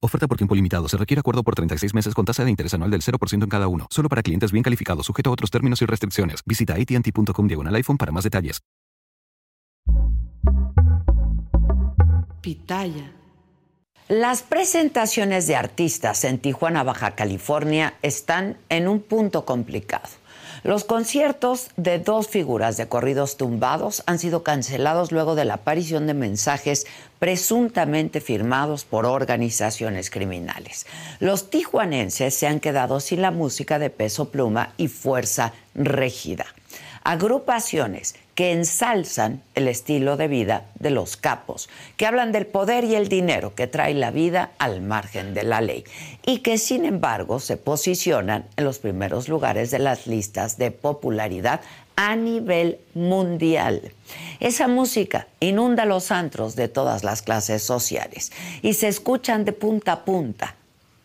Oferta 0.00 0.28
por 0.28 0.36
tiempo 0.36 0.54
limitado. 0.54 0.88
Se 0.88 0.96
requiere 0.96 1.18
acuerdo 1.20 1.42
por 1.42 1.56
36 1.56 1.92
meses 1.92 2.14
con 2.14 2.24
tasa 2.24 2.44
de 2.44 2.50
interés 2.50 2.72
anual 2.72 2.90
del 2.90 3.02
0% 3.02 3.42
en 3.42 3.48
cada 3.48 3.66
uno. 3.66 3.88
Solo 3.90 4.08
para 4.08 4.22
clientes 4.22 4.52
bien 4.52 4.62
calificados, 4.62 5.06
sujeto 5.06 5.30
a 5.30 5.32
otros 5.32 5.50
términos 5.50 5.82
y 5.82 5.86
restricciones. 5.86 6.40
Visita 6.46 6.74
AT&T.com 6.74 7.48
diagonal 7.48 7.74
iPhone 7.74 7.98
para 7.98 8.12
más 8.12 8.22
detalles. 8.24 8.60
Pitaya. 12.40 13.12
Las 14.08 14.42
presentaciones 14.42 15.48
de 15.48 15.56
artistas 15.56 16.24
en 16.24 16.38
Tijuana, 16.38 16.84
Baja 16.84 17.16
California, 17.16 17.94
están 18.00 18.56
en 18.68 18.86
un 18.86 19.00
punto 19.00 19.44
complicado. 19.44 20.08
Los 20.64 20.84
conciertos 20.84 21.68
de 21.76 21.98
dos 21.98 22.28
figuras 22.28 22.76
de 22.76 22.88
corridos 22.88 23.36
tumbados 23.36 24.02
han 24.06 24.18
sido 24.18 24.42
cancelados 24.42 25.12
luego 25.12 25.34
de 25.34 25.44
la 25.44 25.54
aparición 25.54 26.06
de 26.06 26.14
mensajes 26.14 26.86
presuntamente 27.18 28.20
firmados 28.20 28.84
por 28.84 29.06
organizaciones 29.06 30.10
criminales. 30.10 30.86
Los 31.20 31.50
tijuanenses 31.50 32.34
se 32.34 32.46
han 32.46 32.60
quedado 32.60 33.00
sin 33.00 33.22
la 33.22 33.30
música 33.30 33.78
de 33.78 33.90
peso 33.90 34.30
pluma 34.30 34.72
y 34.76 34.88
fuerza 34.88 35.52
rígida. 35.74 36.46
Agrupaciones 37.04 38.16
que 38.38 38.52
ensalzan 38.52 39.42
el 39.56 39.66
estilo 39.66 40.16
de 40.16 40.28
vida 40.28 40.66
de 40.78 40.90
los 40.90 41.16
capos, 41.16 41.68
que 41.96 42.06
hablan 42.06 42.30
del 42.30 42.46
poder 42.46 42.84
y 42.84 42.94
el 42.94 43.08
dinero 43.08 43.56
que 43.56 43.66
trae 43.66 43.94
la 43.94 44.12
vida 44.12 44.52
al 44.58 44.80
margen 44.80 45.34
de 45.34 45.42
la 45.42 45.60
ley 45.60 45.82
y 46.24 46.38
que 46.38 46.56
sin 46.56 46.84
embargo 46.84 47.40
se 47.40 47.56
posicionan 47.56 48.46
en 48.56 48.64
los 48.64 48.78
primeros 48.78 49.28
lugares 49.28 49.72
de 49.72 49.80
las 49.80 50.06
listas 50.06 50.56
de 50.56 50.70
popularidad 50.70 51.62
a 51.96 52.14
nivel 52.14 52.78
mundial. 52.94 53.90
Esa 54.38 54.68
música 54.68 55.26
inunda 55.40 55.84
los 55.84 56.12
antros 56.12 56.54
de 56.54 56.68
todas 56.68 57.02
las 57.02 57.22
clases 57.22 57.64
sociales 57.64 58.30
y 58.62 58.74
se 58.74 58.86
escuchan 58.86 59.44
de 59.44 59.52
punta 59.52 59.90
a 59.94 60.04
punta 60.04 60.54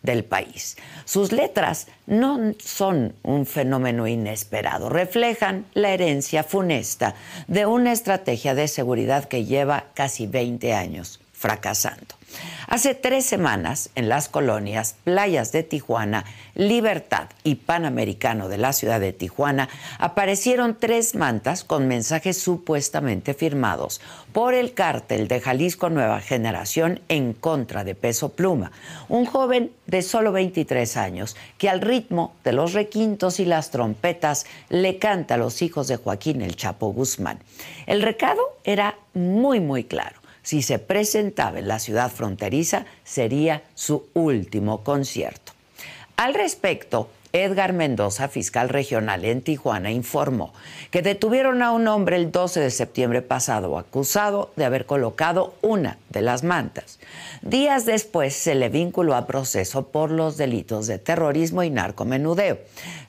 del 0.04 0.24
país. 0.24 0.78
Sus 1.06 1.32
letras 1.32 1.88
no 2.06 2.54
son 2.60 3.16
un 3.24 3.46
fenómeno 3.46 4.08
inesperado, 4.08 4.90
reflejan 4.90 5.66
la 5.74 5.90
herencia 5.90 6.44
funesta 6.44 7.16
de 7.48 7.66
una 7.66 7.92
estrategia 7.92 8.54
de 8.54 8.68
seguridad 8.68 9.26
que 9.26 9.46
lleva 9.46 9.86
casi 9.94 10.28
20 10.28 10.74
años 10.74 11.20
fracasando. 11.32 12.16
Hace 12.68 12.96
tres 12.96 13.26
semanas, 13.26 13.90
en 13.96 14.10
las 14.10 14.30
colonias 14.30 14.96
Playas 15.04 15.52
de 15.52 15.64
Tijuana, 15.64 16.26
Libertad 16.56 17.30
y 17.44 17.56
Panamericano 17.56 18.48
de 18.48 18.58
la 18.58 18.74
ciudad 18.74 19.00
de 19.00 19.14
Tijuana, 19.14 19.70
aparecieron 20.00 20.78
tres 20.80 21.16
mantas 21.16 21.64
con 21.64 21.88
mensajes 21.88 22.38
supuestamente 22.38 23.34
firmados 23.34 24.02
por 24.32 24.54
el 24.54 24.74
cártel 24.74 25.28
de 25.28 25.40
Jalisco 25.40 25.90
Nueva 25.90 26.22
Generación 26.22 27.02
en 27.10 27.34
contra 27.34 27.84
de 27.84 27.96
Peso 27.96 28.30
Pluma, 28.30 28.72
un 29.10 29.26
joven 29.26 29.72
de 29.88 30.02
solo 30.02 30.32
23 30.32 30.98
años 30.98 31.36
que 31.58 31.70
al 31.70 31.82
ritmo 31.82 32.34
de 32.44 32.54
los 32.54 32.74
requintos 32.74 33.40
y 33.40 33.46
las 33.46 33.70
trompetas 33.72 34.46
le 34.70 34.98
canta 34.98 35.36
a 35.36 35.38
los 35.38 35.62
hijos 35.62 35.88
de 35.88 35.98
Joaquín 35.98 36.42
el 36.42 36.56
Chapo 36.56 36.92
Guzmán. 36.94 37.40
El 37.86 38.02
recado 38.02 38.42
era 38.64 38.96
muy, 39.14 39.60
muy 39.60 39.84
claro 39.84 40.23
si 40.44 40.62
se 40.62 40.78
presentaba 40.78 41.60
en 41.60 41.68
la 41.68 41.80
ciudad 41.80 42.12
fronteriza, 42.12 42.86
sería 43.04 43.64
su 43.74 44.06
último 44.14 44.84
concierto. 44.84 45.54
Al 46.18 46.36
respecto, 46.36 47.10
Edgar 47.36 47.74
Mendoza, 47.74 48.28
fiscal 48.28 48.70
regional 48.70 49.26
en 49.26 49.42
Tijuana, 49.42 49.90
informó 49.90 50.54
que 50.92 51.02
detuvieron 51.02 51.64
a 51.64 51.72
un 51.72 51.88
hombre 51.88 52.16
el 52.16 52.32
12 52.32 52.60
de 52.60 52.70
septiembre 52.70 53.24
pasado 53.24 53.80
acusado 53.80 54.52
de 54.56 54.66
haber 54.66 54.86
colocado 54.86 55.56
una 55.64 55.98
de 56.10 56.22
las 56.22 56.44
mantas. 56.44 57.00
Días 57.42 57.88
después 57.88 58.36
se 58.36 58.54
le 58.54 58.70
vinculó 58.70 59.16
a 59.16 59.26
proceso 59.26 59.88
por 59.88 60.12
los 60.12 60.38
delitos 60.38 60.86
de 60.86 61.00
terrorismo 61.00 61.64
y 61.64 61.72
narcomenudeo. 61.72 62.60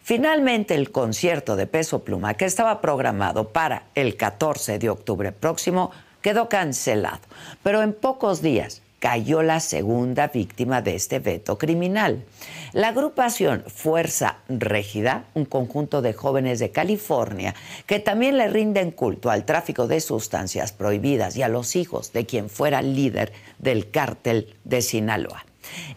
Finalmente, 0.02 0.74
el 0.74 0.90
concierto 0.90 1.54
de 1.54 1.66
Peso 1.66 2.02
Pluma, 2.02 2.32
que 2.32 2.46
estaba 2.46 2.80
programado 2.80 3.50
para 3.50 3.82
el 3.94 4.16
14 4.16 4.78
de 4.78 4.88
octubre 4.88 5.32
próximo, 5.32 5.90
quedó 6.24 6.48
cancelado, 6.48 7.20
pero 7.62 7.82
en 7.82 7.92
pocos 7.92 8.40
días 8.40 8.80
cayó 8.98 9.42
la 9.42 9.60
segunda 9.60 10.28
víctima 10.28 10.80
de 10.80 10.94
este 10.94 11.18
veto 11.18 11.58
criminal. 11.58 12.24
La 12.72 12.88
agrupación 12.88 13.62
Fuerza 13.66 14.38
Régida, 14.48 15.26
un 15.34 15.44
conjunto 15.44 16.00
de 16.00 16.14
jóvenes 16.14 16.60
de 16.60 16.70
California 16.70 17.54
que 17.84 18.00
también 18.00 18.38
le 18.38 18.48
rinden 18.48 18.90
culto 18.90 19.30
al 19.30 19.44
tráfico 19.44 19.86
de 19.86 20.00
sustancias 20.00 20.72
prohibidas 20.72 21.36
y 21.36 21.42
a 21.42 21.48
los 21.48 21.76
hijos 21.76 22.14
de 22.14 22.24
quien 22.24 22.48
fuera 22.48 22.80
líder 22.80 23.34
del 23.58 23.90
cártel 23.90 24.56
de 24.64 24.80
Sinaloa. 24.80 25.44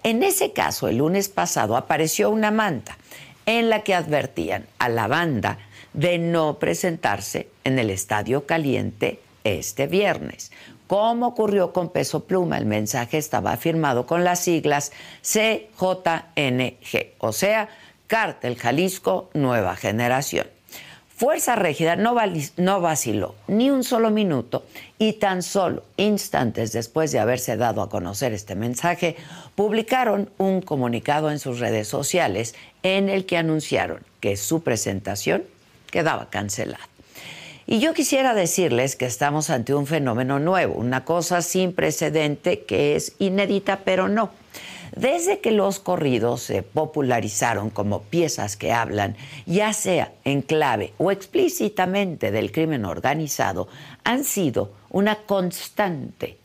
En 0.03 0.23
ese 0.23 0.51
caso, 0.51 0.89
el 0.89 0.97
lunes 0.97 1.29
pasado 1.29 1.77
apareció 1.77 2.31
una 2.31 2.51
manta 2.51 2.97
en 3.45 3.69
la 3.69 3.83
que 3.83 3.95
advertían 3.95 4.65
a 4.77 4.89
la 4.89 5.07
banda 5.07 5.57
de 5.93 6.17
no 6.17 6.59
presentarse 6.59 7.47
en 7.63 7.79
el 7.79 7.89
Estadio 7.89 8.45
Caliente 8.45 9.21
este 9.47 9.87
viernes. 9.87 10.51
Como 10.87 11.27
ocurrió 11.27 11.73
con 11.73 11.89
Peso 11.89 12.25
Pluma, 12.25 12.57
el 12.57 12.65
mensaje 12.65 13.17
estaba 13.17 13.57
firmado 13.57 14.05
con 14.05 14.23
las 14.23 14.39
siglas 14.39 14.91
CJNG, 15.21 17.15
o 17.17 17.33
sea, 17.33 17.69
Cártel 18.07 18.55
Jalisco 18.57 19.29
Nueva 19.33 19.75
Generación. 19.75 20.47
Fuerza 21.17 21.55
Régida 21.55 21.95
no, 21.95 22.15
no, 22.57 22.79
vaciló 22.79 23.33
ni 23.47 23.71
un 23.71 23.83
solo 23.83 24.11
minuto 24.11 24.65
y 24.99 25.13
tan 25.13 25.41
solo 25.41 25.83
instantes 25.97 26.73
después 26.73 27.11
de 27.11 27.17
haberse 27.17 27.57
dado 27.57 27.81
a 27.81 27.89
conocer 27.89 28.33
este 28.33 28.53
mensaje, 28.53 29.15
publicaron 29.55 30.29
un 30.37 30.61
comunicado 30.61 31.31
en 31.31 31.39
sus 31.39 31.59
redes 31.59 31.87
sociales 31.87 32.53
en 32.83 33.09
el 33.09 33.25
que 33.25 33.37
anunciaron 33.37 34.03
que 34.19 34.37
su 34.37 34.61
presentación 34.61 35.43
quedaba 35.89 36.29
cancelada. 36.29 36.87
Y 37.69 37.79
yo 37.79 37.93
quisiera 37.93 38.33
decirles 38.33 38.95
que 38.95 39.05
estamos 39.05 39.49
ante 39.49 39.75
un 39.75 39.87
fenómeno 39.87 40.39
nuevo, 40.39 40.75
una 40.75 41.03
cosa 41.03 41.41
sin 41.41 41.73
precedente 41.73 42.63
que 42.63 42.95
es 42.95 43.11
inédita, 43.19 43.81
pero 43.83 44.07
no. 44.07 44.31
Desde 44.95 45.41
que 45.41 45.51
los 45.51 45.79
corridos 45.79 46.43
se 46.43 46.63
popularizaron 46.63 47.69
como 47.69 48.03
piezas 48.03 48.55
que 48.55 48.71
hablan, 48.71 49.17
ya 49.45 49.73
sea 49.73 50.13
en 50.23 50.43
clave 50.43 50.93
o 50.97 51.11
explícitamente 51.11 52.31
del 52.31 52.53
crimen 52.53 52.85
organizado, 52.85 53.67
han 54.05 54.23
sido 54.23 54.71
una 54.89 55.17
constante 55.25 56.37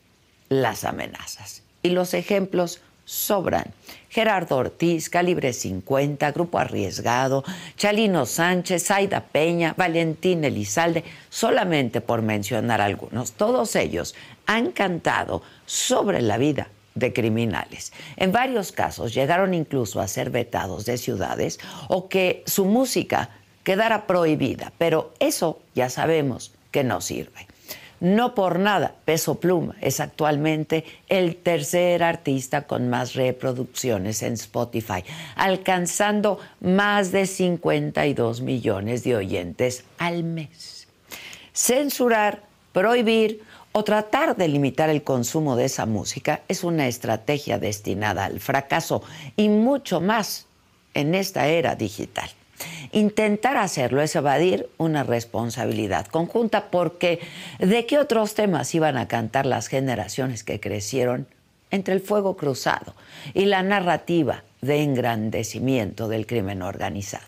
las 0.49 0.83
amenazas. 0.83 1.63
Y 1.83 1.91
los 1.91 2.13
ejemplos 2.13 2.81
sobran. 3.05 3.73
Gerardo 4.09 4.57
Ortiz, 4.57 5.09
Calibre 5.09 5.53
50, 5.53 6.31
Grupo 6.31 6.59
Arriesgado, 6.59 7.43
Chalino 7.75 8.25
Sánchez, 8.25 8.91
Aida 8.91 9.21
Peña, 9.21 9.73
Valentín 9.75 10.43
Elizalde, 10.43 11.03
solamente 11.29 11.99
por 11.99 12.21
mencionar 12.21 12.79
algunos. 12.79 13.31
Todos 13.31 13.75
ellos 13.75 14.13
han 14.45 14.71
cantado 14.71 15.41
sobre 15.65 16.21
la 16.21 16.37
vida 16.37 16.69
de 16.95 17.11
criminales. 17.11 17.91
En 18.17 18.31
varios 18.31 18.71
casos 18.71 19.13
llegaron 19.13 19.53
incluso 19.53 19.99
a 19.99 20.07
ser 20.07 20.29
vetados 20.29 20.85
de 20.85 20.97
ciudades 20.97 21.59
o 21.87 22.07
que 22.07 22.43
su 22.45 22.65
música 22.65 23.29
quedara 23.63 24.05
prohibida, 24.05 24.71
pero 24.77 25.13
eso 25.19 25.59
ya 25.73 25.89
sabemos 25.89 26.53
que 26.71 26.83
no 26.83 27.01
sirve. 27.01 27.47
No 28.03 28.35
por 28.35 28.59
nada, 28.59 28.95
Peso 29.05 29.35
Pluma 29.35 29.77
es 29.79 30.01
actualmente 30.01 30.83
el 31.07 31.37
tercer 31.37 32.03
artista 32.03 32.63
con 32.63 32.89
más 32.89 33.13
reproducciones 33.13 34.23
en 34.23 34.33
Spotify, 34.33 35.05
alcanzando 35.37 36.37
más 36.59 37.13
de 37.13 37.25
52 37.25 38.41
millones 38.41 39.05
de 39.05 39.15
oyentes 39.15 39.85
al 39.99 40.25
mes. 40.25 40.85
Censurar, 41.53 42.43
prohibir 42.73 43.41
o 43.71 43.85
tratar 43.85 44.35
de 44.35 44.49
limitar 44.49 44.89
el 44.89 45.03
consumo 45.03 45.55
de 45.55 45.63
esa 45.63 45.85
música 45.85 46.41
es 46.49 46.65
una 46.65 46.89
estrategia 46.89 47.57
destinada 47.57 48.25
al 48.25 48.41
fracaso 48.41 49.01
y 49.37 49.47
mucho 49.47 50.01
más 50.01 50.45
en 50.93 51.15
esta 51.15 51.47
era 51.47 51.77
digital. 51.77 52.29
Intentar 52.91 53.57
hacerlo 53.57 54.01
es 54.01 54.15
evadir 54.15 54.69
una 54.77 55.03
responsabilidad 55.03 56.05
conjunta 56.07 56.69
porque 56.69 57.19
¿de 57.59 57.85
qué 57.85 57.97
otros 57.97 58.35
temas 58.35 58.73
iban 58.75 58.97
a 58.97 59.07
cantar 59.07 59.45
las 59.45 59.67
generaciones 59.67 60.43
que 60.43 60.59
crecieron 60.59 61.27
entre 61.71 61.95
el 61.95 62.01
fuego 62.01 62.37
cruzado 62.37 62.93
y 63.33 63.45
la 63.45 63.63
narrativa 63.63 64.43
de 64.61 64.83
engrandecimiento 64.83 66.07
del 66.07 66.27
crimen 66.27 66.61
organizado? 66.61 67.25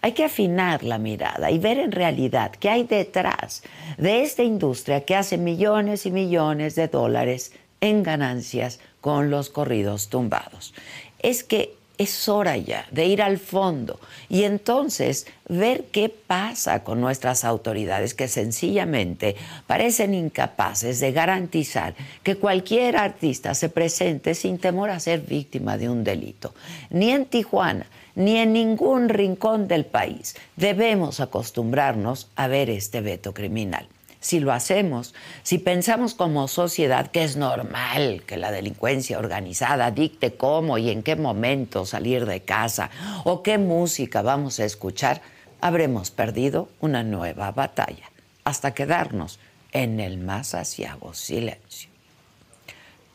Hay 0.00 0.12
que 0.12 0.24
afinar 0.24 0.82
la 0.82 0.98
mirada 0.98 1.50
y 1.50 1.58
ver 1.58 1.78
en 1.78 1.92
realidad 1.92 2.50
qué 2.50 2.68
hay 2.68 2.82
detrás 2.82 3.62
de 3.96 4.22
esta 4.22 4.42
industria 4.42 5.04
que 5.04 5.16
hace 5.16 5.38
millones 5.38 6.04
y 6.04 6.10
millones 6.10 6.74
de 6.74 6.88
dólares 6.88 7.52
en 7.80 8.02
ganancias 8.02 8.80
con 9.00 9.30
los 9.30 9.48
corridos 9.48 10.08
tumbados. 10.08 10.74
Es 11.20 11.44
que 11.44 11.74
es 11.98 12.28
hora 12.28 12.56
ya 12.56 12.86
de 12.90 13.06
ir 13.06 13.22
al 13.22 13.38
fondo 13.38 14.00
y 14.28 14.44
entonces 14.44 15.26
ver 15.48 15.84
qué 15.92 16.08
pasa 16.08 16.82
con 16.82 17.00
nuestras 17.00 17.44
autoridades 17.44 18.14
que 18.14 18.28
sencillamente 18.28 19.36
parecen 19.66 20.14
incapaces 20.14 21.00
de 21.00 21.12
garantizar 21.12 21.94
que 22.22 22.36
cualquier 22.36 22.96
artista 22.96 23.54
se 23.54 23.68
presente 23.68 24.34
sin 24.34 24.58
temor 24.58 24.90
a 24.90 25.00
ser 25.00 25.20
víctima 25.20 25.78
de 25.78 25.88
un 25.88 26.02
delito. 26.02 26.54
Ni 26.90 27.10
en 27.10 27.26
Tijuana, 27.26 27.86
ni 28.14 28.38
en 28.38 28.52
ningún 28.52 29.08
rincón 29.08 29.68
del 29.68 29.84
país 29.84 30.36
debemos 30.56 31.20
acostumbrarnos 31.20 32.30
a 32.36 32.48
ver 32.48 32.70
este 32.70 33.00
veto 33.00 33.34
criminal 33.34 33.88
si 34.24 34.40
lo 34.40 34.52
hacemos, 34.52 35.14
si 35.42 35.58
pensamos 35.58 36.14
como 36.14 36.48
sociedad 36.48 37.08
que 37.08 37.24
es 37.24 37.36
normal 37.36 38.22
que 38.26 38.38
la 38.38 38.50
delincuencia 38.50 39.18
organizada 39.18 39.90
dicte 39.90 40.34
cómo 40.34 40.78
y 40.78 40.88
en 40.88 41.02
qué 41.02 41.14
momento 41.14 41.84
salir 41.84 42.24
de 42.24 42.40
casa 42.40 42.88
o 43.24 43.42
qué 43.42 43.58
música 43.58 44.22
vamos 44.22 44.60
a 44.60 44.64
escuchar, 44.64 45.20
habremos 45.60 46.10
perdido 46.10 46.70
una 46.80 47.02
nueva 47.02 47.52
batalla 47.52 48.10
hasta 48.44 48.72
quedarnos 48.72 49.38
en 49.72 50.00
el 50.00 50.16
más 50.16 50.54
asiago 50.54 51.12
silencio. 51.12 51.90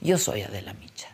Yo 0.02 0.20
soy 0.20 0.44
Adela 0.44 0.76
Micha. 0.76 1.09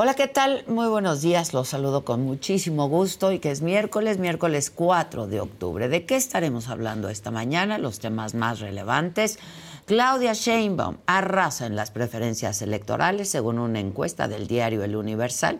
Hola, 0.00 0.14
¿qué 0.14 0.28
tal? 0.28 0.62
Muy 0.68 0.86
buenos 0.86 1.22
días, 1.22 1.52
los 1.52 1.70
saludo 1.70 2.04
con 2.04 2.22
muchísimo 2.22 2.88
gusto 2.88 3.32
y 3.32 3.40
que 3.40 3.50
es 3.50 3.62
miércoles, 3.62 4.18
miércoles 4.18 4.70
4 4.70 5.26
de 5.26 5.40
octubre. 5.40 5.88
¿De 5.88 6.06
qué 6.06 6.14
estaremos 6.14 6.68
hablando 6.68 7.08
esta 7.08 7.32
mañana? 7.32 7.78
Los 7.78 7.98
temas 7.98 8.32
más 8.36 8.60
relevantes. 8.60 9.40
Claudia 9.86 10.34
Sheinbaum 10.34 10.98
arrasa 11.06 11.66
en 11.66 11.74
las 11.74 11.90
preferencias 11.90 12.62
electorales 12.62 13.28
según 13.28 13.58
una 13.58 13.80
encuesta 13.80 14.28
del 14.28 14.46
diario 14.46 14.84
El 14.84 14.94
Universal. 14.94 15.58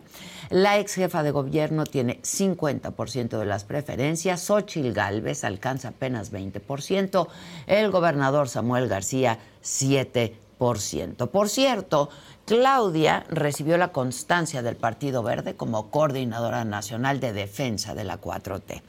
La 0.50 0.78
ex 0.78 0.94
jefa 0.94 1.24
de 1.24 1.32
gobierno 1.32 1.82
tiene 1.82 2.22
50% 2.22 3.40
de 3.40 3.44
las 3.44 3.64
preferencias, 3.64 4.40
Xochil 4.42 4.92
Gálvez 4.92 5.42
alcanza 5.42 5.88
apenas 5.88 6.32
20%, 6.32 7.26
el 7.66 7.90
gobernador 7.90 8.48
Samuel 8.48 8.86
García 8.86 9.40
7%. 9.64 10.36
Por 11.28 11.48
cierto, 11.48 12.10
Claudia 12.48 13.26
recibió 13.28 13.76
la 13.76 13.92
constancia 13.92 14.62
del 14.62 14.74
Partido 14.74 15.22
Verde 15.22 15.54
como 15.54 15.90
coordinadora 15.90 16.64
nacional 16.64 17.20
de 17.20 17.34
defensa 17.34 17.94
de 17.94 18.04
la 18.04 18.22
4T. 18.22 18.80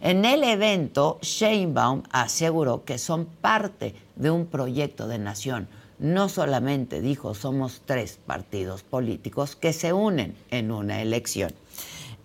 En 0.00 0.24
el 0.24 0.44
evento, 0.44 1.18
Sheinbaum 1.20 2.04
aseguró 2.12 2.84
que 2.84 2.98
son 2.98 3.26
parte 3.26 3.96
de 4.14 4.30
un 4.30 4.46
proyecto 4.46 5.08
de 5.08 5.18
nación. 5.18 5.66
No 5.98 6.28
solamente 6.28 7.00
dijo 7.00 7.34
somos 7.34 7.82
tres 7.84 8.16
partidos 8.24 8.84
políticos 8.84 9.56
que 9.56 9.72
se 9.72 9.92
unen 9.92 10.36
en 10.52 10.70
una 10.70 11.02
elección. 11.02 11.52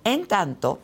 En 0.04 0.28
tanto, 0.28 0.78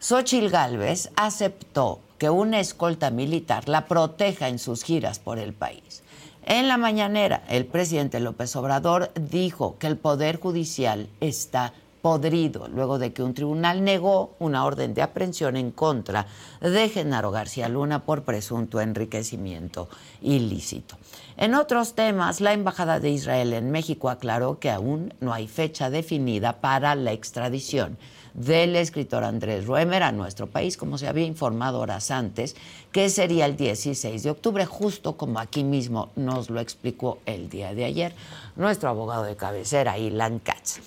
Xochil 0.00 0.50
Gálvez 0.50 1.10
aceptó 1.14 2.00
que 2.18 2.30
una 2.30 2.58
escolta 2.58 3.10
militar 3.10 3.68
la 3.68 3.86
proteja 3.86 4.48
en 4.48 4.58
sus 4.58 4.82
giras 4.82 5.20
por 5.20 5.38
el 5.38 5.52
país. 5.52 6.02
En 6.48 6.68
la 6.68 6.76
mañanera, 6.76 7.42
el 7.48 7.66
presidente 7.66 8.20
López 8.20 8.54
Obrador 8.54 9.10
dijo 9.20 9.78
que 9.80 9.88
el 9.88 9.96
Poder 9.96 10.38
Judicial 10.38 11.08
está 11.18 11.72
podrido 12.02 12.68
luego 12.68 13.00
de 13.00 13.12
que 13.12 13.24
un 13.24 13.34
tribunal 13.34 13.82
negó 13.82 14.36
una 14.38 14.64
orden 14.64 14.94
de 14.94 15.02
aprehensión 15.02 15.56
en 15.56 15.72
contra 15.72 16.28
de 16.60 16.88
Genaro 16.88 17.32
García 17.32 17.68
Luna 17.68 18.04
por 18.04 18.22
presunto 18.22 18.80
enriquecimiento 18.80 19.88
ilícito. 20.22 20.96
En 21.36 21.56
otros 21.56 21.96
temas, 21.96 22.40
la 22.40 22.52
Embajada 22.52 23.00
de 23.00 23.10
Israel 23.10 23.52
en 23.52 23.72
México 23.72 24.08
aclaró 24.08 24.60
que 24.60 24.70
aún 24.70 25.14
no 25.18 25.32
hay 25.32 25.48
fecha 25.48 25.90
definida 25.90 26.60
para 26.60 26.94
la 26.94 27.10
extradición 27.10 27.98
del 28.36 28.76
escritor 28.76 29.24
Andrés 29.24 29.66
Ruemer 29.66 30.02
a 30.02 30.12
nuestro 30.12 30.46
país, 30.46 30.76
como 30.76 30.98
se 30.98 31.08
había 31.08 31.24
informado 31.24 31.80
horas 31.80 32.10
antes, 32.10 32.54
que 32.92 33.08
sería 33.08 33.46
el 33.46 33.56
16 33.56 34.22
de 34.22 34.30
octubre, 34.30 34.66
justo 34.66 35.16
como 35.16 35.40
aquí 35.40 35.64
mismo 35.64 36.10
nos 36.16 36.50
lo 36.50 36.60
explicó 36.60 37.18
el 37.24 37.48
día 37.48 37.74
de 37.74 37.86
ayer 37.86 38.14
nuestro 38.54 38.90
abogado 38.90 39.24
de 39.24 39.36
cabecera, 39.36 39.98
Ilan 39.98 40.38
Katz. 40.38 40.80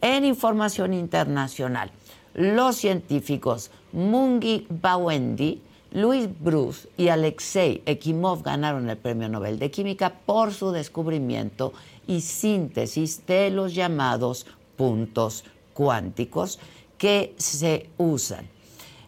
En 0.00 0.24
información 0.24 0.92
internacional, 0.92 1.92
los 2.34 2.76
científicos 2.76 3.70
Mungi 3.92 4.66
Bawendi, 4.68 5.62
Luis 5.92 6.28
Bruce 6.40 6.88
y 6.96 7.08
Alexei 7.08 7.82
Ekimov 7.86 8.42
ganaron 8.42 8.90
el 8.90 8.96
Premio 8.96 9.28
Nobel 9.28 9.60
de 9.60 9.70
Química 9.70 10.12
por 10.26 10.52
su 10.52 10.72
descubrimiento 10.72 11.72
y 12.08 12.20
síntesis 12.20 13.24
de 13.26 13.50
los 13.50 13.74
llamados 13.74 14.44
puntos 14.76 15.44
cuánticos 15.72 16.58
que 16.98 17.34
se 17.38 17.90
usan. 17.98 18.48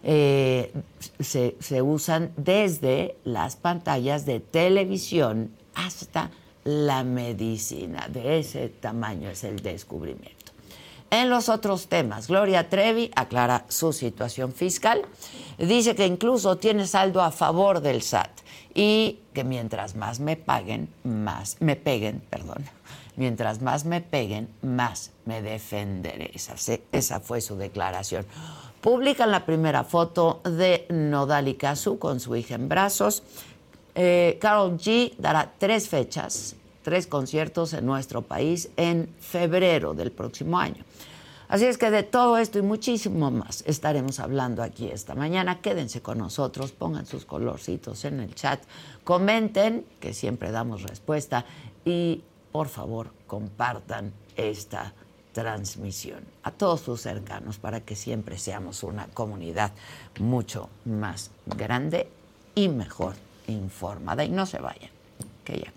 Eh, 0.04 0.72
se, 1.18 1.56
se, 1.58 1.82
usan 1.82 2.32
desde 2.36 3.16
las 3.24 3.56
pantallas 3.56 4.24
de 4.24 4.40
televisión 4.40 5.50
hasta 5.74 6.30
la 6.64 7.02
medicina. 7.02 8.08
De 8.08 8.38
ese 8.38 8.68
tamaño 8.68 9.28
es 9.28 9.42
el 9.44 9.60
descubrimiento. 9.60 10.38
En 11.10 11.30
los 11.30 11.48
otros 11.48 11.88
temas, 11.88 12.28
Gloria 12.28 12.68
Trevi 12.68 13.10
aclara 13.16 13.64
su 13.68 13.92
situación 13.94 14.52
fiscal. 14.52 15.02
Dice 15.56 15.94
que 15.94 16.06
incluso 16.06 16.58
tiene 16.58 16.86
saldo 16.86 17.22
a 17.22 17.30
favor 17.30 17.80
del 17.80 18.02
SAT 18.02 18.30
y 18.74 19.18
que 19.32 19.42
mientras 19.42 19.96
más 19.96 20.20
me 20.20 20.36
paguen, 20.36 20.88
más 21.04 21.56
me 21.60 21.76
peguen, 21.76 22.20
perdón, 22.28 22.64
mientras 23.18 23.60
más 23.60 23.84
me 23.84 24.00
peguen, 24.00 24.48
más 24.62 25.10
me 25.26 25.42
defenderé. 25.42 26.30
Esa, 26.32 26.54
esa 26.92 27.20
fue 27.20 27.40
su 27.40 27.56
declaración. 27.56 28.24
Publican 28.80 29.30
la 29.32 29.44
primera 29.44 29.84
foto 29.84 30.40
de 30.44 30.86
Nodal 30.88 31.48
y 31.48 31.54
Kazu 31.54 31.98
con 31.98 32.20
su 32.20 32.36
hija 32.36 32.54
en 32.54 32.68
brazos. 32.68 33.24
Eh, 33.94 34.38
Carol 34.40 34.78
G 34.78 35.14
dará 35.18 35.52
tres 35.58 35.88
fechas, 35.88 36.54
tres 36.82 37.08
conciertos 37.08 37.72
en 37.72 37.84
nuestro 37.84 38.22
país 38.22 38.70
en 38.76 39.08
febrero 39.20 39.94
del 39.94 40.12
próximo 40.12 40.58
año. 40.58 40.84
Así 41.48 41.64
es 41.64 41.78
que 41.78 41.90
de 41.90 42.02
todo 42.02 42.38
esto 42.38 42.58
y 42.58 42.62
muchísimo 42.62 43.30
más 43.30 43.64
estaremos 43.66 44.20
hablando 44.20 44.62
aquí 44.62 44.88
esta 44.88 45.14
mañana. 45.14 45.60
Quédense 45.60 46.02
con 46.02 46.18
nosotros, 46.18 46.72
pongan 46.72 47.06
sus 47.06 47.24
colorcitos 47.24 48.04
en 48.04 48.20
el 48.20 48.34
chat, 48.34 48.60
comenten, 49.02 49.84
que 49.98 50.12
siempre 50.12 50.52
damos 50.52 50.82
respuesta, 50.82 51.46
y 51.86 52.22
por 52.52 52.68
favor 52.68 53.10
compartan 53.26 54.12
esta 54.36 54.92
transmisión 55.32 56.24
a 56.42 56.50
todos 56.50 56.80
sus 56.80 57.02
cercanos 57.02 57.58
para 57.58 57.80
que 57.80 57.94
siempre 57.94 58.38
seamos 58.38 58.82
una 58.82 59.06
comunidad 59.08 59.72
mucho 60.18 60.68
más 60.84 61.30
grande 61.46 62.08
y 62.54 62.68
mejor 62.68 63.14
informada. 63.46 64.24
Y 64.24 64.30
no 64.30 64.46
se 64.46 64.58
vayan, 64.58 64.90
que 65.44 65.58
ya 65.58 65.72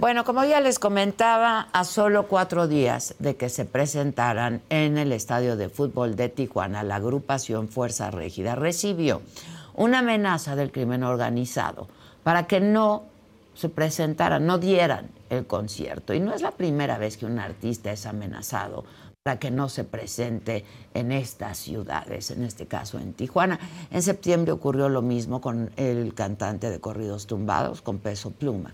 Bueno, 0.00 0.24
como 0.24 0.42
ya 0.46 0.62
les 0.62 0.78
comentaba, 0.78 1.68
a 1.74 1.84
solo 1.84 2.26
cuatro 2.26 2.66
días 2.66 3.14
de 3.18 3.36
que 3.36 3.50
se 3.50 3.66
presentaran 3.66 4.62
en 4.70 4.96
el 4.96 5.12
estadio 5.12 5.58
de 5.58 5.68
fútbol 5.68 6.16
de 6.16 6.30
Tijuana, 6.30 6.82
la 6.82 6.96
agrupación 6.96 7.68
Fuerza 7.68 8.10
Régida 8.10 8.54
recibió 8.54 9.20
una 9.74 9.98
amenaza 9.98 10.56
del 10.56 10.72
crimen 10.72 11.02
organizado 11.02 11.86
para 12.22 12.46
que 12.46 12.60
no 12.60 13.04
se 13.52 13.68
presentaran, 13.68 14.46
no 14.46 14.56
dieran 14.56 15.10
el 15.28 15.46
concierto. 15.46 16.14
Y 16.14 16.20
no 16.20 16.32
es 16.32 16.40
la 16.40 16.52
primera 16.52 16.96
vez 16.96 17.18
que 17.18 17.26
un 17.26 17.38
artista 17.38 17.92
es 17.92 18.06
amenazado 18.06 18.86
para 19.22 19.38
que 19.38 19.50
no 19.50 19.68
se 19.68 19.84
presente 19.84 20.64
en 20.94 21.12
estas 21.12 21.58
ciudades, 21.58 22.30
en 22.30 22.44
este 22.44 22.64
caso 22.64 22.98
en 22.98 23.12
Tijuana. 23.12 23.60
En 23.90 24.00
septiembre 24.00 24.52
ocurrió 24.52 24.88
lo 24.88 25.02
mismo 25.02 25.42
con 25.42 25.70
el 25.76 26.14
cantante 26.14 26.70
de 26.70 26.80
corridos 26.80 27.26
tumbados, 27.26 27.82
con 27.82 27.98
peso 27.98 28.30
pluma. 28.30 28.72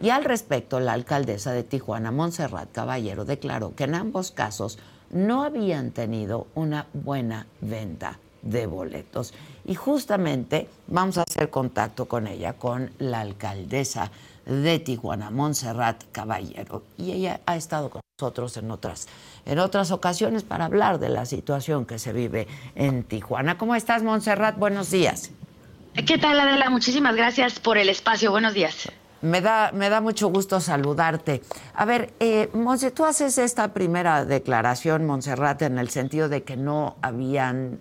Y 0.00 0.10
al 0.10 0.24
respecto, 0.24 0.80
la 0.80 0.92
alcaldesa 0.92 1.52
de 1.52 1.62
Tijuana, 1.62 2.10
Montserrat 2.10 2.72
Caballero, 2.72 3.24
declaró 3.24 3.74
que 3.74 3.84
en 3.84 3.94
ambos 3.94 4.30
casos 4.30 4.78
no 5.10 5.44
habían 5.44 5.90
tenido 5.90 6.46
una 6.54 6.86
buena 6.92 7.46
venta 7.60 8.18
de 8.42 8.66
boletos. 8.66 9.34
Y 9.64 9.74
justamente 9.74 10.68
vamos 10.88 11.18
a 11.18 11.22
hacer 11.22 11.50
contacto 11.50 12.06
con 12.06 12.26
ella, 12.26 12.54
con 12.54 12.90
la 12.98 13.20
alcaldesa 13.20 14.10
de 14.46 14.78
Tijuana, 14.80 15.30
Montserrat 15.30 16.02
Caballero. 16.10 16.82
Y 16.98 17.12
ella 17.12 17.40
ha 17.46 17.56
estado 17.56 17.90
con 17.90 18.00
nosotros 18.18 18.56
en 18.56 18.70
otras, 18.70 19.06
en 19.46 19.58
otras 19.58 19.90
ocasiones 19.90 20.42
para 20.42 20.64
hablar 20.64 20.98
de 20.98 21.08
la 21.08 21.26
situación 21.26 21.86
que 21.86 21.98
se 21.98 22.12
vive 22.12 22.48
en 22.74 23.04
Tijuana. 23.04 23.58
¿Cómo 23.58 23.74
estás, 23.74 24.02
Montserrat? 24.02 24.58
Buenos 24.58 24.90
días. 24.90 25.30
¿Qué 26.06 26.18
tal, 26.18 26.40
Adela? 26.40 26.70
Muchísimas 26.70 27.14
gracias 27.14 27.60
por 27.60 27.78
el 27.78 27.88
espacio. 27.88 28.30
Buenos 28.30 28.54
días. 28.54 28.90
Me 29.22 29.40
da, 29.40 29.70
me 29.72 29.88
da 29.88 30.00
mucho 30.00 30.28
gusto 30.28 30.60
saludarte. 30.60 31.42
A 31.74 31.84
ver, 31.84 32.12
eh, 32.18 32.50
Monse, 32.54 32.90
tú 32.90 33.04
haces 33.04 33.38
esta 33.38 33.72
primera 33.72 34.24
declaración, 34.24 35.06
Montserrat, 35.06 35.62
en 35.62 35.78
el 35.78 35.90
sentido 35.90 36.28
de 36.28 36.42
que 36.42 36.56
no, 36.56 36.96
habían, 37.02 37.78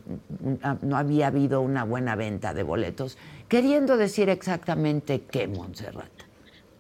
no 0.82 0.98
había 0.98 1.28
habido 1.28 1.62
una 1.62 1.84
buena 1.84 2.16
venta 2.16 2.54
de 2.54 2.62
boletos, 2.62 3.18
queriendo 3.48 3.98
decir 3.98 4.30
exactamente 4.30 5.24
qué, 5.24 5.48
Montserrat. 5.48 6.12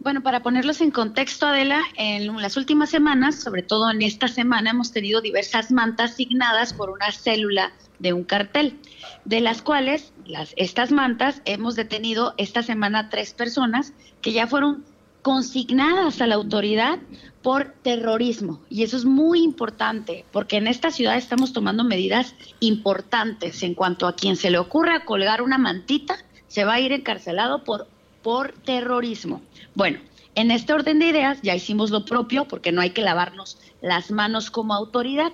Bueno, 0.03 0.23
para 0.23 0.41
ponerlos 0.41 0.81
en 0.81 0.89
contexto, 0.89 1.45
Adela, 1.45 1.79
en 1.95 2.35
las 2.41 2.57
últimas 2.57 2.89
semanas, 2.89 3.35
sobre 3.35 3.61
todo 3.61 3.91
en 3.91 4.01
esta 4.01 4.27
semana, 4.27 4.71
hemos 4.71 4.91
tenido 4.91 5.21
diversas 5.21 5.71
mantas 5.71 6.15
signadas 6.15 6.73
por 6.73 6.89
una 6.89 7.11
célula 7.11 7.71
de 7.99 8.11
un 8.11 8.23
cartel, 8.23 8.79
de 9.25 9.41
las 9.41 9.61
cuales 9.61 10.13
las, 10.25 10.53
estas 10.57 10.91
mantas 10.91 11.41
hemos 11.45 11.75
detenido 11.75 12.33
esta 12.37 12.63
semana 12.63 13.09
tres 13.09 13.33
personas 13.33 13.93
que 14.21 14.31
ya 14.31 14.47
fueron 14.47 14.83
consignadas 15.21 16.21
a 16.21 16.27
la 16.27 16.35
autoridad 16.35 16.99
por 17.41 17.73
terrorismo. 17.83 18.59
Y 18.69 18.83
eso 18.83 18.97
es 18.97 19.05
muy 19.05 19.43
importante, 19.43 20.25
porque 20.31 20.57
en 20.57 20.67
esta 20.67 20.91
ciudad 20.91 21.17
estamos 21.17 21.53
tomando 21.53 21.83
medidas 21.83 22.35
importantes 22.59 23.63
en 23.63 23.75
cuanto 23.75 24.07
a 24.07 24.15
quien 24.15 24.35
se 24.35 24.51
le 24.51 24.57
ocurra 24.57 25.05
colgar 25.05 25.41
una 25.41 25.57
mantita, 25.57 26.17
se 26.47 26.65
va 26.65 26.73
a 26.73 26.79
ir 26.79 26.91
encarcelado 26.91 27.63
por, 27.63 27.87
por 28.21 28.53
terrorismo. 28.53 29.41
Bueno, 29.75 29.99
en 30.35 30.51
este 30.51 30.73
orden 30.73 30.99
de 30.99 31.07
ideas 31.07 31.39
ya 31.41 31.55
hicimos 31.55 31.91
lo 31.91 32.05
propio 32.05 32.47
porque 32.47 32.71
no 32.71 32.81
hay 32.81 32.91
que 32.91 33.01
lavarnos 33.01 33.57
las 33.81 34.11
manos 34.11 34.51
como 34.51 34.73
autoridad, 34.73 35.31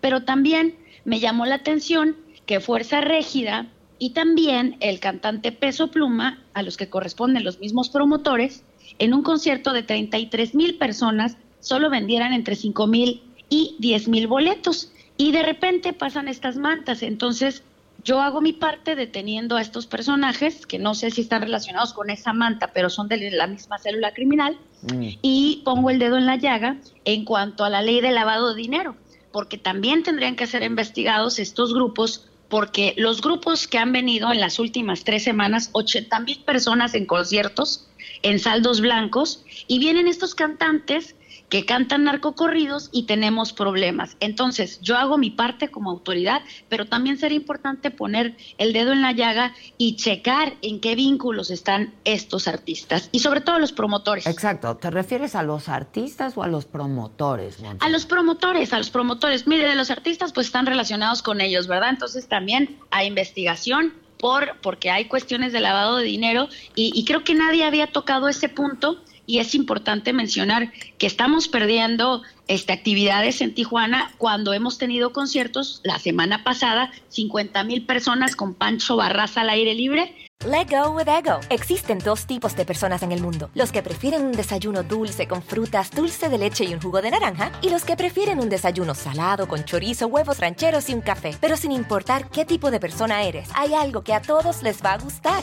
pero 0.00 0.24
también 0.24 0.76
me 1.04 1.20
llamó 1.20 1.46
la 1.46 1.56
atención 1.56 2.16
que 2.46 2.60
Fuerza 2.60 3.00
Régida 3.00 3.66
y 3.98 4.10
también 4.10 4.76
el 4.80 5.00
cantante 5.00 5.52
Peso 5.52 5.90
Pluma, 5.90 6.42
a 6.54 6.62
los 6.62 6.76
que 6.76 6.88
corresponden 6.88 7.44
los 7.44 7.58
mismos 7.60 7.88
promotores, 7.88 8.62
en 8.98 9.14
un 9.14 9.22
concierto 9.22 9.72
de 9.72 9.82
33 9.82 10.54
mil 10.54 10.78
personas 10.78 11.36
solo 11.60 11.90
vendieran 11.90 12.32
entre 12.32 12.54
5 12.54 12.86
mil 12.86 13.22
y 13.48 13.76
10 13.78 14.08
mil 14.08 14.26
boletos. 14.26 14.92
Y 15.16 15.32
de 15.32 15.42
repente 15.42 15.92
pasan 15.92 16.28
estas 16.28 16.56
mantas. 16.56 17.02
Entonces, 17.02 17.62
yo 18.04 18.20
hago 18.20 18.40
mi 18.40 18.52
parte 18.52 18.94
deteniendo 18.94 19.56
a 19.56 19.60
estos 19.60 19.86
personajes, 19.86 20.64
que 20.64 20.78
no 20.78 20.94
sé 20.94 21.10
si 21.10 21.22
están 21.22 21.42
relacionados 21.42 21.92
con 21.92 22.08
esa 22.08 22.32
manta, 22.32 22.70
pero 22.72 22.88
son 22.88 23.08
de 23.08 23.30
la 23.32 23.48
misma 23.48 23.78
célula 23.78 24.12
criminal, 24.14 24.56
mm. 24.82 25.08
y 25.22 25.62
pongo 25.64 25.90
el 25.90 25.98
dedo 25.98 26.16
en 26.16 26.26
la 26.26 26.36
llaga 26.36 26.76
en 27.04 27.24
cuanto 27.24 27.64
a 27.64 27.70
la 27.70 27.82
ley 27.82 28.00
de 28.00 28.12
lavado 28.12 28.54
de 28.54 28.62
dinero, 28.62 28.94
porque 29.32 29.58
también 29.58 30.04
tendrían 30.04 30.36
que 30.36 30.46
ser 30.46 30.62
investigados 30.62 31.40
estos 31.40 31.74
grupos, 31.74 32.28
porque 32.48 32.94
los 32.96 33.20
grupos 33.20 33.66
que 33.66 33.78
han 33.78 33.92
venido 33.92 34.32
en 34.32 34.40
las 34.40 34.58
últimas 34.58 35.02
tres 35.04 35.24
semanas, 35.24 35.70
80 35.72 36.20
mil 36.20 36.38
personas 36.44 36.94
en 36.94 37.06
conciertos, 37.06 37.88
en 38.22 38.38
saldos 38.38 38.80
blancos, 38.80 39.44
y 39.66 39.78
vienen 39.78 40.06
estos 40.06 40.34
cantantes 40.34 41.15
que 41.48 41.64
cantan 41.64 42.04
narcocorridos 42.04 42.88
y 42.92 43.04
tenemos 43.04 43.52
problemas. 43.52 44.16
Entonces, 44.20 44.80
yo 44.80 44.96
hago 44.96 45.18
mi 45.18 45.30
parte 45.30 45.68
como 45.68 45.90
autoridad, 45.90 46.42
pero 46.68 46.86
también 46.86 47.18
sería 47.18 47.36
importante 47.36 47.90
poner 47.90 48.36
el 48.58 48.72
dedo 48.72 48.92
en 48.92 49.02
la 49.02 49.12
llaga 49.12 49.54
y 49.78 49.96
checar 49.96 50.54
en 50.62 50.80
qué 50.80 50.94
vínculos 50.94 51.50
están 51.50 51.94
estos 52.04 52.48
artistas 52.48 53.08
y 53.12 53.20
sobre 53.20 53.40
todo 53.40 53.58
los 53.58 53.72
promotores. 53.72 54.26
Exacto, 54.26 54.76
¿te 54.76 54.90
refieres 54.90 55.34
a 55.34 55.42
los 55.42 55.68
artistas 55.68 56.36
o 56.36 56.42
a 56.42 56.48
los 56.48 56.64
promotores? 56.64 57.58
A 57.80 57.88
los 57.88 58.06
promotores, 58.06 58.72
a 58.72 58.78
los 58.78 58.90
promotores. 58.90 59.46
Mire, 59.46 59.68
de 59.68 59.76
los 59.76 59.90
artistas 59.90 60.32
pues 60.32 60.46
están 60.46 60.66
relacionados 60.66 61.22
con 61.22 61.40
ellos, 61.40 61.66
¿verdad? 61.66 61.90
Entonces 61.90 62.26
también 62.26 62.76
a 62.90 63.04
investigación 63.04 63.92
por 64.18 64.56
porque 64.62 64.90
hay 64.90 65.06
cuestiones 65.06 65.52
de 65.52 65.60
lavado 65.60 65.98
de 65.98 66.04
dinero 66.04 66.48
y, 66.74 66.90
y 66.94 67.04
creo 67.04 67.22
que 67.22 67.34
nadie 67.34 67.64
había 67.64 67.88
tocado 67.88 68.28
ese 68.28 68.48
punto 68.48 68.98
y 69.26 69.38
es 69.38 69.54
importante 69.54 70.12
mencionar 70.12 70.72
que 70.98 71.06
estamos 71.06 71.48
perdiendo 71.48 72.22
este, 72.48 72.72
actividades 72.72 73.40
en 73.40 73.54
Tijuana 73.54 74.12
cuando 74.18 74.52
hemos 74.52 74.78
tenido 74.78 75.12
conciertos 75.12 75.80
la 75.84 75.98
semana 75.98 76.44
pasada, 76.44 76.92
50 77.08 77.64
mil 77.64 77.84
personas 77.84 78.36
con 78.36 78.54
Pancho 78.54 78.96
Barraza 78.96 79.42
al 79.42 79.50
aire 79.50 79.74
libre. 79.74 80.14
Let 80.44 80.66
go 80.68 80.90
with 80.90 81.08
ego. 81.08 81.40
Existen 81.48 81.98
dos 81.98 82.26
tipos 82.26 82.54
de 82.56 82.66
personas 82.66 83.02
en 83.02 83.10
el 83.10 83.22
mundo: 83.22 83.50
los 83.54 83.72
que 83.72 83.82
prefieren 83.82 84.24
un 84.24 84.32
desayuno 84.32 84.82
dulce 84.82 85.26
con 85.26 85.42
frutas, 85.42 85.90
dulce 85.90 86.28
de 86.28 86.38
leche 86.38 86.64
y 86.64 86.74
un 86.74 86.80
jugo 86.80 87.00
de 87.00 87.10
naranja, 87.10 87.50
y 87.62 87.70
los 87.70 87.84
que 87.84 87.96
prefieren 87.96 88.38
un 88.38 88.50
desayuno 88.50 88.94
salado 88.94 89.48
con 89.48 89.64
chorizo, 89.64 90.06
huevos 90.06 90.38
rancheros 90.38 90.90
y 90.90 90.94
un 90.94 91.00
café. 91.00 91.34
Pero 91.40 91.56
sin 91.56 91.72
importar 91.72 92.28
qué 92.30 92.44
tipo 92.44 92.70
de 92.70 92.80
persona 92.80 93.22
eres, 93.22 93.48
hay 93.54 93.72
algo 93.74 94.02
que 94.02 94.12
a 94.12 94.20
todos 94.20 94.62
les 94.62 94.84
va 94.84 94.92
a 94.92 94.98
gustar. 94.98 95.42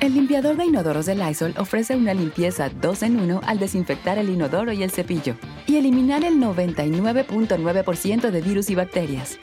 El 0.00 0.14
limpiador 0.14 0.56
de 0.56 0.64
inodoros 0.64 1.06
de 1.06 1.16
Lysol 1.16 1.54
ofrece 1.58 1.96
una 1.96 2.14
limpieza 2.14 2.68
2 2.68 3.02
en 3.02 3.18
1 3.18 3.40
al 3.44 3.58
desinfectar 3.58 4.16
el 4.16 4.28
inodoro 4.28 4.70
y 4.70 4.84
el 4.84 4.92
cepillo 4.92 5.34
y 5.66 5.76
eliminar 5.76 6.22
el 6.22 6.34
99.9% 6.34 8.30
de 8.30 8.40
virus 8.40 8.70
y 8.70 8.76
bacterias. 8.76 9.38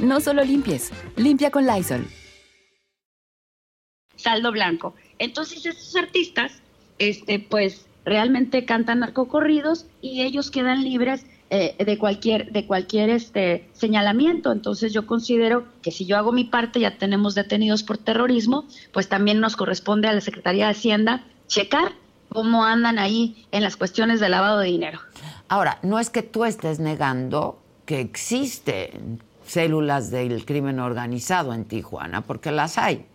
No 0.00 0.20
solo 0.20 0.42
limpies, 0.44 0.92
limpia 1.16 1.50
con 1.50 1.66
Lysol. 1.66 2.06
Saldo 4.16 4.50
blanco. 4.50 4.94
Entonces 5.18 5.66
estos 5.66 5.94
artistas, 5.96 6.62
este, 6.98 7.40
pues 7.40 7.84
realmente 8.06 8.64
cantan 8.64 9.00
narcocorridos 9.00 9.84
y 10.00 10.22
ellos 10.22 10.50
quedan 10.50 10.84
libres 10.84 11.26
eh, 11.50 11.82
de 11.82 11.98
cualquier, 11.98 12.52
de 12.52 12.66
cualquier 12.66 13.10
este, 13.10 13.68
señalamiento. 13.72 14.52
Entonces 14.52 14.92
yo 14.92 15.06
considero 15.06 15.64
que 15.82 15.90
si 15.90 16.04
yo 16.04 16.18
hago 16.18 16.30
mi 16.30 16.44
parte, 16.44 16.80
ya 16.80 16.98
tenemos 16.98 17.34
detenidos 17.34 17.82
por 17.82 17.96
terrorismo, 17.96 18.66
pues 18.92 19.08
también 19.08 19.40
nos 19.40 19.56
corresponde 19.56 20.08
a 20.08 20.12
la 20.12 20.20
Secretaría 20.20 20.66
de 20.66 20.72
Hacienda 20.72 21.24
checar 21.46 21.92
cómo 22.28 22.64
andan 22.64 22.98
ahí 22.98 23.46
en 23.50 23.62
las 23.62 23.76
cuestiones 23.76 24.20
de 24.20 24.28
lavado 24.28 24.58
de 24.58 24.68
dinero. 24.68 25.00
Ahora, 25.48 25.78
no 25.82 25.98
es 25.98 26.10
que 26.10 26.22
tú 26.22 26.44
estés 26.44 26.78
negando 26.80 27.58
que 27.86 28.00
existen 28.00 29.22
células 29.46 30.10
del 30.10 30.44
crimen 30.44 30.78
organizado 30.78 31.54
en 31.54 31.64
Tijuana, 31.64 32.20
porque 32.20 32.52
las 32.52 32.76
hay. 32.76 33.06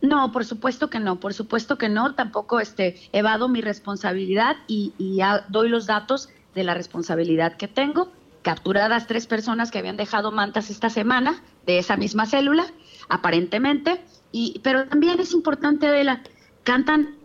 No, 0.00 0.32
por 0.32 0.44
supuesto 0.44 0.88
que 0.88 1.00
no, 1.00 1.20
por 1.20 1.34
supuesto 1.34 1.78
que 1.78 1.88
no, 1.88 2.14
tampoco 2.14 2.60
este, 2.60 2.96
evado 3.12 3.48
mi 3.48 3.60
responsabilidad 3.60 4.56
y, 4.66 4.92
y 4.98 5.20
doy 5.48 5.68
los 5.68 5.86
datos 5.86 6.30
de 6.54 6.64
la 6.64 6.74
responsabilidad 6.74 7.56
que 7.56 7.68
tengo. 7.68 8.12
Capturadas 8.42 9.06
tres 9.06 9.26
personas 9.26 9.70
que 9.70 9.78
habían 9.78 9.96
dejado 9.96 10.30
mantas 10.30 10.70
esta 10.70 10.90
semana 10.90 11.42
de 11.66 11.78
esa 11.78 11.96
misma 11.96 12.26
célula, 12.26 12.66
aparentemente. 13.08 14.02
Y, 14.32 14.60
pero 14.62 14.86
también 14.86 15.18
es 15.20 15.32
importante, 15.32 15.86
Adela, 15.86 16.22
cantan 16.62 17.16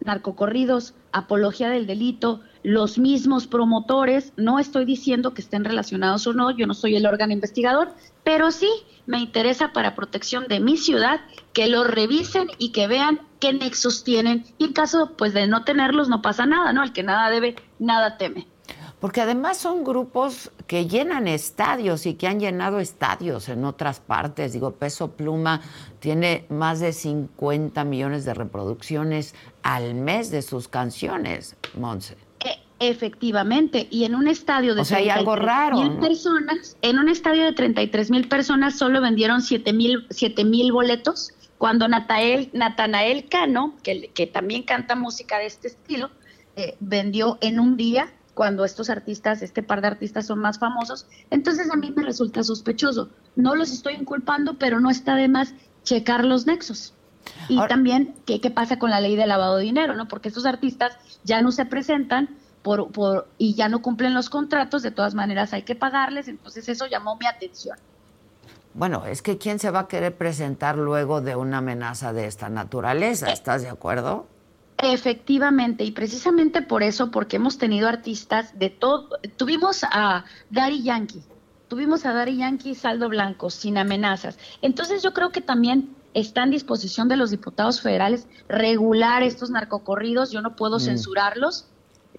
narcocorridos, 0.00 0.94
apología 1.12 1.68
del 1.68 1.86
delito, 1.86 2.40
los 2.62 2.98
mismos 2.98 3.46
promotores, 3.46 4.32
no 4.36 4.58
estoy 4.58 4.84
diciendo 4.84 5.34
que 5.34 5.42
estén 5.42 5.64
relacionados 5.64 6.26
o 6.26 6.32
no, 6.32 6.50
yo 6.50 6.66
no 6.66 6.74
soy 6.74 6.96
el 6.96 7.06
órgano 7.06 7.32
investigador, 7.32 7.92
pero 8.22 8.50
sí 8.50 8.68
me 9.06 9.18
interesa 9.18 9.72
para 9.72 9.94
protección 9.94 10.46
de 10.48 10.60
mi 10.60 10.76
ciudad 10.76 11.20
que 11.52 11.68
lo 11.68 11.84
revisen 11.84 12.48
y 12.58 12.72
que 12.72 12.86
vean 12.86 13.20
qué 13.38 13.52
nexos 13.52 14.02
tienen 14.02 14.44
y 14.58 14.64
en 14.64 14.72
caso 14.72 15.12
pues 15.16 15.34
de 15.34 15.46
no 15.46 15.64
tenerlos 15.64 16.08
no 16.08 16.22
pasa 16.22 16.46
nada, 16.46 16.72
¿no? 16.72 16.82
El 16.82 16.92
que 16.92 17.02
nada 17.02 17.28
debe, 17.30 17.56
nada 17.78 18.16
teme. 18.16 18.46
Porque 19.04 19.20
además 19.20 19.58
son 19.58 19.84
grupos 19.84 20.50
que 20.66 20.86
llenan 20.86 21.28
estadios 21.28 22.06
y 22.06 22.14
que 22.14 22.26
han 22.26 22.40
llenado 22.40 22.80
estadios 22.80 23.50
en 23.50 23.66
otras 23.66 24.00
partes. 24.00 24.54
Digo, 24.54 24.76
Peso 24.76 25.10
Pluma 25.10 25.60
tiene 25.98 26.46
más 26.48 26.80
de 26.80 26.94
50 26.94 27.84
millones 27.84 28.24
de 28.24 28.32
reproducciones 28.32 29.34
al 29.62 29.94
mes 29.94 30.30
de 30.30 30.40
sus 30.40 30.68
canciones, 30.68 31.54
Monse. 31.78 32.16
E, 32.40 32.62
efectivamente, 32.78 33.88
y 33.90 34.04
en 34.04 34.14
un 34.14 34.26
estadio 34.26 34.74
de 34.74 34.80
o 34.80 34.84
sea, 34.86 34.96
hay 34.96 35.10
algo 35.10 35.36
raro, 35.36 35.82
mil 35.82 35.98
personas, 35.98 36.78
en 36.80 36.98
un 36.98 37.10
estadio 37.10 37.44
de 37.44 37.52
33 37.52 38.10
mil 38.10 38.26
personas 38.26 38.78
solo 38.78 39.02
vendieron 39.02 39.42
7 39.42 39.74
mil 39.74 40.72
boletos, 40.72 41.34
cuando 41.58 41.88
Natanael, 41.88 42.48
Natanael 42.54 43.28
Cano, 43.28 43.74
que, 43.82 44.10
que, 44.14 44.26
también 44.26 44.62
canta 44.62 44.94
música 44.94 45.38
de 45.40 45.44
este 45.44 45.68
estilo, 45.68 46.08
eh, 46.56 46.78
vendió 46.80 47.36
en 47.42 47.60
un 47.60 47.76
día 47.76 48.10
cuando 48.34 48.64
estos 48.64 48.90
artistas, 48.90 49.42
este 49.42 49.62
par 49.62 49.80
de 49.80 49.88
artistas 49.88 50.26
son 50.26 50.40
más 50.40 50.58
famosos, 50.58 51.06
entonces 51.30 51.70
a 51.70 51.76
mí 51.76 51.92
me 51.94 52.02
resulta 52.02 52.42
sospechoso. 52.42 53.08
No 53.36 53.54
los 53.54 53.72
estoy 53.72 53.94
inculpando, 53.94 54.58
pero 54.58 54.80
no 54.80 54.90
está 54.90 55.14
de 55.14 55.28
más 55.28 55.54
checar 55.84 56.24
los 56.24 56.46
nexos. 56.46 56.94
Y 57.48 57.58
también 57.68 58.14
¿qué, 58.26 58.40
qué 58.40 58.50
pasa 58.50 58.78
con 58.78 58.90
la 58.90 59.00
ley 59.00 59.16
de 59.16 59.26
lavado 59.26 59.56
de 59.56 59.64
dinero, 59.64 59.94
¿no? 59.94 60.08
Porque 60.08 60.28
estos 60.28 60.44
artistas 60.44 60.98
ya 61.24 61.40
no 61.40 61.52
se 61.52 61.64
presentan 61.64 62.36
por, 62.62 62.90
por, 62.92 63.28
y 63.38 63.54
ya 63.54 63.68
no 63.68 63.82
cumplen 63.82 64.14
los 64.14 64.30
contratos, 64.30 64.82
de 64.82 64.90
todas 64.90 65.14
maneras 65.14 65.52
hay 65.52 65.62
que 65.62 65.74
pagarles, 65.74 66.28
entonces 66.28 66.68
eso 66.68 66.86
llamó 66.86 67.16
mi 67.16 67.26
atención. 67.26 67.78
Bueno, 68.72 69.04
es 69.06 69.22
que 69.22 69.38
¿quién 69.38 69.58
se 69.58 69.70
va 69.70 69.80
a 69.80 69.88
querer 69.88 70.16
presentar 70.16 70.76
luego 70.76 71.20
de 71.20 71.36
una 71.36 71.58
amenaza 71.58 72.12
de 72.12 72.26
esta 72.26 72.48
naturaleza? 72.48 73.30
¿Estás 73.30 73.62
de 73.62 73.68
acuerdo? 73.68 74.26
Efectivamente, 74.78 75.84
y 75.84 75.92
precisamente 75.92 76.60
por 76.60 76.82
eso, 76.82 77.10
porque 77.10 77.36
hemos 77.36 77.58
tenido 77.58 77.88
artistas 77.88 78.58
de 78.58 78.70
todo, 78.70 79.08
tuvimos 79.36 79.84
a 79.84 80.24
Dari 80.50 80.82
Yankee, 80.82 81.22
tuvimos 81.68 82.04
a 82.04 82.12
Dari 82.12 82.36
Yankee 82.36 82.74
saldo 82.74 83.08
blanco, 83.08 83.50
sin 83.50 83.78
amenazas. 83.78 84.38
Entonces 84.62 85.02
yo 85.02 85.14
creo 85.14 85.30
que 85.30 85.40
también 85.40 85.94
está 86.12 86.42
en 86.42 86.50
disposición 86.50 87.08
de 87.08 87.16
los 87.16 87.30
diputados 87.30 87.80
federales 87.80 88.26
regular 88.48 89.22
estos 89.22 89.50
narcocorridos, 89.50 90.32
yo 90.32 90.40
no 90.40 90.56
puedo 90.56 90.76
mm. 90.76 90.80
censurarlos, 90.80 91.66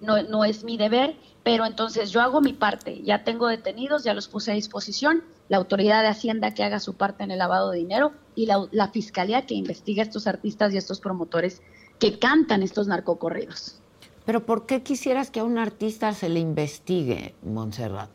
no, 0.00 0.22
no 0.22 0.44
es 0.44 0.64
mi 0.64 0.76
deber, 0.76 1.16
pero 1.42 1.64
entonces 1.64 2.10
yo 2.10 2.20
hago 2.20 2.40
mi 2.40 2.52
parte, 2.52 3.02
ya 3.02 3.22
tengo 3.22 3.48
detenidos, 3.48 4.02
ya 4.02 4.14
los 4.14 4.28
puse 4.28 4.50
a 4.50 4.54
disposición, 4.54 5.22
la 5.48 5.58
autoridad 5.58 6.02
de 6.02 6.08
Hacienda 6.08 6.54
que 6.54 6.64
haga 6.64 6.80
su 6.80 6.94
parte 6.94 7.22
en 7.22 7.30
el 7.30 7.38
lavado 7.38 7.70
de 7.70 7.78
dinero 7.78 8.12
y 8.34 8.46
la, 8.46 8.66
la 8.72 8.88
fiscalía 8.88 9.46
que 9.46 9.54
investigue 9.54 10.00
a 10.00 10.04
estos 10.04 10.26
artistas 10.26 10.72
y 10.72 10.76
a 10.76 10.80
estos 10.80 11.00
promotores 11.00 11.62
que 11.98 12.18
cantan 12.18 12.62
estos 12.62 12.86
narcocorridos. 12.86 13.80
Pero 14.24 14.44
¿por 14.44 14.66
qué 14.66 14.82
quisieras 14.82 15.30
que 15.30 15.40
a 15.40 15.44
un 15.44 15.58
artista 15.58 16.12
se 16.12 16.28
le 16.28 16.40
investigue, 16.40 17.34
Montserrat? 17.42 18.10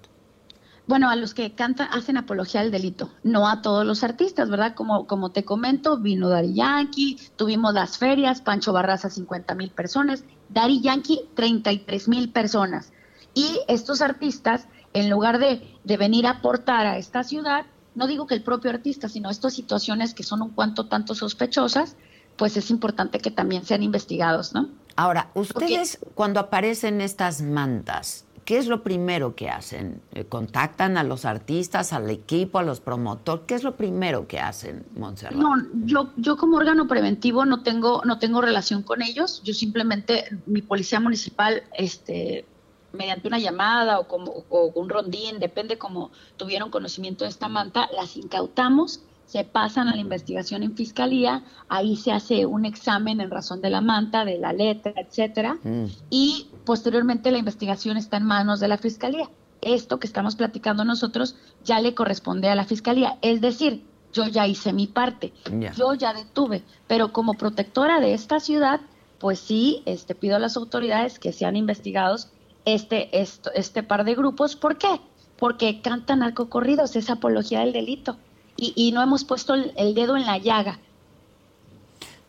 Bueno, 0.88 1.10
a 1.10 1.16
los 1.16 1.34
que 1.34 1.54
cantan, 1.54 1.88
hacen 1.92 2.18
apología 2.18 2.60
al 2.60 2.70
delito, 2.70 3.12
no 3.24 3.48
a 3.48 3.62
todos 3.62 3.86
los 3.86 4.04
artistas, 4.04 4.50
¿verdad? 4.50 4.76
Como, 4.76 5.08
como 5.08 5.32
te 5.32 5.46
comento, 5.46 5.98
vino 5.98 6.28
Dari 6.28 6.54
Yankee, 6.54 7.18
tuvimos 7.38 7.74
las 7.74 7.98
ferias, 7.98 8.42
Pancho 8.42 8.74
Barraza 8.74 9.10
50 9.10 9.56
mil 9.56 9.70
personas, 9.70 10.26
Dari 10.50 10.82
Yankee 10.82 11.30
33 11.36 12.10
mil 12.10 12.30
personas. 12.32 12.92
Y 13.34 13.62
estos 13.70 14.02
artistas, 14.02 14.68
en 14.94 15.10
lugar 15.10 15.40
de, 15.40 15.62
de 15.86 15.98
venir 15.98 16.28
a 16.28 16.32
aportar 16.32 16.86
a 16.86 16.98
esta 16.98 17.24
ciudad, 17.24 17.66
no 17.96 18.08
digo 18.08 18.28
que 18.28 18.36
el 18.36 18.44
propio 18.44 18.72
artista, 18.72 19.08
sino 19.08 19.30
estas 19.30 19.54
situaciones 19.54 20.14
que 20.14 20.24
son 20.24 20.42
un 20.42 20.50
cuanto 20.50 20.88
tanto 20.88 21.16
sospechosas, 21.16 21.96
pues 22.42 22.58
es 22.58 22.72
importante 22.72 23.20
que 23.20 23.30
también 23.30 23.64
sean 23.66 23.84
investigados, 23.84 24.52
¿no? 24.56 24.68
Ahora, 24.96 25.30
ustedes 25.36 26.00
cuando 26.16 26.40
aparecen 26.40 27.00
estas 27.00 27.44
mantas, 27.44 28.26
¿qué 28.46 28.58
es 28.58 28.66
lo 28.66 28.82
primero 28.82 29.36
que 29.36 29.48
hacen? 29.48 30.02
Eh, 30.16 30.26
¿Contactan 30.26 30.98
a 30.98 31.04
los 31.04 31.26
artistas, 31.26 31.94
al 31.94 32.10
equipo, 32.10 32.58
a 32.58 32.64
los 32.64 32.80
promotores? 32.80 33.46
¿Qué 33.46 33.54
es 33.54 33.62
lo 33.62 33.76
primero 33.76 34.28
que 34.28 34.40
hacen, 34.40 34.84
Montserrat? 34.98 35.36
No, 35.36 35.54
yo, 35.86 36.10
yo 36.18 36.36
como 36.36 36.58
órgano 36.58 36.88
preventivo 36.88 37.46
no 37.46 37.62
tengo, 37.62 38.02
no 38.06 38.18
tengo 38.18 38.42
relación 38.42 38.82
con 38.82 39.04
ellos. 39.04 39.44
Yo 39.44 39.54
simplemente, 39.54 40.36
mi 40.48 40.64
policía 40.64 41.00
municipal, 41.00 41.62
este, 41.78 42.44
mediante 42.92 43.28
una 43.28 43.38
llamada 43.38 44.00
o 44.00 44.08
como 44.08 44.46
o 44.50 44.72
un 44.74 44.90
rondín, 44.90 45.38
depende 45.38 45.78
cómo 45.78 46.10
tuvieron 46.38 46.72
conocimiento 46.72 47.24
de 47.24 47.30
esta 47.30 47.50
manta, 47.50 47.88
las 47.96 48.18
incautamos 48.18 49.02
se 49.32 49.46
pasan 49.46 49.88
a 49.88 49.96
la 49.96 50.02
investigación 50.02 50.62
en 50.62 50.76
fiscalía, 50.76 51.42
ahí 51.70 51.96
se 51.96 52.12
hace 52.12 52.46
un 52.46 52.66
examen 52.66 53.22
en 53.22 53.32
razón 53.32 53.62
de 53.62 53.70
la 53.70 53.80
manta, 53.80 54.26
de 54.26 54.38
la 54.38 54.52
letra, 54.52 54.94
etcétera, 54.98 55.58
mm. 55.64 55.86
y 56.10 56.50
posteriormente 56.66 57.32
la 57.32 57.38
investigación 57.38 57.96
está 57.96 58.18
en 58.18 58.26
manos 58.26 58.60
de 58.60 58.68
la 58.68 58.78
fiscalía. 58.78 59.30
Esto 59.62 60.02
que 60.02 60.08
estamos 60.08 60.36
platicando 60.36 60.84
nosotros 60.84 61.38
ya 61.64 61.80
le 61.80 61.96
corresponde 61.96 62.50
a 62.50 62.56
la 62.56 62.66
fiscalía, 62.66 63.20
es 63.22 63.40
decir, 63.40 63.86
yo 64.12 64.28
ya 64.28 64.48
hice 64.48 64.74
mi 64.74 64.88
parte, 64.88 65.32
yo 65.78 65.94
ya 65.94 66.14
detuve, 66.14 66.64
pero 66.88 67.14
como 67.14 67.36
protectora 67.36 68.02
de 68.02 68.14
esta 68.14 68.42
ciudad, 68.42 68.82
pues 69.18 69.40
sí, 69.40 69.82
este 69.86 70.14
pido 70.14 70.36
a 70.36 70.40
las 70.40 70.58
autoridades 70.58 71.20
que 71.20 71.32
sean 71.32 71.56
investigados 71.56 72.28
este, 72.66 73.22
esto, 73.22 73.50
este 73.56 73.82
par 73.82 74.04
de 74.04 74.14
grupos. 74.14 74.58
¿Por 74.58 74.78
qué? 74.78 75.00
Porque 75.38 75.80
cantan 75.80 76.20
narcocorridos, 76.20 76.98
es 76.98 77.10
apología 77.10 77.62
del 77.62 77.72
delito 77.72 78.18
y, 78.62 78.92
no 78.92 79.02
hemos 79.02 79.26
puesto 79.26 79.56
el, 79.56 79.96
dedo 79.96 80.16
en 80.16 80.26
la 80.26 80.38
llaga. 80.38 80.80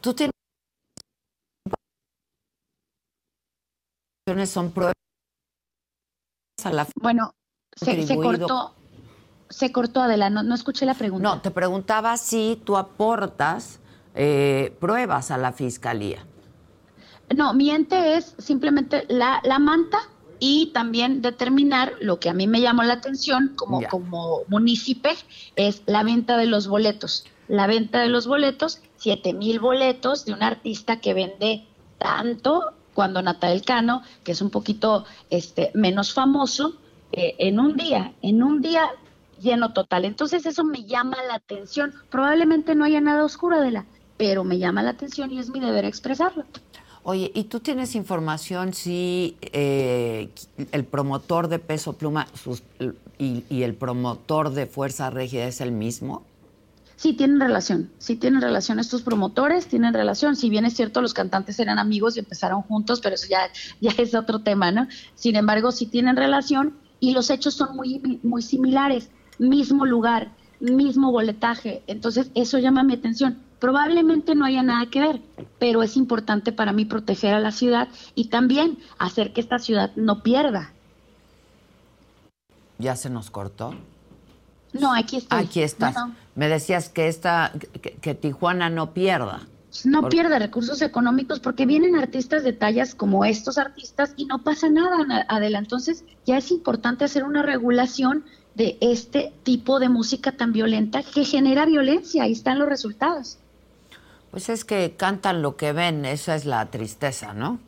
Tú 0.01 0.14
tienes 0.14 0.33
son 4.47 4.73
pruebas 4.73 4.95
bueno 6.95 7.35
se, 7.77 8.16
cortó 8.16 8.75
se 9.51 9.73
cortó 9.73 10.01
adelante 10.01 10.42
no, 10.42 10.55
escuché 10.55 10.87
la 10.87 10.95
pregunta. 10.95 11.29
No 11.29 11.40
te 11.42 11.51
preguntaba 11.51 12.16
si 12.16 12.61
tú 12.64 12.79
aportas 12.79 13.81
eh, 14.14 14.75
pruebas 14.81 15.31
a 15.31 15.37
la 15.37 15.53
fiscalía. 15.53 16.25
No 17.37 17.53
mi 17.53 17.71
ente 17.71 18.16
es 18.16 18.35
simplemente 18.38 19.05
la, 19.09 19.40
la 19.45 19.59
manta 19.59 19.99
y 20.44 20.72
también 20.74 21.22
determinar 21.22 21.92
lo 22.00 22.18
que 22.18 22.28
a 22.28 22.35
mí 22.35 22.48
me 22.48 22.61
llamó 22.61 22.83
la 22.83 22.94
atención 22.94 23.52
como, 23.55 23.81
como 23.88 24.40
municipio 24.48 25.12
es 25.55 25.85
la 25.87 26.02
venta 26.02 26.37
de 26.37 26.46
los 26.46 26.66
boletos. 26.66 27.26
La 27.46 27.68
venta 27.68 28.00
de 28.00 28.09
los 28.09 28.26
boletos, 28.26 28.81
siete 28.96 29.35
mil 29.35 29.61
boletos 29.61 30.24
de 30.24 30.33
un 30.33 30.42
artista 30.42 30.98
que 30.98 31.14
vende 31.14 31.64
tanto 31.98 32.72
cuando 32.92 33.22
Natal 33.22 33.62
Cano, 33.62 34.02
que 34.24 34.33
es 34.33 34.42
un 34.42 34.50
poquito 34.50 35.05
este, 35.31 35.70
menos 35.74 36.12
famoso, 36.12 36.76
eh, 37.12 37.37
en 37.38 37.61
un 37.61 37.76
día, 37.76 38.12
en 38.20 38.42
un 38.42 38.61
día 38.62 38.90
lleno 39.40 39.72
total. 39.72 40.05
Entonces 40.05 40.44
eso 40.44 40.64
me 40.64 40.83
llama 40.83 41.18
la 41.28 41.37
atención. 41.37 41.94
Probablemente 42.11 42.74
no 42.74 42.85
haya 42.85 43.00
nada 43.00 43.24
oscuro 43.24 43.61
de 43.61 43.70
la, 43.70 43.87
pero 44.16 44.42
me 44.42 44.59
llama 44.59 44.83
la 44.83 44.90
atención 44.90 45.31
y 45.31 45.38
es 45.38 45.50
mi 45.50 45.61
deber 45.61 45.85
expresarlo. 45.85 46.46
Oye, 47.05 47.33
¿y 47.35 47.45
tú 47.45 47.59
tienes 47.59 47.97
información 47.97 48.75
si 48.75 49.37
eh, 49.41 50.31
el 50.71 50.85
promotor 50.85 51.49
de 51.49 51.59
Peso 51.59 51.95
Pluma 51.95 52.29
y, 53.19 53.62
el 53.62 53.75
promotor 53.75 54.51
de 54.51 54.67
Fuerza 54.67 55.11
Regia 55.11 55.49
es 55.49 55.61
el 55.61 55.73
mismo? 55.73 56.23
Sí, 56.95 57.15
tienen 57.15 57.41
relación, 57.41 57.91
sí 57.99 58.15
tienen 58.15 58.41
relación 58.41 58.79
estos 58.79 59.03
promotores, 59.03 59.67
tienen 59.67 59.93
relación. 59.93 60.37
Si 60.37 60.49
bien 60.49 60.65
es 60.65 60.75
cierto, 60.75 61.03
los 61.03 61.12
cantantes 61.12 61.59
eran 61.59 61.81
amigos 61.81 62.17
y 62.17 62.21
empezaron 62.21 62.62
juntos, 62.62 63.01
pero 63.01 63.17
eso 63.17 63.27
ya, 63.29 63.51
ya 63.81 63.91
es 64.01 64.15
otro 64.15 64.38
tema, 64.38 64.71
¿no? 64.71 64.87
Sin 65.17 65.35
embargo, 65.35 65.73
sí 65.73 65.87
tienen 65.87 66.17
relación 66.17 66.77
y 67.01 67.15
los 67.15 67.31
hechos 67.31 67.55
son 67.55 67.75
muy, 67.75 68.21
muy 68.23 68.43
similares. 68.43 69.09
Mismo 69.41 69.87
lugar, 69.87 70.31
mismo 70.61 71.11
boletaje. 71.11 71.83
Entonces, 71.88 72.31
eso 72.37 72.59
llama 72.59 72.85
mi 72.85 72.95
atención 72.95 73.38
Probablemente 73.62 74.35
no 74.35 74.44
haya 74.44 74.64
nada 74.64 74.87
que 74.87 75.01
ver, 75.01 75.20
pero 75.61 75.85
es 75.85 75.96
importante 75.96 76.51
para 76.51 76.72
mí 76.72 76.85
proteger 76.85 77.33
a 77.33 77.38
la 77.38 77.53
ciudad 77.53 77.87
y 78.16 78.25
también 78.25 78.77
hacer 78.98 79.33
que 79.33 79.40
esta 79.40 79.61
ciudad 79.61 79.92
no 79.94 80.25
pierda. 80.25 80.72
¿Ya 82.79 82.96
se 82.96 83.09
nos 83.09 83.31
cortó? 83.31 83.77
No, 84.72 84.92
aquí 84.92 85.18
estoy. 85.18 85.44
Aquí 85.44 85.62
estás. 85.62 85.94
Me 86.35 86.48
decías 86.48 86.88
que, 86.88 87.07
esta, 87.07 87.53
que, 88.01 88.14
Tijuana 88.16 88.68
no 88.68 88.92
pierda. 88.94 89.46
No 89.85 90.09
pierda 90.09 90.40
recursos 90.40 90.83
económicos 90.83 91.38
porque 91.38 91.64
vienen 91.64 91.94
artistas 91.94 92.42
de 92.42 92.53
tallas 92.53 92.96
como 92.96 93.25
estos 93.25 93.59
artistas 93.59 94.12
y 94.16 94.25
no 94.25 94.42
pasa 94.42 94.70
nada, 94.70 95.25
Adela. 95.29 95.61
Entonces 95.61 96.03
ya 96.27 96.37
es 96.37 96.51
importante 96.51 97.05
hacer 97.05 97.22
una 97.22 97.42
regulación 97.42 98.25
de 98.57 98.77
este 98.81 99.33
tipo 99.44 99.79
de 99.79 99.88
música 99.88 100.33
tan 100.33 100.53
violenta 100.53 101.05
que 101.05 101.25
genera 101.25 101.64
violencia. 101.64 102.25
Ahí 102.25 102.33
están 102.33 102.59
los 102.59 102.68
resultados. 102.68 103.38
Pues 104.33 104.49
es 104.49 104.64
que 104.64 104.95
cantan 104.97 105.42
lo 105.42 105.57
que 105.57 105.73
ven, 105.73 106.07
esa 106.07 106.35
es 106.35 106.47
la 106.47 106.71
tristeza, 106.71 107.35
¿no? 107.35 107.61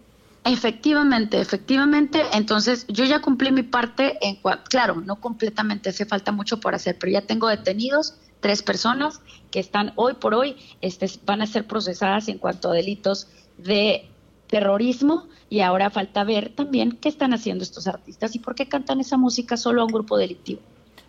Efectivamente, 0.44 1.38
efectivamente. 1.40 2.22
Entonces, 2.32 2.86
yo 2.88 3.04
ya 3.04 3.20
cumplí 3.20 3.52
mi 3.52 3.62
parte. 3.62 4.18
En 4.22 4.38
claro, 4.70 4.96
no 4.96 5.16
completamente, 5.16 5.90
hace 5.90 6.06
falta 6.06 6.32
mucho 6.32 6.60
por 6.60 6.74
hacer, 6.74 6.96
pero 6.98 7.12
ya 7.12 7.20
tengo 7.20 7.48
detenidos 7.48 8.14
tres 8.40 8.62
personas 8.62 9.20
que 9.50 9.60
están 9.60 9.92
hoy 9.96 10.14
por 10.14 10.34
hoy, 10.34 10.56
este, 10.80 11.10
van 11.24 11.40
a 11.40 11.46
ser 11.46 11.66
procesadas 11.66 12.28
en 12.28 12.38
cuanto 12.38 12.70
a 12.70 12.74
delitos 12.74 13.28
de 13.56 14.08
terrorismo 14.48 15.28
y 15.48 15.60
ahora 15.60 15.88
falta 15.88 16.24
ver 16.24 16.54
también 16.54 16.92
qué 16.92 17.08
están 17.08 17.32
haciendo 17.32 17.64
estos 17.64 17.86
artistas 17.86 18.34
y 18.34 18.38
por 18.38 18.54
qué 18.54 18.68
cantan 18.68 19.00
esa 19.00 19.16
música 19.16 19.56
solo 19.56 19.80
a 19.80 19.84
un 19.84 19.92
grupo 19.92 20.18
delictivo. 20.18 20.60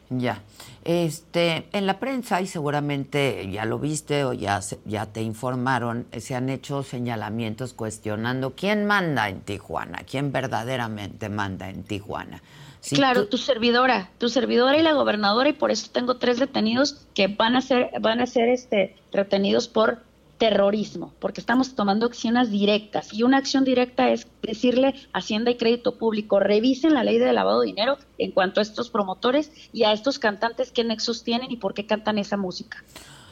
Ya. 0.09 0.41
Este, 0.83 1.67
en 1.71 1.87
la 1.87 1.99
prensa, 1.99 2.41
y 2.41 2.47
seguramente 2.47 3.49
ya 3.51 3.65
lo 3.65 3.79
viste 3.79 4.23
o 4.23 4.33
ya, 4.33 4.59
ya 4.85 5.07
te 5.07 5.21
informaron, 5.21 6.05
se 6.17 6.35
han 6.35 6.49
hecho 6.49 6.83
señalamientos 6.83 7.73
cuestionando 7.73 8.53
quién 8.55 8.85
manda 8.85 9.29
en 9.29 9.41
Tijuana, 9.41 10.03
quién 10.09 10.31
verdaderamente 10.31 11.29
manda 11.29 11.69
en 11.69 11.83
Tijuana. 11.83 12.43
claro, 12.91 13.27
tu 13.27 13.37
servidora, 13.37 14.11
tu 14.19 14.29
servidora 14.29 14.77
y 14.77 14.83
la 14.83 14.93
gobernadora, 14.93 15.49
y 15.49 15.53
por 15.53 15.71
eso 15.71 15.89
tengo 15.91 16.17
tres 16.17 16.37
detenidos 16.37 17.07
que 17.15 17.27
van 17.27 17.55
a 17.55 17.61
ser, 17.61 17.89
van 17.99 18.21
a 18.21 18.27
ser 18.27 18.49
este, 18.49 18.95
retenidos 19.11 19.67
por 19.67 20.03
terrorismo, 20.37 21.13
porque 21.19 21.39
estamos 21.39 21.75
tomando 21.75 22.05
acciones 22.05 22.51
directas 22.51 23.13
y 23.13 23.23
una 23.23 23.37
acción 23.37 23.63
directa 23.63 24.09
es 24.09 24.27
decirle 24.41 24.95
Hacienda 25.13 25.51
y 25.51 25.57
Crédito 25.57 25.97
Público, 25.97 26.39
revisen 26.39 26.93
la 26.93 27.03
ley 27.03 27.17
de 27.17 27.31
lavado 27.31 27.61
de 27.61 27.67
dinero 27.67 27.97
en 28.17 28.31
cuanto 28.31 28.59
a 28.59 28.63
estos 28.63 28.89
promotores 28.89 29.51
y 29.71 29.83
a 29.83 29.93
estos 29.93 30.19
cantantes 30.19 30.71
qué 30.71 30.83
nexos 30.83 31.23
tienen 31.23 31.51
y 31.51 31.57
por 31.57 31.73
qué 31.73 31.85
cantan 31.85 32.17
esa 32.17 32.37
música. 32.37 32.83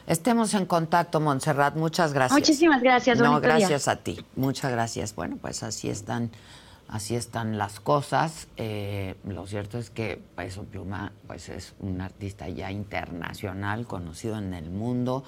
Estemos 0.06 0.52
en 0.54 0.66
contacto, 0.66 1.18
Montserrat. 1.20 1.76
Muchas 1.76 2.12
gracias. 2.12 2.38
Muchísimas 2.38 2.82
gracias. 2.82 3.18
No, 3.18 3.40
gracias 3.40 3.88
a 3.88 3.96
ti. 3.96 4.22
Muchas 4.36 4.70
gracias. 4.70 5.14
Bueno, 5.14 5.38
pues 5.40 5.62
así 5.62 5.88
están, 5.88 6.30
así 6.88 7.16
están 7.16 7.56
las 7.56 7.80
cosas. 7.80 8.48
Eh, 8.58 9.14
lo 9.26 9.46
cierto 9.46 9.78
es 9.78 9.88
que 9.88 10.20
Peso 10.36 10.64
Pluma, 10.64 11.12
pues 11.26 11.48
es 11.48 11.72
un 11.80 12.02
artista 12.02 12.50
ya 12.50 12.70
internacional, 12.70 13.86
conocido 13.86 14.36
en 14.36 14.52
el 14.52 14.68
mundo. 14.68 15.24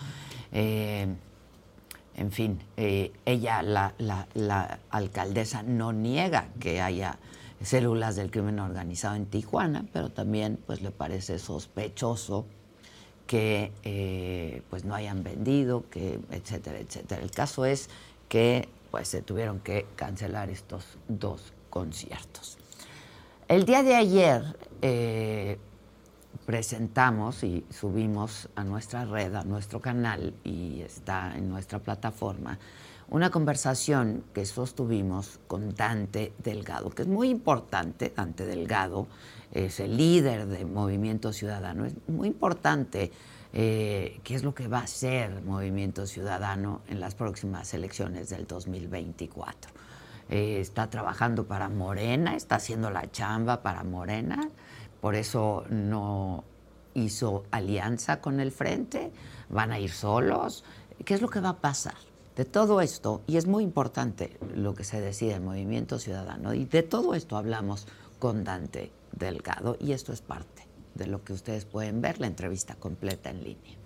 Eh, 0.52 1.06
en 2.16 2.32
fin, 2.32 2.58
eh, 2.76 3.12
ella, 3.26 3.62
la, 3.62 4.78
alcaldesa, 4.90 5.62
no 5.62 5.92
niega 5.92 6.48
que 6.58 6.80
haya 6.80 7.18
células 7.62 8.16
del 8.16 8.30
crimen 8.30 8.58
organizado 8.58 9.16
en 9.16 9.26
Tijuana, 9.26 9.84
pero 9.92 10.10
también 10.10 10.58
pues 10.66 10.80
le 10.80 10.90
parece 10.90 11.38
sospechoso 11.38 12.46
que 13.26 13.72
eh, 13.82 14.62
pues 14.70 14.84
no 14.84 14.94
hayan 14.94 15.22
vendido, 15.22 15.84
que 15.90 16.18
etcétera, 16.30 16.78
etcétera. 16.78 17.22
El 17.22 17.30
caso 17.30 17.66
es 17.66 17.90
que 18.28 18.68
pues 18.90 19.08
se 19.08 19.20
tuvieron 19.20 19.60
que 19.60 19.86
cancelar 19.96 20.48
estos 20.48 20.84
dos 21.08 21.52
conciertos. 21.68 22.56
El 23.48 23.66
día 23.66 23.82
de 23.82 23.94
ayer 23.94 24.56
eh, 24.80 25.58
presentamos 26.46 27.42
y 27.42 27.66
subimos 27.70 28.48
a 28.54 28.62
nuestra 28.62 29.04
red, 29.04 29.34
a 29.34 29.42
nuestro 29.42 29.80
canal 29.80 30.32
y 30.44 30.80
está 30.80 31.36
en 31.36 31.48
nuestra 31.48 31.80
plataforma, 31.80 32.58
una 33.08 33.30
conversación 33.30 34.24
que 34.32 34.46
sostuvimos 34.46 35.40
con 35.48 35.74
Dante 35.74 36.32
Delgado, 36.42 36.90
que 36.90 37.02
es 37.02 37.08
muy 37.08 37.30
importante, 37.30 38.12
Dante 38.14 38.46
Delgado 38.46 39.08
es 39.52 39.80
el 39.80 39.96
líder 39.96 40.46
de 40.46 40.64
Movimiento 40.64 41.32
Ciudadano, 41.32 41.84
es 41.84 41.94
muy 42.08 42.28
importante 42.28 43.12
eh, 43.52 44.20
qué 44.22 44.34
es 44.34 44.42
lo 44.42 44.54
que 44.54 44.68
va 44.68 44.80
a 44.80 44.84
hacer 44.84 45.42
Movimiento 45.42 46.06
Ciudadano 46.06 46.82
en 46.88 47.00
las 47.00 47.14
próximas 47.14 47.74
elecciones 47.74 48.28
del 48.28 48.46
2024. 48.46 49.72
Eh, 50.28 50.60
está 50.60 50.90
trabajando 50.90 51.46
para 51.46 51.68
Morena, 51.68 52.34
está 52.34 52.56
haciendo 52.56 52.90
la 52.90 53.10
chamba 53.10 53.62
para 53.62 53.84
Morena 53.84 54.48
por 55.00 55.14
eso 55.14 55.64
no 55.68 56.44
hizo 56.94 57.44
alianza 57.50 58.20
con 58.20 58.40
el 58.40 58.52
frente, 58.52 59.12
van 59.48 59.72
a 59.72 59.78
ir 59.78 59.90
solos. 59.90 60.64
¿Qué 61.04 61.14
es 61.14 61.22
lo 61.22 61.28
que 61.28 61.40
va 61.40 61.50
a 61.50 61.60
pasar? 61.60 61.96
De 62.34 62.44
todo 62.44 62.80
esto, 62.80 63.22
y 63.26 63.36
es 63.36 63.46
muy 63.46 63.64
importante 63.64 64.36
lo 64.54 64.74
que 64.74 64.84
se 64.84 65.00
decide 65.00 65.34
en 65.34 65.44
Movimiento 65.44 65.98
Ciudadano, 65.98 66.52
y 66.52 66.64
de 66.66 66.82
todo 66.82 67.14
esto 67.14 67.36
hablamos 67.36 67.86
con 68.18 68.44
Dante 68.44 68.92
Delgado, 69.12 69.76
y 69.80 69.92
esto 69.92 70.12
es 70.12 70.20
parte 70.20 70.66
de 70.94 71.06
lo 71.06 71.24
que 71.24 71.32
ustedes 71.32 71.64
pueden 71.64 72.00
ver, 72.00 72.20
la 72.20 72.26
entrevista 72.26 72.74
completa 72.74 73.30
en 73.30 73.44
línea. 73.44 73.76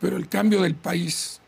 Pero 0.00 0.16
el 0.16 0.28
cambio 0.28 0.62
del 0.62 0.74
país 0.74 1.40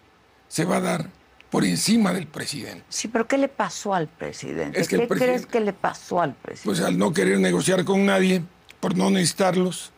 se 0.48 0.64
va 0.64 0.76
a 0.76 0.80
dar 0.80 1.10
por 1.56 1.64
encima 1.64 2.12
del 2.12 2.26
presidente. 2.26 2.84
Sí, 2.90 3.08
pero 3.08 3.26
¿qué 3.26 3.38
le 3.38 3.48
pasó 3.48 3.94
al 3.94 4.08
presidente? 4.08 4.86
¿Qué 4.86 5.08
crees 5.08 5.46
que 5.46 5.60
le 5.60 5.72
pasó 5.72 6.20
al 6.20 6.34
presidente? 6.34 6.68
Pues 6.68 6.80
al 6.82 6.98
no 6.98 7.14
querer 7.14 7.40
negociar 7.40 7.82
con 7.86 8.04
nadie, 8.04 8.42
por 8.78 8.94
no 8.94 9.08
necesitarlos, 9.08 9.90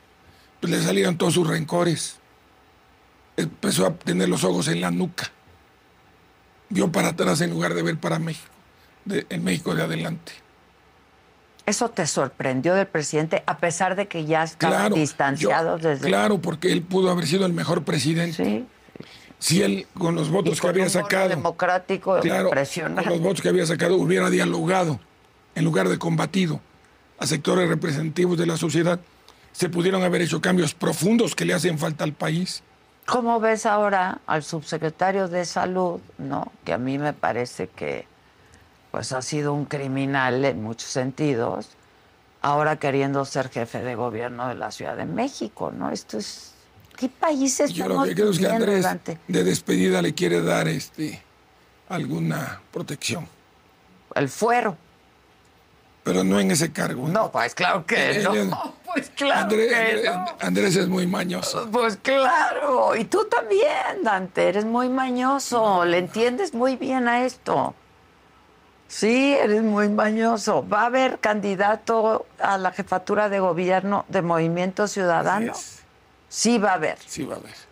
pues 0.60 0.70
le 0.70 0.80
salieron 0.80 1.18
todos 1.18 1.34
sus 1.34 1.48
rencores. 1.48 2.18
Empezó 3.36 3.86
a 3.86 3.92
tener 3.92 4.28
los 4.28 4.44
ojos 4.44 4.68
en 4.68 4.80
la 4.80 4.92
nuca. 4.92 5.32
Vio 6.68 6.92
para 6.92 7.08
atrás 7.08 7.40
en 7.40 7.50
lugar 7.50 7.74
de 7.74 7.82
ver 7.82 7.98
para 7.98 8.20
México, 8.20 8.52
de, 9.04 9.26
en 9.28 9.42
México 9.42 9.74
de 9.74 9.82
adelante. 9.82 10.30
¿Eso 11.66 11.90
te 11.90 12.06
sorprendió 12.06 12.76
del 12.76 12.86
presidente 12.86 13.42
a 13.46 13.58
pesar 13.58 13.96
de 13.96 14.06
que 14.06 14.26
ya 14.26 14.44
estaban 14.44 14.92
distanciados 14.92 15.82
desde... 15.82 16.06
Claro, 16.06 16.40
porque 16.40 16.70
él 16.70 16.82
pudo 16.82 17.10
haber 17.10 17.26
sido 17.26 17.46
el 17.46 17.52
mejor 17.52 17.82
presidente. 17.82 18.44
Sí 18.44 18.66
si 19.38 19.62
él 19.62 19.86
con 19.96 20.14
los 20.14 20.30
votos 20.30 20.60
que 20.60 20.68
había 20.68 20.88
sacado 20.88 21.28
democrático 21.28 22.18
claro, 22.20 22.50
con 22.50 23.06
los 23.06 23.20
votos 23.20 23.40
que 23.40 23.48
había 23.48 23.66
sacado 23.66 23.96
hubiera 23.96 24.30
dialogado 24.30 24.98
en 25.54 25.64
lugar 25.64 25.88
de 25.88 25.98
combatido 25.98 26.60
a 27.18 27.26
sectores 27.26 27.68
representativos 27.68 28.38
de 28.38 28.46
la 28.46 28.56
sociedad 28.56 29.00
se 29.52 29.68
pudieron 29.68 30.02
haber 30.02 30.22
hecho 30.22 30.40
cambios 30.40 30.74
profundos 30.74 31.34
que 31.34 31.44
le 31.44 31.52
hacen 31.54 31.78
falta 31.78 32.04
al 32.04 32.12
país. 32.12 32.62
¿Cómo 33.06 33.40
ves 33.40 33.66
ahora 33.66 34.20
al 34.26 34.42
subsecretario 34.42 35.28
de 35.28 35.44
salud 35.44 36.00
no 36.18 36.52
que 36.64 36.72
a 36.72 36.78
mí 36.78 36.98
me 36.98 37.12
parece 37.12 37.68
que 37.68 38.06
pues 38.90 39.12
ha 39.12 39.22
sido 39.22 39.54
un 39.54 39.64
criminal 39.64 40.44
en 40.44 40.62
muchos 40.62 40.90
sentidos 40.90 41.70
ahora 42.42 42.76
queriendo 42.76 43.24
ser 43.24 43.48
jefe 43.48 43.82
de 43.82 43.94
gobierno 43.94 44.48
de 44.48 44.54
la 44.54 44.70
Ciudad 44.70 44.96
de 44.96 45.06
México 45.06 45.72
no 45.74 45.90
esto 45.90 46.18
es 46.18 46.54
¿Qué 46.98 47.08
países 47.08 47.72
Yo 47.72 47.88
lo 47.88 48.02
que 48.02 48.14
creo 48.14 48.30
es 48.30 48.38
que 48.40 48.48
Andrés 48.48 48.86
de 49.28 49.44
despedida 49.44 50.02
le 50.02 50.14
quiere 50.14 50.42
dar 50.42 50.66
este 50.66 51.22
alguna 51.88 52.60
protección. 52.72 53.28
El 54.14 54.28
fuero. 54.28 54.76
Pero 56.02 56.24
no 56.24 56.40
en 56.40 56.50
ese 56.50 56.72
cargo. 56.72 57.06
No, 57.08 57.30
pues 57.30 57.54
claro 57.54 57.86
que 57.86 58.20
no. 58.22 58.74
Pues 58.88 59.10
claro 59.10 59.42
Andrés, 59.42 59.70
que 59.70 60.08
no. 60.08 60.26
Andrés 60.40 60.76
es 60.76 60.88
muy 60.88 61.06
mañoso. 61.06 61.68
Pues 61.70 61.98
claro. 61.98 62.96
Y 62.96 63.04
tú 63.04 63.26
también, 63.26 64.02
Dante, 64.02 64.48
eres 64.48 64.64
muy 64.64 64.88
mañoso. 64.88 65.84
Le 65.84 65.98
entiendes 65.98 66.54
muy 66.54 66.76
bien 66.76 67.06
a 67.06 67.26
esto. 67.26 67.74
Sí, 68.88 69.36
eres 69.38 69.62
muy 69.62 69.90
mañoso. 69.90 70.66
¿Va 70.66 70.82
a 70.82 70.86
haber 70.86 71.18
candidato 71.18 72.24
a 72.40 72.56
la 72.56 72.72
jefatura 72.72 73.28
de 73.28 73.40
gobierno 73.40 74.06
de 74.08 74.22
Movimiento 74.22 74.88
Ciudadano? 74.88 75.52
Sí 76.28 76.58
va 76.58 76.72
a 76.72 76.74
haber. 76.74 76.98
Sí 77.06 77.24
va 77.24 77.36
a 77.36 77.38
haber. 77.38 77.68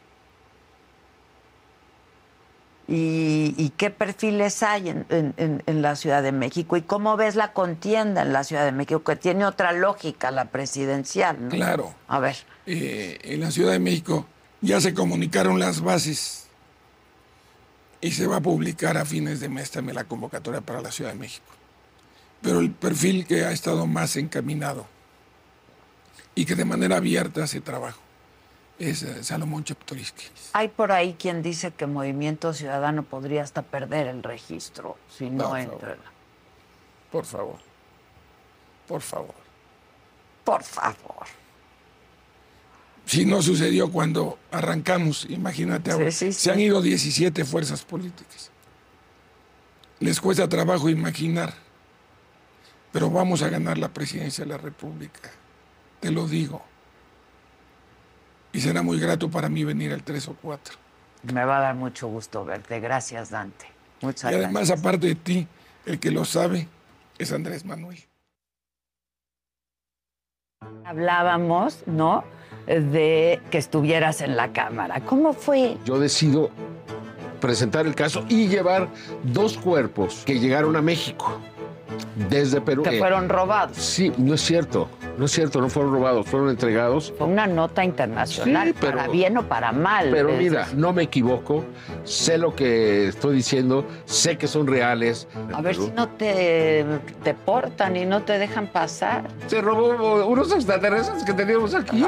¿Y, 2.89 3.73
qué 3.77 3.91
perfiles 3.91 4.63
hay 4.63 4.91
en, 4.91 5.83
la 5.83 5.97
Ciudad 5.97 6.23
de 6.23 6.31
México? 6.31 6.77
¿Y 6.77 6.83
cómo 6.83 7.17
ves 7.17 7.35
la 7.35 7.53
contienda 7.53 8.23
en 8.23 8.33
la 8.33 8.45
Ciudad 8.45 8.65
de 8.65 8.71
México? 8.71 9.03
Que 9.03 9.17
tiene 9.17 9.45
otra 9.45 9.73
lógica, 9.73 10.31
la 10.31 10.47
presidencial, 10.47 11.37
¿no? 11.43 11.51
Claro. 11.51 11.95
A 12.07 12.21
ver. 12.21 12.37
Eh, 12.67 13.19
en 13.23 13.41
la 13.41 13.51
Ciudad 13.51 13.73
de 13.73 13.81
México 13.81 14.27
ya 14.61 14.81
se 14.81 14.95
comunicaron 14.95 15.59
las 15.59 15.81
bases 15.81 16.47
y 18.01 18.13
se 18.13 18.29
va 18.29 18.37
a 18.37 18.41
publicar 18.41 18.97
a 18.97 19.05
fines 19.05 19.41
de 19.41 19.49
mes 19.49 19.73
también 19.73 19.97
la 19.97 20.05
convocatoria 20.05 20.61
para 20.61 20.81
la 20.81 20.93
Ciudad 20.93 21.11
de 21.11 21.19
México. 21.19 21.47
Pero 22.41 22.61
el 22.61 22.71
perfil 22.71 23.27
que 23.27 23.45
ha 23.45 23.51
estado 23.51 23.87
más 23.87 24.15
encaminado 24.15 24.87
y 26.37 26.45
que 26.45 26.55
de 26.55 26.65
manera 26.65 26.99
abierta 26.99 27.43
hace 27.43 27.61
trabajo 27.61 28.06
es 28.79 29.03
eh, 29.03 29.23
Salomón 29.23 29.65
Cheptoriski. 29.65 30.27
Hay 30.53 30.69
por 30.69 30.93
ahí 30.93 31.17
quien 31.19 31.43
dice 31.43 31.73
que 31.73 31.87
Movimiento 31.87 32.53
Ciudadano 32.53 33.03
podría 33.03 33.43
hasta 33.43 33.63
perder 33.63 34.07
el 34.07 34.23
registro 34.23 34.97
si 35.09 35.31
no 35.31 35.57
entra. 35.57 35.97
Por 37.11 37.25
favor. 37.25 37.59
Por 38.87 39.01
favor. 39.01 39.35
Por 40.45 40.63
favor. 40.63 41.27
Si 43.07 43.25
no 43.25 43.41
sucedió 43.41 43.91
cuando 43.91 44.39
arrancamos, 44.51 45.27
imagínate 45.31 45.93
ahora. 45.93 46.11
Se 46.11 46.51
han 46.51 46.61
ido 46.61 46.83
17 46.83 47.45
fuerzas 47.45 47.83
políticas. 47.85 48.51
Les 50.01 50.21
cuesta 50.21 50.49
trabajo 50.49 50.91
imaginar, 50.91 51.55
pero 52.93 53.09
vamos 53.09 53.43
a 53.43 53.49
ganar 53.49 53.79
la 53.79 53.89
presidencia 53.89 54.45
de 54.45 54.51
la 54.51 54.59
República. 54.59 55.31
Te 56.01 56.11
lo 56.11 56.27
digo 56.27 56.63
y 58.57 58.61
será 58.63 58.83
muy 58.83 58.99
grato 58.99 59.31
para 59.31 59.51
mí 59.51 59.65
venir 59.65 59.93
el 59.93 60.03
3 60.03 60.29
o 60.29 60.37
4. 60.41 60.75
Me 61.35 61.45
va 61.45 61.59
a 61.59 61.61
dar 61.61 61.75
mucho 61.75 62.09
gusto 62.09 62.43
verte. 62.43 62.81
Gracias, 62.81 63.29
Dante. 63.29 63.67
Muchas 64.01 64.33
y 64.33 64.35
además, 64.35 64.53
gracias. 64.69 64.81
aparte 64.81 65.07
de 65.09 65.15
ti, 65.15 65.47
el 65.85 66.01
que 66.01 66.11
lo 66.11 66.25
sabe 66.25 66.67
es 67.19 67.33
Andrés 67.33 67.67
Manuel. 67.67 67.99
Hablábamos, 70.87 71.83
¿no? 71.87 72.25
De 72.67 73.41
que 73.51 73.59
estuvieras 73.59 74.23
en 74.23 74.37
la 74.37 74.53
cámara. 74.55 75.01
¿Cómo 75.01 75.35
fue? 75.35 75.77
Yo 75.85 75.99
decido 75.99 76.51
presentar 77.41 77.87
el 77.87 77.95
caso 77.95 78.25
y 78.29 78.49
llevar 78.49 78.89
dos 79.23 79.59
cuerpos 79.59 80.23
que 80.25 80.41
llegaron 80.41 80.75
a 80.77 80.83
México 80.83 81.39
desde 82.31 82.63
Perú. 82.63 82.83
Que 82.85 82.97
Eh, 82.97 82.99
fueron 82.99 83.29
robados. 83.29 83.77
Sí, 83.77 84.13
no 84.17 84.33
es 84.35 84.41
cierto. 84.41 84.89
No 85.19 85.25
es 85.25 85.33
cierto, 85.33 85.61
no 85.61 85.69
fueron 85.71 85.93
robados, 85.95 86.27
fueron 86.27 86.51
entregados. 86.51 87.13
Fue 87.17 87.27
una 87.27 87.47
nota 87.47 87.83
internacional, 87.85 88.69
Sí, 88.69 88.75
pero- 88.79 88.97
para 88.99 89.09
bien 89.09 89.37
o 89.39 89.43
para 89.45 89.73
mal. 89.73 90.09
Pero 90.11 90.29
Es 90.31 90.39
mira, 90.39 90.67
no 90.75 90.93
me 90.93 91.05
equivoco, 91.05 91.65
sé 92.05 92.37
lo 92.37 92.55
que 92.55 93.09
estoy 93.09 93.37
diciendo, 93.37 93.87
sé 94.05 94.37
que 94.37 94.47
son 94.47 94.67
reales. 94.67 95.27
A 95.55 95.63
ver 95.63 95.75
si 95.77 95.91
no 95.91 96.09
te, 96.09 96.85
te 97.25 97.33
portan 97.35 97.97
y 97.97 98.05
no 98.05 98.23
te 98.23 98.39
dejan 98.39 98.67
pasar. 98.67 99.25
Se 99.47 99.61
robó 99.63 100.27
unos 100.27 100.53
extraterrestres 100.53 101.25
que 101.25 101.33
teníamos 101.33 101.75
aquí. 101.75 102.05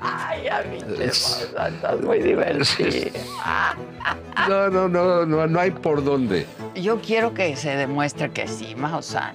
Ay, 0.00 0.48
a 0.48 0.62
mí 0.62 0.78
te 0.96 1.04
estás 1.06 2.00
muy 2.02 2.18
divertido. 2.20 3.18
No, 4.48 4.68
no, 4.68 4.88
no, 4.88 5.26
no, 5.26 5.46
no 5.46 5.60
hay 5.60 5.70
por 5.70 6.02
dónde. 6.04 6.46
Yo 6.74 7.00
quiero 7.00 7.34
que 7.34 7.56
se 7.56 7.70
demuestre 7.76 8.30
que 8.30 8.46
sí, 8.46 8.74
Maussan. 8.74 9.34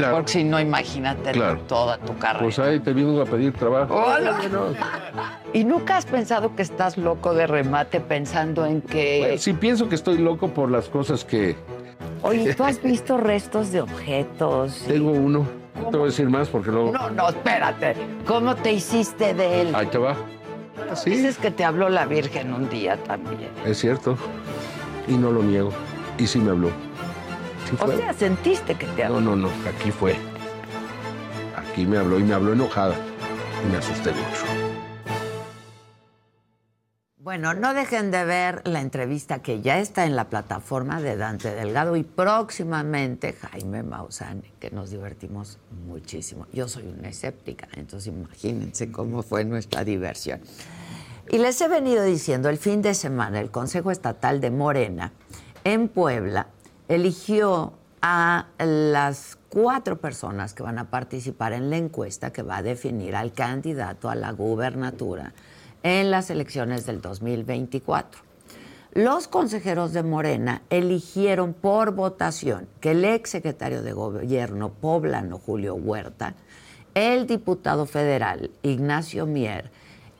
Claro. 0.00 0.16
Porque 0.16 0.32
si 0.32 0.44
no, 0.44 0.58
imagínate 0.60 1.32
Claro. 1.32 1.60
toda 1.68 1.98
tu 1.98 2.16
carrera. 2.18 2.42
Pues 2.44 2.58
ahí 2.58 2.80
te 2.80 2.92
vino 2.92 3.20
a 3.20 3.24
pedir 3.26 3.52
trabajo. 3.52 3.94
Hola. 3.94 4.36
Bueno, 4.38 4.66
¿Y 5.52 5.64
nunca 5.64 5.96
has 5.96 6.06
pensado 6.06 6.54
que 6.54 6.62
estás 6.62 6.96
loco 6.98 7.34
de 7.34 7.46
remate 7.46 8.00
pensando 8.00 8.64
en 8.66 8.80
que... 8.82 9.18
bueno, 9.20 9.38
sí 9.38 9.52
pienso 9.52 9.88
que 9.88 9.94
estoy 9.96 10.18
loco 10.18 10.48
por 10.48 10.70
las 10.70 10.88
cosas 10.88 11.24
que 11.24 11.56
Oye, 12.22 12.54
¿tú 12.54 12.64
has 12.64 12.82
visto 12.82 13.16
restos 13.18 13.72
de 13.72 13.80
objetos? 13.80 14.84
tengo 14.86 15.10
uno. 15.10 15.46
No 15.76 15.88
te 15.90 15.96
voy 15.96 16.06
a 16.06 16.10
decir 16.10 16.28
más 16.28 16.48
porque 16.48 16.70
luego... 16.70 16.92
No, 16.92 17.10
no, 17.10 17.28
espérate. 17.30 17.94
¿Cómo 18.26 18.54
te 18.54 18.72
hiciste 18.72 19.32
de 19.34 19.62
él? 19.62 19.74
Ahí 19.74 19.86
te 19.86 19.98
va. 19.98 20.14
Sí, 20.94 21.10
Dices 21.10 21.38
que 21.38 21.50
te 21.50 21.64
habló 21.64 21.88
la 21.88 22.04
Virgen 22.06 22.52
un 22.52 22.68
día 22.68 22.96
también. 23.04 23.48
es 23.64 23.78
cierto. 23.78 24.16
Y 25.08 25.12
no 25.14 25.30
lo 25.30 25.42
niego. 25.42 25.70
Y 26.18 26.26
sí 26.26 26.38
me 26.38 26.50
habló. 26.50 26.70
Sí 27.70 27.76
O 27.78 27.96
sea, 27.96 28.12
sentiste 28.12 28.74
que 28.74 28.86
te 28.86 29.04
habló. 29.04 29.20
No, 29.20 29.36
no, 29.36 29.48
no. 29.48 29.68
Aquí 29.68 29.90
fue. 29.92 30.16
Aquí 31.56 31.86
me 31.86 31.98
habló 31.98 32.18
y 32.18 32.24
me 32.24 32.34
habló 32.34 32.52
enojada. 32.52 32.96
Y 33.64 33.70
me 33.70 33.78
asusté 33.78 34.10
mucho. 34.10 34.70
Bueno, 37.22 37.54
no 37.54 37.74
dejen 37.74 38.10
de 38.10 38.24
ver 38.24 38.66
la 38.66 38.80
entrevista 38.80 39.40
que 39.40 39.60
ya 39.60 39.78
está 39.78 40.04
en 40.04 40.16
la 40.16 40.28
plataforma 40.30 41.00
de 41.00 41.16
Dante 41.16 41.54
Delgado 41.54 41.94
y 41.94 42.02
próximamente 42.02 43.34
Jaime 43.34 43.84
Maussan, 43.84 44.42
que 44.58 44.70
nos 44.70 44.90
divertimos 44.90 45.58
muchísimo. 45.86 46.46
Yo 46.52 46.66
soy 46.66 46.88
una 46.88 47.10
escéptica, 47.10 47.68
entonces 47.74 48.12
imagínense 48.12 48.90
cómo 48.90 49.22
fue 49.22 49.44
nuestra 49.44 49.84
diversión. 49.84 50.40
Y 51.30 51.38
les 51.38 51.60
he 51.60 51.68
venido 51.68 52.02
diciendo, 52.02 52.48
el 52.48 52.58
fin 52.58 52.82
de 52.82 52.94
semana 52.94 53.38
el 53.38 53.52
Consejo 53.52 53.92
Estatal 53.92 54.40
de 54.40 54.50
Morena 54.50 55.12
en 55.62 55.88
Puebla 55.88 56.48
eligió 56.90 57.74
a 58.02 58.46
las 58.58 59.38
cuatro 59.48 60.00
personas 60.00 60.54
que 60.54 60.64
van 60.64 60.76
a 60.76 60.90
participar 60.90 61.52
en 61.52 61.70
la 61.70 61.76
encuesta 61.76 62.32
que 62.32 62.42
va 62.42 62.56
a 62.56 62.62
definir 62.64 63.14
al 63.14 63.32
candidato 63.32 64.10
a 64.10 64.16
la 64.16 64.32
gubernatura 64.32 65.32
en 65.84 66.10
las 66.10 66.30
elecciones 66.30 66.86
del 66.86 67.00
2024. 67.00 68.22
Los 68.92 69.28
consejeros 69.28 69.92
de 69.92 70.02
Morena 70.02 70.62
eligieron 70.68 71.54
por 71.54 71.94
votación 71.94 72.66
que 72.80 72.90
el 72.90 73.04
ex 73.04 73.30
secretario 73.30 73.82
de 73.82 73.92
gobierno 73.92 74.70
poblano 74.70 75.38
Julio 75.38 75.76
Huerta, 75.76 76.34
el 76.94 77.28
diputado 77.28 77.86
federal 77.86 78.50
Ignacio 78.64 79.26
Mier 79.26 79.70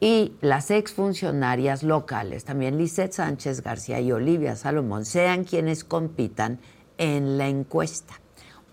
y 0.01 0.33
las 0.41 0.71
exfuncionarias 0.71 1.83
locales, 1.83 2.45
también 2.45 2.79
Lisette 2.79 3.13
Sánchez 3.13 3.63
García 3.63 4.01
y 4.01 4.11
Olivia 4.13 4.57
Salomón, 4.57 5.05
sean 5.05 5.45
quienes 5.45 5.85
compitan 5.85 6.59
en 6.97 7.37
la 7.39 7.49
encuesta. 7.49 8.15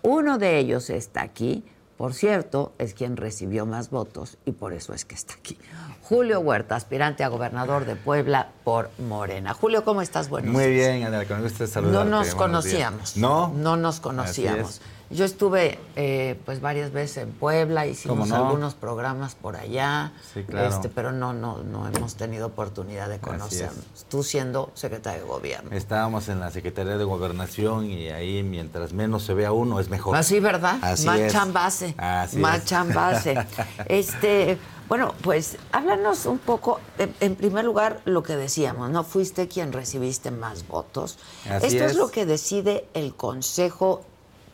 Uno 0.02 0.38
de 0.38 0.58
ellos 0.58 0.88
está 0.90 1.22
aquí, 1.22 1.64
por 1.98 2.14
cierto, 2.14 2.72
es 2.78 2.94
quien 2.94 3.16
recibió 3.16 3.66
más 3.66 3.90
votos 3.90 4.38
y 4.46 4.52
por 4.52 4.72
eso 4.72 4.94
es 4.94 5.04
que 5.04 5.16
está 5.16 5.34
aquí. 5.34 5.58
Julio 6.02 6.40
Huerta, 6.40 6.76
aspirante 6.76 7.24
a 7.24 7.28
gobernador 7.28 7.84
de 7.84 7.96
Puebla 7.96 8.52
por 8.64 8.88
Morena. 8.98 9.52
Julio, 9.52 9.84
¿cómo 9.84 10.00
estás? 10.00 10.30
Buenos 10.30 10.52
Muy 10.54 10.68
días. 10.68 10.94
bien, 10.94 11.06
Adela, 11.06 11.26
con 11.26 11.42
gusto 11.42 11.64
No 11.64 11.68
saludarte. 11.68 12.10
nos 12.10 12.18
buenos 12.20 12.34
conocíamos. 12.34 13.14
días. 13.14 13.16
¿No? 13.18 13.48
No 13.54 13.76
nos 13.76 14.00
conocíamos. 14.00 14.80
Yo 15.10 15.24
estuve 15.24 15.78
eh, 15.96 16.38
pues 16.44 16.60
varias 16.60 16.92
veces 16.92 17.18
en 17.24 17.32
Puebla, 17.32 17.86
hicimos 17.86 18.30
algunos 18.30 18.74
programas 18.74 19.34
por 19.34 19.56
allá, 19.56 20.12
Sí, 20.34 20.42
claro. 20.44 20.68
este, 20.68 20.90
pero 20.90 21.12
no, 21.12 21.32
no, 21.32 21.58
no 21.62 21.88
hemos 21.88 22.16
tenido 22.16 22.48
oportunidad 22.48 23.08
de 23.08 23.18
conocernos. 23.18 23.84
Tú 24.10 24.22
siendo 24.22 24.70
secretario 24.74 25.22
de 25.22 25.28
gobierno. 25.28 25.70
Estábamos 25.72 26.28
en 26.28 26.40
la 26.40 26.50
Secretaría 26.50 26.98
de 26.98 27.04
Gobernación 27.04 27.86
y 27.86 28.08
ahí 28.10 28.42
mientras 28.42 28.92
menos 28.92 29.22
se 29.22 29.32
vea 29.32 29.50
uno 29.52 29.80
es 29.80 29.88
mejor. 29.88 30.14
Así, 30.14 30.40
¿verdad? 30.40 30.78
Así 30.82 31.06
Más 31.06 31.20
es. 31.20 31.32
chambase. 31.32 31.94
Así 31.96 32.36
Más 32.38 32.58
es. 32.58 32.64
chambase. 32.66 33.34
Este, 33.86 34.58
bueno, 34.88 35.14
pues 35.22 35.56
háblanos 35.72 36.26
un 36.26 36.38
poco, 36.38 36.80
en, 36.98 37.14
en 37.20 37.34
primer 37.36 37.64
lugar, 37.64 38.00
lo 38.04 38.22
que 38.22 38.36
decíamos, 38.36 38.90
¿no? 38.90 39.04
Fuiste 39.04 39.48
quien 39.48 39.72
recibiste 39.72 40.30
más 40.30 40.66
votos. 40.68 41.18
Así 41.48 41.68
Esto 41.68 41.84
es. 41.84 41.90
es. 41.92 41.96
lo 41.96 42.10
que 42.10 42.26
decide 42.26 42.86
el 42.94 43.14
Consejo 43.14 44.02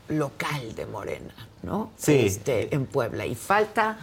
Local 0.08 0.74
de 0.74 0.86
Morena, 0.86 1.34
¿no? 1.62 1.90
Sí. 1.96 2.12
Este, 2.26 2.74
en 2.74 2.86
Puebla. 2.86 3.26
Y 3.26 3.34
falta 3.34 3.98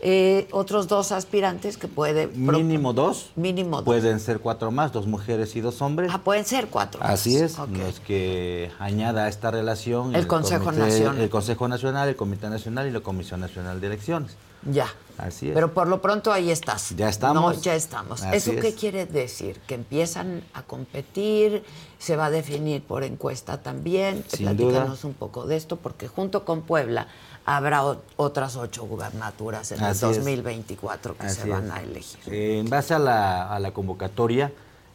eh, 0.00 0.48
otros 0.50 0.88
dos 0.88 1.12
aspirantes 1.12 1.78
que 1.78 1.88
puede... 1.88 2.26
Mínimo 2.26 2.92
dos. 2.92 3.30
Mínimo 3.36 3.76
dos. 3.76 3.84
Pueden 3.84 4.20
ser 4.20 4.40
cuatro 4.40 4.70
más, 4.70 4.92
dos 4.92 5.06
mujeres 5.06 5.54
y 5.56 5.60
dos 5.60 5.80
hombres. 5.80 6.10
Ah, 6.12 6.18
pueden 6.22 6.44
ser 6.44 6.66
cuatro. 6.68 7.00
Así 7.02 7.36
es, 7.36 7.58
Ok. 7.58 7.70
los 7.70 8.00
que 8.00 8.70
añada 8.78 9.24
a 9.24 9.28
esta 9.28 9.50
relación 9.50 10.14
El 10.14 10.26
Consejo 10.26 10.72
Nacional. 10.72 11.20
el 11.20 11.30
Consejo 11.30 11.68
Nacional, 11.68 12.08
el 12.08 12.16
Comité 12.16 12.50
Nacional 12.50 12.86
y 12.86 12.90
la 12.90 13.00
Comisión 13.00 13.40
Nacional 13.40 13.80
de 13.80 13.86
Elecciones. 13.86 14.36
Ya. 14.70 14.86
Así 15.16 15.48
es. 15.48 15.54
Pero 15.54 15.72
por 15.72 15.86
lo 15.86 16.02
pronto 16.02 16.32
ahí 16.32 16.50
estás. 16.50 16.90
Ya 16.96 17.08
estamos. 17.08 17.56
No, 17.56 17.62
ya 17.62 17.76
estamos. 17.76 18.22
Así 18.22 18.36
¿Eso 18.50 18.60
qué 18.60 18.68
es. 18.68 18.74
quiere 18.74 19.06
decir? 19.06 19.60
Que 19.66 19.74
empiezan 19.76 20.42
a 20.54 20.62
competir, 20.62 21.62
se 22.00 22.16
va 22.16 22.26
a 22.26 22.30
definir 22.30 22.82
por 22.82 23.04
encuesta 23.04 23.62
también. 23.62 24.24
Sin 24.28 24.46
Platícanos 24.46 25.02
duda. 25.02 25.08
un 25.08 25.14
poco 25.14 25.46
de 25.46 25.56
esto, 25.56 25.76
porque 25.76 26.08
junto 26.08 26.44
con 26.44 26.62
Puebla 26.62 27.06
habrá 27.46 27.82
otras 28.16 28.56
ocho 28.56 28.86
gubernaturas 28.86 29.70
en 29.70 29.84
Así 29.84 30.04
el 30.04 30.10
es. 30.10 30.16
2024 30.18 31.16
que 31.16 31.28
se 31.28 31.48
van 31.48 31.66
es. 31.66 31.70
a 31.72 31.82
elegir. 31.82 32.20
Eh, 32.34 32.58
En 32.58 32.68
base 32.68 32.94
a 32.94 32.98
la, 32.98 33.54
a 33.54 33.60
la 33.60 33.70
convocatoria, 33.72 34.50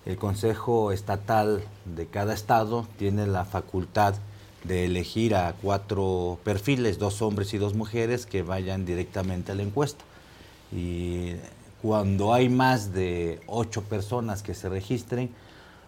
el 0.06 0.18
Consejo 0.18 0.92
Estatal 0.92 1.64
de 1.86 2.08
cada 2.08 2.34
estado 2.34 2.86
tiene 2.98 3.26
la 3.26 3.46
facultad 3.46 4.16
de 4.64 4.86
elegir 4.86 5.36
a 5.36 5.54
cuatro 5.62 6.38
perfiles, 6.44 7.00
dos 7.00 7.22
hombres 7.22 7.54
y 7.54 7.58
dos 7.58 7.74
mujeres, 7.74 8.26
que 8.26 8.44
vayan 8.44 8.86
directamente 8.86 9.52
a 9.52 9.56
la 9.56 9.64
encuesta. 9.64 10.04
Y 10.72 11.34
cuando 11.82 12.34
hay 12.34 12.50
más 12.50 12.94
de 12.94 13.40
ocho 13.48 13.84
personas 13.84 14.44
que 14.44 14.54
se 14.54 14.70
registren, 14.70 15.30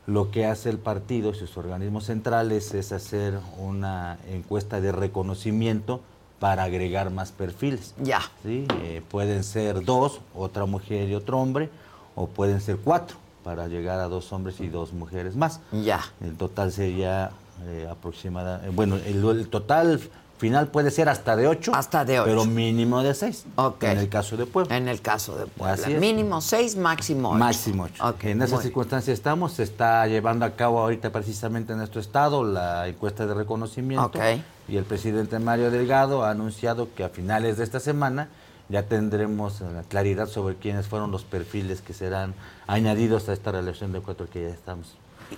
lo 0.07 0.31
que 0.31 0.45
hace 0.45 0.69
el 0.69 0.77
partido 0.77 1.31
y 1.31 1.35
sus 1.35 1.57
organismos 1.57 2.05
centrales 2.05 2.73
es 2.73 2.91
hacer 2.91 3.39
una 3.57 4.17
encuesta 4.29 4.81
de 4.81 4.91
reconocimiento 4.91 6.01
para 6.39 6.63
agregar 6.63 7.11
más 7.11 7.31
perfiles. 7.31 7.93
Ya. 8.01 8.21
¿sí? 8.41 8.65
Eh, 8.81 9.03
pueden 9.09 9.43
ser 9.43 9.85
dos, 9.85 10.21
otra 10.33 10.65
mujer 10.65 11.07
y 11.07 11.15
otro 11.15 11.39
hombre, 11.39 11.69
o 12.15 12.27
pueden 12.27 12.61
ser 12.61 12.77
cuatro 12.77 13.17
para 13.43 13.67
llegar 13.67 13.99
a 13.99 14.07
dos 14.07 14.33
hombres 14.33 14.59
y 14.59 14.67
dos 14.67 14.91
mujeres 14.93 15.35
más. 15.35 15.59
Ya. 15.71 16.01
El 16.19 16.35
total 16.35 16.71
sería 16.71 17.31
eh, 17.65 17.87
aproximadamente, 17.89 18.69
bueno, 18.75 18.95
el, 18.95 19.23
el 19.23 19.47
total 19.49 19.99
final 20.41 20.69
puede 20.69 20.89
ser 20.89 21.07
hasta 21.07 21.35
de 21.35 21.47
ocho. 21.47 21.71
Hasta 21.75 22.03
de 22.03 22.19
ocho. 22.19 22.27
Pero 22.27 22.45
mínimo 22.45 23.03
de 23.03 23.13
seis. 23.13 23.45
Ok. 23.55 23.83
En 23.83 23.99
el 23.99 24.09
caso 24.09 24.35
de 24.37 24.47
Puebla. 24.47 24.75
En 24.75 24.87
el 24.87 24.99
caso 24.99 25.37
de 25.37 25.45
Puebla. 25.45 25.73
Así 25.73 25.93
es. 25.93 25.99
Mínimo 25.99 26.41
seis, 26.41 26.75
máximo 26.75 27.29
ocho. 27.29 27.37
Máximo 27.37 27.83
ocho. 27.83 28.09
Ok, 28.09 28.23
en 28.23 28.41
esas 28.41 28.63
circunstancias 28.63 29.13
estamos. 29.13 29.53
Se 29.53 29.63
está 29.63 30.07
llevando 30.07 30.43
a 30.43 30.51
cabo 30.55 30.79
ahorita 30.79 31.11
precisamente 31.11 31.73
en 31.73 31.77
nuestro 31.77 32.01
estado 32.01 32.43
la 32.43 32.87
encuesta 32.87 33.27
de 33.27 33.35
reconocimiento. 33.35 34.19
Y 34.67 34.77
el 34.77 34.83
presidente 34.83 35.37
Mario 35.37 35.69
Delgado 35.69 36.23
ha 36.23 36.31
anunciado 36.31 36.87
que 36.95 37.03
a 37.03 37.09
finales 37.09 37.57
de 37.57 37.63
esta 37.63 37.79
semana 37.79 38.29
ya 38.69 38.83
tendremos 38.83 39.61
eh, 39.61 39.65
la 39.71 39.83
claridad 39.83 40.27
sobre 40.27 40.55
quiénes 40.55 40.87
fueron 40.87 41.11
los 41.11 41.23
perfiles 41.23 41.81
que 41.81 41.93
serán 41.93 42.33
añadidos 42.67 43.27
a 43.27 43.33
esta 43.33 43.51
relación 43.51 43.91
de 43.91 43.99
cuatro 43.99 44.27
que 44.29 44.41
ya 44.41 44.47
estamos. 44.47 44.95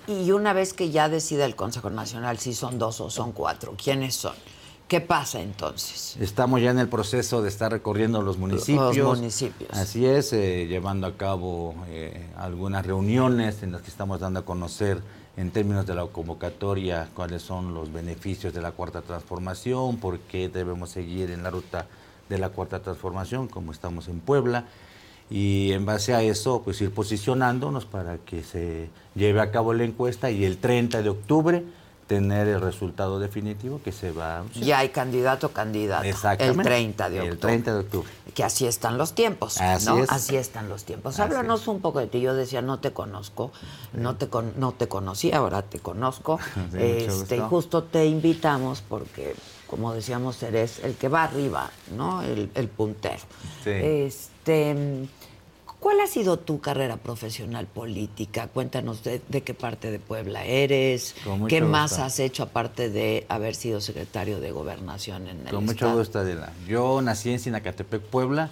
Y 0.08 0.32
una 0.32 0.54
vez 0.54 0.74
que 0.74 0.90
ya 0.92 1.10
decida 1.10 1.46
el 1.46 1.56
Consejo 1.56 1.90
Nacional 1.90 2.38
si 2.38 2.54
son 2.54 2.80
dos 2.80 3.00
o 3.02 3.10
son 3.10 3.32
cuatro, 3.32 3.76
¿quiénes 3.82 4.16
son? 4.16 4.34
¿Qué 4.88 5.02
pasa 5.02 5.42
entonces? 5.42 6.18
Estamos 6.20 6.62
ya 6.62 6.72
en 6.72 6.78
el 6.78 6.88
proceso 6.88 7.42
de 7.42 7.50
estar 7.50 7.72
recorriendo 7.72 8.22
los 8.22 8.38
municipios. 8.38 8.96
Los 8.96 9.18
municipios. 9.18 9.70
Así 9.72 10.06
es, 10.06 10.34
eh, 10.34 10.68
llevando 10.68 11.08
a 11.08 11.18
cabo 11.18 11.74
eh, 11.88 12.28
algunas 12.38 12.86
reuniones 12.86 13.64
en 13.64 13.72
las 13.72 13.82
que 13.82 13.90
estamos 13.90 14.20
dando 14.20 14.42
a 14.42 14.46
conocer 14.46 15.02
en 15.36 15.52
términos 15.52 15.88
de 15.88 15.96
la 15.96 16.06
convocatoria 16.06 17.10
cuáles 17.16 17.42
son 17.42 17.74
los 17.74 17.92
beneficios 17.92 18.54
de 18.54 18.62
la 18.62 18.72
cuarta 18.72 19.02
transformación, 19.02 19.98
por 19.98 20.20
qué 20.20 20.50
debemos 20.50 20.92
seguir 20.92 21.32
en 21.32 21.42
la 21.44 21.50
ruta 21.50 21.88
de 22.30 22.38
la 22.38 22.50
cuarta 22.50 22.80
transformación, 22.80 23.48
como 23.48 23.72
estamos 23.72 24.08
en 24.08 24.20
Puebla, 24.20 24.66
y 25.30 25.72
en 25.72 25.86
base 25.86 26.14
a 26.14 26.22
eso, 26.22 26.62
pues 26.64 26.80
ir 26.82 26.94
posicionándonos 26.94 27.86
para 27.86 28.18
que 28.18 28.44
se 28.44 28.90
lleve 29.16 29.42
a 29.42 29.52
cabo 29.52 29.74
la 29.74 29.84
encuesta 29.84 30.30
y 30.32 30.46
el 30.46 30.58
30 30.58 31.02
de 31.02 31.10
octubre 31.10 31.64
tener 32.08 32.48
el 32.50 32.60
resultado 32.60 33.18
definitivo 33.18 33.82
que 33.84 33.92
se 33.94 34.12
va 34.12 34.38
anunciar. 34.40 34.66
Ya 34.66 34.80
hay 34.80 34.90
candidato 34.90 35.50
candidato. 35.54 36.04
Exactamente. 36.04 36.60
El 36.60 36.66
30 36.66 37.10
de 37.10 37.20
octubre. 37.22 37.34
El 37.34 37.40
30 37.40 37.74
de 37.74 37.80
octubre. 37.80 38.10
Que 38.34 38.44
así 38.44 38.68
están 38.68 38.98
los 38.98 39.14
tiempos. 39.14 39.60
Así 39.62 39.86
¿no? 39.88 39.98
es. 40.00 40.12
Así 40.12 40.36
están 40.36 40.68
los 40.68 40.84
tiempos. 40.84 41.14
Así 41.14 41.22
Háblanos 41.22 41.62
es. 41.62 41.68
un 41.70 41.80
poco 41.80 42.00
de 42.00 42.08
ti. 42.08 42.20
Yo 42.20 42.36
decía, 42.36 42.62
no 42.62 42.80
te 42.80 42.92
conozco, 42.92 43.52
no 43.94 44.18
te 44.18 44.28
con- 44.28 44.54
no 44.58 44.74
te 44.74 44.88
conocí, 44.88 45.32
ahora 45.32 45.62
te 45.64 45.80
conozco. 45.80 46.40
Sí, 46.74 46.78
este, 46.80 47.38
y 47.38 47.40
justo 47.40 47.84
te 47.84 48.06
invitamos 48.06 48.84
porque, 48.88 49.36
como 49.74 49.94
decíamos, 49.94 50.42
eres 50.44 50.80
el 50.84 50.94
que 50.94 51.08
va 51.08 51.24
arriba, 51.24 51.72
¿no? 51.98 52.22
El, 52.22 52.52
el 52.54 52.68
puntero. 52.68 53.18
Sí. 53.64 53.72
Este, 53.72 55.08
¿Cuál 55.80 56.00
ha 56.00 56.08
sido 56.08 56.38
tu 56.38 56.62
carrera 56.62 56.98
profesional 56.98 57.66
política? 57.66 58.48
Cuéntanos 58.48 59.04
de, 59.04 59.20
de 59.28 59.42
qué 59.42 59.54
parte 59.56 59.90
de 59.90 59.98
Puebla 59.98 60.46
eres, 60.46 61.16
qué 61.50 61.62
más 61.62 61.98
has 62.00 62.20
hecho 62.20 62.44
aparte 62.44 62.90
de 62.90 63.26
haber 63.28 63.56
sido 63.56 63.82
secretario 63.82 64.40
de 64.40 64.52
gobernación 64.52 65.28
en 65.28 65.40
el 65.48 65.54
Con 65.54 65.66
mucho 65.66 65.74
estado? 65.74 65.98
gusto, 65.98 66.20
Adela. 66.20 66.54
Yo 66.68 67.02
nací 67.02 67.32
en 67.32 67.40
Sinacatepec, 67.40 68.02
Puebla. 68.04 68.50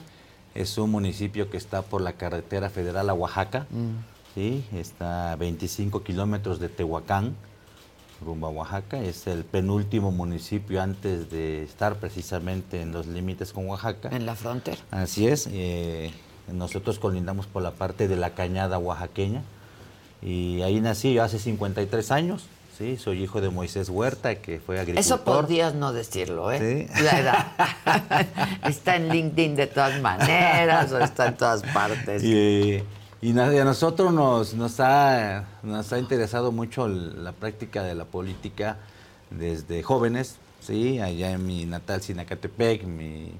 Es 0.55 0.77
un 0.77 0.89
municipio 0.91 1.49
que 1.49 1.55
está 1.57 1.83
por 1.83 2.01
la 2.01 2.13
carretera 2.13 2.69
federal 2.69 3.09
a 3.09 3.13
Oaxaca. 3.13 3.67
¿sí? 4.35 4.65
Está 4.73 5.31
a 5.31 5.35
25 5.37 6.03
kilómetros 6.03 6.59
de 6.59 6.67
Tehuacán, 6.67 7.35
rumbo 8.23 8.47
a 8.47 8.49
Oaxaca. 8.49 8.99
Es 9.01 9.27
el 9.27 9.43
penúltimo 9.43 10.11
municipio 10.11 10.81
antes 10.81 11.29
de 11.29 11.63
estar 11.63 11.95
precisamente 11.97 12.81
en 12.81 12.91
los 12.91 13.07
límites 13.07 13.53
con 13.53 13.67
Oaxaca. 13.67 14.09
En 14.11 14.25
la 14.25 14.35
frontera. 14.35 14.77
Así 14.91 15.27
es. 15.27 15.47
eh, 15.51 16.11
nosotros 16.51 16.99
colindamos 16.99 17.47
por 17.47 17.61
la 17.61 17.71
parte 17.71 18.07
de 18.07 18.15
la 18.15 18.31
cañada 18.31 18.77
oaxaqueña. 18.77 19.41
Y 20.21 20.61
ahí 20.61 20.79
nací 20.81 21.13
yo 21.13 21.23
hace 21.23 21.39
53 21.39 22.11
años. 22.11 22.45
Sí, 22.77 22.97
soy 22.97 23.21
hijo 23.23 23.41
de 23.41 23.49
Moisés 23.49 23.89
Huerta, 23.89 24.35
que 24.35 24.59
fue 24.59 24.79
agricultor. 24.79 24.99
Eso 24.99 25.23
podrías 25.23 25.75
no 25.75 25.93
decirlo, 25.93 26.51
¿eh? 26.51 26.87
Sí. 26.95 27.03
La 27.03 27.19
edad. 27.19 27.47
está 28.67 28.95
en 28.95 29.09
LinkedIn 29.09 29.55
de 29.55 29.67
todas 29.67 30.01
maneras 30.01 30.91
o 30.91 30.99
está 30.99 31.27
en 31.27 31.37
todas 31.37 31.61
partes. 31.63 32.23
Y, 32.31 32.81
y 33.21 33.37
a 33.37 33.65
nosotros 33.65 34.11
nos, 34.13 34.53
nos, 34.53 34.79
ha, 34.79 35.45
nos 35.63 35.93
ha 35.93 35.99
interesado 35.99 36.51
mucho 36.51 36.87
la 36.87 37.31
práctica 37.31 37.83
de 37.83 37.93
la 37.93 38.05
política 38.05 38.77
desde 39.29 39.83
jóvenes, 39.83 40.37
¿sí? 40.59 40.99
Allá 40.99 41.31
en 41.31 41.45
mi 41.45 41.65
natal 41.65 42.01
Sinacatepec, 42.01 42.83
mi, 42.83 43.31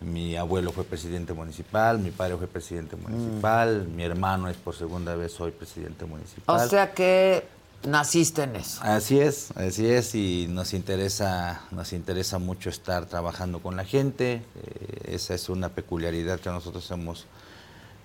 mi 0.00 0.36
abuelo 0.36 0.72
fue 0.72 0.84
presidente 0.84 1.32
municipal, 1.32 1.98
mi 1.98 2.10
padre 2.10 2.36
fue 2.36 2.46
presidente 2.46 2.96
municipal, 2.96 3.86
mi 3.88 4.02
hermano 4.02 4.48
es 4.48 4.56
por 4.56 4.74
segunda 4.74 5.14
vez 5.14 5.40
hoy 5.40 5.50
presidente 5.50 6.04
municipal. 6.04 6.60
O 6.60 6.68
sea 6.68 6.92
que 6.92 7.46
naciste 7.86 8.42
en 8.42 8.56
eso. 8.56 8.80
Así 8.82 9.18
es, 9.18 9.50
así 9.56 9.86
es, 9.86 10.14
y 10.14 10.46
nos 10.48 10.74
interesa, 10.74 11.62
nos 11.70 11.92
interesa 11.92 12.38
mucho 12.38 12.70
estar 12.70 13.06
trabajando 13.06 13.60
con 13.60 13.76
la 13.76 13.84
gente. 13.84 14.42
eh, 14.56 15.14
esa 15.14 15.34
es 15.34 15.48
una 15.48 15.68
peculiaridad 15.68 16.40
que 16.40 16.48
nosotros 16.50 16.90
hemos, 16.90 17.26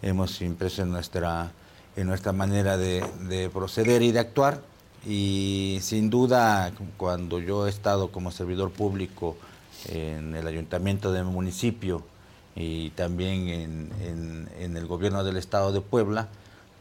hemos 0.02 0.42
impreso 0.42 0.82
en 0.84 0.92
nuestra, 0.92 1.52
en 1.96 2.08
nuestra 2.08 2.32
manera 2.34 2.78
de, 2.78 3.04
de 3.30 3.50
proceder 3.50 4.02
y 4.02 4.12
de 4.12 4.20
actuar. 4.20 4.62
Y 5.06 5.80
sin 5.82 6.10
duda, 6.10 6.72
cuando 6.98 7.40
yo 7.40 7.68
he 7.68 7.70
estado 7.70 8.12
como 8.12 8.32
servidor 8.32 8.72
público 8.72 9.38
en 9.88 10.36
el 10.36 10.46
ayuntamiento 10.48 11.12
de 11.12 11.24
municipio 11.24 12.04
y 12.56 12.90
también 12.92 13.48
en, 13.48 13.92
en- 14.02 14.50
en 14.60 14.76
el 14.78 14.88
gobierno 14.88 15.24
del 15.24 15.38
estado 15.38 15.72
de 15.72 15.82
Puebla, 15.82 16.28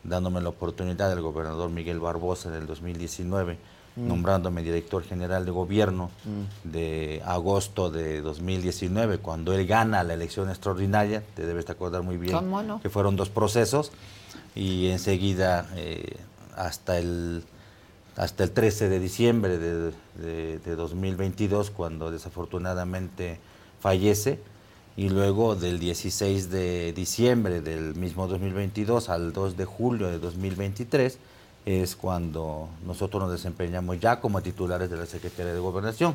dándome 0.02 0.40
la 0.40 0.48
oportunidad 0.48 1.10
del 1.10 1.20
gobernador 1.20 1.68
Miguel 1.70 2.00
Barbosa 2.00 2.48
en 2.48 2.54
el 2.56 2.66
2019, 2.66 3.58
nombrándome 3.96 4.62
director 4.62 5.02
general 5.02 5.44
de 5.46 5.50
gobierno 5.50 6.10
de 6.64 7.22
agosto 7.24 7.90
de 7.90 8.20
2019, 8.20 9.18
cuando 9.18 9.54
él 9.54 9.66
gana 9.66 10.02
la 10.02 10.14
elección 10.14 10.50
extraordinaria, 10.50 11.22
te 11.34 11.46
debes 11.46 11.64
de 11.66 11.72
acordar 11.72 12.02
muy 12.02 12.16
bien 12.18 12.32
que 12.82 12.90
fueron 12.90 13.16
dos 13.16 13.30
procesos, 13.30 13.92
y 14.54 14.88
enseguida 14.88 15.68
eh, 15.76 16.16
hasta 16.56 16.98
el 16.98 17.42
hasta 18.16 18.44
el 18.44 18.50
13 18.52 18.88
de 18.88 18.98
diciembre 18.98 19.58
de, 19.58 19.92
de- 20.14 20.58
de 20.58 20.76
2022, 20.76 21.70
cuando 21.70 22.10
desafortunadamente 22.10 23.38
fallece, 23.80 24.38
y 24.96 25.10
luego 25.10 25.54
del 25.56 25.78
16 25.78 26.48
de 26.50 26.94
diciembre 26.94 27.60
del 27.60 27.94
mismo 27.94 28.26
2022 28.26 29.10
al 29.10 29.34
2 29.34 29.58
de 29.58 29.64
julio 29.66 30.08
de 30.08 30.18
2023 30.18 31.18
es 31.66 31.96
cuando 31.96 32.68
nosotros 32.86 33.24
nos 33.24 33.32
desempeñamos 33.32 33.98
ya 33.98 34.20
como 34.20 34.40
titulares 34.40 34.88
de 34.88 34.96
la 34.96 35.04
Secretaría 35.04 35.52
de 35.52 35.58
Gobernación. 35.58 36.14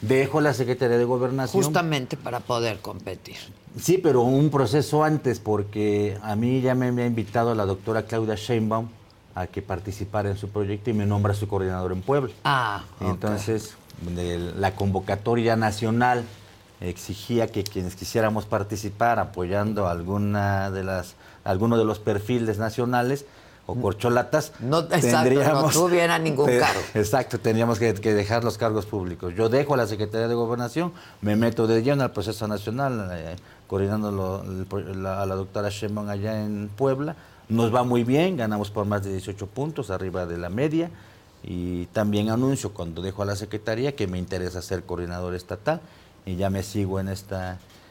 Dejo 0.00 0.40
la 0.40 0.52
Secretaría 0.52 0.98
de 0.98 1.04
Gobernación. 1.04 1.62
Justamente 1.62 2.16
para 2.16 2.40
poder 2.40 2.80
competir. 2.80 3.36
Sí, 3.78 3.98
pero 3.98 4.22
un 4.22 4.50
proceso 4.50 5.04
antes, 5.04 5.38
porque 5.38 6.18
a 6.22 6.34
mí 6.34 6.60
ya 6.60 6.74
me, 6.74 6.90
me 6.90 7.04
ha 7.04 7.06
invitado 7.06 7.54
la 7.54 7.66
doctora 7.66 8.02
Claudia 8.02 8.34
Sheinbaum 8.34 8.88
a 9.34 9.46
que 9.46 9.62
participara 9.62 10.30
en 10.30 10.36
su 10.36 10.48
proyecto 10.48 10.90
y 10.90 10.94
me 10.94 11.06
nombra 11.06 11.34
su 11.34 11.46
coordinador 11.46 11.92
en 11.92 12.02
Puebla. 12.02 12.32
Ah, 12.44 12.82
ok. 13.00 13.10
Entonces, 13.10 13.74
la 14.56 14.74
convocatoria 14.74 15.54
nacional 15.54 16.24
exigía 16.80 17.46
que 17.46 17.62
quienes 17.62 17.94
quisiéramos 17.94 18.46
participar 18.46 19.18
apoyando 19.18 19.86
alguna 19.86 20.70
de 20.70 20.82
las, 20.82 21.14
alguno 21.44 21.76
de 21.78 21.84
los 21.84 21.98
perfiles 21.98 22.58
nacionales 22.58 23.26
o 23.66 23.74
corcholatas, 23.80 24.52
No, 24.60 24.80
exacto, 24.80 25.30
no 25.54 25.70
tuviera 25.70 26.18
ningún 26.18 26.46
cargo. 26.58 26.80
Exacto, 26.94 27.38
tendríamos 27.38 27.78
que, 27.78 27.94
que 27.94 28.14
dejar 28.14 28.42
los 28.42 28.58
cargos 28.58 28.86
públicos. 28.86 29.32
Yo 29.36 29.48
dejo 29.48 29.74
a 29.74 29.76
la 29.76 29.86
Secretaría 29.86 30.26
de 30.28 30.34
Gobernación, 30.34 30.92
me 31.20 31.36
meto 31.36 31.66
de 31.66 31.82
lleno 31.82 32.02
al 32.02 32.10
proceso 32.12 32.48
nacional, 32.48 33.10
eh, 33.12 33.36
coordinando 33.68 34.10
lo- 34.10 34.42
el 34.42 34.66
pro- 34.66 34.80
la- 34.94 35.22
a 35.22 35.26
la 35.26 35.34
doctora 35.36 35.68
Sheinbaum 35.68 36.08
allá 36.08 36.42
en 36.42 36.68
Puebla. 36.76 37.14
Nos 37.48 37.74
va 37.74 37.82
muy 37.84 38.02
bien, 38.04 38.36
ganamos 38.36 38.70
por 38.70 38.86
más 38.86 39.02
de 39.04 39.10
18 39.12 39.46
puntos, 39.46 39.90
arriba 39.90 40.26
de 40.26 40.38
la 40.38 40.50
media. 40.50 40.90
Y 41.42 41.86
también 41.86 42.28
anuncio 42.28 42.74
cuando 42.74 43.00
dejo 43.02 43.22
a 43.22 43.24
la 43.24 43.34
Secretaría 43.36 43.94
que 43.96 44.06
me 44.06 44.18
interesa 44.18 44.60
ser 44.62 44.82
coordinador 44.84 45.34
estatal 45.34 45.80
y 46.26 46.36
ya 46.36 46.50
me 46.50 46.62
sigo 46.62 47.00
en 47.00 47.08
esta, 47.08 47.58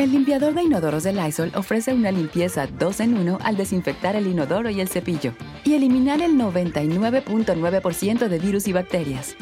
El 0.00 0.12
limpiador 0.12 0.54
de 0.54 0.62
inodoros 0.62 1.02
de 1.02 1.12
Lysol 1.12 1.52
ofrece 1.54 1.92
una 1.92 2.10
limpieza 2.10 2.66
2 2.66 3.00
en 3.00 3.18
1 3.18 3.38
al 3.42 3.56
desinfectar 3.58 4.16
el 4.16 4.26
inodoro 4.26 4.70
y 4.70 4.80
el 4.80 4.88
cepillo 4.88 5.34
y 5.62 5.74
eliminar 5.74 6.22
el 6.22 6.32
99.9% 6.38 8.28
de 8.28 8.38
virus 8.38 8.66
y 8.66 8.72
bacterias. 8.72 9.34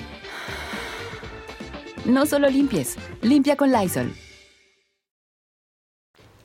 No 2.07 2.27
solo 2.27 2.51
limpies, 2.51 2.97
limpia 3.23 3.57
con 3.57 3.71
Lysol. 3.71 4.13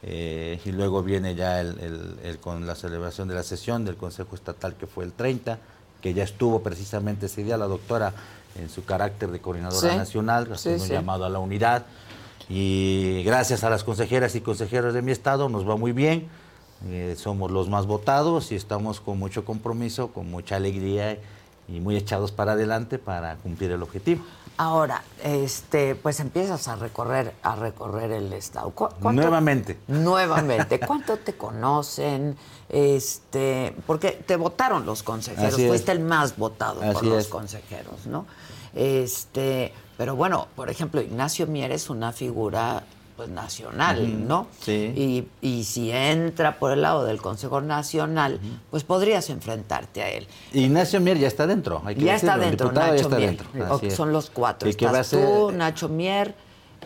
Eh, 0.03 0.59
y 0.63 0.71
luego 0.73 1.01
viene 1.01 1.33
ya 1.33 1.59
el, 1.61 1.79
el- 1.79 2.19
el- 2.23 2.37
con 2.37 2.67
la 2.67 2.75
celebración 2.75 3.27
de 3.29 3.33
la 3.33 3.41
sesión 3.43 3.83
del 3.83 3.95
Consejo 3.95 4.35
Estatal 4.35 4.75
que 4.75 4.85
fue 4.85 5.05
el 5.05 5.13
30, 5.13 5.57
que 6.01 6.13
ya 6.13 6.23
estuvo 6.23 6.61
precisamente 6.61 7.25
ese 7.25 7.43
día 7.43 7.57
la 7.57 7.65
doctora 7.65 8.13
en 8.59 8.69
su 8.69 8.85
carácter 8.85 9.31
de 9.31 9.39
coordinadora 9.39 9.89
Sí. 9.91 9.97
nacional, 9.97 10.51
haciendo 10.53 10.83
sí. 10.83 10.91
un 10.91 10.97
llamado 10.97 11.25
a 11.25 11.29
la 11.29 11.39
unidad. 11.39 11.85
Y 12.49 13.23
gracias 13.23 13.63
a 13.63 13.69
las 13.69 13.83
consejeras 13.83 14.35
y 14.35 14.41
consejeros 14.41 14.93
de 14.93 15.01
mi 15.01 15.11
estado 15.11 15.49
nos 15.49 15.67
va 15.67 15.75
muy 15.77 15.91
bien. 15.91 16.27
Eh, 16.87 17.15
somos 17.17 17.49
los 17.51 17.69
más 17.69 17.85
votados 17.85 18.51
y 18.51 18.55
estamos 18.55 18.99
con 18.99 19.17
mucho 19.17 19.45
compromiso, 19.45 20.09
con 20.09 20.29
mucha 20.29 20.57
alegría 20.57 21.17
y 21.69 21.79
muy 21.79 21.95
echados 21.95 22.33
para 22.33 22.51
adelante 22.53 22.99
para 22.99 23.37
cumplir 23.37 23.71
el 23.71 23.81
objetivo. 23.81 24.23
Ahora, 24.57 25.01
este, 25.23 25.95
pues 25.95 26.19
empiezas 26.19 26.67
a 26.67 26.75
recorrer, 26.75 27.33
a 27.41 27.55
recorrer 27.55 28.11
el 28.11 28.33
estado. 28.33 28.69
¿Cu- 28.71 28.89
cuánto- 29.01 29.21
Nuevamente. 29.21 29.79
Nuevamente. 29.87 30.79
¿Cuánto 30.85 31.17
te 31.17 31.33
conocen? 31.33 32.35
Este, 32.69 33.73
porque 33.87 34.11
te 34.11 34.35
votaron 34.35 34.85
los 34.85 35.01
consejeros, 35.03 35.53
Así 35.53 35.63
es. 35.63 35.69
fuiste 35.69 35.91
el 35.93 36.01
más 36.01 36.37
votado 36.37 36.81
por 36.91 37.03
los 37.05 37.23
es. 37.23 37.27
consejeros, 37.29 38.05
¿no? 38.07 38.25
Este, 38.75 39.73
pero 39.97 40.15
bueno, 40.15 40.47
por 40.55 40.69
ejemplo, 40.69 41.01
Ignacio 41.01 41.47
Mier 41.47 41.71
es 41.71 41.89
una 41.89 42.11
figura 42.11 42.83
pues 43.15 43.29
nacional, 43.29 44.27
¿no? 44.27 44.47
sí. 44.59 44.91
Y, 44.95 45.47
y 45.47 45.65
si 45.65 45.91
entra 45.91 46.57
por 46.57 46.71
el 46.71 46.81
lado 46.81 47.05
del 47.05 47.21
Consejo 47.21 47.61
Nacional, 47.61 48.39
pues 48.71 48.83
podrías 48.83 49.29
enfrentarte 49.29 50.01
a 50.01 50.09
él. 50.09 50.25
Ignacio 50.51 50.99
Mier 50.99 51.19
ya 51.19 51.27
está 51.27 51.45
dentro. 51.45 51.83
hay 51.85 51.93
que 51.95 52.01
Ya 52.05 52.15
está 52.15 52.33
el 52.35 52.41
dentro, 52.41 52.71
Nacho 52.71 52.95
ya 52.95 53.01
está 53.01 53.17
Mier. 53.17 53.37
dentro. 53.37 53.91
Son 53.91 54.11
los 54.11 54.31
cuatro. 54.31 54.67
Y 54.67 54.73
que 54.73 54.85
va 54.85 54.97
a 54.97 55.01
Estás 55.01 55.19
ser 55.21 55.27
tú, 55.29 55.51
Nacho 55.51 55.89
Mier, 55.89 56.33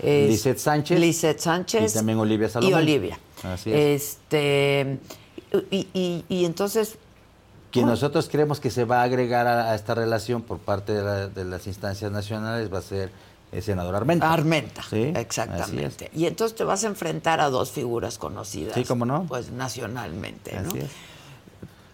es- 0.03 0.29
Lisette 0.29 0.59
Sánchez. 0.59 0.99
Lisette 0.99 1.39
Sánchez. 1.39 1.91
Y 1.93 1.95
también 1.95 2.19
Olivia 2.19 2.47
Y 2.47 2.51
Salomón. 2.51 2.79
Olivia. 2.79 3.17
Así 3.43 3.71
es. 3.71 3.77
Este, 4.03 4.99
y, 5.71 5.87
y- 5.93 6.25
y 6.27 6.43
entonces, 6.43 6.97
Quien 7.77 7.87
nosotros 7.87 8.27
creemos 8.31 8.59
que 8.59 8.69
se 8.69 8.85
va 8.85 9.01
a 9.01 9.03
agregar 9.03 9.47
a, 9.47 9.71
a 9.71 9.75
esta 9.75 9.95
relación 9.95 10.41
por 10.41 10.59
parte 10.59 10.93
de, 10.93 11.03
la- 11.03 11.27
de 11.27 11.45
las 11.45 11.67
instancias 11.67 12.11
nacionales 12.11 12.71
va 12.73 12.79
a 12.79 12.81
ser 12.83 13.11
el 13.51 13.63
senador 13.63 13.95
Armenta. 13.95 14.31
Armenta, 14.33 14.83
Sí, 14.89 15.13
exactamente. 15.15 16.09
Y 16.13 16.25
entonces 16.25 16.55
te 16.57 16.63
vas 16.65 16.83
a 16.83 16.87
enfrentar 16.87 17.39
a 17.39 17.49
dos 17.49 17.71
figuras 17.71 18.17
conocidas. 18.17 18.73
Sí, 18.75 18.83
cómo 18.83 19.05
no. 19.05 19.25
Pues 19.27 19.51
nacionalmente, 19.51 20.53
¿no? 20.61 20.67
Así 20.69 20.79
es. 20.79 20.87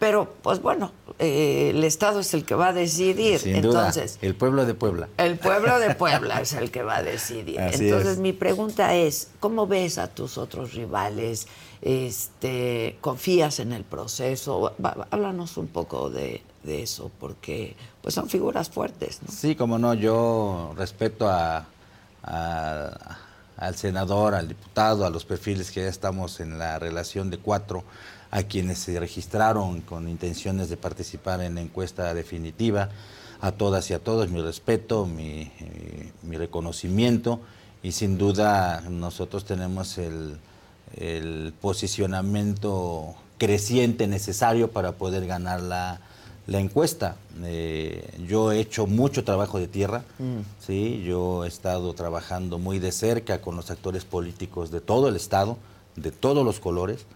Pero, 0.00 0.34
pues 0.42 0.60
bueno, 0.60 0.92
eh, 1.18 1.70
el 1.70 1.82
Estado 1.84 2.20
es 2.20 2.34
el 2.34 2.44
que 2.44 2.54
va 2.54 2.68
a 2.68 2.72
decidir. 2.74 3.38
Sin 3.38 3.54
entonces, 3.56 4.16
duda, 4.18 4.26
el 4.26 4.34
pueblo 4.34 4.66
de 4.66 4.74
Puebla. 4.74 5.08
El 5.16 5.38
pueblo 5.38 5.78
de 5.78 5.94
Puebla 5.94 6.40
es 6.42 6.52
el 6.52 6.70
que 6.70 6.82
va 6.82 6.96
a 6.96 7.02
decidir. 7.02 7.58
Así 7.60 7.84
Entonces 7.86 8.14
es. 8.14 8.18
mi 8.18 8.32
pregunta 8.34 8.94
es, 8.94 9.28
¿cómo 9.40 9.66
ves 9.66 9.96
a 9.98 10.08
tus 10.08 10.36
otros 10.36 10.74
rivales? 10.74 11.46
Este, 11.84 12.96
¿Confías 13.02 13.60
en 13.60 13.74
el 13.74 13.84
proceso? 13.84 14.72
Háblanos 15.10 15.58
un 15.58 15.68
poco 15.68 16.08
de, 16.08 16.42
eso, 16.66 17.10
porque 17.20 17.76
pues 18.00 18.14
son 18.14 18.30
figuras 18.30 18.70
fuertes, 18.70 19.20
¿no? 19.20 19.30
Sí, 19.30 19.54
como 19.54 19.78
no, 19.78 19.92
yo 19.92 20.72
respeto 20.78 21.28
a, 21.28 21.66
al 22.22 23.76
senador, 23.76 24.34
al 24.34 24.48
diputado, 24.48 25.04
a 25.04 25.10
los 25.10 25.26
perfiles 25.26 25.70
que 25.70 25.82
ya 25.82 25.90
estamos 25.90 26.40
en 26.40 26.58
la 26.58 26.78
relación 26.78 27.28
de 27.28 27.36
cuatro, 27.36 27.84
a 28.30 28.44
quienes 28.44 28.78
se 28.78 28.98
registraron 28.98 29.82
con 29.82 30.08
intenciones 30.08 30.70
de 30.70 30.78
participar 30.78 31.42
en 31.42 31.56
la 31.56 31.60
encuesta 31.60 32.14
definitiva, 32.14 32.88
a 33.42 33.52
todas 33.52 33.90
y 33.90 33.92
a 33.92 33.98
todos 33.98 34.30
mi 34.30 34.40
respeto, 34.40 35.04
mi 35.04 35.50
reconocimiento 36.22 37.40
y 37.82 37.92
sin 37.92 38.16
duda 38.16 38.80
nosotros 38.88 39.44
tenemos 39.44 39.98
el, 39.98 40.38
el 40.98 41.52
posicionamiento 41.60 43.14
creciente 43.38 44.06
necesario 44.06 44.70
para 44.70 44.92
poder 44.92 45.26
ganar 45.26 45.60
la, 45.60 46.00
la 46.46 46.60
encuesta. 46.60 47.16
Eh, 47.42 48.06
yo 48.28 48.52
he 48.52 48.60
hecho 48.60 48.86
mucho 48.86 49.24
trabajo 49.24 49.58
de 49.58 49.68
tierra, 49.68 50.04
¿sí? 50.64 51.02
yo 51.04 51.44
he 51.44 51.48
estado 51.48 51.94
trabajando 51.94 52.58
muy 52.58 52.78
de 52.78 52.92
cerca 52.92 53.40
con 53.40 53.56
los 53.56 53.70
actores 53.70 54.04
políticos 54.04 54.70
de 54.70 54.80
todo 54.80 55.08
el 55.08 55.16
estado, 55.16 55.56
de 55.96 56.10
todos 56.10 56.44
los 56.44 56.60
colores, 56.60 57.06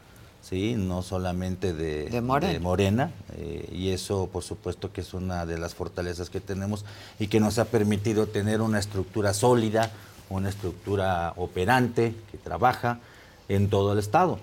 ¿sí? 0.43 0.74
no 0.76 1.03
solamente 1.03 1.72
de, 1.74 2.07
De 2.07 2.20
Morena. 2.20 2.61
Morena, 2.61 3.11
eh, 3.37 3.68
y 3.72 3.91
eso 3.91 4.29
por 4.33 4.43
supuesto 4.43 4.93
que 4.93 5.03
es 5.03 5.12
una 5.12 5.45
de 5.45 5.59
las 5.59 5.74
fortalezas 5.74 6.31
que 6.31 6.41
tenemos 6.41 6.85
y 7.18 7.26
que 7.26 7.41
nos 7.41 7.59
ha 7.59 7.66
permitido 7.66 8.26
tener 8.26 8.62
una 8.62 8.79
estructura 8.79 9.35
sólida, 9.35 9.93
una 10.31 10.49
estructura 10.49 11.35
operante 11.37 12.14
que 12.31 12.39
trabaja 12.39 13.01
en 13.49 13.70
todo 13.70 13.92
el 13.92 13.99
estado. 13.99 14.38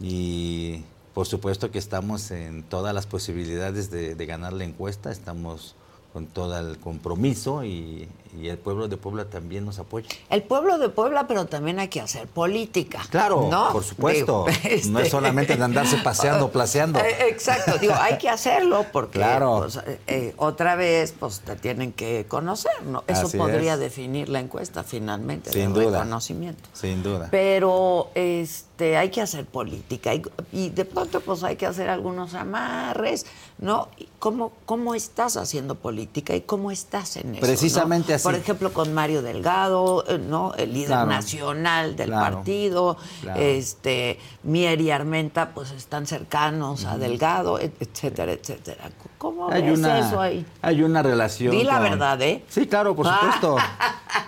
Y 0.00 0.82
por 1.14 1.26
supuesto 1.26 1.70
que 1.70 1.78
estamos 1.78 2.30
en 2.30 2.62
todas 2.62 2.94
las 2.94 3.06
posibilidades 3.06 3.90
de, 3.90 4.14
de 4.14 4.26
ganar 4.26 4.52
la 4.52 4.64
encuesta, 4.64 5.10
estamos 5.10 5.76
con 6.12 6.26
todo 6.26 6.56
el 6.58 6.78
compromiso 6.78 7.64
y, 7.64 8.08
y 8.38 8.48
el 8.48 8.58
pueblo 8.58 8.88
de 8.88 8.96
Puebla 8.96 9.24
también 9.26 9.64
nos 9.64 9.78
apoya. 9.78 10.08
El 10.30 10.42
pueblo 10.42 10.78
de 10.78 10.88
Puebla, 10.88 11.26
pero 11.26 11.46
también 11.46 11.78
hay 11.78 11.88
que 11.88 12.00
hacer 12.00 12.26
política. 12.26 13.02
Claro, 13.10 13.48
¿no? 13.50 13.72
por 13.72 13.84
supuesto. 13.84 14.46
Digo, 14.62 14.86
No 14.90 14.98
es 15.00 15.08
solamente 15.10 15.56
de 15.56 15.62
andarse 15.64 15.96
paseando, 15.98 16.50
placeando. 16.52 16.98
Eh, 17.00 17.28
Exacto, 17.28 17.78
digo, 17.78 17.94
hay 17.98 18.18
que 18.18 18.28
hacerlo 18.28 18.86
porque 18.92 19.18
Claro. 19.18 19.58
pues, 19.60 19.78
eh, 20.06 20.34
otra 20.36 20.74
vez 20.76 21.12
pues 21.18 21.40
te 21.40 21.56
tienen 21.56 21.92
que 21.92 22.26
conocer, 22.28 22.82
¿no? 22.84 23.04
Eso 23.06 23.26
Así 23.26 23.38
podría 23.38 23.74
es. 23.74 23.80
definir 23.80 24.28
la 24.28 24.40
encuesta 24.40 24.82
finalmente, 24.84 25.50
Sin 25.52 25.62
el 25.62 25.72
duda. 25.72 25.98
reconocimiento. 26.00 26.68
Sin 26.72 27.02
duda. 27.02 27.28
Pero 27.30 28.08
este 28.14 28.96
hay 28.96 29.10
que 29.10 29.20
hacer 29.20 29.44
política 29.46 30.14
y, 30.14 30.22
y 30.52 30.70
de 30.70 30.84
pronto 30.84 31.20
pues 31.20 31.42
hay 31.44 31.56
que 31.56 31.66
hacer 31.66 31.88
algunos 31.88 32.34
amarres, 32.34 33.26
¿no? 33.58 33.88
¿Y 33.96 34.08
¿Cómo, 34.18 34.52
¿Cómo 34.64 34.94
estás 34.94 35.36
haciendo 35.36 35.74
política 35.74 36.34
y 36.34 36.40
cómo 36.40 36.70
estás 36.70 37.16
en 37.18 37.34
eso? 37.34 37.42
Precisamente 37.44 38.12
no? 38.12 38.16
así. 38.16 38.23
Por 38.24 38.34
ejemplo, 38.34 38.72
con 38.72 38.92
Mario 38.92 39.22
Delgado, 39.22 40.04
eh, 40.08 40.18
¿no? 40.18 40.52
El 40.56 40.72
líder 40.72 40.88
Claro. 40.88 41.06
nacional 41.10 41.94
del 41.96 42.08
Claro. 42.08 42.36
partido, 42.36 42.96
Claro. 43.20 43.40
este 43.40 44.18
Mier 44.42 44.80
y 44.80 44.90
Armenta 44.90 45.50
pues 45.54 45.70
están 45.70 46.06
cercanos 46.06 46.84
a 46.86 46.98
Delgado, 46.98 47.58
et- 47.58 47.80
etcétera, 47.80 48.32
etcétera. 48.32 48.90
¿Cómo 49.18 49.50
Hay 49.50 49.62
ves 49.62 49.78
una, 49.78 49.98
eso 50.00 50.20
ahí? 50.20 50.44
hay 50.62 50.82
una 50.82 51.02
relación. 51.02 51.52
Di 51.56 51.62
la 51.64 51.74
con- 51.74 51.82
verdad, 51.82 52.20
¿eh? 52.22 52.44
Sí, 52.48 52.66
claro, 52.66 52.96
por 52.96 53.06
supuesto. 53.06 53.56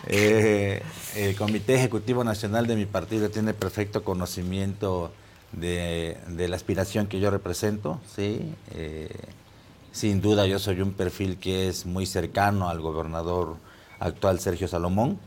Eh, 0.09 0.83
el 1.17 1.35
Comité 1.37 1.75
Ejecutivo 1.75 2.23
Nacional 2.23 2.67
de 2.67 2.77
mi 2.77 2.87
partido 2.87 3.29
tiene 3.31 3.55
perfecto 3.55 4.05
conocimiento 4.05 5.11
de, 5.53 6.17
de 6.29 6.49
la 6.49 6.57
aspiración 6.57 7.07
que 7.07 7.19
yo 7.21 7.31
represento, 7.31 8.01
¿sí? 8.15 8.55
Eh, 8.73 9.09
sin 9.93 10.21
duda 10.21 10.47
yo 10.47 10.59
soy 10.59 10.81
un 10.81 10.93
perfil 10.93 11.39
que 11.39 11.69
es 11.69 11.87
muy 11.87 12.05
cercano 12.07 12.69
al 12.69 12.81
gobernador 12.81 13.57
actual 13.99 14.41
Sergio 14.41 14.69
Salomón. 14.69 15.19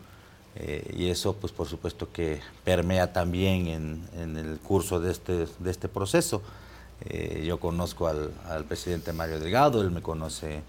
eh, 0.55 0.93
y 0.97 1.09
eso, 1.09 1.33
pues 1.35 1.53
por 1.53 1.67
supuesto 1.67 2.11
que 2.11 2.39
permea 2.63 3.13
también 3.13 3.67
en, 3.67 4.07
en 4.17 4.35
el 4.37 4.57
curso 4.59 4.99
de 4.99 5.11
este, 5.11 5.45
de 5.59 5.71
este 5.71 5.87
proceso. 5.87 6.41
Eh, 7.05 7.45
yo 7.47 7.59
conozco 7.59 8.07
al, 8.07 8.31
al 8.49 8.65
presidente 8.65 9.13
Mario 9.13 9.39
Delgado, 9.39 9.81
él 9.81 9.91
me 9.91 10.01
conoce, 10.01 10.61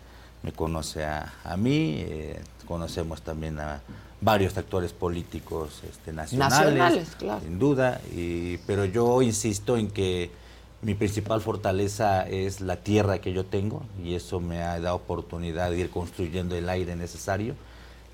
me 0.42 0.52
conoce 0.52 1.04
a, 1.04 1.32
a 1.44 1.56
mí, 1.56 1.96
eh, 2.06 2.40
conocemos 2.68 3.22
también 3.22 3.58
a 3.58 3.80
varios 4.20 4.56
actores 4.58 4.92
políticos 4.92 5.80
este, 5.90 6.12
nacionales, 6.12 6.58
Nacionales, 6.58 7.08
claro. 7.18 7.40
sin 7.40 7.58
duda, 7.58 8.00
y- 8.14 8.58
pero 8.58 8.84
yo 8.84 9.22
insisto 9.22 9.76
en 9.76 9.90
que 9.90 10.30
mi 10.82 10.94
principal 10.94 11.40
fortaleza 11.40 12.28
es 12.28 12.60
la 12.60 12.76
tierra 12.76 13.20
que 13.20 13.32
yo 13.32 13.44
tengo 13.44 13.82
y 14.04 14.14
eso 14.14 14.38
me 14.40 14.62
ha 14.62 14.78
dado 14.78 14.94
oportunidad 14.96 15.70
de 15.70 15.78
ir 15.78 15.90
construyendo 15.90 16.54
el 16.54 16.68
aire 16.68 16.94
necesario 16.96 17.54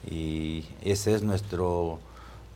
y 0.07 0.65
ese 0.83 1.15
es 1.15 1.23
nuestro, 1.23 1.99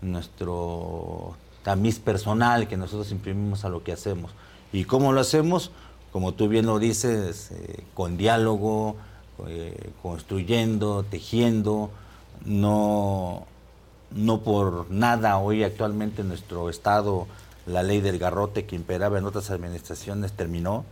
nuestro 0.03 1.36
tamiz 1.62 1.98
personal 1.98 2.68
que 2.68 2.76
nosotros 2.76 3.11
imprimimos 3.11 3.64
a 3.64 3.68
lo 3.68 3.82
que 3.82 3.92
hacemos. 3.92 4.32
¿Y 4.72 4.84
cómo 4.84 5.12
lo 5.12 5.20
hacemos? 5.20 5.72
Como 6.12 6.34
tú 6.34 6.48
bien 6.48 6.66
lo 6.66 6.78
dices, 6.78 7.51
eh, 7.53 7.84
con 7.94 8.16
diálogo, 8.16 8.96
eh, 9.46 9.90
construyendo, 10.03 11.05
tejiendo, 11.05 11.90
no, 12.44 13.46
no 14.11 14.40
por 14.40 14.90
nada 14.90 15.38
hoy 15.38 15.64
actualmente 15.64 16.22
en 16.22 16.28
nuestro 16.28 16.68
estado 16.70 17.26
la 17.66 17.82
ley 17.82 18.01
del 18.01 18.18
garrote 18.18 18.66
que 18.66 18.76
imperaba 18.76 19.18
en 19.18 19.24
otras 19.24 19.51
administraciones 19.51 20.32
terminó. 20.32 20.84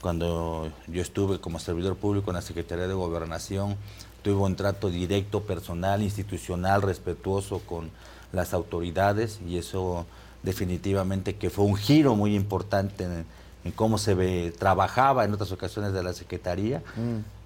Cuando 0.00 0.70
yo 0.86 1.02
estuve 1.02 1.40
como 1.40 1.58
servidor 1.58 1.96
público 1.96 2.30
en 2.30 2.36
la 2.36 2.42
Secretaría 2.42 2.86
de 2.86 2.94
Gobernación, 2.94 3.76
tuve 4.22 4.42
un 4.42 4.56
trato 4.56 4.90
directo, 4.90 5.42
personal, 5.42 6.02
institucional, 6.02 6.82
respetuoso 6.82 7.60
con 7.60 7.90
las 8.32 8.52
autoridades 8.54 9.40
y 9.46 9.58
eso 9.58 10.06
definitivamente 10.42 11.36
que 11.36 11.50
fue 11.50 11.64
un 11.64 11.76
giro 11.76 12.14
muy 12.14 12.34
importante 12.34 13.04
en, 13.04 13.24
en 13.64 13.72
cómo 13.72 13.98
se 13.98 14.14
ve- 14.14 14.52
trabajaba 14.58 15.24
en 15.24 15.32
otras 15.34 15.52
ocasiones 15.52 15.92
de 15.92 16.02
la 16.02 16.12
Secretaría. 16.12 16.82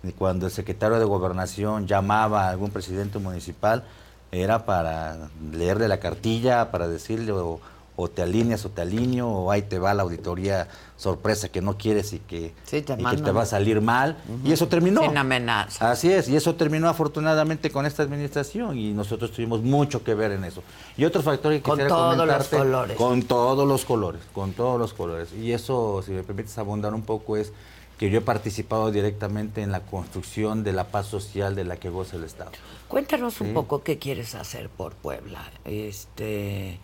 Y 0.02 0.12
cuando 0.12 0.46
el 0.46 0.52
secretario 0.52 0.98
de 0.98 1.04
Gobernación 1.04 1.86
llamaba 1.86 2.46
a 2.46 2.50
algún 2.50 2.70
presidente 2.70 3.18
municipal, 3.18 3.84
era 4.32 4.64
para 4.64 5.28
leerle 5.52 5.88
la 5.88 6.00
cartilla, 6.00 6.70
para 6.70 6.88
decirle 6.88 7.32
o, 7.32 7.60
o 7.97 8.09
te 8.09 8.22
alineas 8.22 8.64
o 8.64 8.70
te 8.70 8.82
alineo, 8.82 9.28
o 9.28 9.51
ahí 9.51 9.62
te 9.62 9.78
va 9.78 9.93
la 9.95 10.03
auditoría 10.03 10.68
sorpresa 10.97 11.49
que 11.49 11.61
no 11.61 11.76
quieres 11.76 12.12
y 12.12 12.20
que, 12.20 12.55
Sí, 12.64 12.82
te 12.82 12.95
y 12.95 13.05
que 13.05 13.16
te 13.18 13.30
va 13.32 13.43
a 13.43 13.47
salir 13.47 13.80
mal. 13.80 14.16
Y 14.45 14.53
eso 14.53 14.68
terminó. 14.68 15.03
Sin 15.03 15.16
amenaza. 15.16 15.90
Así 15.90 16.11
es, 16.11 16.28
y 16.28 16.36
eso 16.36 16.55
terminó 16.55 16.88
afortunadamente 16.88 17.70
con 17.70 17.86
esta 17.86 18.03
administración 18.03 18.78
y 18.78 18.93
nosotros 18.93 19.32
tuvimos 19.32 19.62
mucho 19.62 20.03
que 20.03 20.14
ver 20.14 20.32
en 20.32 20.45
eso. 20.45 20.62
Y 20.97 21.05
otro 21.05 21.22
factor 21.22 21.53
que 21.53 21.61
Con 21.61 21.74
quisiera 21.74 21.88
todos 21.88 22.26
los 22.26 22.49
colores. 22.49 22.97
Con 22.97 23.22
todos 23.24 23.68
los 23.68 23.84
colores, 23.84 24.22
con 24.32 24.53
todos 24.53 24.78
los 24.78 24.95
colores. 24.95 25.32
Y 25.32 25.53
eso, 25.53 26.03
si 26.05 26.12
me 26.12 26.22
permites 26.22 26.57
abundar 26.59 26.95
un 26.95 27.03
poco, 27.03 27.36
es 27.36 27.53
que 27.99 28.11
yo 28.11 28.18
he 28.18 28.22
participado 28.22 28.90
directamente 28.90 29.62
en 29.62 29.70
la 29.70 29.80
construcción 29.80 30.64
de 30.64 30.72
la 30.72 30.84
paz 30.88 31.07
social 31.07 31.55
de 31.55 31.64
la 31.64 31.76
que 31.76 31.88
goza 31.88 32.16
el 32.16 32.24
Estado. 32.24 32.51
Cuéntanos 32.88 33.40
un 33.40 33.55
poco 33.55 33.82
qué 33.82 33.99
quieres 33.99 34.34
hacer 34.34 34.68
por 34.68 34.95
Puebla. 34.95 35.40
Este, 35.64 36.80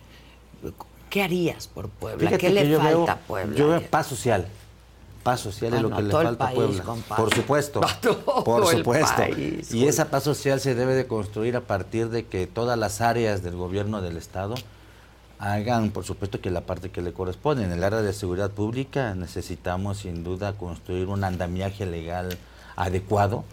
¿Qué 1.09 1.23
harías 1.23 1.67
por 1.67 1.89
Puebla? 1.89 2.19
Fíjate 2.19 2.37
¿Qué 2.37 2.49
le 2.49 2.75
falta 2.77 2.89
veo- 2.89 3.09
a 3.09 3.15
Puebla? 3.17 3.55
Yo 3.57 3.67
veo 3.69 3.81
paz 3.89 4.07
social. 4.07 4.47
Paz 5.23 5.41
social 5.41 5.73
es 5.73 5.81
lo 5.81 5.89
que 5.93 6.01
le 6.01 6.11
falta 6.11 6.47
a 6.47 6.51
Puebla. 6.51 6.83
compadre. 6.83 7.23
Por 7.23 7.35
supuesto. 7.35 7.81
Por 8.45 8.71
el 8.71 8.77
supuesto. 8.79 9.15
país, 9.17 9.73
y 9.73 9.85
esa 9.87 10.05
paz 10.09 10.23
social 10.23 10.59
se 10.61 10.75
debe 10.75 10.93
de 10.95 11.07
construir 11.07 11.55
a 11.57 11.61
partir 11.61 12.09
de 12.09 12.25
que 12.25 12.47
todas 12.47 12.77
las 12.79 13.01
áreas 13.01 13.43
del 13.43 13.55
gobierno 13.55 14.01
del 14.01 14.15
Estado 14.17 14.55
hagan, 15.39 15.91
por 15.91 16.03
supuesto, 16.05 16.41
que 16.41 16.49
la 16.51 16.61
parte 16.61 16.89
que 16.89 17.01
le 17.01 17.13
corresponde. 17.13 17.63
En 17.63 17.71
el 17.71 17.83
área 17.83 18.01
de 18.01 18.13
seguridad 18.13 18.51
pública 18.51 19.15
necesitamos, 19.15 19.99
sin 19.99 20.23
duda, 20.23 20.53
construir 20.53 21.07
un 21.07 21.23
andamiaje 21.23 21.85
legal 21.85 22.37
adecuado, 22.75 23.43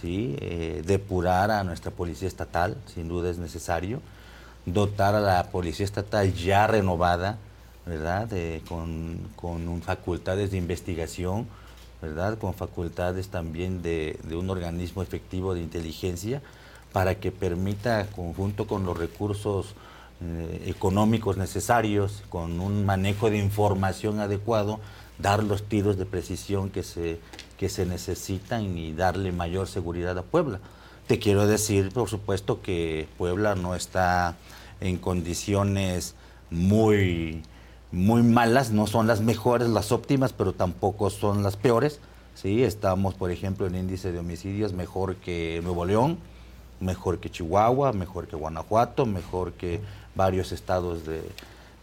¿sí? 0.00 0.36
Eh, 0.40 0.82
depurar 0.86 1.50
a 1.50 1.62
nuestra 1.64 1.90
policía 1.90 2.28
estatal, 2.28 2.76
sin 2.92 3.08
duda 3.08 3.30
es 3.30 3.38
necesario, 3.38 4.00
dotar 4.66 5.14
a 5.14 5.20
la 5.20 5.50
policía 5.50 5.86
estatal 5.86 6.34
ya 6.34 6.66
renovada, 6.66 7.38
¿verdad? 7.86 8.28
Con, 8.68 9.18
con 9.36 9.80
facultades 9.80 10.50
de 10.50 10.58
investigación, 10.58 11.46
¿verdad? 12.02 12.38
Con 12.38 12.52
facultades 12.52 13.28
también 13.28 13.80
de, 13.80 14.18
de 14.24 14.36
un 14.36 14.50
organismo 14.50 15.02
efectivo 15.02 15.54
de 15.54 15.62
inteligencia 15.62 16.42
para 16.92 17.16
que 17.16 17.30
permita, 17.30 18.06
conjunto 18.14 18.66
con 18.66 18.84
los 18.84 18.96
recursos 18.96 19.74
eh, 20.22 20.64
económicos 20.66 21.36
necesarios, 21.36 22.22
con 22.30 22.60
un 22.60 22.86
manejo 22.86 23.28
de 23.28 23.38
información 23.38 24.18
adecuado, 24.18 24.80
dar 25.18 25.44
los 25.44 25.62
tiros 25.62 25.98
de 25.98 26.06
precisión 26.06 26.70
que 26.70 26.82
se, 26.82 27.20
que 27.58 27.68
se 27.68 27.86
necesitan 27.86 28.76
y 28.76 28.92
darle 28.94 29.30
mayor 29.30 29.68
seguridad 29.68 30.16
a 30.18 30.22
Puebla. 30.22 30.58
Te 31.06 31.18
quiero 31.18 31.46
decir, 31.46 31.92
por 31.92 32.08
supuesto, 32.08 32.62
que 32.62 33.08
Puebla 33.16 33.54
no 33.54 33.74
está 33.74 34.36
en 34.80 34.98
condiciones 34.98 36.14
muy, 36.50 37.42
muy 37.92 38.22
malas, 38.22 38.70
no 38.70 38.86
son 38.86 39.06
las 39.06 39.20
mejores, 39.20 39.68
las 39.68 39.92
óptimas, 39.92 40.32
pero 40.32 40.52
tampoco 40.52 41.10
son 41.10 41.42
las 41.42 41.56
peores. 41.56 42.00
¿sí? 42.34 42.62
Estamos, 42.62 43.14
por 43.14 43.30
ejemplo, 43.30 43.66
en 43.66 43.74
índice 43.74 44.12
de 44.12 44.18
homicidios 44.18 44.72
mejor 44.72 45.16
que 45.16 45.60
Nuevo 45.62 45.84
León, 45.84 46.18
mejor 46.80 47.18
que 47.18 47.30
Chihuahua, 47.30 47.92
mejor 47.92 48.26
que 48.28 48.36
Guanajuato, 48.36 49.06
mejor 49.06 49.52
que 49.52 49.80
varios 50.14 50.52
estados 50.52 51.06
de- 51.06 51.22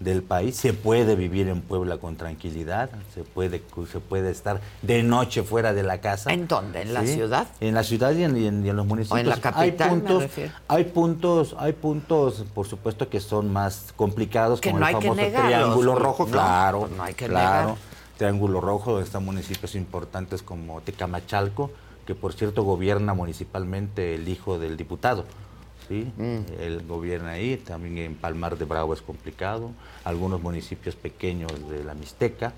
del 0.03 0.23
país. 0.23 0.55
Se 0.57 0.73
puede 0.73 1.15
vivir 1.15 1.47
en 1.47 1.61
Puebla 1.61 1.97
con 1.97 2.15
tranquilidad, 2.15 2.89
se 3.13 3.23
puede, 3.23 3.63
se 3.91 3.99
puede 3.99 4.31
estar 4.31 4.61
de 4.81 5.03
noche 5.03 5.43
fuera 5.43 5.73
de 5.73 5.83
la 5.83 5.99
casa. 6.01 6.31
¿En 6.33 6.47
dónde? 6.47 6.81
¿En 6.81 6.93
la 6.93 7.05
ciudad? 7.05 7.47
En 7.59 7.73
la 7.73 7.83
ciudad 7.83 8.11
y 8.13 8.23
en, 8.23 8.37
y 8.37 8.47
en- 8.47 8.65
y 8.65 8.69
en 8.69 8.75
los 8.75 8.85
municipios. 8.85 9.17
¿O 9.17 9.21
en 9.21 9.29
la 9.29 9.37
capital, 9.37 9.89
hay 9.89 9.99
puntos, 9.99 10.23
hay 10.67 10.83
puntos, 10.85 11.55
hay 11.59 11.73
puntos, 11.73 12.45
por 12.53 12.67
supuesto, 12.67 13.09
que 13.09 13.19
son 13.19 13.51
más 13.51 13.93
complicados, 13.95 14.61
Que 14.61 14.69
como 14.71 14.79
no 14.81 14.87
el 14.87 14.95
hay 14.95 15.01
que 15.01 15.07
famoso 15.07 15.21
negarlos, 15.21 15.51
Triángulo 15.51 15.95
Rojo, 15.95 16.25
no, 16.25 16.31
claro, 16.31 16.89
no 16.95 17.03
hay 17.03 17.13
que 17.13 17.27
claro. 17.27 17.61
negar. 17.69 17.77
Triángulo 18.17 18.61
Rojo, 18.61 18.99
están 18.99 19.25
municipios 19.25 19.75
importantes 19.75 20.43
como 20.43 20.81
Tecamachalco, 20.81 21.71
que 22.05 22.15
por 22.15 22.33
cierto 22.33 22.63
gobierna 22.63 23.13
municipalmente 23.13 24.15
el 24.15 24.27
hijo 24.27 24.59
del 24.59 24.77
diputado. 24.77 25.25
¿Sí? 25.87 26.11
Mm. 26.17 26.61
Él 26.61 26.83
gobierna 26.87 27.31
ahí, 27.31 27.57
también 27.57 27.97
en 27.99 28.15
Palmar 28.15 28.57
de 28.57 28.65
Bravo 28.65 28.93
es 28.93 29.01
complicado, 29.01 29.71
algunos 30.03 30.41
municipios 30.41 30.95
pequeños 30.95 31.51
de 31.69 31.83
la 31.83 31.93
Mixteca, 31.93 32.53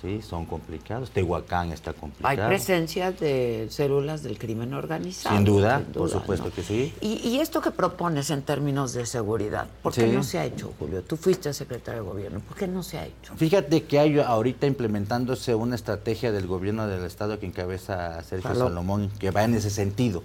¿sí? 0.00 0.22
son 0.22 0.46
complicados, 0.46 1.10
Tehuacán 1.10 1.72
está 1.72 1.90
Hay 1.90 1.96
complicado. 1.96 2.48
presencia 2.48 3.10
de 3.10 3.66
células 3.70 4.22
del 4.22 4.38
crimen 4.38 4.72
organizado. 4.74 5.34
Sin 5.34 5.44
duda, 5.44 5.82
por 5.92 6.08
supuesto 6.08 6.52
que 6.52 6.62
sí. 6.62 6.94
Y, 7.00 7.14
y 7.28 7.40
esto 7.40 7.60
que 7.60 7.72
propones 7.72 8.30
en 8.30 8.42
términos 8.42 8.92
de 8.92 9.06
seguridad, 9.06 9.66
¿por 9.82 9.92
qué 9.92 10.02
Sí. 10.08 10.12
no 10.14 10.22
se 10.22 10.38
ha 10.38 10.44
hecho, 10.44 10.72
Julio? 10.78 11.02
Tú 11.02 11.16
fuiste 11.16 11.52
secretario 11.52 12.04
de 12.04 12.08
gobierno, 12.08 12.40
¿por 12.40 12.56
qué 12.56 12.68
no 12.68 12.82
se 12.84 12.98
ha 12.98 13.06
hecho? 13.06 13.34
Fíjate 13.36 13.82
que 13.84 13.98
hay 13.98 14.18
ahorita 14.20 14.66
implementándose 14.68 15.54
una 15.56 15.74
estrategia 15.74 16.30
del 16.30 16.46
gobierno 16.46 16.86
del 16.86 17.04
estado 17.04 17.40
que 17.40 17.46
encabeza 17.46 18.22
Sergio. 18.22 18.54
Salomón 18.54 19.10
que 19.18 19.30
va 19.32 19.42
en 19.44 19.54
ese 19.54 19.70
sentido. 19.70 20.22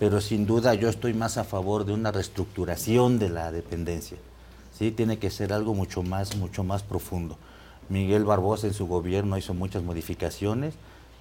Pero 0.00 0.20
sin 0.22 0.46
duda 0.46 0.74
yo 0.74 0.88
estoy 0.88 1.14
más 1.14 1.36
a 1.36 1.44
favor 1.44 1.84
de 1.84 1.92
una 1.92 2.10
reestructuración 2.10 3.18
de 3.18 3.28
la 3.28 3.52
dependencia. 3.52 4.16
Sí, 4.76 4.90
tiene 4.90 5.18
que 5.18 5.30
ser 5.30 5.52
algo 5.52 5.74
mucho 5.74 6.02
más, 6.02 6.36
mucho 6.36 6.64
más 6.64 6.82
profundo. 6.82 7.36
Miguel 7.90 8.24
Barbosa 8.24 8.66
en 8.66 8.72
su 8.72 8.86
gobierno 8.86 9.36
hizo 9.36 9.52
muchas 9.52 9.82
modificaciones 9.82 10.74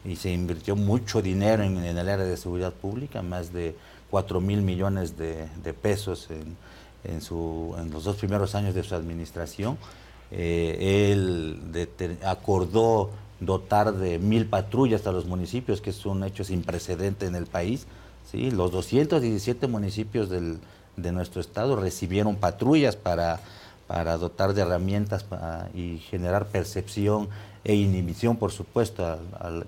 y 0.06 0.16
se 0.16 0.32
invirtió 0.32 0.78
mucho 0.78 1.22
dinero 1.22 1.64
en, 1.64 1.78
el 1.78 2.00
área 2.00 2.24
de 2.24 2.38
seguridad 2.38 2.72
pública, 2.72 3.22
más 3.22 3.52
de 3.52 3.76
4 4.12 4.40
mil 4.40 4.62
millones 4.62 5.18
de, 5.18 5.74
pesos 5.82 6.30
en, 6.32 6.56
en 7.04 7.92
los 7.92 8.04
dos 8.06 8.16
primeros 8.16 8.56
años 8.56 8.74
de 8.76 8.84
su 8.84 8.96
administración. 8.96 9.78
Eh, 10.32 11.12
él 11.12 11.90
acordó 12.24 13.10
dotar 13.42 13.94
de 13.94 14.20
mil 14.20 14.46
patrullas 14.46 15.06
a 15.06 15.12
los 15.12 15.26
municipios, 15.26 15.82
que 15.82 15.90
es 15.90 16.06
un 16.06 16.24
hecho 16.24 16.46
sin 16.46 16.62
precedente 16.62 17.26
en 17.26 17.36
el 17.36 17.46
país. 17.46 17.88
¿Sí? 18.32 18.52
Los 18.52 18.72
217 18.72 19.68
municipios 19.68 20.30
del- 20.30 20.60
de 20.98 21.12
nuestro 21.12 21.40
estado 21.42 21.76
recibieron 21.76 22.36
patrullas 22.36 22.96
para, 22.96 23.40
para 23.88 24.18
dotar 24.18 24.54
de 24.54 24.62
herramientas 24.62 25.26
y 25.74 26.00
generar 26.10 26.48
percepción 26.48 27.30
e 27.64 27.76
inhibición, 27.76 28.36
por 28.38 28.52
supuesto, 28.52 29.06
a, 29.06 29.18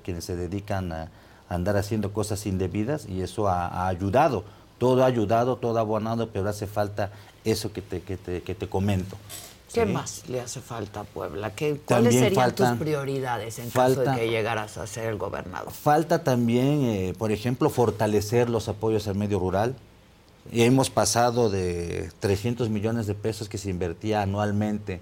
quienes 0.04 0.26
se 0.26 0.36
dedican 0.36 0.92
a, 0.92 1.04
a 1.50 1.56
andar 1.56 1.78
haciendo 1.78 2.12
cosas 2.14 2.46
indebidas 2.46 3.08
y 3.08 3.22
eso 3.22 3.48
ha, 3.48 3.68
ha 3.68 3.88
ayudado. 3.88 4.44
Todo 4.78 5.04
ha 5.04 5.06
ayudado, 5.06 5.58
todo 5.58 5.78
ha 5.78 5.82
abonado, 5.82 6.30
pero 6.34 6.50
hace 6.50 6.68
falta 6.68 7.12
eso 7.46 7.72
que 7.72 7.82
te, 7.82 8.02
que 8.02 8.18
te, 8.18 8.42
que 8.42 8.56
te 8.56 8.68
comento. 8.68 9.16
¿Qué 9.74 9.86
¿sí? 9.86 9.92
más 9.92 10.28
le 10.28 10.42
hace 10.42 10.62
falta 10.62 11.02
a 11.02 11.04
Puebla? 11.04 11.54
¿Qué, 11.56 11.80
¿Cuáles 11.86 12.16
serían 12.16 12.54
tus 12.54 12.70
prioridades 12.72 13.60
en 13.60 13.70
caso 13.70 14.02
de 14.02 14.16
que 14.16 14.30
llegaras 14.30 14.78
a 14.78 14.88
ser 14.88 15.06
el 15.06 15.18
gobernador? 15.18 15.72
Falta 15.72 16.24
también, 16.24 16.84
eh, 16.84 17.14
por 17.18 17.32
ejemplo, 17.32 17.70
fortalecer 17.70 18.50
los 18.50 18.68
apoyos 18.68 19.08
al 19.08 19.16
medio 19.16 19.40
rural. 19.40 19.76
Hemos 20.52 20.90
pasado 20.90 21.50
de 21.50 22.12
300 22.20 22.70
millones 22.70 23.08
de 23.08 23.14
pesos 23.14 23.48
que 23.48 23.58
se 23.58 23.70
invertía 23.70 24.22
anualmente 24.22 25.02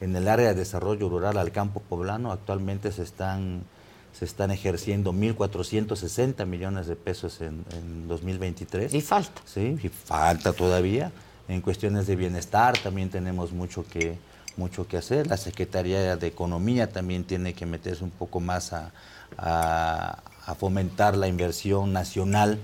en 0.00 0.14
el 0.14 0.28
área 0.28 0.48
de 0.48 0.54
desarrollo 0.54 1.08
rural 1.08 1.38
al 1.38 1.52
campo 1.52 1.80
poblano. 1.80 2.30
Actualmente 2.30 2.92
se 2.92 3.02
están, 3.02 3.64
se 4.12 4.26
están 4.26 4.50
ejerciendo 4.50 5.12
1.460 5.12 6.44
millones 6.46 6.86
de 6.86 6.96
pesos 6.96 7.40
en, 7.40 7.64
en 7.72 8.08
2023. 8.08 8.92
Y 8.92 9.00
falta. 9.00 9.40
Sí, 9.46 9.78
y 9.82 9.88
falta 9.88 10.52
todavía. 10.52 11.10
En 11.48 11.60
cuestiones 11.60 12.06
de 12.06 12.16
bienestar 12.16 12.76
también 12.78 13.10
tenemos 13.10 13.52
mucho 13.52 13.84
que, 13.86 14.18
mucho 14.56 14.86
que 14.88 14.96
hacer. 14.96 15.26
La 15.26 15.36
Secretaría 15.36 16.16
de 16.16 16.26
Economía 16.26 16.90
también 16.90 17.24
tiene 17.24 17.52
que 17.54 17.66
meterse 17.66 18.02
un 18.04 18.10
poco 18.10 18.40
más 18.40 18.72
a, 18.72 18.92
a- 19.36 20.18
a 20.46 20.54
fomentar 20.54 21.16
la 21.16 21.26
inversión 21.26 21.92
nacional, 21.92 22.58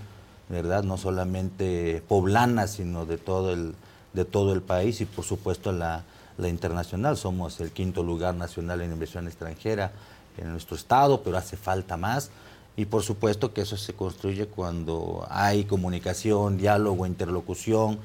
¿verdad? 0.50 0.82
No 0.82 0.98
solamente 0.98 2.02
poblana, 2.08 2.66
sino 2.66 3.06
de 3.06 3.16
todo 3.16 3.52
el, 3.52 3.74
de 4.12 4.24
todo 4.26 4.52
el 4.52 4.60
país 4.60 5.00
y 5.00 5.06
por 5.06 5.24
supuesto 5.24 5.72
la, 5.72 6.02
la 6.36 6.48
internacional. 6.48 7.16
Somos 7.16 7.58
el 7.60 7.70
quinto 7.70 8.02
lugar 8.02 8.34
nacional 8.34 8.80
en 8.82 8.92
inversión 8.92 9.26
extranjera 9.28 9.92
en 10.38 10.50
nuestro 10.52 10.76
estado, 10.76 11.22
pero 11.22 11.36
hace 11.38 11.56
falta 11.56 11.96
más. 11.96 12.30
Y 12.76 12.84
por 12.86 13.02
supuesto 13.02 13.52
que 13.52 13.62
eso 13.62 13.76
se 13.76 13.92
construye 13.94 14.46
cuando 14.46 15.26
hay 15.30 15.64
comunicación, 15.64 16.56
diálogo, 16.58 17.04
interlocución. 17.06 17.98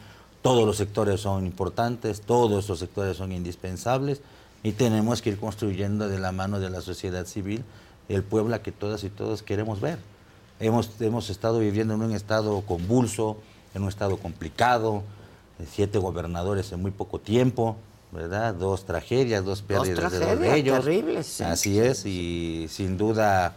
Todos 0.45 0.63
los 0.67 0.77
sectores 0.77 1.21
son 1.21 1.47
importantes, 1.47 2.21
todos 2.21 2.69
los 2.69 2.77
sectores 2.77 3.17
son 3.17 3.31
indispensables 3.31 4.21
y 4.61 4.73
tenemos 4.73 5.23
que 5.23 5.31
ir 5.31 5.39
construyendo 5.39 6.07
de 6.07 6.19
la 6.19 6.31
mano 6.31 6.59
de 6.59 6.69
la 6.69 6.81
sociedad 6.81 7.25
civil 7.25 7.63
el 8.09 8.21
Puebla 8.21 8.61
que 8.61 8.71
todas 8.71 9.03
y 9.03 9.09
todos 9.09 9.41
queremos 9.41 9.81
ver. 9.81 9.97
Hemos, 10.59 11.01
hemos 11.01 11.31
estado 11.31 11.57
viviendo 11.57 11.95
en 11.95 12.03
un 12.03 12.11
estado 12.11 12.61
convulso, 12.61 13.37
en 13.73 13.81
un 13.81 13.89
estado 13.89 14.17
complicado, 14.17 15.01
siete 15.67 15.97
gobernadores 15.97 16.71
en 16.71 16.79
muy 16.79 16.91
poco 16.91 17.17
tiempo, 17.17 17.77
¿verdad? 18.11 18.53
Dos 18.53 18.85
tragedias, 18.85 19.43
dos 19.43 19.63
pérdidas 19.63 19.87
de 19.87 19.95
dos 19.95 20.11
de 20.11 20.19
tragedias 20.19 20.57
ellos. 20.57 20.85
terribles, 20.85 21.25
sí. 21.25 21.43
Así 21.43 21.79
es, 21.79 22.05
y 22.05 22.67
sin 22.69 22.99
duda 22.99 23.55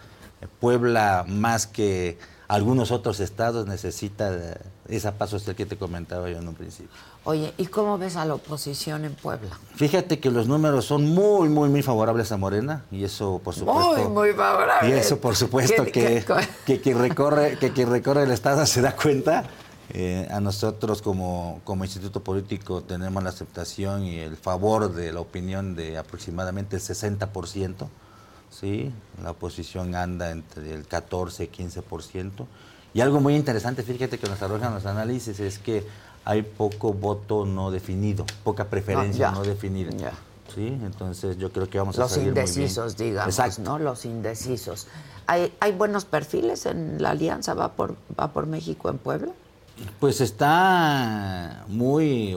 Puebla, 0.59 1.27
más 1.29 1.67
que 1.67 2.17
algunos 2.49 2.91
otros 2.91 3.21
estados, 3.21 3.67
necesita 3.67 4.31
de, 4.31 4.57
ese 4.89 5.13
paso 5.13 5.39
que 5.55 5.67
te 5.67 5.77
comentaba 5.77 6.31
yo 6.31 6.39
en 6.39 6.49
un 6.49 6.55
principio. 6.55 6.91
Oye, 7.25 7.53
¿y 7.59 7.67
cómo 7.67 7.99
ves 7.99 8.17
a 8.17 8.25
la 8.25 8.35
oposición 8.35 9.05
en 9.05 9.15
Puebla? 9.15 9.51
Fíjate 9.75 10.19
que 10.19 10.31
los 10.31 10.49
números 10.49 10.87
son 10.87 11.05
muy, 11.05 11.51
muy, 11.51 11.69
muy 11.69 11.83
favorables 11.83 12.33
a 12.33 12.39
Morena 12.39 12.85
y 12.91 13.05
eso, 13.05 13.41
por 13.45 13.55
supuesto. 13.55 13.99
Muy, 13.99 14.09
muy 14.09 14.33
favorables. 14.33 14.91
Y 14.91 14.99
eso, 14.99 15.21
por 15.21 15.37
supuesto, 15.37 15.85
¿Qué- 15.85 15.93
que, 15.93 16.25
qué- 16.25 16.49
que 16.65 16.81
quien 16.81 16.99
recorre, 16.99 17.59
que 17.59 17.73
quien 17.73 17.91
recorre 17.91 18.23
el 18.23 18.31
Estado 18.31 18.65
se 18.67 18.81
da 18.81 18.97
cuenta. 18.97 19.45
Eh, 19.91 20.29
a 20.31 20.39
nosotros 20.41 21.01
como, 21.01 21.63
como 21.65 21.83
instituto 21.83 22.23
político 22.23 22.83
tenemos 22.83 23.23
la 23.23 23.31
aceptación 23.31 24.05
y 24.05 24.19
el 24.19 24.37
favor 24.37 24.93
de 24.93 25.15
la 25.15 25.21
opinión 25.21 25.75
de 25.77 25.97
aproximadamente 25.97 26.77
el 26.77 26.83
60%. 26.83 27.89
¿Sí? 28.59 28.93
La 29.23 29.33
oposición 29.33 29.95
anda 29.95 30.31
entre 30.31 30.73
el 30.75 30.87
14 30.87 31.45
y 31.45 31.49
15%. 31.49 32.31
Y 32.95 33.01
algo 33.01 33.21
muy 33.21 33.35
interesante, 33.37 33.83
fíjate 33.83 34.19
que 34.19 34.29
nos 34.29 34.41
arrojan 34.43 34.75
los 34.75 34.87
análisis, 34.87 35.39
es 35.41 35.59
que 35.59 35.87
hay 36.25 36.43
poco 36.43 36.93
voto 36.93 37.45
no 37.47 37.71
definido, 37.71 38.25
poca 38.45 38.65
preferencia 38.65 39.29
Ah, 39.29 39.33
ya, 39.33 39.39
no 39.39 39.45
definida. 39.45 39.91
ya. 39.93 40.13
¿sí? 40.55 40.67
Entonces 40.83 41.37
yo 41.39 41.53
creo 41.53 41.69
que 41.69 41.79
vamos 41.79 41.97
a 41.99 42.03
Los 42.03 42.11
salir 42.13 42.29
muy 42.29 42.35
bien. 42.35 42.47
indecisos, 42.49 42.97
digamos, 42.97 43.39
Exacto. 43.39 43.63
¿no? 43.63 43.79
Los 43.79 44.05
indecisos. 44.05 44.87
¿Hay, 45.27 45.53
¿Hay 45.61 45.73
buenos 45.73 46.07
perfiles 46.07 46.65
en 46.67 47.01
la 47.03 47.11
alianza? 47.11 47.53
¿Va 47.55 47.73
por, 47.73 47.97
¿Va 48.19 48.33
por 48.33 48.47
México 48.47 48.89
en 48.89 48.97
Puebla? 48.99 49.33
Pues 50.01 50.21
está 50.23 51.65
muy 51.69 52.37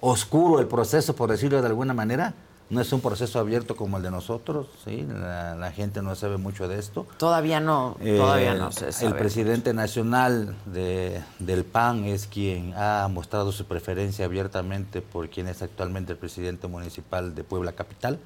oscuro 0.00 0.60
el 0.60 0.66
proceso, 0.68 1.16
por 1.16 1.30
decirlo 1.30 1.60
de 1.60 1.66
alguna 1.66 1.94
manera. 1.94 2.34
No 2.72 2.80
es 2.80 2.90
un 2.92 3.02
proceso 3.02 3.38
abierto 3.38 3.76
como 3.76 3.98
el 3.98 4.02
de 4.02 4.10
nosotros, 4.10 4.66
¿sí? 4.82 5.06
La, 5.06 5.54
la 5.54 5.72
gente 5.72 6.00
no 6.00 6.14
sabe 6.14 6.38
mucho 6.38 6.68
de 6.68 6.78
esto. 6.78 7.06
Todavía 7.18 7.60
no, 7.60 7.96
Eh, 8.00 8.16
todavía 8.16 8.54
no 8.54 8.72
se 8.72 8.92
sabe. 8.92 9.08
El 9.08 9.14
presidente 9.18 9.74
nacional 9.74 10.56
de- 10.64 11.22
del 11.38 11.64
PAN 11.64 12.04
es 12.06 12.26
quien 12.26 12.72
ha 12.74 13.06
mostrado 13.12 13.52
su 13.52 13.66
preferencia 13.66 14.24
abiertamente 14.24 15.02
por 15.02 15.28
quien 15.28 15.48
es 15.48 15.60
actualmente 15.60 16.12
el 16.12 16.18
presidente 16.18 16.66
municipal 16.66 17.34
de 17.34 17.44
Puebla 17.44 17.72
Capital. 17.72 18.18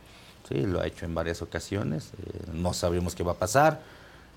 Sí, 0.48 0.62
lo 0.64 0.80
ha 0.80 0.86
hecho 0.86 1.06
en 1.06 1.14
varias 1.16 1.42
ocasiones. 1.42 2.10
eh, 2.24 2.42
no 2.52 2.72
sabemos 2.72 3.16
qué 3.16 3.24
va 3.24 3.32
a 3.32 3.36
pasar. 3.36 3.80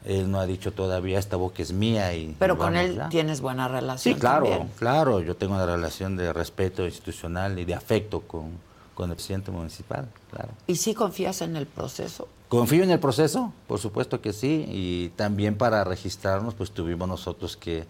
Él 0.06 0.32
no 0.32 0.40
ha 0.40 0.48
dicho 0.48 0.72
todavía 0.72 1.20
esta 1.20 1.36
boca 1.36 1.62
es 1.62 1.72
mía 1.72 2.16
y 2.16 2.36
Pero 2.40 2.58
con 2.58 2.76
él 2.78 2.96
ya". 2.96 3.10
tienes 3.10 3.42
buena 3.42 3.68
relación. 3.68 4.16
Sí, 4.16 4.20
claro, 4.20 4.48
también. 4.48 4.72
claro. 4.80 5.20
Yo 5.22 5.36
tengo 5.36 5.54
una 5.54 5.68
relación 5.68 6.18
de 6.18 6.34
respeto 6.34 6.84
institucional 6.86 7.60
y 7.60 7.66
de 7.66 7.76
afecto 7.76 8.22
con, 8.22 8.54
con 9.00 9.10
el 9.12 9.16
presidente 9.16 9.50
municipal, 9.50 10.10
claro. 10.30 10.50
¿Y 10.68 10.76
sí 10.76 10.94
confías 10.94 11.42
en 11.42 11.56
el 11.56 11.66
proceso? 11.68 12.28
Confío 12.50 12.84
en 12.84 12.92
el 12.92 13.00
proceso, 13.00 13.54
por 13.66 13.80
supuesto 13.80 14.20
que 14.20 14.34
sí, 14.34 14.66
y 14.68 15.08
también 15.16 15.56
para 15.56 15.86
registrarnos, 15.86 16.54
pues 16.54 16.72
tuvimos 16.72 17.08
nosotros 17.08 17.56
que, 17.56 17.86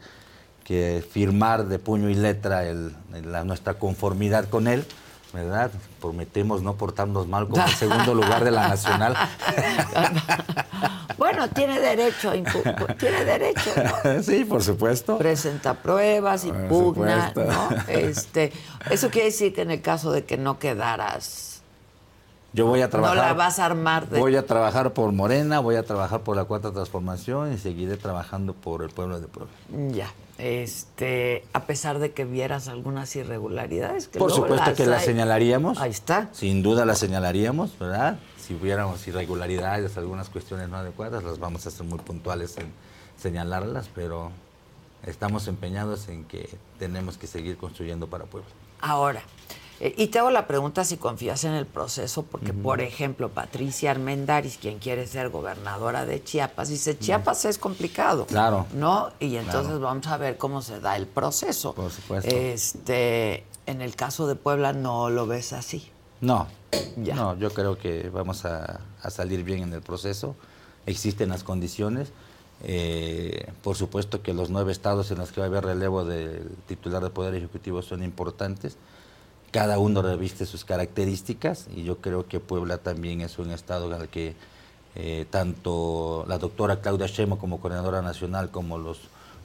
que 0.64 1.03
firmar 1.10 1.66
de 1.68 1.80
puño 1.80 2.10
y 2.12 2.14
letra 2.14 2.64
el- 2.70 2.93
la- 3.26 3.43
nuestra 3.43 3.80
conformidad 3.80 4.47
con 4.49 4.68
él, 4.68 4.86
¿verdad? 5.34 5.71
Prometemos 6.01 6.61
no 6.61 6.75
portarnos 6.75 7.27
mal 7.27 7.47
como 7.47 7.63
el 7.63 7.71
segundo 7.75 8.13
lugar 8.13 8.43
de 8.43 8.51
la 8.51 8.67
nacional. 8.67 9.15
Bueno, 11.19 11.49
tiene 11.49 11.82
derecho, 11.82 12.32
tiene 12.97 13.25
derecho, 13.25 13.71
¿no? 13.75 14.23
sí, 14.23 14.45
por 14.45 14.63
supuesto. 14.63 15.17
Presenta 15.17 15.73
pruebas, 15.73 16.45
impugna. 16.45 17.34
¿no? 17.36 17.69
Este, 17.89 18.53
eso 18.89 19.09
quiere 19.09 19.25
decir 19.25 19.53
que 19.53 19.63
en 19.63 19.71
el 19.71 19.82
caso 19.82 20.13
de 20.13 20.23
que 20.23 20.38
no 20.38 20.59
quedaras, 20.59 21.59
Yo 22.54 22.66
voy 22.66 22.82
a 22.82 22.89
trabajar. 22.89 23.16
no 23.16 23.22
la 23.22 23.34
vas 23.34 23.60
a 23.60 23.66
armar 23.66 24.10
de... 24.10 24.20
Voy 24.20 24.36
a 24.36 24.45
trabajar 24.45 24.93
por 24.93 25.12
Morena, 25.12 25.60
voy 25.60 25.76
a 25.76 25.84
trabajar 25.84 26.22
por 26.22 26.36
la 26.36 26.45
Cuarta 26.45 26.72
Transformación 26.72 27.54
y 27.54 27.58
seguiré 27.58 27.97
trabajando 27.97 28.54
por 28.54 28.82
el 28.84 28.89
pueblo 28.89 29.20
de 29.20 29.28
Puebla. 29.28 29.52
Ya, 29.91 30.12
este, 30.39 31.43
a 31.54 31.66
pesar 31.66 32.00
de 32.00 32.12
que 32.12 32.26
vieras 32.26 32.68
algunas 32.68 33.16
irregularidades. 33.16 34.08
Que 34.08 34.18
Por 34.20 34.32
supuesto 34.32 34.66
las 34.66 34.76
que 34.76 34.86
la 34.86 34.97
hay. 34.97 35.06
señalaríamos. 35.06 35.80
Ahí 35.80 35.91
está. 35.91 36.30
Sin 36.32 36.64
duda 36.64 36.86
la 36.86 36.95
señalaríamos, 36.95 37.78
¿verdad? 37.78 38.18
Si 38.38 38.56
hubiéramos 38.56 39.08
irregularidades, 39.08 39.95
algunas 39.97 40.30
cuestiones 40.30 40.70
no 40.70 40.78
adecuadas, 40.78 41.24
las 41.24 41.38
vamos 41.39 41.68
a 41.68 41.72
ser 41.72 41.86
muy 41.86 42.00
puntuales 42.00 42.58
en 42.58 42.72
señalarlas, 43.22 43.89
pero 43.93 44.32
estamos 45.06 45.47
empeñados 45.47 46.08
en 46.10 46.24
que 46.24 46.50
tenemos 46.80 47.18
que 47.18 47.28
seguir 47.28 47.58
construyendo 47.58 48.08
para 48.08 48.26
Puebla. 48.26 48.50
Ahora, 48.82 49.22
eh, 49.80 49.93
y 49.97 50.07
te 50.07 50.19
hago 50.19 50.30
la 50.32 50.47
pregunta 50.47 50.84
si 50.84 50.97
confías 50.97 51.43
en 51.43 51.53
el 51.53 51.65
proceso, 51.65 52.23
porque, 52.23 52.53
por 52.53 52.82
ejemplo, 52.82 53.30
Patricia 53.30 53.91
Armendaris, 53.91 54.57
quien 54.57 54.80
quiere 54.80 55.07
ser 55.07 55.30
gobernadora 55.30 56.05
de 56.05 56.23
Chiapas, 56.23 56.69
dice, 56.69 56.97
Chiapas 56.97 57.45
es 57.45 57.57
complicado. 57.57 58.25
Claro. 58.25 58.65
¿No? 58.73 59.09
Y 59.19 59.36
entonces 59.38 59.67
Claro. 59.67 59.80
vamos 59.80 60.07
a 60.07 60.17
ver 60.17 60.38
cómo 60.38 60.61
se 60.61 60.80
da 60.80 60.95
el 60.95 61.07
proceso. 61.07 61.73
Por 61.73 61.91
supuesto. 61.91 62.30
Este, 62.36 63.43
en 63.65 63.82
el 63.82 63.95
caso 63.95 64.27
de 64.27 64.36
Puebla 64.36 64.73
no 64.73 65.09
lo 65.09 65.27
ves 65.27 65.53
así. 65.53 65.89
No, 66.21 66.47
Ya. 66.97 67.15
no, 67.15 67.38
yo 67.38 67.51
creo 67.53 67.77
que 67.77 68.09
vamos 68.09 68.43
a, 68.45 68.82
a 69.01 69.09
salir 69.09 69.43
bien 69.43 69.63
en 69.63 69.73
el 69.73 69.82
proceso. 69.82 70.36
Existen 70.86 71.30
las 71.30 71.43
condiciones. 71.43 72.11
Eh, 72.63 73.49
por 73.63 73.77
supuesto 73.77 74.21
que 74.21 74.34
los 74.34 74.49
nueve 74.49 74.71
estados 74.73 75.11
en 75.11 75.17
los 75.19 75.32
que 75.32 75.39
va 75.39 75.45
a 75.45 75.49
haber 75.49 75.63
relevo 75.63 76.03
del 76.03 76.49
titular 76.67 77.01
del 77.01 77.11
Poder 77.11 77.34
Ejecutivo 77.36 77.82
son 77.82 78.03
importantes. 78.03 78.75
Cada 79.52 79.80
uno 79.80 80.02
reviste 80.02 80.45
sus 80.45 80.64
características 80.66 81.68
y 81.76 81.84
yo 81.84 81.97
creo 81.97 82.28
que 82.28 82.39
Puebla 82.39 82.78
también 82.78 83.22
es 83.22 83.39
un 83.39 83.52
estado 83.52 83.93
al 83.93 84.08
que 84.10 84.36
eh, 84.95 85.26
tanto 85.30 86.26
la 86.28 86.38
doctora 86.38 86.82
Claudia 86.82 87.08
Sheinbaum 87.08 87.39
como 87.39 87.60
coordinadora 87.60 88.02
nacional 88.02 88.52
como 88.52 88.78
los, 88.78 89.00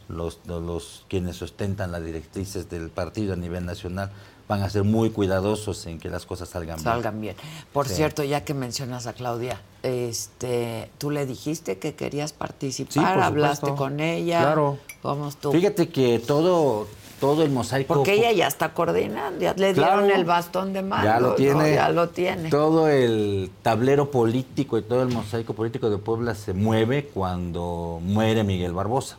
los, 0.08 0.40
los 0.46 1.04
quienes 1.08 1.36
sustentan 1.36 1.92
las 1.92 2.04
directrices 2.04 2.68
del 2.68 2.90
partido 2.90 3.32
a 3.32 3.36
nivel 3.36 3.64
nacional 3.64 4.10
van 4.46 4.62
a 4.62 4.68
ser 4.68 4.84
muy 4.84 5.08
cuidadosos 5.08 5.86
en 5.86 5.98
que 5.98 6.10
las 6.10 6.26
cosas 6.26 6.50
salgan, 6.50 6.76
bien. 6.76 6.84
Salgan 6.84 7.20
bien. 7.20 7.36
Por 7.72 7.88
Sí. 7.88 7.94
cierto, 7.94 8.22
ya 8.24 8.44
que 8.44 8.52
mencionas 8.52 9.06
a 9.06 9.14
Claudia, 9.14 9.58
este, 9.82 10.90
tú 10.98 11.10
le 11.10 11.24
dijiste 11.24 11.78
que 11.78 11.94
querías 11.94 12.34
participar, 12.34 13.20
hablaste 13.20 13.74
con 13.74 14.00
ella. 14.00 14.40
Claro. 14.42 14.78
¿Cómo 15.00 15.28
estuvo? 15.28 15.52
Fíjate 15.52 15.88
que 15.88 16.18
todo, 16.18 16.86
todo 17.24 17.42
el 17.42 17.50
mosaico... 17.50 17.94
Porque 17.94 18.12
ella 18.14 18.32
ya 18.32 18.46
está 18.46 18.74
coordinando, 18.74 19.40
ya 19.40 19.54
le 19.54 19.72
Claro. 19.72 20.02
dieron 20.02 20.20
el 20.20 20.26
bastón 20.26 20.74
de 20.74 20.82
mando. 20.82 21.06
Ya 21.06 21.20
lo 21.20 21.28
¿no? 21.30 21.34
tiene. 21.36 21.74
Ya 21.74 21.88
lo 21.88 22.08
tiene. 22.10 22.50
Todo 22.50 22.88
el 22.88 23.50
tablero 23.62 24.10
político 24.10 24.76
y 24.76 24.82
todo 24.82 25.02
el 25.02 25.08
mosaico 25.08 25.54
político 25.54 25.88
de 25.88 25.96
Puebla 25.96 26.34
se 26.34 26.52
mueve 26.52 27.06
cuando 27.06 27.98
muere 28.02 28.44
Miguel 28.44 28.74
Barbosa. 28.74 29.16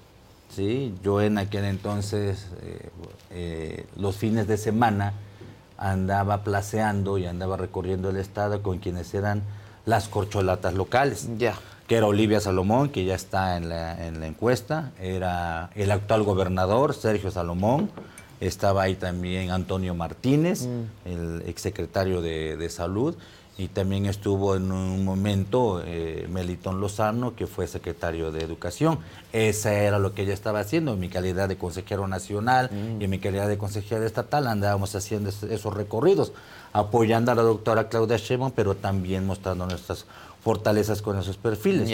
¿sí? 0.55 0.93
Yo 1.03 1.19
en 1.19 1.39
aquel 1.39 1.65
entonces, 1.65 2.47
eh, 2.61 2.89
eh, 3.31 3.85
los 3.97 4.15
fines 4.15 4.47
de 4.47 4.57
semana, 4.57 5.13
andaba 5.79 6.43
placeando 6.43 7.17
y 7.17 7.25
andaba 7.25 7.57
recorriendo 7.57 8.11
el 8.11 8.17
estado 8.17 8.61
con 8.61 8.77
quienes 8.77 9.13
eran 9.15 9.41
las 9.85 10.07
corcholatas 10.07 10.75
locales. 10.75 11.27
Ya. 11.39 11.55
Que 11.87 11.97
era 11.97 12.07
Olivia 12.07 12.39
Salomón, 12.39 12.89
que 12.89 13.05
ya 13.05 13.13
está 13.15 13.57
en 13.57 13.69
la, 13.69 14.07
en 14.07 14.19
la 14.19 14.25
encuesta, 14.27 14.91
era 14.99 15.69
el 15.75 15.91
actual 15.91 16.23
gobernador, 16.23 16.95
Sergio 16.95 17.29
Salomón, 17.29 17.91
estaba 18.39 18.83
ahí 18.83 18.95
también 18.95 19.51
Antonio 19.51 19.93
Martínez, 19.93 20.67
el 21.05 21.43
exsecretario 21.47 22.21
de, 22.21 22.57
de 22.57 22.69
Salud, 22.69 23.15
y 23.57 23.67
también 23.69 24.05
estuvo 24.07 24.55
en 24.57 24.69
un 24.71 25.05
momento 25.05 25.81
eh, 25.85 26.27
Melitón 26.29 26.81
Lozano, 26.81 27.35
que 27.35 27.47
fue 27.47 27.67
secretario 27.67 28.31
de 28.31 28.43
Educación. 28.43 28.99
Esa 29.31 29.71
era 29.73 29.97
lo 29.97 30.13
que 30.13 30.23
ella 30.23 30.33
estaba 30.33 30.59
haciendo, 30.59 30.93
en 30.93 30.99
mi 30.99 31.07
calidad 31.07 31.47
de 31.47 31.55
consejero 31.55 32.05
nacional 32.07 32.69
y 32.99 33.03
en 33.05 33.09
mi 33.09 33.19
calidad 33.19 33.47
de 33.47 33.57
consejera 33.57 34.05
estatal 34.05 34.47
andábamos 34.47 34.93
haciendo 34.95 35.29
es- 35.29 35.43
esos 35.43 35.73
recorridos, 35.73 36.33
apoyando 36.73 37.31
a 37.31 37.35
la 37.35 37.43
doctora 37.43 37.87
Claudia 37.87 38.17
Sheinbaum, 38.17 38.51
pero 38.53 38.75
también 38.75 39.25
mostrando 39.25 39.65
nuestras 39.67 40.05
fortalezas 40.45 41.01
con 41.01 41.17
esos 41.17 41.37
perfiles. 41.37 41.89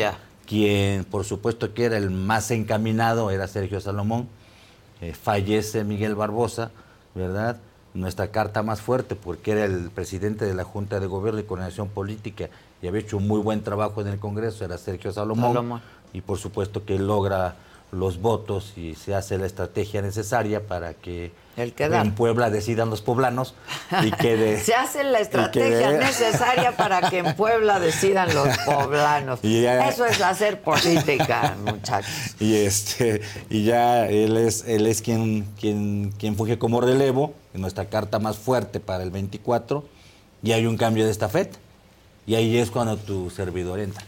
Quien, 0.46 1.06
por 1.06 1.24
supuesto, 1.24 1.74
que 1.74 1.86
era 1.86 1.96
el 1.96 2.12
más 2.12 2.52
encaminado 2.52 3.32
era 3.32 3.48
Sergio 3.48 3.80
Salomón. 3.80 4.28
Eh, 5.00 5.14
fallece 5.14 5.86
Miguel 5.86 6.16
Barbosa, 6.16 6.70
¿verdad? 7.16 7.62
Nuestra 7.94 8.28
carta 8.28 8.62
más 8.62 8.82
fuerte, 8.82 9.16
porque 9.16 9.52
era 9.52 9.64
el 9.64 9.90
presidente 9.90 10.44
de 10.44 10.54
la 10.54 10.66
Junta 10.66 11.00
de 11.00 11.08
Gobierno 11.08 11.40
y 11.40 11.44
Coordinación 11.44 11.88
Política 11.88 12.50
y 12.82 12.88
había 12.88 13.00
hecho 13.00 13.16
un 13.16 13.28
muy 13.28 13.40
buen 13.40 13.64
trabajo 13.64 14.02
en 14.02 14.08
el 14.08 14.20
Congreso, 14.20 14.66
era 14.66 14.78
Sergio 14.78 15.14
Salomón. 15.14 15.54
Salomón. 15.54 15.82
Y 16.12 16.20
por 16.20 16.38
supuesto 16.38 16.84
que 16.84 17.00
logra 17.00 17.56
los 17.94 18.20
votos 18.20 18.74
y 18.78 18.96
se 18.96 19.16
hace 19.16 19.38
la 19.38 19.46
estrategia 19.46 20.02
necesaria 20.02 20.68
para 20.68 20.94
que 20.94 21.32
El 21.58 21.74
quedar. 21.74 22.06
en 22.06 22.14
Puebla 22.16 22.50
decidan 22.50 22.90
los 22.90 23.02
poblanos 23.02 23.54
y 24.04 24.12
quede... 24.12 24.60
Se 24.64 24.74
hace 24.74 25.04
la 25.04 25.20
estrategia 25.20 25.90
quede- 25.90 26.00
necesaria 26.00 26.76
para 26.78 27.10
que 27.10 27.20
en 27.20 27.36
Puebla 27.36 27.80
decidan 27.80 28.34
los 28.34 28.48
poblanos. 28.60 29.40
Y 29.44 29.62
ya- 29.62 29.88
Eso 29.90 30.06
es 30.06 30.22
hacer 30.22 30.62
política, 30.62 31.56
muchachos. 31.66 32.10
Y 32.40 32.56
este 32.56 33.22
y 33.50 33.66
ya 33.66 34.08
él 34.08 34.38
es 34.38 34.64
él 34.68 34.88
es 34.88 35.02
quien 35.02 35.46
quien 35.60 36.14
quien 36.18 36.36
funge 36.36 36.58
como 36.58 36.80
relevo 36.82 37.34
en 37.54 37.62
nuestra 37.62 37.86
carta 37.86 38.18
más 38.20 38.38
fuerte 38.38 38.80
para 38.80 39.04
el 39.04 39.12
24 39.12 39.86
y 40.44 40.54
hay 40.54 40.66
un 40.66 40.78
cambio 40.78 41.06
de 41.06 41.12
estafeta. 41.12 41.60
Y 42.26 42.36
ahí 42.36 42.58
es 42.58 42.72
cuando 42.72 42.98
tu 42.98 43.30
servidor 43.30 43.80
entra. 43.80 44.04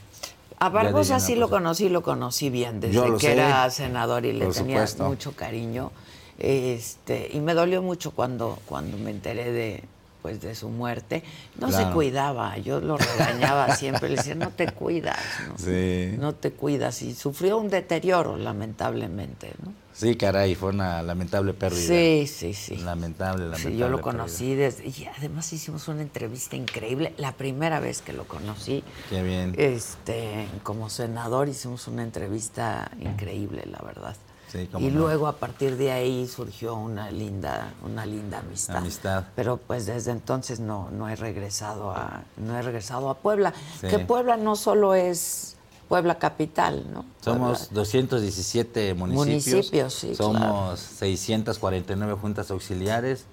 A 0.59 0.69
Barbosa 0.69 1.19
sí 1.19 1.35
lo 1.35 1.49
conocí, 1.49 1.89
lo 1.89 2.01
conocí 2.03 2.49
bien 2.49 2.79
desde 2.79 3.01
que 3.15 3.19
sé. 3.19 3.33
era 3.33 3.69
senador 3.69 4.25
y 4.25 4.31
le 4.31 4.45
tenía 4.47 4.77
supuesto. 4.87 5.03
mucho 5.09 5.33
cariño. 5.33 5.91
Este, 6.39 7.29
y 7.33 7.39
me 7.39 7.53
dolió 7.53 7.81
mucho 7.81 8.11
cuando, 8.11 8.59
cuando 8.65 8.97
me 8.97 9.11
enteré 9.11 9.51
de, 9.51 9.83
pues, 10.21 10.41
de 10.41 10.55
su 10.55 10.69
muerte. 10.69 11.23
No 11.59 11.71
se 11.71 11.85
cuidaba, 11.91 12.57
yo 12.57 12.79
lo 12.81 12.97
regañaba 12.97 13.75
siempre, 13.75 14.09
le 14.09 14.15
decía, 14.17 14.35
no 14.35 14.49
te 14.49 14.71
cuidas, 14.71 15.19
no, 15.47 15.57
Sí. 15.57 16.15
no 16.19 16.33
te 16.33 16.51
cuidas. 16.51 17.01
Y 17.01 17.13
sufrió 17.13 17.57
un 17.57 17.69
deterioro, 17.69 18.37
lamentablemente, 18.37 19.51
¿no? 19.63 19.73
Sí, 19.95 20.15
caray, 20.15 20.55
fue 20.55 20.71
una 20.71 21.03
lamentable 21.03 21.53
pérdida. 21.53 21.85
Sí, 21.87 22.25
sí, 22.25 22.55
sí. 22.55 22.77
Lamentable, 22.77 23.43
lamentable. 23.43 23.71
Sí, 23.73 23.77
yo 23.77 23.89
lo 23.89 23.97
pérdida. 23.97 24.11
conocí 24.11 24.55
desde, 24.55 24.87
y 24.87 25.05
además 25.17 25.53
hicimos 25.53 25.87
una 25.87 26.01
entrevista 26.01 26.55
increíble. 26.55 27.13
La 27.17 27.33
primera 27.33 27.79
vez 27.79 28.01
que 28.01 28.11
lo 28.11 28.27
conocí, 28.27 28.83
Qué 29.11 29.21
bien. 29.21 29.53
este, 29.55 30.47
como 30.63 30.89
senador 30.89 31.47
hicimos 31.47 31.87
una 31.87 32.01
entrevista 32.01 32.89
increíble, 32.99 33.65
la 33.71 33.85
verdad. 33.85 34.15
Sí, 34.53 34.69
y 34.77 34.83
no. 34.85 34.99
luego 34.99 35.25
a 35.25 35.37
partir 35.37 35.77
de 35.77 35.91
ahí 35.91 36.27
surgió 36.27 36.75
una 36.75 37.09
linda, 37.09 37.73
una 37.83 38.05
linda 38.05 38.37
amistad. 38.37 38.77
Amistad. 38.77 39.23
Pero 39.35 39.57
pues 39.57 39.87
desde 39.87 40.11
entonces 40.11 40.59
no, 40.59 40.89
no 40.91 41.09
he 41.09 41.15
regresado 41.15 41.89
a, 41.89 42.21
no 42.37 42.55
he 42.55 42.61
regresado 42.61 43.09
a 43.09 43.15
Puebla. 43.15 43.51
Sí. 43.81 43.87
Que 43.87 43.97
Puebla 43.97 44.37
no 44.37 44.55
solo 44.55 44.93
es 44.93 45.55
Puebla 45.89 46.19
capital, 46.19 46.85
¿no? 46.93 47.03
Somos 47.21 47.61
Puebla- 47.61 47.73
217 47.81 48.93
municipios. 48.93 49.27
Municipios, 49.55 49.93
sí, 49.95 50.13
Somos 50.15 50.37
claro. 50.39 50.77
649 50.77 52.13
juntas 52.21 52.51
auxiliares, 52.51 53.25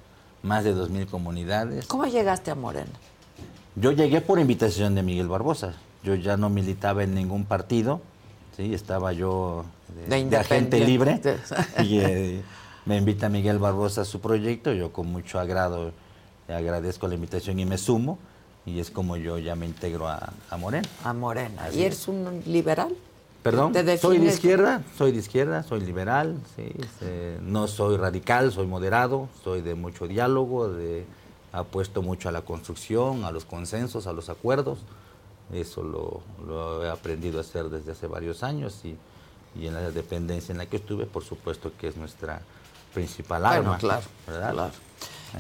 más 0.43 0.65
de 0.65 0.75
2.000 0.75 1.07
comunidades. 1.07 1.87
¿Cómo 1.87 2.07
llegaste 2.07 2.51
a 2.51 2.55
Morena? 2.55 2.91
Yo 3.77 3.93
llegué 3.93 4.23
por 4.23 4.39
invitación 4.39 4.95
de 4.95 5.03
Miguel 5.03 5.29
Barbosa. 5.29 5.75
Yo 6.03 6.15
ya 6.15 6.39
no 6.39 6.49
militaba 6.49 7.03
en 7.05 7.15
ningún 7.15 7.45
partido. 7.45 8.01
Sí, 8.57 8.73
estaba 8.75 9.13
yo 9.13 9.65
De 10.09 10.25
de, 10.25 10.37
agente 10.37 10.81
libre. 10.81 11.21
Y 11.85 11.99
eh, 12.01 12.43
me 12.87 12.97
invita 12.97 13.29
Miguel 13.29 13.59
Barbosa 13.59 14.03
a 14.03 14.05
su 14.05 14.21
proyecto. 14.21 14.73
Yo 14.73 14.93
con 14.93 15.07
mucho 15.07 15.39
agrado 15.39 15.93
agradezco 16.49 17.07
la 17.09 17.15
invitación 17.15 17.59
y 17.59 17.65
me 17.65 17.79
sumo. 17.79 18.19
Y 18.67 18.79
es 18.81 18.91
como 18.91 19.17
yo 19.17 19.39
ya 19.39 19.57
me 19.57 19.67
integro 19.67 20.09
a, 20.09 20.33
a 20.51 20.57
Morena. 20.57 20.89
A 21.05 21.13
Morena. 21.13 21.65
Así 21.65 21.79
¿Y 21.79 21.81
es. 21.81 21.87
eres 21.87 22.09
un 22.09 22.43
liberal? 22.47 22.95
Perdón, 23.43 23.73
¿Te 23.73 23.97
soy 23.97 24.19
de 24.19 24.27
izquierda, 24.27 24.83
soy 24.99 25.13
de 25.13 25.19
izquierda, 25.19 25.63
soy 25.63 25.81
liberal, 25.81 26.37
sí, 26.57 26.75
no 27.41 27.69
soy 27.69 27.97
radical, 27.97 28.53
soy 28.53 28.67
moderado, 28.67 29.31
soy 29.43 29.63
de 29.63 29.75
mucho 29.75 30.07
diálogo, 30.07 30.69
de, 30.69 31.07
apuesto 31.53 32.03
mucho 32.03 32.29
a 32.29 32.33
la 32.33 32.43
construcción, 32.43 33.25
a 33.25 33.33
los 33.33 33.45
consensos, 33.45 34.07
a 34.07 34.13
los 34.13 34.29
acuerdos. 34.29 34.81
Eso 35.53 35.83
lo, 35.83 36.21
lo 36.47 36.85
he 36.85 36.91
aprendido 36.91 37.39
a 37.39 37.41
hacer 37.41 37.71
desde 37.71 37.93
hace 37.93 38.07
varios 38.07 38.43
años 38.43 38.85
y, 38.85 38.97
y 39.55 39.67
en 39.67 39.75
la 39.75 39.91
dependencia 39.91 40.53
en 40.53 40.59
la 40.59 40.67
que 40.67 40.77
estuve, 40.77 41.07
por 41.07 41.25
supuesto 41.25 41.73
que 41.79 41.89
es 41.89 41.97
nuestra 41.97 42.41
principal 42.95 43.43
Bueno, 43.43 43.57
arma. 43.57 43.79
claro, 43.79 44.03
¿verdad? 44.27 44.53
claro. 44.53 44.73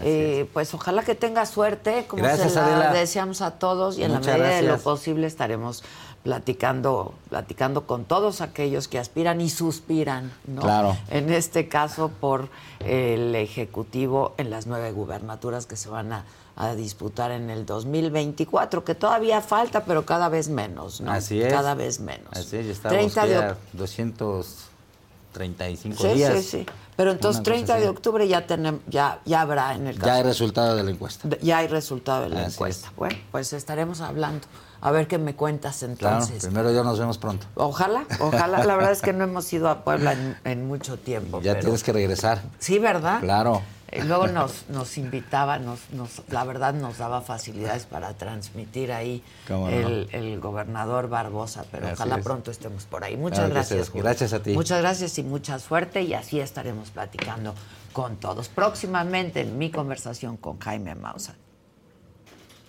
Eh, 0.02 0.48
pues 0.52 0.72
ojalá 0.72 1.02
que 1.02 1.16
tenga 1.16 1.44
suerte, 1.46 2.04
como 2.06 2.22
Gracias, 2.22 2.52
se 2.52 2.60
la 2.60 2.66
Adela. 2.66 2.92
deseamos 2.92 3.40
a 3.42 3.52
todos 3.58 3.98
y 3.98 4.04
en 4.04 4.12
Muchas 4.12 4.26
la 4.26 4.32
medida 4.44 4.56
de 4.56 4.62
lo 4.62 4.78
posible 4.78 5.26
estaremos 5.26 5.82
platicando, 6.22 7.12
platicando 7.28 7.86
con 7.86 8.04
todos 8.04 8.40
aquellos 8.40 8.86
que 8.86 8.98
aspiran 9.00 9.40
y 9.40 9.50
suspiran, 9.50 10.32
¿no? 10.46 10.60
Claro. 10.60 10.96
En 11.10 11.32
este 11.32 11.66
caso 11.68 12.08
por 12.08 12.48
el 12.78 13.34
ejecutivo 13.34 14.34
en 14.36 14.50
las 14.50 14.66
nueve 14.68 14.92
gubernaturas 14.92 15.66
que 15.66 15.74
se 15.76 15.88
van 15.88 16.12
a, 16.12 16.24
a 16.56 16.74
disputar 16.74 17.30
en 17.30 17.48
el 17.50 17.64
2024, 17.66 18.84
que 18.84 18.94
todavía 18.94 19.40
falta, 19.40 19.84
pero 19.84 20.04
cada 20.04 20.28
vez 20.28 20.48
menos, 20.48 21.00
¿no? 21.00 21.10
Así 21.12 21.40
es. 21.40 21.52
Cada 21.52 21.74
vez 21.74 22.00
menos. 22.00 22.28
Así 22.32 22.56
es, 22.58 22.66
ya 22.66 22.72
estamos 22.72 22.98
30 22.98 23.26
de 23.26 23.30
ya 23.32 23.50
oc- 23.52 23.56
235 23.72 26.02
Sí, 26.02 26.08
días. 26.14 26.34
sí, 26.36 26.42
sí. 26.42 26.66
Pero 26.96 27.12
entonces 27.12 27.40
Una 27.40 27.44
cosa 27.44 27.54
30 27.64 27.76
de 27.80 27.88
octubre 27.88 28.28
ya 28.28 28.46
tenemos, 28.46 28.80
ya, 28.88 29.20
ya 29.24 29.40
habrá 29.40 29.74
en 29.74 29.86
el 29.86 29.94
caso. 29.96 30.06
Ya 30.08 30.14
hay 30.16 30.22
resultado 30.22 30.76
de 30.76 30.82
la 30.82 30.90
encuesta. 30.90 31.28
Ya 31.40 31.58
hay 31.58 31.68
resultado 31.68 32.24
de 32.24 32.28
la 32.30 32.40
Así 32.42 32.52
encuesta. 32.54 32.88
es. 32.88 32.96
Bueno, 32.96 33.16
pues 33.30 33.52
estaremos 33.54 34.00
hablando. 34.02 34.46
A 34.82 34.90
ver 34.92 35.06
qué 35.06 35.18
me 35.18 35.34
cuentas 35.36 35.78
Claro, 35.98 36.16
entonces. 36.16 36.42
primero 36.42 36.72
ya 36.72 36.82
nos 36.82 36.98
vemos 36.98 37.18
pronto. 37.18 37.46
Ojalá, 37.54 38.04
ojalá. 38.18 38.64
La 38.64 38.76
verdad 38.76 38.92
es 38.92 39.02
que 39.02 39.12
no 39.12 39.24
hemos 39.24 39.50
ido 39.52 39.68
a 39.68 39.84
Puebla 39.84 40.12
en, 40.12 40.36
en 40.44 40.66
mucho 40.68 40.98
tiempo. 40.98 41.40
Ya 41.42 41.52
pero- 41.52 41.64
tienes 41.66 41.82
que 41.82 41.92
regresar. 41.92 42.40
Sí, 42.58 42.78
¿verdad? 42.78 43.20
Claro. 43.20 43.60
Y 43.92 44.02
luego 44.02 44.28
nos, 44.28 44.68
nos 44.68 44.98
invitaba, 44.98 45.58
nos, 45.58 45.90
nos, 45.90 46.22
la 46.28 46.44
verdad 46.44 46.74
nos 46.74 46.98
daba 46.98 47.22
facilidades 47.22 47.86
para 47.86 48.14
transmitir 48.14 48.92
ahí 48.92 49.22
el, 49.48 50.08
el 50.12 50.38
gobernador 50.38 51.08
Barbosa, 51.08 51.64
pero 51.72 51.86
Así 51.86 51.94
ojalá 51.94 52.18
es. 52.18 52.24
pronto 52.24 52.50
estemos 52.52 52.84
por 52.84 53.02
ahí. 53.02 53.16
Muchas 53.16 53.40
Claro 53.40 53.54
gracias. 53.54 53.92
Gracias 53.92 54.32
a 54.32 54.42
ti. 54.42 54.52
Muchas 54.52 54.80
gracias 54.80 55.18
y 55.18 55.24
mucha 55.24 55.58
suerte 55.58 56.02
y 56.02 56.14
así 56.14 56.38
estaremos 56.38 56.90
platicando 56.90 57.54
con 57.92 58.16
todos. 58.16 58.48
Próximamente 58.48 59.40
en 59.40 59.58
mi 59.58 59.70
conversación 59.72 60.36
con 60.36 60.60
Jaime 60.60 60.94
Maussan. 60.94 61.36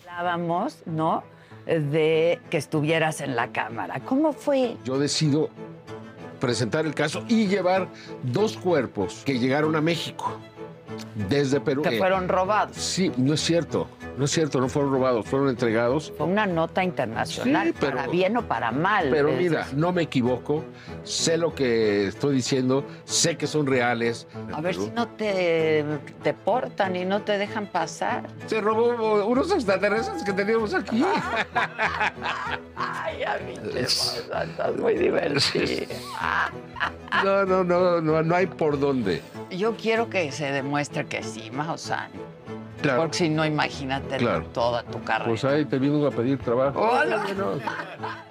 Hablábamos, 0.08 0.78
¿no? 0.86 1.24
De 1.66 2.42
que 2.50 2.58
estuvieras 2.58 3.22
en 3.22 3.36
la 3.36 3.52
cámara. 3.52 4.00
¿Cómo 4.00 4.34
fue? 4.34 4.78
Yo 4.84 4.98
decido 4.98 5.50
presentar 6.40 6.86
el 6.88 6.96
caso 6.96 7.24
y 7.28 7.46
llevar 7.48 7.88
dos 8.24 8.58
cuerpos 8.58 9.22
que 9.26 9.38
llegaron 9.38 9.76
a 9.76 9.82
México 9.82 10.40
desde 11.30 11.60
Perú. 11.60 11.82
Que 11.82 11.96
Eh, 11.96 11.98
fueron 11.98 12.28
robados. 12.28 12.76
Sí, 12.78 13.12
no 13.18 13.34
es 13.34 13.42
cierto. 13.42 13.88
No 14.18 14.26
es 14.26 14.32
cierto, 14.32 14.60
no 14.60 14.68
fueron 14.70 14.92
robados, 14.92 15.26
fueron 15.26 15.50
entregados. 15.50 16.14
Fue 16.18 16.28
una 16.28 16.46
nota 16.46 16.84
internacional, 16.84 17.68
Sí, 17.70 17.74
pero- 17.80 17.96
para 17.98 18.08
bien 18.08 18.38
o 18.38 18.42
para 18.44 18.72
mal. 18.72 19.08
Pero 19.10 19.30
Es 19.30 19.38
mira, 19.38 19.68
no 19.74 19.92
me 19.92 20.04
equivoco, 20.04 20.64
sé 21.04 21.38
lo 21.38 21.56
que 21.56 22.08
estoy 22.08 22.36
diciendo, 22.36 22.84
sé 23.06 23.38
que 23.38 23.48
son 23.48 23.66
reales. 23.66 24.28
A 24.54 24.62
ver 24.62 24.76
si 24.76 24.90
no 24.92 25.08
te 25.08 25.84
deportan 26.24 26.96
y 26.96 27.06
no 27.06 27.22
te 27.22 27.38
dejan 27.38 27.68
pasar. 27.68 28.28
Se 28.48 28.62
robó 28.62 29.26
unos 29.26 29.52
extraterrestres 29.52 30.24
que 30.24 30.34
teníamos 30.34 30.74
aquí. 30.74 31.04
Ay, 32.76 33.24
a 33.24 33.38
mí 33.40 33.54
te 33.72 33.82
estás 33.82 34.76
muy 34.78 34.96
divertido. 34.96 35.86
No, 37.24 37.46
no, 37.46 37.64
no, 37.64 38.02
no, 38.02 38.24
no 38.24 38.36
hay 38.36 38.48
por 38.48 38.80
dónde. 38.80 39.22
Yo 39.52 39.76
quiero 39.76 40.10
que 40.10 40.32
se 40.32 40.46
demuestre 40.52 41.06
que 41.06 41.22
sí, 41.22 41.52
Maussan. 41.52 42.10
Claro. 42.82 43.02
Porque 43.02 43.18
si 43.18 43.30
no, 43.30 43.46
imagínate 43.46 44.18
Claro. 44.18 44.46
toda 44.54 44.84
tu 44.84 45.02
carrera. 45.04 45.30
Pues 45.30 45.44
ahí 45.46 45.66
te 45.66 45.78
vino 45.80 46.06
a 46.06 46.12
pedir 46.12 46.38
trabajo. 46.40 46.80
Hola. 46.80 47.24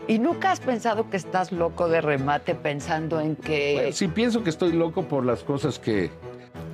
¿Y 0.08 0.18
nunca 0.18 0.50
has 0.52 0.60
pensado 0.60 1.08
que 1.08 1.16
estás 1.16 1.52
loco 1.52 1.88
de 1.88 2.00
remate 2.00 2.54
pensando 2.54 3.20
en 3.20 3.36
que... 3.36 3.74
Bueno, 3.76 3.92
sí 3.92 4.08
pienso 4.08 4.42
que 4.42 4.50
estoy 4.50 4.72
loco 4.72 5.04
por 5.04 5.24
las 5.24 5.44
cosas 5.44 5.78
que 5.78 6.10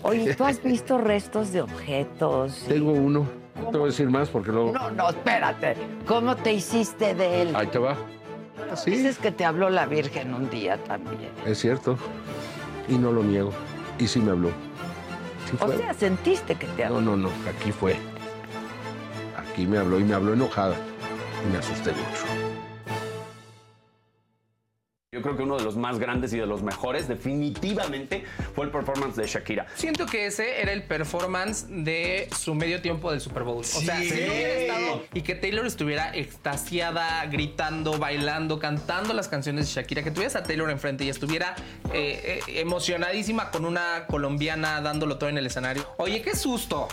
Oye, 0.03 0.35
¿tú 0.35 0.45
has 0.45 0.63
visto 0.63 0.99
restos 0.99 1.53
de 1.53 1.61
objetos? 1.63 2.65
tengo 2.69 2.93
uno. 2.93 3.27
No 3.61 3.71
te 3.71 3.79
voy 3.79 3.89
a 3.89 3.91
decir 3.91 4.09
más 4.11 4.29
porque 4.29 4.53
luego. 4.53 4.73
No, 4.73 4.91
no, 4.91 5.09
espérate. 5.09 5.77
¿Cómo 6.07 6.37
te 6.37 6.53
hiciste 6.53 7.15
de 7.15 7.43
él? 7.43 7.57
Ahí 7.57 7.67
te 7.69 7.79
va. 7.79 7.97
Sí, 8.75 8.91
Dices 8.91 9.19
que 9.19 9.31
te 9.31 9.45
habló 9.45 9.71
la 9.71 9.87
Virgen 9.87 10.35
un 10.35 10.51
día 10.51 10.77
también. 10.85 11.31
es 11.47 11.59
cierto. 11.59 11.97
Y 12.89 12.99
no 12.99 13.13
lo 13.13 13.23
niego. 13.23 13.51
Y 13.99 14.07
sí 14.09 14.21
me 14.21 14.33
habló. 14.33 14.51
Sí 15.51 15.57
O 15.61 15.73
sea, 15.73 15.95
sentiste 15.95 16.57
que 16.57 16.67
te 16.69 16.85
habló. 16.85 17.01
No, 17.01 17.17
no, 17.17 17.29
no. 17.29 17.49
Aquí 17.49 17.73
fue. 17.73 17.97
Aquí 19.37 19.67
me 19.67 19.79
habló 19.79 20.01
y 20.01 20.05
me 20.05 20.15
habló 20.15 20.33
enojada. 20.35 20.77
Y 21.47 21.53
me 21.53 21.59
asusté 21.59 21.91
mucho. 21.93 22.46
Yo 25.17 25.23
creo 25.23 25.35
que 25.35 25.45
uno 25.45 25.57
de 25.57 25.65
los 25.65 25.77
más 25.77 25.99
grandes 25.99 26.33
y 26.35 26.39
de 26.39 26.47
los 26.47 26.63
mejores 26.63 27.09
definitivamente 27.09 28.25
fue 28.55 28.67
el 28.67 28.71
performance 28.71 29.17
de 29.17 29.27
Shakira. 29.27 29.67
Siento 29.75 30.05
que 30.05 30.27
ese 30.27 30.61
era 30.61 30.73
el 30.73 30.83
performance 30.83 31.65
de 31.71 32.29
su 32.37 32.55
medio 32.55 32.83
tiempo 32.83 33.11
del 33.11 33.23
Super 33.23 33.45
Bowl. 33.45 33.61
O 33.61 33.65
sea, 33.65 33.99
si 34.03 34.11
no 34.11 34.17
hubiera 34.17 34.53
estado 34.53 35.05
y 35.15 35.23
que 35.23 35.35
Taylor 35.35 35.65
estuviera 35.65 36.15
extasiada, 36.15 37.25
gritando, 37.27 37.99
bailando, 37.99 38.59
cantando 38.59 39.15
las 39.15 39.29
canciones 39.29 39.69
de 39.69 39.81
Shakira, 39.81 40.03
que 40.03 40.11
tuvieras 40.11 40.37
a 40.37 40.43
Taylor 40.43 40.69
enfrente 40.71 41.05
y 41.05 41.09
estuviera 41.09 41.55
eh, 41.95 42.43
eh, 42.49 42.61
emocionadísima 42.61 43.51
con 43.51 43.65
una 43.65 44.09
colombiana 44.09 44.83
dándolo 44.83 45.17
todo 45.17 45.31
en 45.31 45.39
el 45.39 45.47
escenario. 45.47 45.87
Oye, 45.97 46.21
qué 46.21 46.37
susto. 46.37 46.89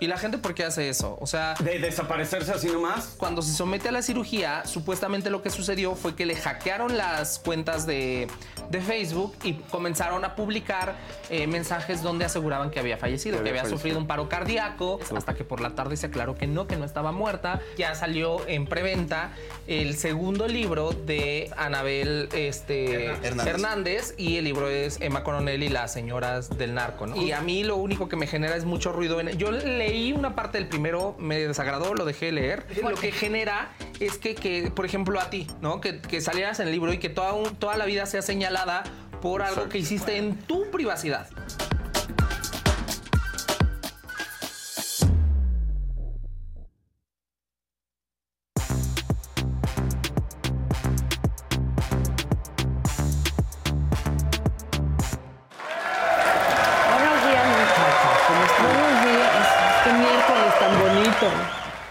¿Y 0.00 0.06
la 0.06 0.16
gente 0.16 0.38
por 0.38 0.54
qué 0.54 0.64
hace 0.64 0.88
eso? 0.88 1.18
O 1.20 1.26
sea, 1.26 1.54
De 1.54 1.78
desaparecerse 1.78 2.52
así 2.52 2.68
nomás. 2.68 3.14
cuando 3.16 3.42
se 3.42 3.52
somete 3.52 3.88
a 3.88 3.92
la 3.92 4.02
cirugía, 4.02 4.64
supuestamente 4.64 5.30
lo 5.30 5.42
que 5.42 5.50
sucedió 5.50 5.94
fue 5.94 6.14
que 6.14 6.26
le 6.26 6.36
hackearon 6.36 6.96
las 6.96 7.38
cuentas 7.38 7.86
de, 7.86 8.28
de 8.70 8.80
Facebook 8.80 9.34
y 9.42 9.54
comenzaron 9.54 10.24
a 10.24 10.34
publicar 10.36 10.96
eh, 11.30 11.46
mensajes 11.46 12.02
donde 12.02 12.24
aseguraban 12.24 12.70
que 12.70 12.78
había 12.80 12.96
fallecido, 12.96 13.42
que 13.42 13.48
había, 13.50 13.64
sufrido 13.64 13.98
un 13.98 14.06
paro 14.06 14.28
cardíaco, 14.28 15.00
hasta 15.14 15.34
que 15.34 15.44
por 15.44 15.60
la 15.60 15.70
tarde 15.74 15.96
se 15.96 16.06
aclaró 16.06 16.36
que 16.36 16.46
no, 16.46 16.66
que 16.66 16.76
no 16.76 16.84
estaba 16.84 17.12
muerta. 17.12 17.60
Ya 17.76 17.94
salió 17.94 18.46
en 18.46 18.66
preventa 18.66 19.32
el 19.66 19.96
segundo 19.96 20.46
libro 20.46 20.90
de 20.92 21.50
Anabel 21.56 22.28
este, 22.32 23.06
Hernández. 23.06 23.46
Hernández. 23.46 24.14
y 24.16 24.36
el 24.36 24.44
libro 24.44 24.68
es 24.68 25.00
Emma 25.00 25.22
Coronel 25.24 25.62
y 25.62 25.68
las 25.68 25.92
señoras 25.92 26.56
del 26.56 26.74
narco. 26.74 27.06
¿no? 27.06 27.16
Y 27.16 27.32
a 27.32 27.40
mí 27.40 27.64
lo 27.64 27.76
único 27.76 28.08
que 28.08 28.16
me 28.16 28.26
genera 28.26 28.56
es 28.56 28.64
mucho 28.64 28.92
ruido. 28.92 29.20
En, 29.20 29.36
yo 29.38 29.50
leí 29.88 30.12
una 30.12 30.34
parte 30.34 30.58
del 30.58 30.68
primero, 30.68 31.16
me 31.18 31.38
desagradó, 31.38 31.94
lo 31.94 32.04
dejé 32.04 32.26
de 32.26 32.32
leer. 32.32 32.66
Lo 32.82 32.94
que 32.96 33.12
genera 33.12 33.70
es 34.00 34.18
que, 34.18 34.34
que, 34.34 34.70
por 34.70 34.84
ejemplo, 34.86 35.20
a 35.20 35.30
ti, 35.30 35.46
¿no? 35.60 35.80
Que, 35.80 36.00
que 36.00 36.20
salieras 36.20 36.60
en 36.60 36.66
el 36.68 36.72
libro 36.72 36.92
y 36.92 36.98
que 36.98 37.08
toda, 37.08 37.32
un- 37.32 37.56
toda 37.56 37.76
la 37.76 37.84
vida 37.86 38.06
sea 38.06 38.22
señalada 38.22 38.84
por 39.22 39.42
algo 39.42 39.68
que 39.68 39.78
hiciste 39.78 40.16
en 40.16 40.36
tu 40.38 40.70
privacidad. 40.70 41.28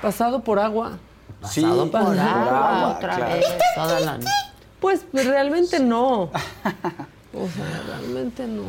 Pasado 0.08 0.40
por 0.42 0.58
agua. 0.58 0.98
Sí, 1.50 1.62
Pasado 1.62 1.92
por 1.92 2.02
por 2.06 2.18
agua, 2.18 2.78
agua, 2.80 2.96
otra 2.96 3.16
claro. 3.18 3.34
vez, 3.36 3.46
toda 3.76 4.00
la 4.00 4.18
noche. 4.18 4.30
Pues 4.80 5.06
realmente 5.12 5.80
no. 5.82 6.32
O 7.34 7.48
sea, 7.50 7.84
realmente 8.00 8.48
no. 8.48 8.64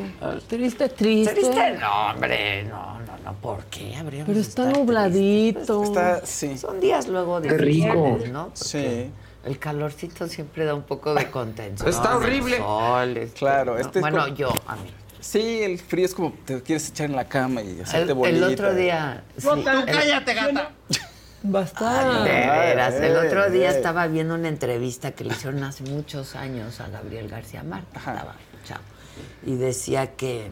Triste, 0.46 0.88
triste. 0.90 1.32
Triste, 1.32 1.78
no, 1.80 2.10
hombre, 2.10 2.64
no, 2.64 2.98
no, 3.00 3.18
no, 3.24 3.32
¿por 3.34 3.64
qué 3.66 3.96
habríamos 3.96 4.26
Pero 4.26 4.40
de 4.40 4.42
está 4.46 4.64
nubladito. 4.66 5.84
Está, 5.84 6.26
sí. 6.26 6.58
Son 6.58 6.78
días 6.80 7.06
luego 7.08 7.40
Qué 7.40 7.56
rico. 7.56 8.18
¿no? 8.30 8.46
Porque 8.48 8.64
Sí. 8.64 9.10
El 9.48 9.58
calorcito 9.58 10.26
siempre 10.26 10.66
da 10.66 10.74
un 10.74 10.82
poco 10.82 11.14
de 11.14 11.30
contención. 11.30 11.88
Está 11.88 12.16
horrible. 12.16 12.58
sol, 12.58 13.16
este, 13.16 13.38
Claro, 13.38 13.74
¿no? 13.74 13.78
este 13.80 14.00
es 14.00 14.02
Bueno, 14.02 14.24
como- 14.24 14.34
yo, 14.34 14.52
a 14.66 14.74
mí. 14.76 14.90
Sí, 15.20 15.60
el 15.62 15.78
frío 15.78 16.04
es 16.04 16.14
como 16.14 16.32
te 16.44 16.60
quieres 16.62 16.88
echar 16.90 17.06
en 17.06 17.16
la 17.16 17.24
cama 17.26 17.62
y 17.62 17.80
hacerte 17.80 18.02
El, 18.02 18.08
el 18.10 18.14
bolita. 18.16 18.46
otro 18.48 18.74
día. 18.74 19.24
sí, 19.38 19.48
el- 19.48 19.64
gata. 20.34 20.70
Bastante. 21.42 22.28
De 22.30 22.34
veras, 22.46 22.94
el 22.94 23.16
otro 23.16 23.50
día 23.50 23.70
estaba 23.70 24.06
viendo 24.08 24.34
una 24.34 24.48
entrevista 24.48 25.12
que 25.12 25.24
le 25.24 25.34
hicieron 25.34 25.62
hace 25.62 25.84
muchos 25.84 26.34
años 26.34 26.80
a 26.80 26.88
Gabriel 26.88 27.28
García 27.28 27.62
Márquez, 27.62 27.96
estaba 27.96 28.34
chavo, 28.64 28.82
y 29.46 29.54
decía 29.56 30.14
que 30.16 30.50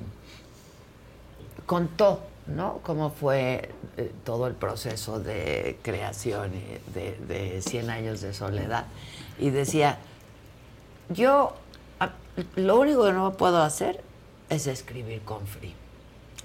contó, 1.66 2.20
¿no? 2.46 2.78
Cómo 2.82 3.10
fue 3.10 3.70
eh, 3.96 4.12
todo 4.24 4.46
el 4.46 4.54
proceso 4.54 5.18
de 5.18 5.78
creación 5.82 6.52
y 6.54 6.92
de, 6.94 7.16
de 7.26 7.62
100 7.62 7.90
años 7.90 8.20
de 8.20 8.32
soledad. 8.32 8.84
Y 9.38 9.50
decía, 9.50 9.98
yo 11.08 11.54
a- 11.98 12.12
lo 12.54 12.78
único 12.78 13.04
que 13.04 13.12
no 13.12 13.32
puedo 13.36 13.62
hacer 13.62 14.02
es 14.48 14.66
escribir 14.68 15.22
con 15.22 15.46
frío. 15.46 15.74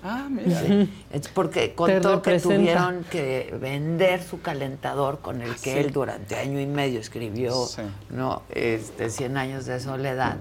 Ah, 0.04 0.28
mira. 0.30 0.60
Sí. 0.62 0.90
Es 1.12 1.28
porque 1.28 1.74
contó 1.76 2.22
que 2.22 2.40
tuvieron 2.40 3.04
que 3.12 3.56
vender 3.62 4.24
su 4.24 4.42
calentador 4.42 5.20
con 5.20 5.42
el 5.42 5.52
que 5.56 5.74
Sí. 5.74 5.78
él 5.78 5.92
durante 5.92 6.36
año 6.36 6.60
y 6.60 6.66
medio 6.66 7.00
escribió 7.00 7.54
Sí. 7.68 7.82
no 8.10 8.42
este 8.50 9.10
100 9.10 9.38
años 9.38 9.66
de 9.66 9.80
soledad 9.80 10.38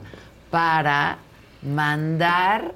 para 0.50 1.18
mandar 1.62 2.74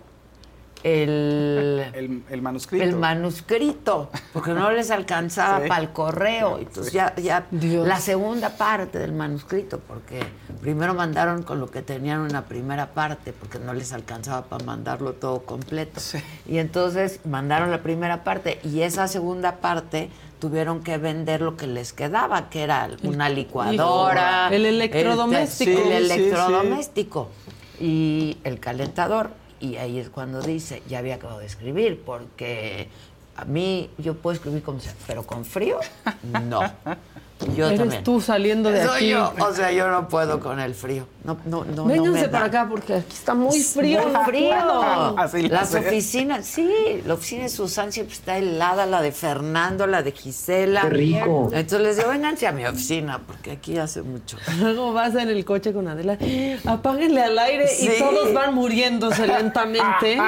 el, 0.85 1.82
El, 1.95 2.22
el 2.30 2.43
manuscrito. 2.43 2.85
el 2.85 2.95
manuscrito, 2.95 4.11
porque 4.32 4.53
no 4.53 4.70
les 4.70 4.91
alcanzaba 4.93 5.61
Sí. 5.62 5.68
para 5.68 5.80
el 5.82 5.91
correo. 5.91 6.59
Entonces 6.59 6.93
ya, 6.93 7.14
ya 7.16 7.47
Dios. 7.51 7.89
la 7.89 7.99
segunda 7.99 8.51
parte 8.51 8.99
del 9.01 9.12
manuscrito, 9.12 9.80
porque 9.80 10.20
primero 10.61 10.95
mandaron 10.95 11.43
con 11.43 11.59
lo 11.59 11.70
que 11.70 11.82
tenían 11.82 12.20
una 12.20 12.45
primera 12.45 12.93
parte, 12.95 13.32
porque 13.32 13.59
no 13.59 13.72
les 13.74 13.93
alcanzaba 13.93 14.45
para 14.45 14.64
mandarlo 14.64 15.14
todo 15.14 15.43
completo. 15.45 15.99
Sí. 16.01 16.18
Y 16.47 16.59
entonces 16.59 17.20
mandaron 17.24 17.70
la 17.70 17.82
primera 17.82 18.22
parte 18.22 18.61
y 18.62 18.82
esa 18.82 19.09
segunda 19.09 19.57
parte 19.57 20.11
tuvieron 20.39 20.82
que 20.82 20.99
vender 20.99 21.41
lo 21.41 21.57
que 21.57 21.66
les 21.66 21.95
quedaba, 21.95 22.51
que 22.51 22.62
era 22.62 22.91
una 23.05 23.30
licuadora, 23.30 24.49
El 24.53 24.66
electrodoméstico. 24.66 25.70
este, 25.70 25.97
el 25.97 26.05
Sí, 26.05 26.11
sí, 26.11 26.14
sí. 26.16 26.22
electrodoméstico 26.24 27.30
y 27.80 28.37
el 28.45 28.61
calentador. 28.61 29.30
Y 29.65 29.79
ahí 29.79 29.99
es 29.99 30.11
cuando 30.11 30.43
dice, 30.43 30.83
ya 30.87 30.99
había 30.99 31.15
acabado 31.15 31.41
de 31.41 31.47
escribir, 31.47 32.03
porque 32.05 32.89
a 33.35 33.47
mí 33.47 33.89
yo 33.97 34.12
puedo 34.12 34.35
escribir 34.35 34.62
como 34.62 34.79
sea, 34.79 34.95
pero 35.07 35.23
con 35.23 35.47
frío, 35.47 35.81
no. 36.23 36.61
Yo 37.57 37.66
Eres 37.66 37.78
también. 37.80 38.05
tú 38.05 38.20
saliendo 38.20 38.70
de 38.70 38.85
Soy 38.87 38.97
aquí. 38.97 39.09
yo, 39.11 39.32
o 39.41 39.53
sea, 39.53 39.70
yo 39.72 39.89
no 39.91 40.09
puedo 40.09 40.41
con 40.41 40.61
el 40.61 40.74
frío. 40.74 41.07
No, 41.24 41.37
no, 41.47 41.64
no, 41.64 41.85
Vénganse 41.87 42.28
para 42.28 42.47
acá 42.47 42.66
porque 42.68 42.95
aquí 42.95 43.12
está 43.14 43.35
muy 43.35 43.61
frío. 43.62 44.01
Muy 44.07 44.24
frío. 44.24 44.55
Así 45.18 45.49
Las 45.49 45.74
oficinas, 45.74 46.45
sí, 46.47 47.03
la 47.07 47.14
oficina 47.14 47.45
de 47.45 47.49
Susan 47.49 47.93
siempre 47.93 48.14
está 48.14 48.37
helada, 48.39 48.87
la 48.87 49.03
de 49.03 49.11
Fernando, 49.11 49.87
la 49.87 50.03
de 50.03 50.12
Gisela. 50.12 50.82
Qué 50.82 50.91
rico. 50.91 51.51
Entonces 51.53 51.80
les 51.80 51.97
digo, 51.97 52.11
vénganse 52.11 52.47
a 52.47 52.53
mi 52.53 52.64
oficina, 52.66 53.20
porque 53.26 53.53
aquí 53.53 53.78
hace 53.78 54.03
mucho. 54.03 54.37
Luego 54.61 54.93
vas 54.93 55.14
en 55.14 55.28
el 55.28 55.45
coche 55.45 55.72
con 55.72 55.89
Adela, 55.89 56.18
apáguenle 56.66 57.22
al 57.22 57.39
aire 57.39 57.68
Sí. 57.68 57.91
y 57.95 57.99
todos 57.99 58.32
van 58.32 58.55
muriéndose 58.55 59.26
lentamente 59.26 60.18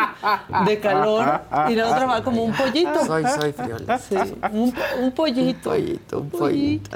de 0.66 0.80
calor 0.80 1.40
y 1.68 1.74
la 1.74 1.86
otra 1.88 2.06
va 2.06 2.22
como 2.24 2.42
un 2.42 2.52
pollito. 2.52 3.04
Soy, 3.06 3.22
soy 3.38 3.52
friola. 3.52 3.98
Sí, 3.98 4.16
un, 4.52 4.74
un 5.02 5.12
pollito. 5.12 5.70
pollito, 5.70 6.18
un 6.20 6.30
pollito, 6.30 6.95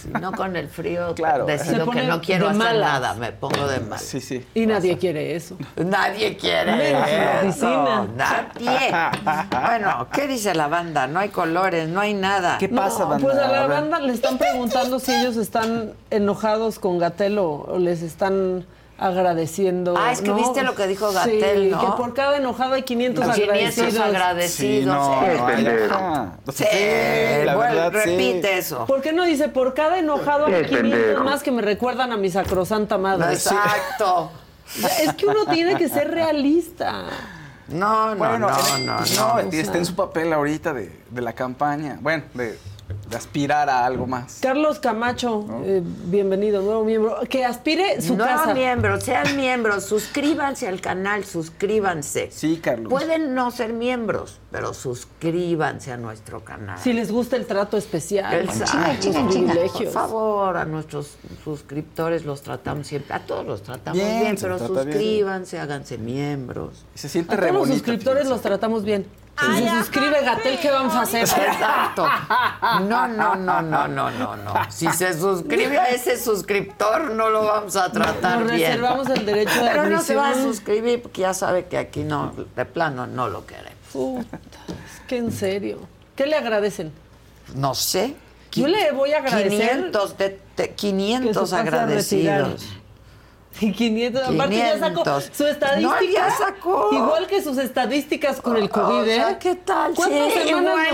Si 0.00 0.08
no 0.20 0.32
con 0.32 0.54
el 0.56 0.68
frío, 0.68 1.14
Claro. 1.16 1.46
Decido 1.46 1.90
que 1.90 2.02
no 2.02 2.20
quiero 2.20 2.46
hacer 2.48 2.58
malas. 2.58 2.92
nada, 2.92 3.14
me 3.14 3.32
pongo 3.32 3.66
de 3.66 3.80
mal. 3.80 3.98
Sí, 3.98 4.20
sí. 4.20 4.44
Y 4.54 4.66
nadie 4.66 4.96
quiere 4.98 5.34
eso. 5.36 5.56
Nadie 5.76 6.36
quiere. 6.36 6.72
Menos 6.76 7.08
en 7.08 7.18
la 7.18 7.40
eso. 7.42 8.08
Nadie. 8.16 8.90
Bueno, 9.50 10.06
¿qué 10.12 10.26
dice 10.26 10.54
la 10.54 10.68
banda? 10.68 11.06
No 11.06 11.20
hay 11.20 11.28
colores, 11.30 11.88
no 11.88 12.00
hay 12.00 12.14
nada. 12.14 12.58
¿Qué 12.58 12.68
pasa, 12.68 13.00
No, 13.04 13.08
banda? 13.10 13.24
Pues 13.26 13.38
a 13.38 13.48
la 13.48 13.66
banda 13.66 13.98
le 14.00 14.12
están 14.12 14.38
preguntando 14.38 14.98
si 14.98 15.12
ellos 15.14 15.36
están 15.36 15.92
enojados 16.10 16.78
con 16.78 16.98
Gatel 16.98 17.38
o, 17.38 17.50
o 17.68 17.78
les 17.78 18.02
están 18.02 18.66
agradeciendo. 18.98 19.94
Ah, 19.96 20.12
es 20.12 20.20
que 20.20 20.28
¿no? 20.28 20.34
viste 20.36 20.62
lo 20.62 20.74
que 20.74 20.86
dijo 20.86 21.12
Gatell, 21.12 21.64
Sí, 21.64 21.70
¿no? 21.70 21.80
que 21.80 21.86
por 21.96 22.14
cada 22.14 22.36
enojado 22.36 22.74
hay 22.74 22.82
500 22.82 23.24
500 23.34 23.48
agradecidos. 23.48 23.92
Sí, 23.94 23.98
agradecidos. 24.00 25.06
Sí, 25.06 26.52
sea, 26.52 26.68
sí, 27.40 27.44
la 27.46 27.56
bueno, 27.56 27.74
verdad, 27.74 27.92
sí. 28.04 28.10
repite 28.10 28.58
eso. 28.58 28.86
¿Por 28.86 29.00
qué 29.00 29.12
no 29.12 29.24
dice 29.24 29.48
por 29.48 29.74
cada 29.74 29.98
enojado 29.98 30.46
hay 30.46 30.64
500 30.66 31.24
más 31.24 31.42
que 31.42 31.50
me 31.52 31.62
recuerdan 31.62 32.12
a 32.12 32.16
mi 32.16 32.30
sacrosanta 32.30 32.98
madre? 32.98 33.32
Exacto. 33.32 34.30
O 34.66 34.80
sea, 34.80 34.88
Es 34.98 35.14
que 35.14 35.26
uno 35.26 35.46
tiene 35.46 35.76
que 35.76 35.88
ser 35.88 36.10
realista. 36.10 37.04
No, 37.68 38.10
no, 38.10 38.16
Bueno, 38.16 38.38
no, 38.38 38.48
en- 38.76 38.86
no, 38.86 38.98
no, 39.00 39.42
no. 39.42 39.50
está 39.52 39.78
en 39.78 39.84
su 39.86 39.94
papel 39.94 40.32
ahorita 40.32 40.72
de, 40.72 40.90
de 41.10 41.20
la 41.22 41.32
campaña. 41.34 41.98
Bueno, 42.00 42.24
de, 42.34 42.58
de 43.08 43.16
aspirar 43.16 43.70
a 43.70 43.86
algo 43.86 44.06
más. 44.06 44.38
Carlos 44.42 44.78
Camacho, 44.80 45.46
eh, 45.64 45.82
bienvenido, 46.06 46.60
nuevo 46.62 46.84
miembro. 46.84 47.16
Que 47.28 47.44
aspire 47.44 48.00
su 48.02 48.16
no 48.16 48.24
casa. 48.24 48.52
miembros, 48.54 49.02
sean 49.04 49.36
miembros, 49.36 49.84
suscríbanse 49.84 50.68
al 50.68 50.80
canal, 50.80 51.24
suscríbanse. 51.24 52.28
Sí, 52.30 52.58
Carlos. 52.62 52.90
Pueden 52.90 53.34
no 53.34 53.50
ser 53.50 53.72
miembros, 53.72 54.38
pero 54.50 54.74
suscríbanse 54.74 55.92
a 55.92 55.96
nuestro 55.96 56.44
canal. 56.44 56.78
Si 56.78 56.92
les 56.92 57.10
gusta 57.10 57.36
el 57.36 57.46
trato 57.46 57.76
especial, 57.76 58.34
Exacto. 58.42 59.10
Por 59.72 59.86
favor, 59.88 60.56
a 60.56 60.64
nuestros 60.64 61.16
suscriptores 61.44 62.24
los 62.24 62.42
tratamos 62.42 62.86
siempre, 62.86 63.14
a 63.14 63.20
todos 63.20 63.46
los 63.46 63.62
tratamos 63.62 63.98
Bien, 63.98 64.36
pero 64.40 64.58
bien. 64.58 64.68
suscríbanse, 64.68 65.58
háganse 65.58 65.98
miembros. 65.98 66.84
Se 66.94 67.08
siente 67.08 67.34
A 67.34 67.36
re 67.38 67.48
todos 67.48 67.60
los 67.60 67.68
suscriptores 67.76 68.22
fíjense. 68.24 68.30
los 68.34 68.42
tratamos 68.42 68.84
bien. 68.84 69.06
Si 69.40 69.62
se 69.62 69.70
suscribe 69.78 70.22
Gatel, 70.24 70.58
¿qué 70.60 70.70
vamos 70.70 70.94
a 70.94 71.02
hacer? 71.02 71.22
Exacto. 71.22 72.06
No, 72.88 73.06
no, 73.08 73.34
no, 73.36 73.62
no, 73.62 73.88
no, 73.88 74.10
no, 74.10 74.36
no. 74.36 74.54
Si 74.68 74.88
se 74.92 75.18
suscribe 75.18 75.78
a 75.78 75.90
ese 75.90 76.18
suscriptor, 76.22 77.10
no 77.12 77.28
lo 77.30 77.44
vamos 77.44 77.76
a 77.76 77.90
tratar 77.92 78.40
Nos 78.40 78.52
bien. 78.52 78.70
reservamos 78.72 79.08
el 79.10 79.24
derecho 79.26 79.62
de 79.62 79.70
Pero 79.70 79.86
no 79.86 80.00
se 80.02 80.16
va 80.16 80.30
a 80.30 80.34
suscribir 80.34 81.02
porque 81.02 81.22
ya 81.22 81.34
sabe 81.34 81.66
que 81.66 81.78
aquí 81.78 82.02
no, 82.02 82.34
de 82.56 82.64
plano, 82.64 83.06
no 83.06 83.28
lo 83.28 83.46
queremos. 83.46 83.68
Puta, 83.92 84.38
es 84.68 85.00
que 85.06 85.16
en 85.18 85.32
serio. 85.32 85.78
¿Qué 86.16 86.26
le 86.26 86.36
agradecen? 86.36 86.92
No 87.54 87.74
sé. 87.74 88.16
Yo 88.52 88.66
le 88.66 88.90
voy 88.92 89.12
a 89.12 89.18
agradecer 89.18 89.50
500, 89.78 90.18
de, 90.18 90.40
de- 90.56 90.68
que 90.70 90.74
500 90.74 91.32
se 91.34 91.40
pase 91.40 91.54
a 91.56 91.60
agradecidos. 91.60 92.66
Y 93.60 93.72
500, 93.72 94.22
aparte 94.22 94.56
ya 94.56 94.78
sacó 94.78 95.02
500. 95.02 95.30
su 95.32 95.46
estadística. 95.46 96.00
No, 96.00 96.02
ya 96.12 96.30
sacó. 96.30 96.88
Igual 96.92 97.26
que 97.26 97.42
sus 97.42 97.58
estadísticas 97.58 98.40
con 98.40 98.56
el 98.56 98.70
COVID, 98.70 99.00
O 99.00 99.04
sea, 99.04 99.30
¿eh? 99.32 99.36
¿qué 99.40 99.54
tal? 99.56 99.94
¿Cuántas 99.94 100.32
Sí, 100.32 100.48
semanas? 100.48 100.86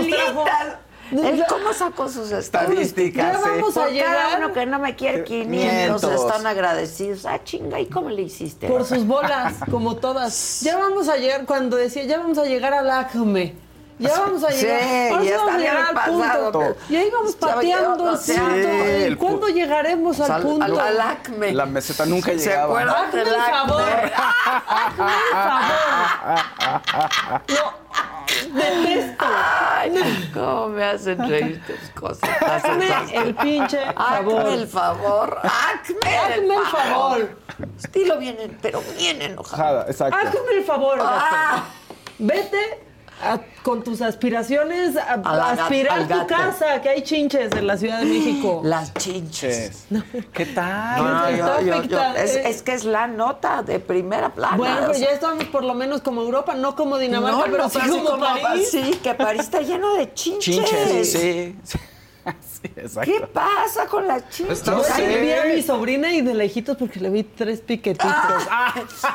¿Él 1.11 1.43
cómo 1.47 1.71
sacó 1.71 2.09
sus 2.09 2.31
estadísticas? 2.31 3.33
Ya 3.33 3.39
vamos 3.39 3.77
a 3.77 3.89
llegar. 3.89 4.15
cada 4.15 4.37
uno 4.37 4.53
que 4.53 4.65
no 4.65 4.79
me 4.79 4.95
quiere 4.95 5.23
500, 5.23 6.01
500. 6.01 6.21
están 6.31 6.47
agradecidos. 6.47 7.25
Ah, 7.27 7.39
chinga, 7.43 7.79
¿y 7.79 7.85
cómo 7.85 8.09
le 8.09 8.23
hiciste? 8.23 8.67
Por 8.67 8.83
sus 8.85 9.05
bolas, 9.05 9.53
como 9.69 9.97
todas. 9.97 10.61
Ya 10.61 10.77
vamos 10.77 11.07
a 11.07 11.17
llegar, 11.17 11.45
cuando 11.45 11.77
decía, 11.77 12.03
ya 12.05 12.17
vamos 12.17 12.39
a 12.39 12.45
llegar 12.45 12.73
al 12.73 12.89
acme. 12.89 13.53
Ya 13.97 14.19
vamos 14.19 14.43
a 14.43 14.51
Sí, 14.51 14.65
llegar. 14.65 14.81
Ahora 15.11 15.21
sí 15.23 15.29
ya 15.29 15.37
vamos 15.37 15.53
a 15.53 15.57
llegar 15.57 15.77
al 15.77 15.93
pasado. 15.95 16.51
punto. 16.51 16.75
Y 16.89 16.95
ahí 16.97 17.09
vamos 17.11 17.39
Ya 17.39 17.47
pateando 17.47 18.03
va- 18.05 18.11
el 18.11 18.17
sí, 18.17 18.33
punto. 18.33 18.55
el 18.57 19.17
¿Cuándo 19.17 19.47
llegaremos 19.47 20.19
al 20.19 20.31
Al- 20.31 20.41
punto? 20.43 20.81
al- 20.81 21.01
acme. 21.01 21.53
La 21.53 21.65
meseta 21.65 22.05
nunca 22.05 22.31
¿Se 22.31 22.37
llegaba. 22.37 22.63
acuerdan 22.81 23.05
Hazme 23.05 23.19
del 23.19 23.27
el 23.29 23.35
acme? 23.35 23.53
favor. 23.53 23.81
Hazme 24.67 25.05
el 25.05 25.11
favor. 25.33 25.75
No, 27.47 27.73
detesto. 28.59 29.25
Ay, 29.77 30.31
cómo 30.33 30.67
me 30.69 30.83
hacen 30.83 31.29
reír 31.29 31.61
tus 31.65 31.89
cosas. 32.01 32.29
Hazme 32.41 32.87
el 33.13 33.35
pinche 33.35 33.79
favor. 33.93 34.39
Hazme 34.41 34.53
el 34.55 34.67
favor. 34.67 35.39
Hazme, 35.43 36.17
Hazme 36.17 36.55
el 36.55 36.65
favor. 36.65 37.37
Estilo 37.81 38.17
bien, 38.17 38.57
pero 38.61 38.81
bien 38.97 39.21
enojado. 39.21 39.63
Jada, 39.63 39.85
exacto. 39.87 40.17
Hazme 40.17 40.39
el 40.57 40.63
favor. 40.65 40.99
Ah. 41.01 41.63
Vete 42.17 42.83
a- 43.23 43.39
con 43.63 43.83
tus 43.83 44.01
aspiraciones 44.01 44.95
a, 44.97 45.13
A 45.23 45.51
aspirar 45.51 46.03
tu 46.03 46.07
gato. 46.09 46.27
casa, 46.27 46.81
que 46.81 46.89
hay 46.89 47.01
chinches 47.01 47.51
en 47.53 47.65
la 47.67 47.77
Ciudad 47.77 47.99
de 47.99 48.05
México. 48.05 48.61
Las 48.63 48.93
chinches. 48.93 49.85
¿Qué 50.33 50.45
tal? 50.47 51.03
No, 51.03 51.31
yo- 51.31 51.61
yo- 51.61 51.83
yo- 51.83 52.01
es, 52.15 52.35
eh. 52.35 52.43
es 52.49 52.61
que 52.61 52.73
es 52.73 52.83
la 52.85 53.07
nota 53.07 53.63
de 53.63 53.79
primera 53.79 54.29
plana. 54.33 54.57
Bueno, 54.57 54.75
pero 54.81 54.93
sea, 54.93 55.07
ya 55.07 55.13
estamos 55.13 55.43
por 55.45 55.63
lo 55.63 55.73
menos 55.73 56.01
como 56.01 56.21
Europa, 56.21 56.53
no 56.55 56.75
como 56.75 56.97
Dinamarca, 56.97 57.37
no, 57.47 57.51
pero 57.51 57.69
sí 57.69 57.79
pero 57.81 58.03
como, 58.03 58.19
París. 58.41 58.69
Sí, 58.71 58.99
que 59.01 59.13
París 59.15 59.41
está 59.41 59.61
lleno 59.61 59.95
de 59.95 60.13
chinches. 60.13 60.55
Chinches. 60.55 61.11
Sí. 61.11 61.55
sí. 61.65 61.77
Exacto. 62.75 63.11
¿Qué 63.11 63.27
pasa 63.27 63.85
con 63.87 64.07
las 64.07 64.29
chinches? 64.29 64.63
Yo 64.63 64.71
No 64.73 64.83
sí 64.83 64.91
sé. 64.93 65.17
vi 65.21 65.31
a 65.31 65.45
mi 65.55 65.61
sobrina 65.61 66.11
y 66.11 66.21
de 66.21 66.33
lejitos 66.33 66.77
porque 66.77 66.99
le 66.99 67.09
vi 67.09 67.23
tres 67.23 67.61
piquetitos. 67.61 68.11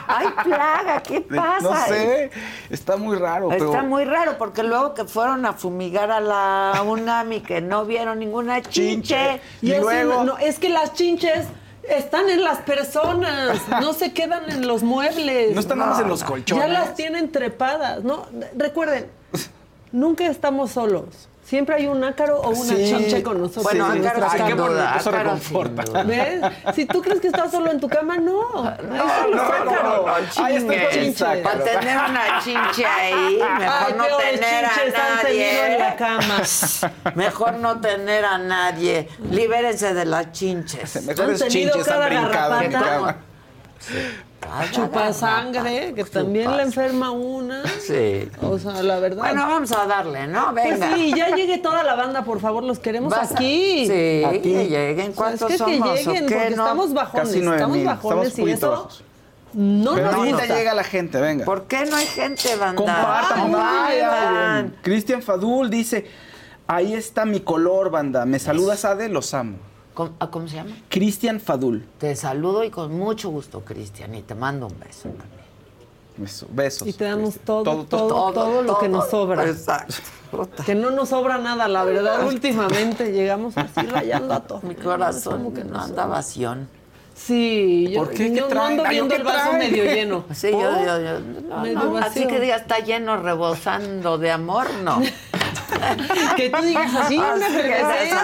Ay, 0.07 0.29
plaga, 0.45 1.03
¿qué 1.03 1.21
pasa? 1.21 1.61
No 1.63 1.87
sé. 1.87 2.31
Está 2.71 2.97
muy 2.97 3.17
raro, 3.17 3.49
pero. 3.49 3.67
Está 3.67 3.83
muy 3.83 4.05
raro 4.05 4.39
porque 4.39 4.63
luego 4.63 4.95
que 4.95 5.05
fueron 5.05 5.45
a 5.47 5.53
fumigar 5.55 6.11
a 6.11 6.21
la 6.21 6.83
UNAM 6.87 7.33
y 7.33 7.41
que 7.41 7.61
no 7.61 7.85
vieron 7.85 8.19
ninguna 8.19 8.63
chinche. 8.63 9.41
Chinche. 9.41 9.41
Y 9.63 9.69
Y 9.71 9.73
así, 9.75 9.81
luego- 9.83 10.25
no, 10.25 10.39
es 10.39 10.59
que 10.59 10.69
las 10.69 10.93
chinches 10.95 11.47
están 11.89 12.29
en 12.29 12.45
las 12.45 12.59
personas, 12.59 13.61
no 13.81 13.93
se 13.95 14.13
quedan 14.13 14.49
en 14.51 14.67
los 14.69 14.83
muebles. 14.83 15.55
No 15.55 15.61
están 15.61 15.79
nada 15.79 15.93
más 15.93 16.01
en 16.01 16.09
los 16.09 16.23
colchones. 16.23 16.65
Ya 16.67 16.71
las 16.73 16.95
tienen 16.95 17.33
trepadas, 17.33 18.05
¿no? 18.05 18.27
Recuerden, 18.55 19.07
nunca 19.91 20.27
estamos 20.27 20.73
solos. 20.73 21.29
Siempre 21.51 21.75
hay 21.75 21.89
un 21.89 22.05
ácaro 22.05 22.41
o 22.41 22.51
una 22.51 22.77
Sí. 22.77 22.95
chinche 22.97 23.25
con 23.25 23.41
nosotros. 23.41 23.65
Bueno, 23.65 23.93
en 23.93 24.07
ácaro 24.07 24.27
Ay, 24.31 24.41
qué 24.45 24.51
cama. 24.51 24.63
bonito, 24.69 24.85
eso 25.01 25.11
reconforta. 25.11 26.03
¿Ves? 26.05 26.41
Si 26.77 26.85
tú 26.87 27.03
crees 27.03 27.21
que 27.21 27.27
estás 27.27 27.51
solo 27.51 27.73
en 27.73 27.81
tu 27.81 27.89
cama, 27.89 28.19
no. 28.19 28.41
Ahí 28.69 28.77
no, 28.89 29.27
no, 29.35 29.43
ácaros. 29.43 30.07
no, 30.07 30.17
estoy 30.19 30.45
con 30.45 30.71
Chinches. 30.71 30.97
el 30.97 31.17
sácaro. 31.17 31.43
Para 31.43 31.65
tener 31.65 31.97
una 32.09 32.41
chinche 32.45 32.87
ahí, 32.87 33.41
mejor 33.59 33.85
Ay, 33.89 33.95
no 33.99 34.05
tener 34.19 34.65
a 34.65 35.23
nadie. 35.23 35.73
en 35.75 35.79
la 35.81 35.97
cama. 35.97 36.43
Mejor 37.17 37.55
no 37.55 37.81
tener 37.81 38.25
a 38.25 38.39
nadie. 38.39 39.09
Libérense 39.33 39.93
de 39.93 40.05
las 40.05 40.31
chinches. 40.31 41.03
Mejores 41.05 41.43
Han 41.43 41.49
tenido 41.49 41.73
chinches 41.73 41.89
han 41.93 41.95
cada 42.01 42.07
brincado 42.07 42.61
en 42.61 42.71
garrapata. 42.71 43.17
Chupa 44.73 45.13
sangre, 45.13 45.93
que 45.95 46.05
también 46.05 46.57
le 46.57 46.63
enferma 46.65 47.11
una. 47.11 47.63
Sí. 47.81 48.29
O 48.43 48.59
sea, 48.59 48.83
la 48.83 48.99
verdad. 48.99 49.19
Bueno, 49.19 49.47
vamos 49.47 49.71
a 49.73 49.87
darle, 49.87 50.27
¿no? 50.27 50.53
Pues 50.53 50.71
Venga. 50.81 50.95
sí, 50.95 51.13
ya 51.17 51.35
llegue 51.37 51.59
toda 51.59 51.83
la 51.83 51.95
banda, 51.95 52.25
por 52.25 52.41
favor, 52.41 52.65
los 52.65 52.79
queremos 52.79 53.11
Vas 53.11 53.31
a- 53.31 53.35
aquí. 53.35 53.87
Sí, 53.87 54.25
Aquí. 54.25 54.41
que 54.41 54.69
lleguen. 54.69 55.11
O 55.11 55.13
sea, 55.13 55.15
¿Cuántos 55.15 55.51
es 55.53 55.63
que, 55.63 55.71
lleguen, 55.79 56.25
porque 56.27 56.51
No. 56.57 56.63
estamos 56.65 56.93
bajones, 56.95 57.29
Casi 57.29 57.41
nueve 57.41 57.57
estamos 57.57 57.77
mil. 57.77 57.87
bajones 57.87 58.29
Estamos 58.29 58.49
y 58.49 58.53
eso 58.53 58.89
no 59.53 59.95
Pero 59.95 60.07
nos 60.07 60.15
ahorita 60.15 60.39
gusta. 60.39 60.57
llega 60.57 60.75
la 60.75 60.85
gente, 60.85 61.21
venga. 61.21 61.45
¿Por 61.45 61.65
qué 61.65 61.85
no 61.85 61.97
hay 61.97 62.07
gente, 62.07 62.57
banda? 62.57 62.77
Compartan. 62.77 63.53
Vayan. 63.53 64.77
Cristian 64.83 65.23
Fadul 65.23 65.71
dice, 65.71 66.07
ahí 66.67 66.95
está 66.95 67.25
mi 67.25 67.41
color, 67.41 67.91
banda. 67.91 68.25
¿Me 68.27 68.39
saludas, 68.39 68.85
Ade? 68.85 69.09
Los 69.09 69.35
amo. 69.35 69.59
¿Cómo, 69.95 70.11
ah, 70.21 70.31
cómo 70.31 70.47
se 70.49 70.57
llama? 70.57 70.71
Cristian 70.89 71.41
Fadul. 71.41 71.85
Te 71.99 72.15
saludo 72.17 72.65
y 72.65 72.71
con 72.71 72.93
mucho 72.97 73.31
gusto, 73.31 73.61
Cristian, 73.61 74.15
y 74.15 74.23
te 74.23 74.35
mando 74.35 74.67
un 74.69 74.79
beso 74.79 75.09
también. 75.09 75.41
Beso- 76.17 76.47
Besos. 76.51 76.87
Y 76.89 76.93
te 76.93 77.05
damos 77.05 77.35
Cristian. 77.35 77.45
todo, 77.47 77.85
todo, 77.85 78.33
todo, 78.33 78.63
lo 78.63 78.79
que 78.79 78.89
nos 78.89 79.09
sobra. 79.11 79.45
Exacto. 79.49 79.95
Que 80.65 80.77
no 80.77 80.93
nos 80.93 81.09
sobra 81.09 81.39
nada, 81.39 81.67
la 81.67 81.83
verdad. 81.83 82.25
Últimamente 82.25 83.11
llegamos 83.11 83.57
así 83.59 83.85
rayando 83.85 84.33
a 84.35 84.39
todo. 84.41 84.61
Mi 84.63 84.77
corazón 84.77 85.53
no 85.69 85.81
anda 85.81 86.07
vación. 86.07 86.69
Sí, 87.17 87.89
yo, 87.91 88.05
¿Por 88.05 88.11
qué? 88.11 88.31
¿Qué 88.33 88.37
yo 88.37 88.49
no 88.49 88.63
ando 88.63 88.85
viendo 88.89 89.09
¿qué 89.13 89.21
el 89.21 89.27
vaso 89.27 89.51
traen? 89.51 89.59
medio 89.73 89.85
lleno. 89.85 90.25
Sí, 90.33 90.53
yo, 90.53 90.61
yo, 90.61 91.01
yo. 91.01 91.21
no, 91.49 91.61
Medio 91.63 91.79
no, 91.81 91.93
vacío. 91.95 92.09
así 92.23 92.27
que 92.29 92.39
diga, 92.39 92.57
está 92.57 92.79
lleno, 92.79 93.17
rebosando 93.21 94.19
de 94.19 94.31
amor, 94.31 94.69
no. 94.85 95.03
Que 96.37 96.51
tú 96.51 96.63
digas 96.63 96.95
así, 96.95 97.19
una 97.19 97.47
efervescencia. 97.47 98.17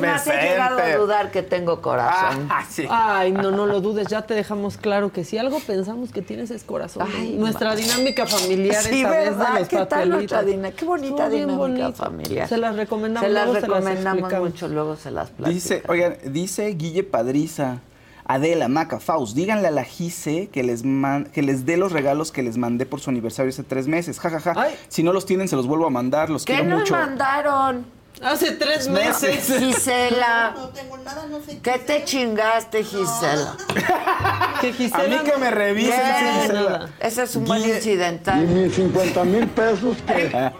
más, 0.00 0.26
he 0.26 0.32
llegado 0.32 0.78
a 0.78 0.80
Efervescente. 0.80 0.96
dudar 0.96 1.30
que 1.30 1.42
tengo 1.42 1.80
corazón. 1.80 2.48
Ah, 2.50 2.64
sí. 2.70 2.86
Ay, 2.88 3.32
no, 3.32 3.50
no 3.50 3.66
lo 3.66 3.80
dudes, 3.80 4.06
ya 4.08 4.22
te 4.22 4.34
dejamos 4.34 4.76
claro 4.76 5.12
que 5.12 5.24
si 5.24 5.38
algo 5.38 5.58
pensamos 5.60 6.12
que 6.12 6.22
tienes 6.22 6.50
es 6.50 6.64
corazón. 6.64 7.08
Ay, 7.14 7.36
nuestra 7.36 7.74
dinámica 7.74 8.26
familiar 8.26 8.82
Sí, 8.82 9.00
esa 9.00 9.10
vez 9.10 9.24
de 9.24 9.30
¿verdad? 9.36 9.58
los 9.58 9.68
¿Qué 9.68 9.86
tal 9.86 10.08
nuestra? 10.08 10.44
Qué 10.44 10.84
bonita 10.84 11.28
dinámica 11.28 11.56
bonito. 11.58 11.92
familiar. 11.92 12.48
Se 12.48 12.56
las 12.56 12.76
recomendamos, 12.76 13.26
Se 13.28 13.32
las 13.32 13.46
luego 13.48 13.60
recomendamos 13.66 14.32
mucho, 14.32 14.68
luego 14.68 14.96
se 14.96 15.10
las 15.10 15.28
platicamos. 15.30 15.54
Dice, 15.54 15.82
oigan, 15.88 16.16
dice 16.24 16.66
Guille 16.74 17.02
Padriza, 17.02 17.78
Adela, 18.32 18.68
Maca, 18.68 19.00
Faust, 19.00 19.34
díganle 19.34 19.66
a 19.66 19.70
la 19.72 19.82
Gise 19.82 20.48
que 20.52 20.62
les, 20.62 20.84
man- 20.84 21.24
que 21.32 21.42
les 21.42 21.66
dé 21.66 21.76
los 21.76 21.90
regalos 21.90 22.30
que 22.30 22.42
les 22.44 22.56
mandé 22.56 22.86
por 22.86 23.00
su 23.00 23.10
aniversario 23.10 23.50
hace 23.50 23.64
tres 23.64 23.88
meses. 23.88 24.20
Ja, 24.20 24.30
ja, 24.30 24.38
ja. 24.40 24.52
Ay. 24.56 24.76
Si 24.88 25.02
no 25.02 25.12
los 25.12 25.26
tienen, 25.26 25.48
se 25.48 25.56
los 25.56 25.66
vuelvo 25.66 25.86
a 25.86 25.90
mandar. 25.90 26.30
Los 26.30 26.44
¿Qué 26.44 26.52
quiero 26.54 26.68
nos 26.68 26.78
mucho. 26.80 26.94
mandaron? 26.94 27.86
Hace 28.22 28.52
tres 28.52 28.88
meses. 28.88 29.52
Gisela. 29.58 30.52
No 30.54 30.68
tengo 30.68 30.96
nada, 30.98 31.26
no 31.28 31.40
sé. 31.40 31.58
¿Qué 31.60 31.78
te 31.78 32.04
chingaste, 32.04 32.84
Gisela? 32.84 33.56
Que 34.60 34.68
A 34.68 34.72
Gisela 34.74 35.08
mí 35.08 35.18
que 35.30 35.36
me 35.38 35.50
revisen, 35.50 35.98
Bien. 36.00 36.40
Gisela. 36.42 36.88
Ese 37.00 37.22
es 37.24 37.34
un 37.34 37.44
buen 37.46 37.62
Guille- 37.62 37.76
incidental. 37.76 38.46
mis 38.46 38.74
50 38.76 39.24
mil 39.24 39.48
pesos 39.48 39.96
que... 40.06 40.50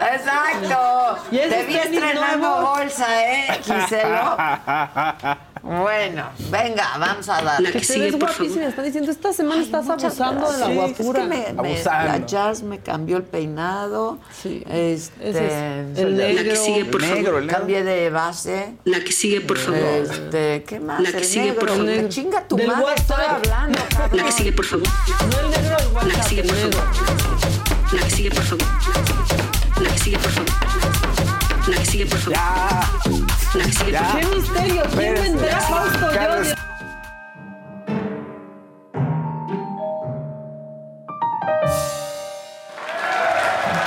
Exacto. 0.00 1.18
¿Y 1.32 1.38
ese 1.38 1.48
Te 1.48 1.64
vi 1.66 1.74
estrenando 1.76 2.36
nuevo? 2.38 2.70
bolsa, 2.76 3.06
¿eh, 3.24 3.46
Gisela? 3.64 5.38
Bueno, 5.68 6.30
venga, 6.50 6.96
vamos 6.98 7.28
a 7.28 7.42
darle. 7.42 7.70
Que 7.72 7.80
te 7.80 7.98
ves 7.98 8.18
guapísima. 8.18 8.64
Están 8.68 8.84
diciendo, 8.86 9.10
esta 9.10 9.34
semana 9.34 9.60
estás 9.62 9.84
Muchas 9.84 10.18
abusando 10.18 10.50
de 10.50 10.58
la 10.60 10.68
gracias. 10.70 10.96
guapura. 10.98 11.22
Es 11.24 11.28
que 11.28 11.34
me- 11.52 11.52
me- 11.62 11.68
Abusando. 11.74 12.12
la 12.12 12.26
jazz 12.26 12.62
me 12.62 12.78
cambió 12.78 13.16
el 13.18 13.22
peinado. 13.24 14.18
Sí. 14.42 14.62
Este, 14.66 15.28
es 15.28 15.98
el 15.98 16.16
la- 16.16 16.24
negro. 16.28 16.42
La 16.42 16.48
que 16.50 16.56
sigue, 16.56 16.84
por 16.86 17.02
El 17.04 17.08
negro, 17.10 17.24
favor. 17.26 17.40
el 17.40 17.46
negro. 17.48 17.58
Cambié 17.58 17.84
de 17.84 18.08
base. 18.10 18.72
La 18.84 19.00
que 19.04 19.12
sigue, 19.12 19.42
por 19.42 19.58
favor. 19.58 19.78
Este, 19.78 20.64
¿qué 20.66 20.80
más? 20.80 21.00
La 21.02 21.10
que 21.12 21.18
el 21.18 21.24
sigue, 21.24 21.44
negro. 21.48 21.60
por 21.60 21.68
favor. 21.68 21.84
Me 21.84 22.08
chinga 22.08 22.48
tu 22.48 22.56
Del 22.56 22.66
madre, 22.68 22.84
WhatsApp. 22.84 23.10
estoy 23.20 23.24
hablando, 23.36 23.78
cabrón. 23.90 24.16
La 24.16 24.24
que 24.24 24.32
sigue, 24.32 24.52
por 24.52 24.64
favor. 24.64 24.86
No 24.88 25.40
el 25.40 25.50
negro 25.50 25.76
del 25.76 25.92
La 25.94 26.00
que 26.00 26.06
WhatsApp, 26.06 26.28
sigue, 26.28 26.40
el 26.40 26.46
por 26.48 26.56
favor. 26.56 27.92
La 27.92 28.02
que 28.04 28.10
sigue, 28.10 28.30
por 28.30 28.42
favor. 28.44 28.66
La 29.82 29.90
que 29.90 29.98
sigue, 29.98 30.18
por 30.18 30.30
favor. 30.30 31.27
La 31.68 31.76
que 31.76 31.86
sigue, 31.86 32.06
por 32.06 32.18
favor. 32.18 32.38
La 33.54 33.64
que 33.64 33.72
sigue, 33.72 33.92
por 33.98 34.06
favor. 34.06 34.20
¡Qué 34.20 34.36
misterio! 34.36 34.82
¿Quién 34.96 35.14
vendrá, 35.14 35.60
Fausto? 35.60 36.00
Yo- 36.00 36.14
Carlos. 36.14 36.48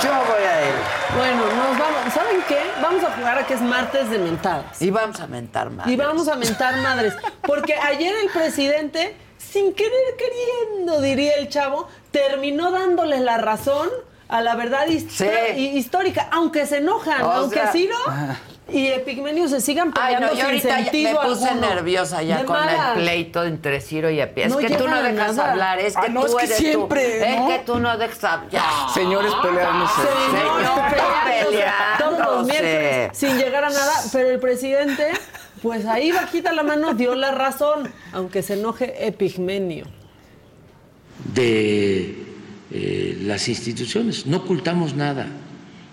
Yo 0.02 0.10
voy 0.10 0.42
a 0.42 0.62
él. 0.68 0.74
Bueno, 1.16 1.42
nos 1.46 1.78
vamos. 1.78 2.12
¿Saben 2.12 2.42
qué? 2.48 2.58
Vamos 2.80 3.04
a 3.04 3.12
jugar 3.12 3.38
a 3.38 3.46
que 3.46 3.54
es 3.54 3.60
martes 3.60 4.10
de 4.10 4.18
mentadas. 4.18 4.80
Y 4.82 4.90
vamos 4.90 5.20
a 5.20 5.26
mentar 5.26 5.70
más. 5.70 5.86
Y 5.86 5.96
vamos 5.96 6.28
a 6.28 6.34
mentar 6.36 6.76
madres. 6.78 7.14
Porque 7.46 7.74
ayer 7.74 8.12
el 8.24 8.30
presidente, 8.30 9.14
sin 9.38 9.72
querer 9.74 9.92
queriendo, 10.18 11.00
diría 11.00 11.34
el 11.36 11.48
chavo, 11.48 11.88
terminó 12.10 12.70
dándole 12.72 13.20
la 13.20 13.38
razón 13.38 13.88
a 14.32 14.40
la 14.40 14.54
verdad 14.56 14.86
hist- 14.88 15.10
Sí. 15.10 15.26
hi- 15.56 15.76
histórica, 15.78 16.28
aunque 16.32 16.66
se 16.66 16.78
enojan, 16.78 17.22
O 17.22 17.30
aunque 17.30 17.56
sea- 17.60 17.70
Ciro 17.72 17.96
y 18.72 18.86
Epigmenio 18.88 19.46
se 19.48 19.60
sigan 19.60 19.92
Ay, 19.94 20.14
peleando 20.14 20.28
no, 20.28 20.40
yo 20.40 20.48
sin 20.48 20.60
sentido 20.62 21.20
me 21.22 21.28
puse 21.28 21.48
alguno. 21.48 21.68
nerviosa 21.68 22.22
ya 22.22 22.38
De 22.38 22.44
con 22.46 22.56
malas. 22.56 22.96
el 22.96 23.02
pleito 23.02 23.44
entre 23.44 23.80
Ciro 23.82 24.08
y 24.10 24.20
Epi. 24.20 24.42
Es 24.42 24.48
No 24.50 24.56
que 24.58 24.70
tú 24.70 24.88
no 24.88 25.02
dejas 25.02 25.36
nada. 25.36 25.50
hablar, 25.52 25.78
es 25.80 25.94
que 25.94 26.06
Ah, 26.06 26.08
no, 26.08 26.20
tú 26.22 26.26
es 26.28 26.34
que 26.36 26.44
eres 26.46 26.56
siempre, 26.56 27.04
tú. 27.04 27.26
¿no? 27.26 27.50
Es 27.50 27.58
que 27.58 27.64
tú 27.66 27.78
no 27.78 27.98
dejas 27.98 28.24
hablar. 28.24 28.62
Señores 28.94 29.32
peleándose. 29.42 29.94
Señor, 30.00 30.58
Señores, 30.62 30.92
peleándose. 31.44 31.64
Todos 31.98 32.18
los 32.18 32.46
miércoles 32.46 33.10
sin 33.12 33.36
llegar 33.38 33.64
a 33.64 33.70
nada, 33.70 33.92
pero 34.12 34.30
el 34.30 34.40
presidente 34.40 35.08
Pues 35.62 35.86
ahí 35.86 36.10
bajita 36.10 36.52
la 36.52 36.62
mano 36.64 36.94
dio 36.94 37.14
la 37.14 37.30
razón, 37.32 37.92
aunque 38.12 38.42
se 38.42 38.54
enoje 38.54 39.06
Epigmenio. 39.06 39.84
de 41.34 42.31
eh, 42.72 43.18
las 43.22 43.48
instituciones. 43.48 44.26
No 44.26 44.38
ocultamos 44.38 44.94
nada. 44.94 45.26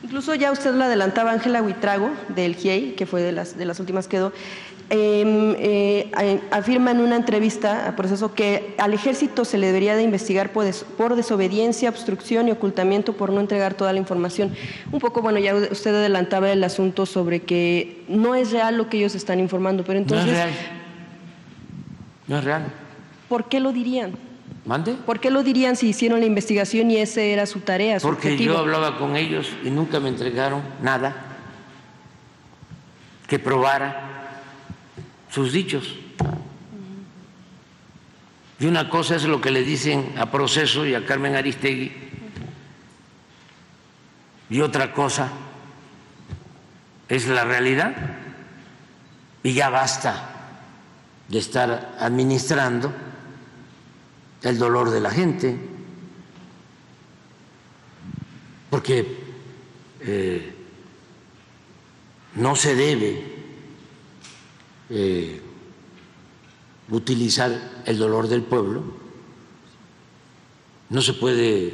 Incluso 0.03 0.33
ya 0.35 0.51
usted 0.51 0.73
lo 0.73 0.83
adelantaba, 0.85 1.31
Ángela 1.31 1.61
Huitrago, 1.61 2.09
del 2.29 2.55
GIEI, 2.55 2.93
que 2.93 3.05
fue 3.05 3.21
de 3.21 3.31
las, 3.33 3.57
de 3.57 3.65
las 3.65 3.79
últimas 3.79 4.07
que 4.07 4.17
quedó, 4.17 4.31
eh, 4.91 5.55
eh, 5.59 6.39
afirma 6.49 6.89
en 6.91 6.99
una 7.01 7.15
entrevista 7.15 7.87
a 7.87 7.95
proceso 7.95 8.33
que 8.33 8.73
al 8.79 8.93
ejército 8.93 9.45
se 9.45 9.57
le 9.59 9.67
debería 9.67 9.95
de 9.95 10.01
investigar 10.03 10.51
por, 10.51 10.63
des- 10.63 10.83
por 10.97 11.15
desobediencia, 11.15 11.89
obstrucción 11.89 12.47
y 12.47 12.51
ocultamiento 12.51 13.13
por 13.13 13.31
no 13.31 13.39
entregar 13.39 13.75
toda 13.75 13.93
la 13.93 13.99
información. 13.99 14.51
Un 14.91 14.99
poco, 14.99 15.21
bueno, 15.21 15.37
ya 15.37 15.53
usted 15.53 15.93
adelantaba 15.93 16.49
el 16.51 16.63
asunto 16.63 17.05
sobre 17.05 17.41
que 17.41 18.03
no 18.07 18.33
es 18.33 18.51
real 18.51 18.77
lo 18.77 18.89
que 18.89 18.97
ellos 18.97 19.13
están 19.13 19.39
informando, 19.39 19.83
pero 19.83 19.99
entonces, 19.99 20.25
no 20.25 20.31
es 20.31 20.37
real. 20.37 20.49
No 22.27 22.37
es 22.39 22.43
real. 22.43 22.63
¿por 23.27 23.47
qué 23.47 23.59
lo 23.59 23.71
dirían? 23.73 24.13
¿Mande? 24.69 24.93
¿Por 24.93 25.19
qué 25.19 25.31
lo 25.31 25.41
dirían 25.41 25.75
si 25.75 25.89
hicieron 25.89 26.19
la 26.19 26.27
investigación 26.27 26.91
y 26.91 26.97
esa 26.97 27.21
era 27.21 27.47
su 27.47 27.61
tarea, 27.61 27.99
su 27.99 28.05
Porque 28.05 28.27
objetivo? 28.27 28.53
yo 28.53 28.59
hablaba 28.59 28.99
con 28.99 29.15
ellos 29.15 29.49
y 29.63 29.71
nunca 29.71 29.99
me 29.99 30.09
entregaron 30.09 30.61
nada 30.83 31.15
que 33.27 33.39
probara 33.39 34.43
sus 35.31 35.53
dichos. 35.53 35.95
Y 38.59 38.67
una 38.67 38.91
cosa 38.91 39.15
es 39.15 39.23
lo 39.23 39.41
que 39.41 39.49
le 39.49 39.63
dicen 39.63 40.13
a 40.19 40.29
Proceso 40.29 40.85
y 40.85 40.93
a 40.93 41.03
Carmen 41.03 41.35
Aristegui, 41.35 41.91
y 44.51 44.61
otra 44.61 44.93
cosa 44.93 45.29
es 47.07 47.27
la 47.27 47.43
realidad. 47.43 47.95
Y 49.41 49.53
ya 49.53 49.71
basta 49.71 50.29
de 51.27 51.39
estar 51.39 51.95
administrando 51.99 53.08
el 54.43 54.57
dolor 54.57 54.89
de 54.89 55.01
la 55.01 55.11
gente, 55.11 55.57
porque 58.69 59.17
eh, 60.01 60.53
no 62.35 62.55
se 62.55 62.75
debe 62.75 63.23
eh, 64.89 65.41
utilizar 66.89 67.83
el 67.85 67.97
dolor 67.97 68.27
del 68.27 68.43
pueblo, 68.43 68.83
no 70.89 71.01
se 71.01 71.13
puede 71.13 71.73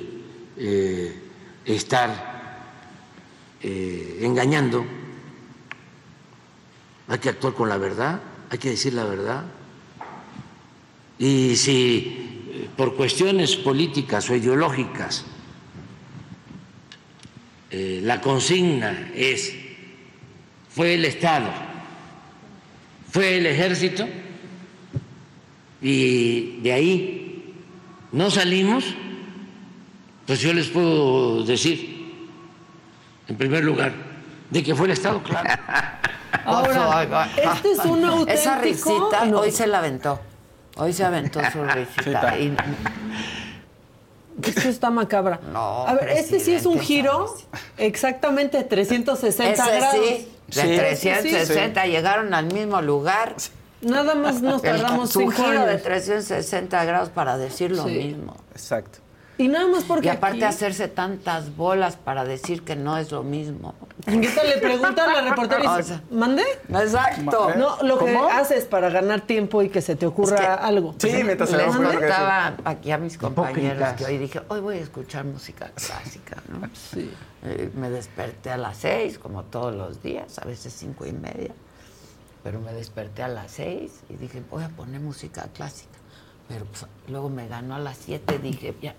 eh, 0.57 1.21
estar 1.65 2.35
engañando, 3.61 4.85
hay 7.07 7.17
que 7.17 7.29
actuar 7.29 7.53
con 7.53 7.67
la 7.67 7.77
verdad, 7.77 8.21
hay 8.49 8.57
que 8.59 8.69
decir 8.69 8.93
la 8.93 9.05
verdad. 9.05 9.43
Y 11.17 11.55
si 11.55 12.24
por 12.75 12.95
cuestiones 12.95 13.55
políticas 13.55 14.29
o 14.29 14.35
ideológicas 14.35 15.25
eh, 17.77 17.99
la 18.03 18.21
consigna 18.21 19.11
es, 19.13 19.53
fue 20.69 20.93
el 20.93 21.03
Estado, 21.03 21.49
fue 23.11 23.37
el 23.37 23.45
ejército, 23.47 24.07
y 25.81 26.61
de 26.61 26.71
ahí 26.71 27.53
no 28.13 28.31
salimos, 28.31 28.85
pues 30.25 30.39
yo 30.39 30.53
les 30.53 30.67
puedo 30.67 31.43
decir, 31.43 32.15
en 33.27 33.35
primer 33.35 33.63
lugar, 33.63 33.93
de 34.49 34.63
que 34.63 34.73
fue 34.73 34.85
el 34.85 34.93
Estado, 34.93 35.21
claro. 35.21 35.49
Ahora, 36.45 37.29
este 37.35 37.71
es 37.71 37.79
un 37.79 38.05
auténtico... 38.05 38.31
Esa 38.39 38.59
risita 38.59 39.25
No. 39.25 39.39
hoy 39.39 39.51
se 39.51 39.67
la 39.67 39.79
aventó. 39.79 40.21
Hoy 40.77 40.93
se 40.93 41.03
aventó 41.03 41.39
su 41.51 41.63
risita. 41.65 42.37
Y- 42.37 42.55
Esto 44.43 44.67
está 44.69 44.89
macabra. 44.89 45.39
No, 45.51 45.87
A 45.87 45.93
ver, 45.93 46.09
este 46.09 46.39
sí 46.39 46.53
es 46.53 46.65
un 46.65 46.79
giro 46.79 47.33
exactamente 47.77 48.57
de 48.57 48.63
360 48.65 49.51
Ese 49.63 49.75
grados. 49.77 49.95
sí, 50.05 50.27
de 50.61 50.77
360 50.77 51.85
llegaron 51.85 52.33
al 52.33 52.45
mismo 52.53 52.81
lugar. 52.81 53.35
Nada 53.81 54.15
más 54.15 54.41
nos 54.41 54.61
tardamos 54.61 55.11
cinco 55.11 55.31
giro 55.31 55.51
de 55.65 55.71
años. 55.71 55.83
360 55.83 56.83
grados 56.85 57.09
para 57.09 57.37
decir 57.37 57.71
lo 57.71 57.85
Sí. 57.85 57.91
mismo. 57.91 58.35
Exacto. 58.51 58.99
Y 59.37 59.49
nada 59.49 59.67
más 59.67 59.83
porque 59.83 60.07
Y 60.07 60.09
aparte 60.09 60.37
aquí- 60.37 60.45
hacerse 60.45 60.87
tantas 60.87 61.55
bolas 61.57 61.97
para 61.97 62.23
decir 62.23 62.63
que 62.63 62.75
no 62.77 62.97
es 62.97 63.11
lo 63.11 63.21
mismo. 63.23 63.75
Ahorita 64.07 64.43
le 64.45 64.57
pregunta 64.59 65.03
a 65.03 65.13
la 65.21 65.29
reportera 65.29 65.63
y 65.63 65.67
O 65.67 65.75
dice, 65.77 65.89
sea, 65.89 66.03
¿mandé? 66.09 66.43
Exacto. 66.69 67.51
No, 67.57 67.77
lo 67.83 67.97
que 67.99 68.13
¿Cómo? 68.13 68.27
haces 68.29 68.63
para 68.65 68.89
ganar 68.89 69.21
tiempo 69.21 69.61
y 69.61 69.69
que 69.69 69.81
se 69.81 69.95
te 69.97 70.05
ocurra 70.05 70.35
Es 70.35 70.41
que- 70.41 70.47
algo. 70.47 70.95
Sí, 70.99 71.11
mientras 71.25 71.49
se 71.49 71.57
Les 71.57 71.65
que 71.75 71.83
contaba 71.83 72.55
aquí 72.63 72.91
a 72.91 72.97
mis 72.97 73.17
compañeros 73.17 73.89
que 73.97 74.05
hoy 74.05 74.17
dije, 74.17 74.41
hoy 74.47 74.61
voy 74.61 74.77
a 74.77 74.81
escuchar 74.81 75.25
música 75.25 75.69
clásica, 75.75 76.37
¿no? 76.47 76.69
Sí. 76.73 77.11
Eh, 77.43 77.69
me 77.75 77.89
desperté 77.89 78.51
a 78.51 78.57
las 78.57 78.77
seis, 78.77 79.19
como 79.19 79.43
todos 79.43 79.75
los 79.75 80.01
días, 80.01 80.39
a 80.39 80.45
veces 80.45 80.73
cinco 80.73 81.05
y 81.05 81.11
media, 81.11 81.51
pero 82.43 82.59
me 82.61 82.71
desperté 82.73 83.21
a 83.23 83.27
las 83.27 83.51
seis 83.51 83.91
y 84.09 84.15
dije, 84.15 84.41
voy 84.49 84.63
a 84.63 84.69
poner 84.69 85.01
música 85.01 85.47
clásica. 85.53 85.89
Pero 86.47 86.65
pues, 86.65 86.85
luego 87.07 87.29
me 87.29 87.47
ganó 87.47 87.75
a 87.75 87.79
las 87.79 87.97
siete, 87.97 88.37
dije, 88.39 88.75
ya, 88.81 88.95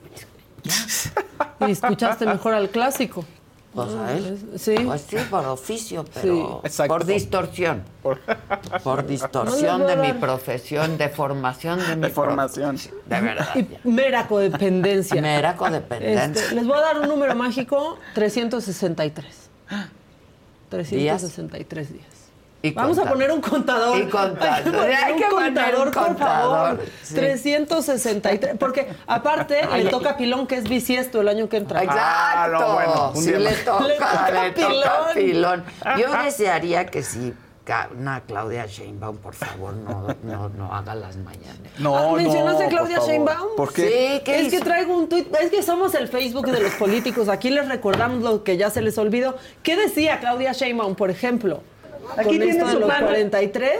Y 1.66 1.70
escuchaste 1.70 2.26
mejor 2.26 2.54
al 2.54 2.70
clásico. 2.70 3.24
pues 3.72 3.88
a 3.94 4.12
él. 4.14 4.38
Sí. 4.56 4.74
Pues 4.84 5.02
sí, 5.02 5.16
por 5.30 5.44
oficio, 5.46 6.04
pero 6.14 6.62
Sí. 6.68 6.82
por 6.88 7.04
distorsión. 7.04 7.84
Por 8.02 9.06
distorsión 9.06 9.80
No 9.82 9.86
les 9.86 9.96
de 9.96 10.02
mi 10.02 10.12
profesión, 10.18 10.96
de 10.98 11.08
formación 11.08 11.78
de 11.78 11.96
mi 11.96 12.02
De 12.02 12.08
formación. 12.10 12.76
De 12.76 13.20
verdad. 13.20 13.54
Y 13.54 13.88
mera 13.88 14.26
codependencia. 14.26 15.20
Mera 15.22 15.56
codependencia. 15.56 16.42
Este, 16.42 16.54
les 16.54 16.66
voy 16.66 16.78
a 16.78 16.80
dar 16.80 17.00
un 17.00 17.08
número 17.08 17.34
mágico, 17.36 17.98
363. 18.14 19.50
363 20.70 21.92
días. 21.92 22.06
Y 22.62 22.72
Vamos 22.72 22.98
a 22.98 23.04
poner 23.04 23.30
un 23.30 23.40
contador. 23.40 23.98
Y 23.98 24.06
contador. 24.08 24.90
Hay 24.90 25.14
que 25.14 25.24
poner 25.26 25.76
un 25.76 25.82
contador, 25.84 25.90
por 25.92 26.06
contador, 26.06 26.76
favor. 26.78 26.86
sí. 27.02 27.14
363. 27.14 28.56
Porque 28.58 28.88
aparte 29.06 29.60
Ay, 29.70 29.84
le 29.84 29.90
toca 29.90 30.10
a 30.10 30.16
Pilón, 30.16 30.46
que 30.46 30.56
es 30.56 30.68
bisiesto 30.68 31.20
el 31.20 31.28
año 31.28 31.48
que 31.48 31.58
entra. 31.58 31.82
Exacto. 31.82 32.02
Ah, 32.04 32.48
no, 32.50 32.74
bueno, 32.74 33.10
un 33.14 33.22
sí 33.22 33.28
día 33.30 33.38
le 33.38 33.52
toca, 33.56 33.86
Le 33.86 33.94
toca 33.94 34.30
le 34.30 34.50
toca 34.52 35.12
pilón. 35.14 35.14
pilón. 35.14 35.64
Yo 36.00 36.22
desearía 36.24 36.86
que 36.86 37.02
sí, 37.02 37.34
una 37.98 38.20
Claudia 38.20 38.66
Sheinbaum, 38.66 39.16
por 39.18 39.34
favor, 39.34 39.74
no, 39.74 40.06
no, 40.22 40.48
no 40.50 40.72
haga 40.74 40.94
las 40.94 41.16
mañanas. 41.16 41.58
No, 41.78 41.96
Ah, 41.96 42.12
¿Mencionaste 42.16 42.62
no, 42.62 42.66
a 42.66 42.70
Claudia 42.70 42.96
por 42.96 43.06
favor. 43.06 43.10
Sheinbaum? 43.10 43.48
¿Por 43.56 43.72
qué? 43.72 43.82
Sí, 44.18 44.22
¿qué 44.24 44.38
es 44.40 44.46
hizo? 44.46 44.58
que 44.58 44.64
traigo 44.64 44.96
un 44.96 45.08
tuit, 45.08 45.34
es 45.34 45.50
que 45.50 45.62
somos 45.62 45.94
el 45.94 46.06
Facebook 46.08 46.46
de 46.50 46.60
los 46.60 46.72
políticos. 46.74 47.28
Aquí 47.28 47.50
les 47.50 47.68
recordamos 47.68 48.22
lo 48.22 48.44
que 48.44 48.56
ya 48.56 48.70
se 48.70 48.82
les 48.82 48.96
olvidó. 48.98 49.36
¿Qué 49.64 49.76
decía 49.76 50.20
Claudia 50.20 50.52
Sheinbaum, 50.52 50.94
por 50.94 51.10
ejemplo? 51.10 51.60
Aquí 52.12 52.24
con 52.24 52.28
tiene 52.30 52.48
esto 52.50 52.66
de 52.66 52.72
su 52.72 52.78
los 52.80 52.88
mano. 52.88 53.06
43. 53.06 53.72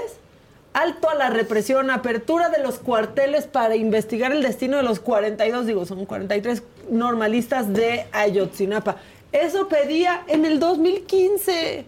Alto 0.74 1.08
a 1.08 1.14
la 1.14 1.30
represión, 1.30 1.90
apertura 1.90 2.50
de 2.50 2.62
los 2.62 2.78
cuarteles 2.78 3.46
para 3.46 3.76
investigar 3.76 4.32
el 4.32 4.42
destino 4.42 4.76
de 4.76 4.82
los 4.82 5.00
42, 5.00 5.64
digo, 5.66 5.86
son 5.86 6.04
43 6.04 6.62
normalistas 6.90 7.72
de 7.72 8.06
Ayotzinapa. 8.12 8.96
Eso 9.32 9.68
pedía 9.68 10.22
en 10.28 10.44
el 10.44 10.60
2015. 10.60 11.86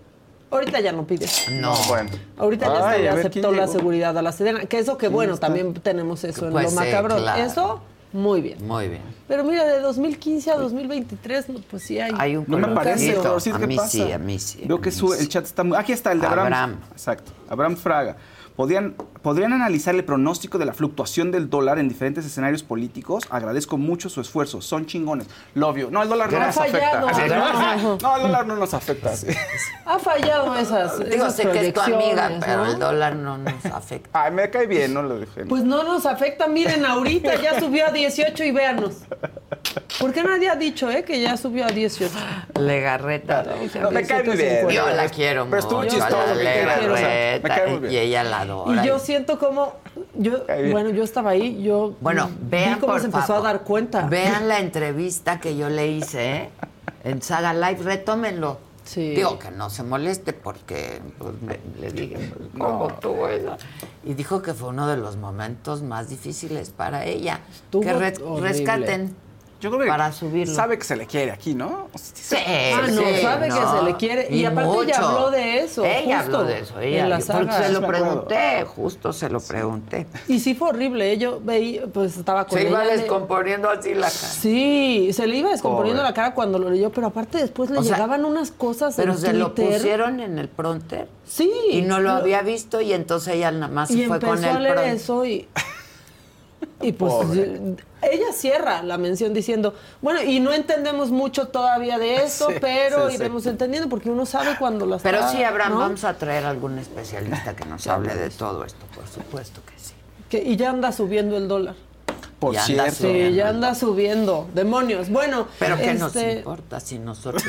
Ahorita 0.51 0.81
ya 0.81 0.93
no 0.93 1.07
pide. 1.07 1.27
No. 1.53 1.75
Bueno. 1.87 2.09
Ahorita 2.39 2.67
ya 2.67 2.73
Ay, 2.73 2.79
hasta 2.79 2.99
le 2.99 3.09
a 3.11 3.15
ver, 3.15 3.27
aceptó 3.27 3.49
¿quién 3.49 3.57
la 3.61 3.67
llegó? 3.67 3.79
seguridad 3.79 4.17
a 4.17 4.23
la 4.23 4.33
Sedena. 4.33 4.65
Que 4.65 4.79
eso 4.79 4.97
que 4.97 5.09
bueno, 5.09 5.37
también 5.37 5.75
tenemos 5.75 6.25
eso 6.25 6.47
en 6.47 6.53
Pues 6.53 6.65
lo 6.65 6.71
sí, 6.71 6.77
macabro. 6.77 7.17
claro. 7.17 7.43
Eso, 7.43 7.83
muy 8.13 8.41
bien. 8.41 8.67
Muy 8.67 8.89
bien. 8.89 9.03
Pero 9.27 9.45
mira, 9.45 9.65
de 9.65 9.81
2015 9.81 10.51
a 10.51 10.57
2023, 10.57 11.49
no, 11.51 11.61
pues 11.71 11.83
sí 11.83 11.99
hay. 12.01 12.13
Hay 12.17 12.37
un 12.37 12.45
No 12.49 12.59
me 12.59 12.69
parece, 12.69 13.13
sí, 13.41 13.51
A 13.51 13.59
¿qué 13.59 13.67
mí 13.67 13.77
pasa? 13.77 13.89
sí, 13.89 14.13
a 14.13 14.19
mí 14.19 14.39
sí. 14.39 14.63
Veo 14.65 14.81
que 14.81 14.91
mí 14.91 14.97
su- 14.97 15.13
sí. 15.13 15.21
el 15.21 15.29
chat 15.29 15.45
está 15.45 15.65
muy... 15.65 15.77
Aquí 15.77 15.93
está 15.93 16.13
el 16.13 16.21
de 16.21 16.27
Abraham. 16.27 16.47
Abraham. 16.47 16.81
Exacto. 16.93 17.33
Abraham 17.49 17.77
Fraga. 17.77 18.17
¿Podrían, 18.57 18.95
¿Podrían 19.23 19.53
analizar 19.53 19.95
el 19.95 20.05
pronóstico 20.05 20.59
de 20.59 20.65
la 20.65 20.73
fluctuación 20.73 21.31
del 21.31 21.51
dólar 21.51 21.79
en 21.79 21.89
diferentes 21.89 22.25
escenarios 22.25 22.63
políticos? 22.63 23.25
Agradezco 23.31 23.77
mucho 23.77 24.09
su 24.09 24.21
esfuerzo. 24.21 24.61
Son 24.61 24.87
chingones. 24.87 25.27
Love 25.55 25.77
you. 25.79 25.91
No, 25.91 26.03
el 26.03 26.09
dólar 26.09 26.31
no 26.33 26.39
nos 26.41 26.57
afecta. 26.57 27.03
fallado. 27.13 27.99
No. 27.99 27.99
No, 28.01 28.17
el 28.17 28.23
dólar 28.23 28.47
no 28.47 28.57
nos 28.57 28.75
afecta. 28.75 29.15
sí. 29.17 29.27
Ha 29.85 29.99
fallado 29.99 30.55
esas. 30.57 30.99
Digo, 30.99 31.27
esas 31.27 31.37
sé 31.37 31.49
que 31.51 31.69
es 31.69 31.75
tu 31.75 31.81
amiga, 31.81 31.99
proyecciones, 31.99 32.45
pero 32.45 32.67
el 32.67 32.79
dólar 32.79 33.17
no 33.17 33.39
nos 33.39 33.65
afecta. 33.67 34.25
Ay, 34.25 34.33
me 34.33 34.51
cae 34.51 34.67
bien, 34.67 34.95
no 34.95 35.03
lo 35.03 35.19
dejé. 35.19 35.45
Pues 35.47 35.63
no 35.65 35.83
nos 35.83 36.07
afecta. 36.07 36.47
Miren, 36.47 36.85
ahorita 36.87 37.35
ya 37.41 37.59
subió 37.59 37.87
a 37.87 37.91
18 37.91 38.45
y 38.45 38.51
véanos. 38.51 38.95
¿Por 39.99 40.13
qué 40.13 40.23
nadie 40.23 40.49
ha 40.49 40.57
dicho, 40.57 40.91
eh, 40.91 41.03
que 41.05 41.21
ya 41.21 41.37
subió 41.37 41.65
a 41.65 41.69
18? 41.69 42.13
Legarreta. 42.61 43.45
No, 43.81 43.91
me 43.91 44.03
cae 44.05 44.23
muy 44.25 44.37
bien. 44.37 44.69
Yo 44.69 44.89
la 44.91 45.09
quiero 45.09 45.45
Pero 45.47 45.59
estuvo 45.59 45.79
mucho, 45.83 45.95
chistoso, 45.97 46.21
a 46.21 46.27
la 46.27 46.35
me 46.35 46.43
cae 46.45 46.79
bien, 46.79 46.91
o 46.91 46.97
sea, 46.97 47.09
Legarreta, 47.09 47.49
me 47.49 47.55
cae 47.55 47.67
muy 47.69 47.79
bien. 47.81 47.93
y 47.93 47.97
ella 47.97 48.25
la 48.25 48.41
adora. 48.41 48.85
Y 48.85 48.87
yo 48.87 48.99
siento 48.99 49.18
como, 49.27 49.75
yo, 50.15 50.45
bueno, 50.71 50.91
yo 50.91 51.03
estaba 51.05 51.31
ahí, 51.31 51.63
yo 51.63 51.95
Bueno, 52.01 52.29
vi 52.29 52.49
vean 52.51 52.81
cómo 52.81 52.93
por 52.93 53.01
se 53.01 53.07
empezó 53.07 53.27
favor, 53.29 53.47
a 53.47 53.53
dar 53.53 53.63
cuenta. 53.65 54.07
Vean 54.07 54.49
la 54.49 54.59
entrevista 54.61 55.41
que 55.41 55.57
yo 55.57 55.69
le 55.69 55.89
hice 55.89 56.37
¿eh? 56.37 56.51
en 57.05 57.23
Saga 57.23 57.53
Live, 57.55 57.83
retómenlo. 57.83 58.59
Sí. 58.85 59.11
Digo 59.15 59.39
que 59.39 59.51
no 59.51 59.69
se 59.69 59.83
moleste 59.83 60.33
porque 60.33 61.03
pues, 61.19 61.35
me- 61.43 61.61
le 61.79 61.93
dije, 61.93 62.33
pues, 62.35 62.49
¿cómo 62.59 62.89
tuvo 62.95 63.29
eso? 63.29 63.57
Y 64.05 64.15
dijo 64.15 64.41
que 64.41 64.55
fue 64.55 64.71
uno 64.71 64.87
de 64.89 64.97
los 64.97 65.17
momentos 65.17 65.83
más 65.83 66.09
difíciles 66.09 66.71
para 66.71 67.05
ella. 67.05 67.41
Estuvo 67.53 67.83
que 67.83 67.93
re- 67.93 68.15
horrible. 68.25 68.49
rescaten 68.49 69.15
Yo 69.61 69.71
creo 69.71 69.83
que 69.83 69.89
para 69.89 70.13
subirlo. 70.13 70.55
sabe 70.55 70.79
que 70.79 70.85
se 70.85 70.95
le 70.95 71.07
quiere 71.07 71.33
aquí, 71.33 71.53
¿no? 71.53 71.89
Sí, 71.97 72.37
Ah, 72.47 72.83
no, 72.89 73.03
sí, 73.03 73.23
sabe 73.23 73.49
que 73.49 73.55
se 73.55 73.83
le 73.85 73.97
quiere. 73.97 74.29
Y, 74.31 74.43
Y 74.43 74.45
aparte 74.45 74.71
ella 74.85 75.01
mucho. 75.01 75.09
habló 75.09 75.31
de 75.33 75.59
eso. 75.65 75.85
Ella 75.85 76.19
justo, 76.21 76.37
habló 76.39 76.49
de 76.49 76.61
eso. 76.61 76.81
en 76.81 76.89
Ella, 76.89 77.07
la 77.09 77.17
porque 77.19 77.27
saga. 77.33 77.63
se 77.67 77.73
lo 77.73 77.87
pregunté, 77.87 78.65
justo 78.67 79.13
se 79.13 79.29
lo 79.29 79.41
pregunté. 79.41 80.07
Y 80.29 80.39
sí 80.39 80.55
fue 80.55 80.69
horrible. 80.69 81.13
¿eh? 81.13 81.19
Yo 81.19 81.41
veía, 81.43 81.87
pues 81.93 82.17
estaba 82.17 82.47
con 82.47 82.57
Se 82.57 82.69
iba 82.69 82.85
ella, 82.85 82.97
descomponiendo 82.99 83.69
así 83.69 83.95
la 83.95 84.03
cara. 84.03 84.11
Sí, 84.13 85.11
se 85.13 85.27
le 85.27 85.37
iba 85.37 85.51
descomponiendo 85.51 86.03
Pobre. 86.03 86.11
la 86.11 86.15
cara 86.15 86.35
cuando 86.35 86.61
lo 86.61 86.71
leyó, 86.71 86.91
pero 86.93 87.09
aparte 87.09 87.39
después 87.39 87.69
le 87.71 87.79
O 87.79 87.83
sea, 87.83 87.95
llegaban 87.97 88.25
unas 88.25 88.53
cosas 88.53 88.95
Pero 88.97 89.13
en 89.15 89.19
se 89.19 89.33
lo 89.33 89.55
pusieron 89.57 90.21
en 90.21 90.39
el 90.39 90.49
pronter. 90.49 91.09
Sí. 91.27 91.51
Y 91.73 91.83
no 91.83 91.99
lo 91.99 92.11
Lo- 92.11 92.15
había 92.17 92.43
visto 92.43 92.81
y 92.81 92.93
entonces 92.93 93.35
ella 93.35 93.51
nada 93.51 93.67
más 93.73 93.91
y 93.91 94.03
se 94.03 94.07
fue 94.07 94.17
empezó 94.17 94.35
con 94.35 94.45
a 94.45 94.59
leer 94.61 94.75
pronter. 94.75 94.95
eso 94.95 95.25
y 95.27 95.49
y 96.81 96.93
pues 96.93 97.13
Pobre. 97.13 97.77
ella 98.03 98.33
cierra 98.33 98.83
la 98.83 98.99
mención 98.99 99.35
diciendo 99.35 99.75
bueno 100.01 100.23
y 100.23 100.39
no 100.41 100.53
entendemos 100.53 101.11
mucho 101.11 101.49
todavía 101.49 101.99
de 101.99 102.23
eso 102.25 102.49
Sí, 102.49 102.55
pero 102.61 103.07
sí, 103.07 103.17
sí. 103.17 103.23
iremos 103.23 103.47
entendiendo 103.47 103.89
porque 103.89 104.11
uno 104.11 104.25
sabe 104.27 104.57
cuando 104.59 104.87
las 104.87 105.03
Pero 105.03 105.19
está, 105.19 105.31
sí, 105.33 105.43
Abraham, 105.43 105.73
¿no? 105.75 105.79
vamos 105.81 106.05
a 106.05 106.15
traer 106.17 106.45
algún 106.45 106.79
especialista 106.79 107.55
que 107.57 107.65
nos 107.65 107.87
hable 107.87 108.15
de 108.15 108.31
todo 108.31 108.65
esto, 108.65 108.85
por 108.95 109.07
supuesto 109.09 109.61
que 109.67 109.79
sí. 109.79 109.95
Que- 110.29 110.43
y 110.43 110.57
ya 110.57 110.71
anda 110.71 110.93
subiendo 110.93 111.37
el 111.37 111.49
dólar 111.49 111.75
Por 112.39 112.55
Ya 112.55 112.65
anda 112.65 112.85
cierto. 112.85 112.93
sí 112.97 113.03
subiendo. 113.09 113.37
ya 113.37 113.49
anda 113.49 113.75
subiendo 113.75 114.47
demonios 114.55 115.11
bueno 115.11 115.49
Pero 115.59 115.77
¿qué 115.77 115.95
nos 115.95 116.15
este, 116.15 116.39
importa 116.39 116.79
si 116.81 116.99
nosotros... 116.99 117.43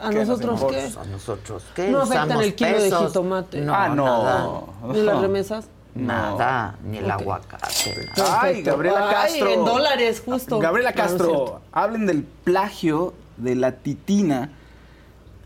a 0.00 0.10
nosotros 0.10 0.60
qué 0.70 0.80
¿A 1.00 1.04
nosotros 1.04 1.62
qué? 1.76 1.88
no 1.90 2.00
afectan 2.00 2.40
el 2.40 2.54
kilo 2.56 2.70
pesos. 2.72 3.00
de 3.00 3.06
jitomate 3.06 3.60
No, 3.60 3.74
Ah, 3.74 3.88
no. 3.88 4.04
nada. 4.04 4.92
ni 4.92 5.02
las 5.02 5.20
remesas 5.20 5.66
Nada, 5.94 6.76
ni 6.84 6.98
el 6.98 7.10
aguacate. 7.10 8.08
nada. 8.16 8.40
Ay. 8.42 8.62
Gabriela 8.62 9.08
Ay, 9.08 9.14
Castro. 9.14 9.50
en 9.50 9.64
dólares, 9.64 10.22
justo. 10.24 10.58
Gabriela 10.58 10.92
no 10.92 11.02
es 11.02 11.08
Castro, 11.10 11.60
hablen 11.72 12.06
del 12.06 12.22
plagio 12.24 13.14
de 13.36 13.54
la 13.56 13.72
titina. 13.72 14.50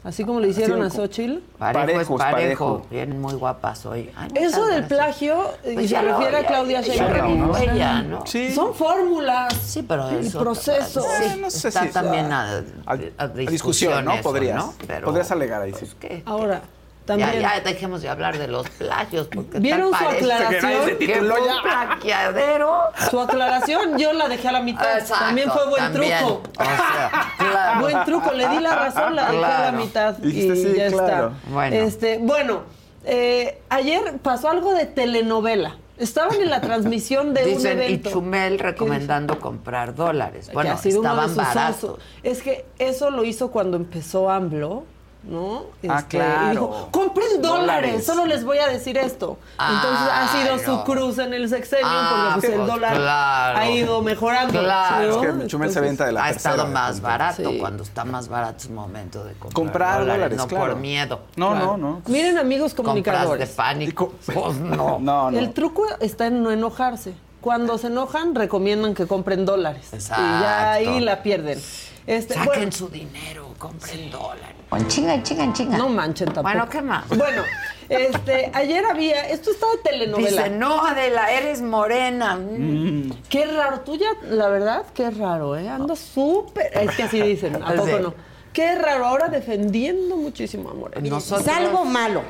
así 0.04 0.22
como 0.24 0.38
le 0.40 0.48
hicieron 0.48 0.82
a 0.82 0.90
Xochitl 0.90 1.38
Parejo 1.58 1.86
parejo. 1.86 2.18
parejo. 2.18 2.86
Vienen 2.90 3.22
muy 3.22 3.32
guapas 3.34 3.86
hoy. 3.86 4.10
Ay, 4.16 4.28
Eso 4.34 4.66
del 4.66 4.84
plagio, 4.86 5.50
y 5.64 5.72
Pues 5.74 5.88
se 5.88 6.02
refiere 6.02 6.36
a 6.36 6.46
Claudia 6.46 6.82
Sheinbaum, 6.82 7.38
¿no? 7.38 8.02
¿no? 8.18 8.26
Sí. 8.26 8.52
Son 8.52 8.74
fórmulas. 8.74 9.54
Sí, 9.54 9.82
pero 9.82 10.12
y 10.20 10.26
eso- 10.26 10.40
procesos. 10.40 11.06
sí, 11.22 11.40
no 11.40 11.50
sé 11.50 11.68
está 11.68 11.84
si- 11.84 11.88
también 11.88 12.30
a, 12.32 12.42
a, 12.50 12.58
a 12.86 12.92
a 12.92 13.28
discusión, 13.28 13.46
discusión, 13.50 14.04
¿no? 14.04 14.12
eso, 14.12 14.22
Podrías. 14.22 14.56
¿no? 14.56 14.74
Pero, 14.86 15.06
Podrías 15.06 15.30
alegar 15.30 15.62
ahí, 15.62 15.72
sí. 15.72 15.78
pues, 15.80 15.94
¿qué? 15.98 16.22
Ahora, 16.26 16.60
también. 17.05 17.40
ya 17.40 17.60
dejemos 17.60 18.02
de 18.02 18.09
hablar 18.09 18.39
de 18.39 18.48
los 18.48 18.68
plagios, 18.70 19.28
porque 19.28 19.59
¿Vieron 19.59 19.90
su 19.90 20.05
aclaración? 20.05 20.98
que 20.98 21.06
ya. 21.09 21.62
plagiadero. 21.62 22.78
Su 23.10 23.20
aclaración 23.20 23.98
yo 23.98 24.12
la 24.12 24.28
dejé 24.28 24.48
a 24.48 24.52
la 24.52 24.60
mitad. 24.62 24.98
Exacto, 24.98 25.24
también 25.24 25.51
fue 25.51 25.68
buen 25.68 25.93
también. 25.93 26.18
truco. 26.18 26.43
O 26.59 26.64
sea, 26.64 27.32
claro. 27.39 27.81
Buen 27.81 28.05
truco, 28.05 28.32
le 28.32 28.48
di 28.48 28.60
la 28.60 28.74
razón, 28.74 29.16
la 29.16 29.31
dejé 29.31 29.44
a 29.44 29.70
la 29.70 29.72
mitad 29.72 30.22
y 30.22 30.32
sí, 30.32 30.74
ya 30.76 30.89
claro. 30.89 31.32
está. 31.36 31.51
Bueno. 31.51 31.76
Este, 31.76 32.18
bueno, 32.18 32.62
eh, 33.05 33.60
ayer 33.68 34.18
pasó 34.22 34.51
algo 34.51 34.74
de 34.74 34.86
telenovela. 34.86 35.76
Estaban 35.97 36.40
en 36.40 36.51
la 36.51 36.60
transmisión 36.60 37.35
de 37.35 37.44
un 37.44 37.48
Dicen, 37.51 37.78
y 37.78 37.85
evento. 37.85 38.10
Chumel 38.10 38.59
recomendando 38.59 39.39
comprar 39.39 39.94
dólares. 39.94 40.51
Bueno, 40.52 40.76
estaban 40.82 41.36
baratos. 41.36 42.01
Es 42.24 42.43
que 42.43 42.64
eso 42.81 43.10
lo 43.10 43.24
hizo 43.24 43.52
cuando 43.52 43.76
empezó 43.76 44.28
AMLO, 44.28 44.85
¿no? 45.26 45.64
Ah, 45.88 45.98
Este, 46.01 46.18
claro. 46.18 46.46
y 46.46 46.51
dijo, 46.51 46.88
compren 46.90 47.42
dólares, 47.42 47.60
Dólares. 47.92 48.06
solo 48.06 48.26
les 48.26 48.44
voy 48.44 48.59
a 48.59 48.68
decir 48.68 48.98
esto. 48.98 49.38
Entonces 49.59 50.09
ha 50.12 50.28
sido 50.28 50.59
su 50.59 50.70
no. 50.78 50.84
cruz 50.84 51.18
en 51.18 51.32
el 51.34 51.48
sexenio, 51.48 51.86
Ah, 51.88 52.30
porque 52.34 52.40
pues, 52.48 52.52
el 52.52 52.59
pues, 52.60 52.72
dólar 52.72 52.96
claro. 52.96 53.59
ha 53.59 53.70
ido 53.70 54.02
mejorando. 54.02 54.60
Claro. 54.60 55.22
¿no? 55.22 55.22
Es 55.30 55.40
que 55.42 55.46
Chumel 55.46 55.72
se 55.72 55.80
venta 55.80 56.05
de 56.06 56.12
la 56.12 56.24
ha 56.24 56.28
tercera. 56.32 56.55
estado 56.55 56.68
más 56.70 57.01
barato. 57.01 57.51
Sí. 57.51 57.59
Cuando 57.59 57.82
está 57.82 58.05
más 58.05 58.28
barato 58.28 58.59
es 58.59 58.70
momento 58.70 59.24
de 59.24 59.32
comprar, 59.34 59.52
Comprar 59.55 60.01
dólares, 60.06 60.36
no 60.38 60.46
claro. 60.46 60.66
por 60.72 60.76
miedo. 60.76 61.20
No, 61.36 61.51
Claro. 61.52 61.66
no, 61.66 61.76
no. 61.76 62.02
Miren, 62.06 62.38
amigos 62.38 62.74
Compras 62.74 62.94
de 62.96 63.02
comunicadores, 63.02 63.51
pánico. 63.51 64.12
Pues 64.26 64.56
no. 64.56 64.98
No, 65.05 65.30
no. 65.30 65.38
el 65.38 65.52
truco 65.52 65.86
está 66.01 66.26
en 66.26 66.42
no 66.42 66.51
enojarse. 66.51 67.14
Cuando 67.40 67.76
se 67.78 67.88
enojan, 67.88 68.34
recomiendan 68.34 68.94
que 68.94 69.06
compren 69.06 69.44
dólares. 69.44 69.88
Y 69.92 69.96
Exacto. 69.96 70.22
ya 70.22 70.72
ahí 70.72 71.01
la 71.01 71.22
pierden. 71.22 71.60
Este, 72.06 72.34
Saquen 72.34 72.46
bueno, 72.55 72.72
su 72.72 72.88
dinero, 72.88 73.48
compren 73.59 74.10
dólares. 74.10 74.53
Chinga, 74.88 75.22
chinga, 75.22 75.52
chinga. 75.52 75.78
no 75.78 75.88
manchen 75.88 76.26
tampoco. 76.26 76.48
Bueno, 76.48 76.68
¿qué 76.68 76.82
más? 76.82 77.09
Bueno, 77.09 77.42
este, 77.88 78.51
ayer 78.55 78.84
había, 78.86 79.28
esto 79.28 79.51
estaba 79.51 79.72
de 79.72 79.78
telenovela. 79.78 80.28
Dice, 80.44 80.51
no, 80.51 80.84
Adela, 80.86 81.30
eres 81.32 81.60
morena. 81.62 82.36
Mm. 82.36 83.10
Qué 83.28 83.46
raro, 83.46 83.80
tú 83.80 83.96
ya, 83.96 84.09
la 84.28 84.48
verdad, 84.48 84.84
qué 84.94 85.10
raro, 85.10 85.56
¿eh? 85.56 85.68
Anda 85.68 85.94
súper. 85.96 86.70
Es 86.76 86.96
que 86.96 87.02
así 87.05 87.20
dicen, 87.20 87.56
¿a 87.62 87.72
poco 87.74 87.86
Sí. 87.86 87.92
no? 88.02 88.14
Qué 88.52 88.74
raro, 88.76 89.06
ahora 89.06 89.28
defendiendo 89.28 90.16
muchísimo 90.16 90.70
a 90.70 90.74
Morena. 90.74 91.09
Nosotros- 91.09 91.44
Salgo 91.44 91.84
malo. 91.84 92.22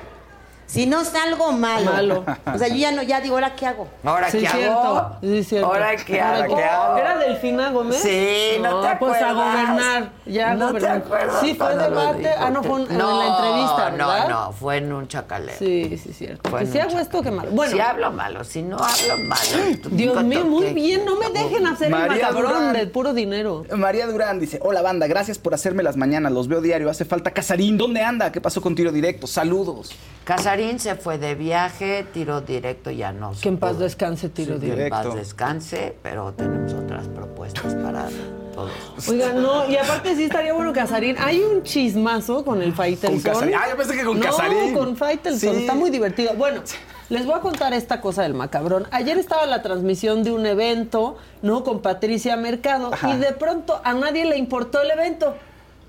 Si 0.66 0.86
no 0.86 1.05
salgo 1.05 1.53
malo. 1.53 1.93
Malo. 1.93 2.24
O 2.53 2.59
sea, 2.59 2.69
yo 2.69 2.77
ya 2.77 2.91
no, 2.91 3.03
ya 3.03 3.20
digo, 3.20 3.35
¿ahora 3.36 3.55
qué 3.55 3.66
hago? 3.66 3.86
¿Ahora 4.03 4.31
Sí, 4.31 4.39
qué 4.41 4.49
cierto. 4.49 4.78
hago? 4.81 5.16
Sí, 5.20 5.45
cierto. 5.45 5.66
¿Ahora 5.66 5.97
qué 5.97 6.20
Ahora 6.20 6.45
hago? 6.45 6.57
qué 6.57 6.65
hago. 6.65 6.97
¿Era 6.99 7.19
Delfina 7.19 7.70
Gómez? 7.70 7.97
Sí, 8.01 8.57
¿no 8.62 8.81
te 8.81 8.97
Pues 8.97 9.23
a 9.23 9.31
acuerdas? 9.31 9.35
gobernar. 9.35 10.11
Ya 10.27 10.55
¿No 10.55 10.66
te 10.66 10.73
gobernar. 10.73 10.97
acuerdas 10.97 11.41
Sí, 11.41 11.55
fue 11.55 11.77
debate. 11.77 12.31
Ah, 12.39 12.51
no, 12.51 12.62
fue 12.62 12.81
un- 12.81 12.91
en 12.91 12.99
No, 12.99 13.19
la 13.19 13.27
entrevista, 13.36 13.91
¿verdad? 13.91 14.28
No, 14.28 14.47
no, 14.47 14.53
fue 14.53 14.77
en 14.78 14.93
un 14.93 15.07
chacalero. 15.07 15.59
Sí, 15.59 15.99
sí, 16.03 16.12
cierto. 16.12 16.49
Fue 16.51 16.61
Que 16.61 16.65
en 16.66 16.73
si 16.73 16.78
hago 16.81 16.99
esto, 16.99 17.23
qué 17.23 17.31
mal. 17.31 17.49
Bueno, 17.51 17.73
Si 17.73 17.81
hablo 17.81 18.11
malo, 18.11 18.43
si 18.45 18.62
no 18.62 18.77
hablo 18.78 19.23
malo. 19.24 19.78
Dios 19.91 20.24
mío, 20.24 20.45
muy 20.45 20.73
bien. 20.73 21.05
No 21.05 21.16
me 21.16 21.28
dejen 21.31 21.66
hacer 21.66 21.86
el 21.89 21.93
María 21.93 22.27
macabrón 22.28 22.53
Durán. 22.55 22.73
de 22.73 22.86
puro 22.86 23.12
dinero. 23.12 23.65
María 23.77 24.07
Durán 24.07 24.41
dice, 24.41 24.59
hola 24.62 24.81
banda, 24.82 25.07
gracias 25.07 25.39
por 25.39 25.53
hacerme 25.55 25.82
las 25.82 25.97
mañanas, 25.97 26.32
los 26.32 26.49
veo 26.49 26.61
diario, 26.62 26.89
hace 26.91 27.05
falta 27.05 27.31
Casarín, 27.32 27.77
¿dónde 27.78 28.03
anda? 28.03 28.32
¿Qué 28.32 28.41
pasó 28.41 28.61
con 28.62 28.74
tiro 28.74 28.91
directo? 28.93 29.27
Saludos. 29.27 29.91
Casarín 30.25 30.79
se 30.79 30.95
fue 30.95 31.19
de 31.19 31.35
viaje, 31.35 32.07
tiro 32.15 32.41
directo 32.41 32.91
ya 32.91 33.13
no. 33.13 33.35
se 33.35 33.43
Que 33.43 33.49
en 33.51 33.59
paz 33.59 33.79
descanse, 33.79 34.31
tiro 34.31 34.55
Que 34.59 34.67
directo. 34.67 34.97
en 34.97 35.05
paz 35.09 35.15
descanse, 35.15 35.97
pero 36.03 36.33
tenemos 36.33 36.73
otras 36.73 37.07
propuestas 37.09 37.75
para 37.75 38.09
todos. 38.55 38.73
Oigan, 39.09 39.43
no, 39.43 39.69
y 39.69 39.77
aparte 39.77 40.17
sí 40.17 40.25
estaría 40.25 40.55
bueno 40.55 40.73
Casarín. 40.73 41.17
Hay 41.19 41.41
un 41.43 41.63
chismazo 41.63 42.43
con 42.43 42.63
el 42.63 42.73
Faitelson. 42.73 43.21
Con 43.21 43.33
Casarín. 43.33 43.55
Ah, 43.55 43.67
yo 43.69 43.77
pensé 43.77 43.97
que 43.97 44.05
con 44.05 44.19
no, 44.19 44.25
Casarín. 44.25 44.75
con 44.75 44.97
Faitelson. 44.97 45.55
Sí. 45.55 45.61
Está 45.61 45.75
muy 45.75 45.91
divertido. 45.91 46.33
Bueno, 46.35 46.63
les 47.11 47.27
voy 47.27 47.35
a 47.35 47.41
contar 47.41 47.75
esta 47.75 48.01
cosa 48.01 48.23
del 48.23 48.33
macabrón. 48.33 48.87
Ayer 48.93 49.19
estaba 49.19 49.45
la 49.45 49.61
transmisión 49.61 50.25
de 50.25 50.33
un 50.33 50.47
evento, 50.47 51.19
¿no? 51.43 51.65
Con 51.65 51.83
Patricia 51.83 52.37
Mercado. 52.39 52.93
Y 53.13 53.17
de 53.17 53.33
pronto 53.33 53.79
a 53.85 53.93
nadie 53.93 54.25
le 54.25 54.39
importó 54.39 54.81
el 54.81 54.91
evento. 54.91 55.35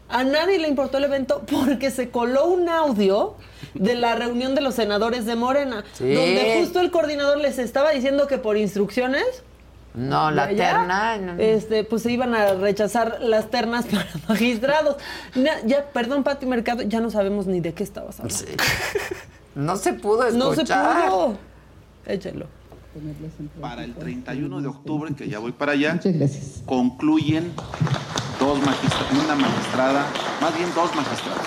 A 0.09 0.23
nadie 0.23 0.59
le 0.59 0.67
importó 0.67 0.97
el 0.97 1.05
evento 1.05 1.43
porque 1.49 1.89
se 1.89 2.09
coló 2.09 2.47
un 2.47 2.67
audio 2.69 3.35
de 3.75 3.95
la 3.95 4.15
reunión 4.15 4.55
de 4.55 4.61
los 4.61 4.75
senadores 4.75 5.25
de 5.25 5.35
Morena, 5.35 5.83
Sí. 5.93 6.11
donde 6.13 6.57
justo 6.59 6.79
el 6.81 6.89
coordinador 6.91 7.37
les 7.37 7.59
estaba 7.59 7.91
diciendo 7.91 8.25
que 8.27 8.37
por 8.37 8.57
instrucciones 8.57 9.25
No, 9.93 10.31
la 10.31 10.47
terna. 10.49 11.17
no. 11.17 11.39
Este, 11.39 11.83
pues 11.83 12.01
se 12.03 12.11
iban 12.11 12.33
a 12.35 12.53
rechazar 12.55 13.17
las 13.21 13.49
ternas 13.49 13.85
para 13.91 14.07
magistrados. 14.27 14.97
Ya, 15.65 15.85
perdón, 15.93 16.23
Pati 16.23 16.45
Mercado, 16.45 16.81
ya 16.83 16.99
no 16.99 17.09
sabemos 17.11 17.45
ni 17.47 17.59
de 17.61 17.73
qué 17.73 17.83
estabas 17.83 18.19
hablando. 18.19 18.37
Sí. 18.45 18.45
No 19.55 19.77
se 19.77 19.93
pudo 19.93 20.29
No 20.31 20.47
se 20.53 20.61
escuchar. 20.63 21.07
pudo. 21.09 21.37
Échelo. 22.05 22.47
Para 23.59 23.83
el 23.83 23.93
31 23.93 24.61
de 24.61 24.67
octubre, 24.69 25.13
que 25.15 25.27
ya 25.27 25.39
voy 25.39 25.51
para 25.51 25.73
allá, 25.73 25.99
concluyen 26.65 27.51
dos 28.39 28.57
magistrados, 28.59 29.11
una 29.25 29.35
magistrada, 29.35 30.05
más 30.41 30.57
bien 30.57 30.69
dos 30.73 30.95
magistrados. 30.95 31.41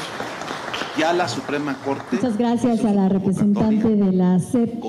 Ya 0.98 1.12
la 1.12 1.28
Suprema 1.28 1.76
Corte, 1.84 2.16
Muchas 2.16 2.36
gracias 2.36 2.84
a 2.84 2.92
la 2.92 3.08
representante 3.08 3.88
de 3.88 4.12
la 4.12 4.38
CEP 4.40 4.80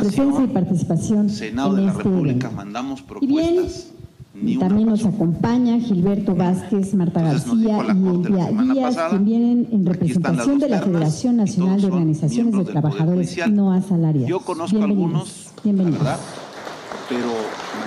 presencia 0.00 0.44
y 0.44 0.46
participación 0.48 1.28
Senado 1.28 1.74
de 1.74 1.80
en 1.80 1.86
la 1.86 1.92
este 1.92 2.04
República, 2.04 2.46
evento. 2.46 2.56
mandamos 2.56 3.04
Y 3.20 3.26
bien, 3.26 3.54
propuestas. 3.56 3.92
Ni 4.34 4.56
una 4.56 4.68
también 4.68 4.88
nos 4.88 5.04
acompaña 5.04 5.78
Gilberto 5.80 6.34
Vázquez, 6.36 6.94
Marta 6.94 7.20
García 7.22 7.78
y 7.86 8.06
Elvia 8.08 8.50
Díaz, 8.50 8.94
pasada. 8.94 9.10
quien 9.10 9.24
vienen 9.24 9.68
en 9.72 9.84
representación 9.84 10.58
de 10.60 10.68
la 10.68 10.80
Federación 10.80 11.36
Nacional 11.36 11.80
de 11.80 11.86
Organizaciones 11.88 12.54
de 12.56 12.64
Trabajadores 12.64 13.36
no 13.50 13.72
asalariados. 13.72 14.28
Yo 14.30 14.40
conozco 14.40 14.76
Bienvenidos. 14.78 15.06
algunos, 15.08 15.46
la 15.56 15.62
Bienvenidos. 15.64 15.98
verdad, 15.98 16.18
pero 17.08 17.28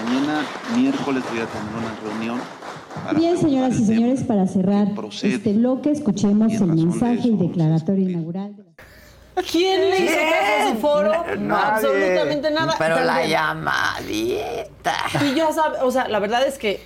mañana, 0.03 0.41
miércoles, 0.77 1.23
voy 1.31 1.39
a 1.39 1.45
tener 1.47 1.71
una 1.71 2.11
reunión 2.11 2.37
Bien, 3.15 3.37
señoras 3.37 3.79
y 3.79 3.85
señores, 3.85 4.23
para 4.23 4.47
cerrar 4.47 4.93
procede 4.93 5.35
este 5.35 5.53
bloque, 5.53 5.91
escuchemos 5.91 6.51
el 6.53 6.59
de 6.59 6.65
mensaje 6.67 7.27
y 7.27 7.37
declaratoria 7.37 8.09
inaugural. 8.09 8.55
de 8.55 8.63
la- 8.63 8.71
¿Quién 9.49 9.89
le 9.89 9.99
hizo 10.03 10.13
caso 10.13 10.69
a 10.69 10.71
su 10.71 10.77
foro? 10.79 11.11
No, 11.39 11.55
absolutamente 11.55 12.51
nada. 12.51 12.75
Pero 12.77 12.99
la 13.03 13.25
llamadita. 13.25 14.93
Y 15.25 15.35
ya 15.35 15.51
sabe, 15.53 15.77
o 15.81 15.89
sea, 15.91 16.07
la 16.09 16.19
verdad 16.19 16.45
es 16.45 16.57
que 16.57 16.81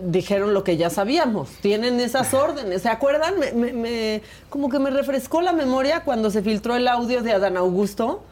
dijeron 0.00 0.54
lo 0.54 0.64
que 0.64 0.76
ya 0.76 0.90
sabíamos. 0.90 1.50
Tienen 1.60 2.00
esas 2.00 2.32
órdenes. 2.34 2.82
¿Se 2.82 2.88
acuerdan? 2.88 3.38
Me, 3.38 3.52
me- 3.52 3.72
me- 3.72 4.22
como 4.48 4.68
que 4.70 4.78
me 4.78 4.90
refrescó 4.90 5.40
la 5.42 5.52
memoria 5.52 6.00
cuando 6.00 6.30
se 6.30 6.42
filtró 6.42 6.74
el 6.74 6.88
audio 6.88 7.22
de 7.22 7.32
Adán 7.32 7.56
Augusto 7.56 8.22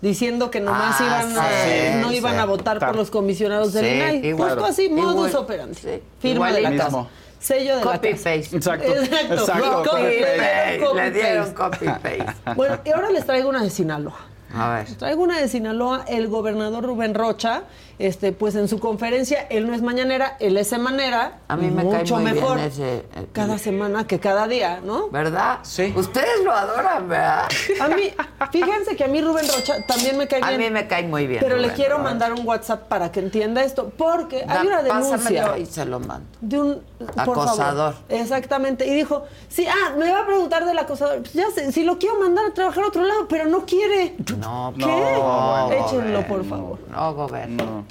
diciendo 0.00 0.50
que 0.50 0.60
nomás 0.60 0.96
Ah, 1.00 1.04
iban 1.24 1.38
a, 1.38 1.48
sí, 1.48 2.00
no 2.00 2.12
iban 2.12 2.34
sí. 2.34 2.38
a 2.40 2.44
votar 2.44 2.78
por 2.78 2.96
los 2.96 3.10
comisionados 3.10 3.72
del 3.72 3.84
Sí, 3.84 3.90
INAI. 3.92 4.26
igual. 4.28 4.50
Justo 4.50 4.64
así, 4.66 4.84
Igual. 4.86 5.04
modus 5.16 5.34
operandi. 5.34 5.78
Firma 6.20 6.52
de 6.52 6.60
la 6.60 6.76
casa. 6.76 7.06
Sello 7.40 7.78
de 7.78 7.84
la 7.84 7.92
Copy 7.92 8.10
casa. 8.12 8.24
paste. 8.34 8.56
Exacto. 8.56 8.92
Exacto, 8.94 9.44
Copy 9.46 9.88
copy 9.90 10.02
paste. 10.20 10.80
copy 10.84 10.96
Le 11.00 11.10
dieron 11.12 11.54
paste. 11.54 11.54
copy 11.54 11.86
paste. 11.86 12.26
Bueno, 12.56 12.78
y 12.84 12.90
ahora 12.90 13.10
les 13.10 13.24
traigo 13.26 13.48
una 13.48 13.62
de 13.62 13.70
Sinaloa. 13.70 14.16
A 14.54 14.70
ver. 14.74 14.86
Traigo 14.96 15.22
una 15.22 15.38
de 15.38 15.46
Sinaloa, 15.48 16.04
el 16.08 16.26
gobernador 16.28 16.82
Rubén 16.84 17.14
Rocha, 17.14 17.62
este, 17.98 18.32
pues 18.32 18.54
en 18.54 18.68
su 18.68 18.78
conferencia, 18.78 19.46
él 19.50 19.66
no 19.66 19.74
es 19.74 19.82
mañanera, 19.82 20.36
él 20.40 20.56
es 20.56 20.68
semanera. 20.68 21.40
A 21.48 21.56
mí 21.56 21.68
me 21.70 21.82
cae 21.88 22.00
mucho 22.00 22.14
muy 22.16 22.24
bien 22.24 22.34
mejor 22.36 22.58
ese, 22.60 22.96
eh, 22.98 23.04
cada 23.32 23.58
semana 23.58 24.06
que 24.06 24.20
cada 24.20 24.46
día, 24.46 24.80
¿no? 24.84 25.08
¿Verdad? 25.08 25.58
Sí. 25.62 25.92
Ustedes 25.96 26.44
lo 26.44 26.52
adoran, 26.52 27.08
¿verdad? 27.08 27.48
A 27.80 27.88
mí, 27.88 28.10
fíjense 28.52 28.94
que 28.96 29.04
a 29.04 29.08
mí 29.08 29.20
Rubén 29.20 29.46
Rocha 29.54 29.84
también 29.86 30.16
me 30.16 30.28
cae 30.28 30.40
A 30.42 30.48
bien. 30.50 30.60
mí 30.60 30.70
me 30.70 30.86
cae 30.86 31.02
muy 31.08 31.26
bien. 31.26 31.40
Pero 31.42 31.56
le 31.56 31.72
quiero 31.72 31.98
mandar 31.98 32.32
un 32.32 32.46
WhatsApp 32.46 32.88
para 32.88 33.10
que 33.10 33.20
entienda 33.20 33.62
esto, 33.64 33.90
porque 33.96 34.44
Da- 34.46 34.60
hay 34.60 34.66
una 34.66 34.82
denuncia 34.82 35.16
pásamelo 35.16 35.56
y 35.56 35.66
se 35.66 35.84
lo 35.84 35.98
mando. 36.00 36.26
de 36.40 36.60
un 36.60 36.82
por 37.14 37.20
Acosador. 37.20 37.94
favor. 37.94 37.94
Exactamente. 38.08 38.86
Y 38.86 38.94
dijo, 38.94 39.24
sí, 39.48 39.66
ah, 39.66 39.94
me 39.98 40.10
va 40.12 40.20
a 40.20 40.26
preguntar 40.26 40.64
del 40.64 40.78
acosador. 40.78 41.18
Pues 41.20 41.32
ya 41.32 41.50
sé, 41.54 41.72
si 41.72 41.82
lo 41.84 41.98
quiero 41.98 42.18
mandar 42.20 42.46
a 42.46 42.54
trabajar 42.54 42.84
a 42.84 42.88
otro 42.88 43.02
lado, 43.04 43.26
pero 43.28 43.46
no 43.46 43.64
quiere. 43.66 44.14
No, 44.38 44.72
¿Qué? 44.76 44.84
no, 44.84 45.70
Échenlo, 45.72 46.26
por 46.26 46.44
favor. 46.44 46.78
No, 46.90 47.14
gobierno. 47.14 47.84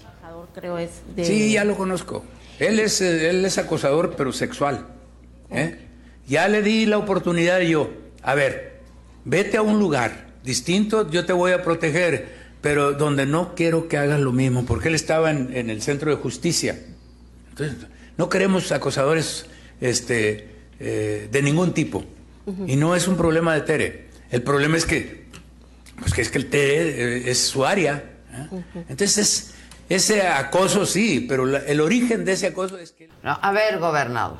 Creo 0.60 0.80
es 0.80 0.90
de... 1.16 1.24
Sí, 1.24 1.52
ya 1.52 1.64
lo 1.64 1.78
conozco. 1.78 2.26
Él 2.58 2.80
es, 2.80 3.00
eh, 3.02 3.30
él 3.30 3.46
es 3.46 3.60
acosador, 3.60 4.16
pero 4.18 4.34
sexual. 4.34 4.88
¿eh? 5.52 5.78
Ya 6.28 6.48
le 6.48 6.64
di 6.64 6.88
la 6.88 6.98
oportunidad 6.98 7.60
yo. 7.60 7.92
A 8.24 8.34
ver, 8.34 8.80
vete 9.24 9.58
a 9.58 9.62
un 9.62 9.78
lugar 9.78 10.30
distinto, 10.44 11.12
yo 11.12 11.28
te 11.28 11.34
voy 11.34 11.52
a 11.52 11.62
proteger, 11.62 12.30
pero 12.62 12.94
donde 12.94 13.28
no 13.28 13.54
quiero 13.54 13.88
que 13.88 13.98
hagas 13.98 14.20
lo 14.20 14.32
mismo, 14.32 14.66
porque 14.66 14.88
él 14.88 14.96
estaba 14.96 15.30
en, 15.30 15.56
en 15.56 15.70
el 15.70 15.84
centro 15.84 16.10
de 16.10 16.18
justicia. 16.18 16.80
Entonces, 17.52 17.78
no 18.18 18.28
queremos 18.28 18.72
acosadores 18.72 19.46
este, 19.80 20.48
eh, 20.80 21.30
de 21.32 21.42
ningún 21.44 21.74
tipo. 21.74 22.04
Y 22.66 22.78
no 22.78 22.96
es 22.96 23.08
un 23.08 23.16
problema 23.16 23.54
de 23.54 23.62
Tere. 23.62 24.08
El 24.32 24.42
problema 24.42 24.78
es 24.78 24.86
que, 24.86 25.26
pues 26.00 26.14
que 26.14 26.22
es 26.22 26.32
que 26.32 26.40
el 26.40 26.50
Tere 26.50 27.18
eh, 27.18 27.30
es 27.30 27.40
su 27.40 27.64
área. 27.64 28.04
¿eh? 28.32 28.84
Entonces, 28.90 29.54
ese 29.90 30.28
acoso 30.28 30.86
sí, 30.86 31.26
pero 31.28 31.46
la- 31.46 31.60
el 31.60 31.80
origen 31.82 32.26
de 32.26 32.34
ese 32.34 32.48
acoso 32.48 32.78
es 32.78 32.92
que... 32.92 33.10
No, 33.24 33.38
a 33.42 33.52
ver, 33.52 33.80
gobernador. 33.80 34.38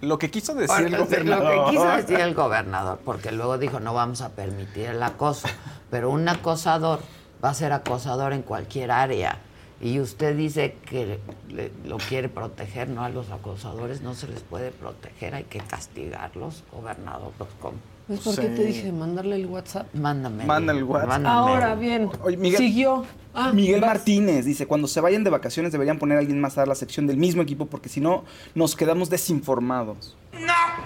Lo 0.00 0.18
que 0.18 0.30
quiso 0.30 0.54
decir 0.54 0.68
Porque 0.76 0.84
el 0.86 0.92
Lo 0.92 1.04
gobernador. 1.04 1.64
que 1.66 1.70
quiso 1.72 1.88
decir 1.96 2.20
el 2.20 2.34
gobernador, 2.34 3.00
porque 3.04 3.32
luego 3.32 3.58
dijo 3.58 3.80
no 3.80 3.94
vamos 3.94 4.20
a 4.20 4.30
permitir 4.30 4.86
el 4.86 5.02
acoso, 5.02 5.48
pero 5.90 6.10
un 6.10 6.28
acosador 6.28 7.00
va 7.44 7.50
a 7.50 7.54
ser 7.54 7.72
acosador 7.72 8.32
en 8.32 8.42
cualquier 8.42 8.90
área. 8.92 9.38
Y 9.80 10.00
usted 10.00 10.36
dice 10.36 10.76
que 10.86 11.18
le- 11.48 11.72
lo 11.84 11.98
quiere 11.98 12.28
proteger, 12.28 12.88
¿no? 12.88 13.04
A 13.04 13.08
los 13.10 13.30
acosadores 13.30 14.00
no 14.00 14.14
se 14.14 14.26
les 14.28 14.40
puede 14.40 14.70
proteger, 14.72 15.34
hay 15.34 15.44
que 15.44 15.58
castigarlos, 15.60 16.64
gobernador. 16.72 17.32
Pues, 17.38 17.50
¿cómo? 17.60 17.78
¿Ves 18.08 18.20
por 18.20 18.34
qué 18.36 18.48
te 18.48 18.64
dije 18.64 18.90
mandarle 18.90 19.36
el 19.36 19.46
WhatsApp? 19.46 19.86
Mándame. 19.94 20.44
Manda 20.46 20.72
el 20.72 20.82
WhatsApp. 20.84 21.08
mándame. 21.08 21.34
Ahora 21.34 21.74
bien, 21.74 22.08
Oye, 22.22 22.36
Miguel- 22.38 22.58
siguió. 22.58 23.04
Ah, 23.34 23.52
Miguel 23.52 23.80
vas. 23.82 23.90
Martínez 23.90 24.44
dice, 24.46 24.66
cuando 24.66 24.88
se 24.88 25.00
vayan 25.00 25.22
de 25.24 25.30
vacaciones 25.30 25.70
deberían 25.72 25.98
poner 25.98 26.16
a 26.16 26.20
alguien 26.20 26.40
más 26.40 26.56
a 26.56 26.62
dar 26.62 26.68
la 26.68 26.74
sección 26.74 27.06
del 27.06 27.18
mismo 27.18 27.42
equipo 27.42 27.66
porque 27.66 27.88
si 27.88 28.00
no 28.00 28.24
nos 28.54 28.74
quedamos 28.74 29.10
desinformados. 29.10 30.16
No 30.32 30.38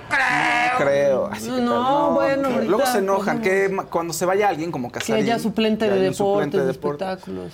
creo. 0.08 0.78
creo. 0.78 1.26
Así 1.26 1.48
No, 1.48 1.56
que 1.56 1.62
no, 1.62 2.10
bueno, 2.14 2.48
ahorita 2.48 2.64
Luego 2.70 2.86
se 2.86 2.98
enojan 2.98 3.40
podemos- 3.40 3.84
que 3.84 3.90
cuando 3.90 4.12
se 4.12 4.26
vaya 4.26 4.48
alguien 4.48 4.70
como 4.72 4.88
Que 4.90 4.98
Casarín. 4.98 5.24
haya 5.24 5.38
suplente 5.38 5.84
que 5.86 5.90
de 5.92 5.96
haya 6.00 6.10
deportes, 6.10 6.16
suplente 6.18 6.56
de 6.58 6.62
de 6.66 6.72
deportes. 6.72 7.06
espectáculos. 7.08 7.52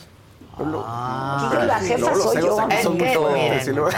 Ah, 0.87 1.65
la 1.67 1.79
jefa 1.81 2.15
soy 2.15 2.43
yo. 2.43 2.67
Es 2.71 2.83
Son 2.83 2.97
muy 2.97 3.07
que, 3.07 3.19
miren, 3.19 3.75
luego- 3.75 3.91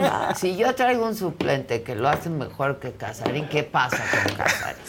no 0.00 0.34
si 0.36 0.56
yo 0.56 0.74
traigo 0.74 1.06
un 1.06 1.16
suplente 1.16 1.82
que 1.82 1.94
lo 1.94 2.08
hace 2.08 2.30
mejor 2.30 2.78
que 2.78 2.92
Casarín, 2.92 3.48
¿qué 3.48 3.62
pasa 3.64 3.98
con 3.98 4.34
Casarín? 4.36 4.82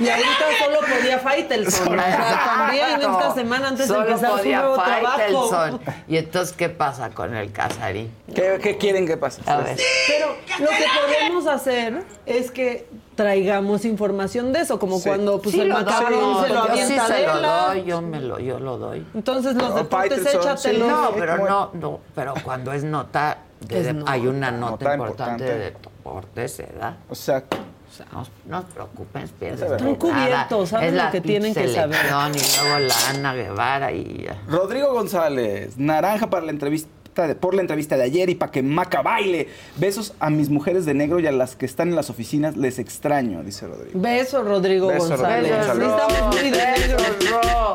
Y 0.00 0.08
ahorita 0.08 0.44
solo 0.64 0.78
podía 0.80 1.18
Faitelson. 1.18 1.98
O 1.98 2.02
sea, 2.02 2.42
también 2.56 3.00
esta 3.00 3.34
semana 3.34 3.68
antes 3.68 3.86
Solo 3.86 4.04
de 4.04 4.08
empezar 4.12 4.30
su 4.32 4.36
podía 4.38 4.58
nuevo 4.60 4.74
trabajo. 4.74 5.16
Faitelson. 5.18 5.80
Y 6.08 6.16
entonces, 6.16 6.56
¿qué 6.56 6.68
pasa 6.68 7.10
con 7.10 7.34
el 7.36 7.52
Casarín? 7.52 8.12
¿Qué, 8.34 8.58
qué 8.62 8.78
quieren 8.78 9.06
que 9.06 9.16
pase? 9.16 9.42
A 9.46 9.58
ver. 9.58 9.76
Pero 10.08 10.36
lo 10.58 10.68
que 10.68 10.84
podemos 11.06 11.46
hacer 11.46 12.04
es 12.26 12.50
que 12.50 12.86
traigamos 13.14 13.84
información 13.84 14.52
de 14.52 14.60
eso, 14.60 14.78
como 14.78 14.98
Sí. 14.98 15.08
cuando 15.08 15.40
pues, 15.40 15.54
Sí 15.54 15.60
el 15.60 15.68
macabrón 15.68 16.42
se 16.42 16.48
lo 16.48 16.66
yo 16.68 16.74
sí 16.74 16.80
avienta 16.82 17.06
se 17.06 17.26
lo 17.26 17.40
doy, 17.40 17.84
yo 17.84 18.02
me 18.02 18.20
lo, 18.20 18.38
yo 18.38 18.58
lo 18.58 18.78
doy. 18.78 19.06
Entonces 19.14 19.54
los 19.54 19.74
deportes 19.74 20.22
Faitelson, 20.22 20.40
échatelos. 20.40 20.88
No, 20.88 21.10
pero 21.16 21.38
no, 21.38 21.70
no, 21.74 22.00
pero 22.14 22.34
cuando 22.44 22.72
es 22.72 22.84
nota, 22.84 23.38
de- 23.60 23.90
Es 23.90 23.96
hay 24.06 24.26
una 24.26 24.50
nota, 24.50 24.70
Nota 24.70 24.94
importante, 24.94 25.44
importante. 25.44 25.44
de 25.44 25.58
deportes, 25.70 26.58
¿verdad? 26.58 26.96
O 27.08 27.14
sea, 27.14 27.44
O 27.92 27.94
sea, 27.94 28.06
no, 28.10 28.24
no 28.46 28.64
preocupen, 28.68 29.28
pierden 29.38 29.70
Están 29.70 29.94
cubiertos, 29.96 30.70
saben 30.70 30.96
es 30.96 31.04
lo 31.04 31.10
que 31.10 31.20
tienen 31.20 31.52
que 31.52 31.68
saber. 31.74 31.98
Y 32.06 32.08
luego 32.08 32.78
la 32.88 32.94
Ana 33.10 33.34
Guevara 33.34 33.92
y 33.92 34.22
ya. 34.24 34.36
Rodrigo 34.48 34.94
González, 34.94 35.76
naranja 35.76 36.30
para 36.30 36.46
la 36.46 36.52
entrevista 36.52 36.88
de- 37.14 37.34
por 37.34 37.54
la 37.54 37.60
entrevista 37.60 37.96
de 37.96 38.04
ayer 38.04 38.30
y 38.30 38.34
para 38.34 38.50
que 38.50 38.62
Maca 38.62 39.02
baile. 39.02 39.48
Besos 39.76 40.14
a 40.18 40.30
mis 40.30 40.48
mujeres 40.48 40.86
de 40.86 40.94
negro 40.94 41.20
y 41.20 41.26
a 41.26 41.32
las 41.32 41.54
que 41.56 41.66
están 41.66 41.88
en 41.90 41.96
las 41.96 42.08
oficinas 42.08 42.56
les 42.56 42.78
extraño, 42.78 43.42
dice 43.42 43.66
Rodrigo. 43.66 44.00
Beso, 44.00 44.42
Rodrigo 44.42 44.86
Beso, 44.88 45.08
González. 45.10 45.52
Sí, 45.52 45.70
estamos 45.82 46.34
muy 46.34 46.50
de 46.50 46.50
negro. 46.50 46.96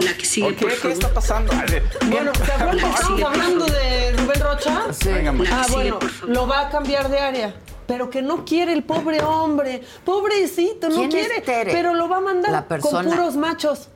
La 0.01 0.13
que 0.17 0.25
sigue, 0.25 0.47
¿Por 0.47 0.55
qué? 0.55 0.61
por 0.65 0.69
¿Qué 0.71 0.77
favor. 0.79 0.93
está 0.93 1.13
pasando? 1.13 1.53
Bueno, 2.09 2.31
¿se 2.33 2.51
acuerdan 2.51 2.77
que 2.79 2.85
estamos 2.95 3.21
hablando 3.23 3.65
de 3.65 4.11
Rubén 4.17 4.41
Rocha? 4.41 4.85
Sí. 4.93 5.09
Venga, 5.09 5.31
Maca. 5.31 5.61
Ah, 5.61 5.65
bueno, 5.71 5.99
lo 6.27 6.47
va 6.47 6.61
a 6.61 6.69
cambiar 6.69 7.09
de 7.09 7.19
área. 7.19 7.53
Pero 7.85 8.09
que 8.09 8.21
no 8.21 8.43
quiere 8.43 8.73
el 8.73 8.83
pobre 8.83 9.21
hombre. 9.23 9.81
Pobrecito, 10.03 10.89
no 10.89 10.95
¿Quién 10.95 11.11
es 11.15 11.27
quiere. 11.27 11.41
Tere? 11.41 11.71
Pero 11.71 11.93
lo 11.93 12.09
va 12.09 12.17
a 12.17 12.21
mandar 12.21 12.51
La 12.51 12.67
persona. 12.67 13.03
con 13.09 13.17
puros 13.17 13.35
machos. 13.37 13.87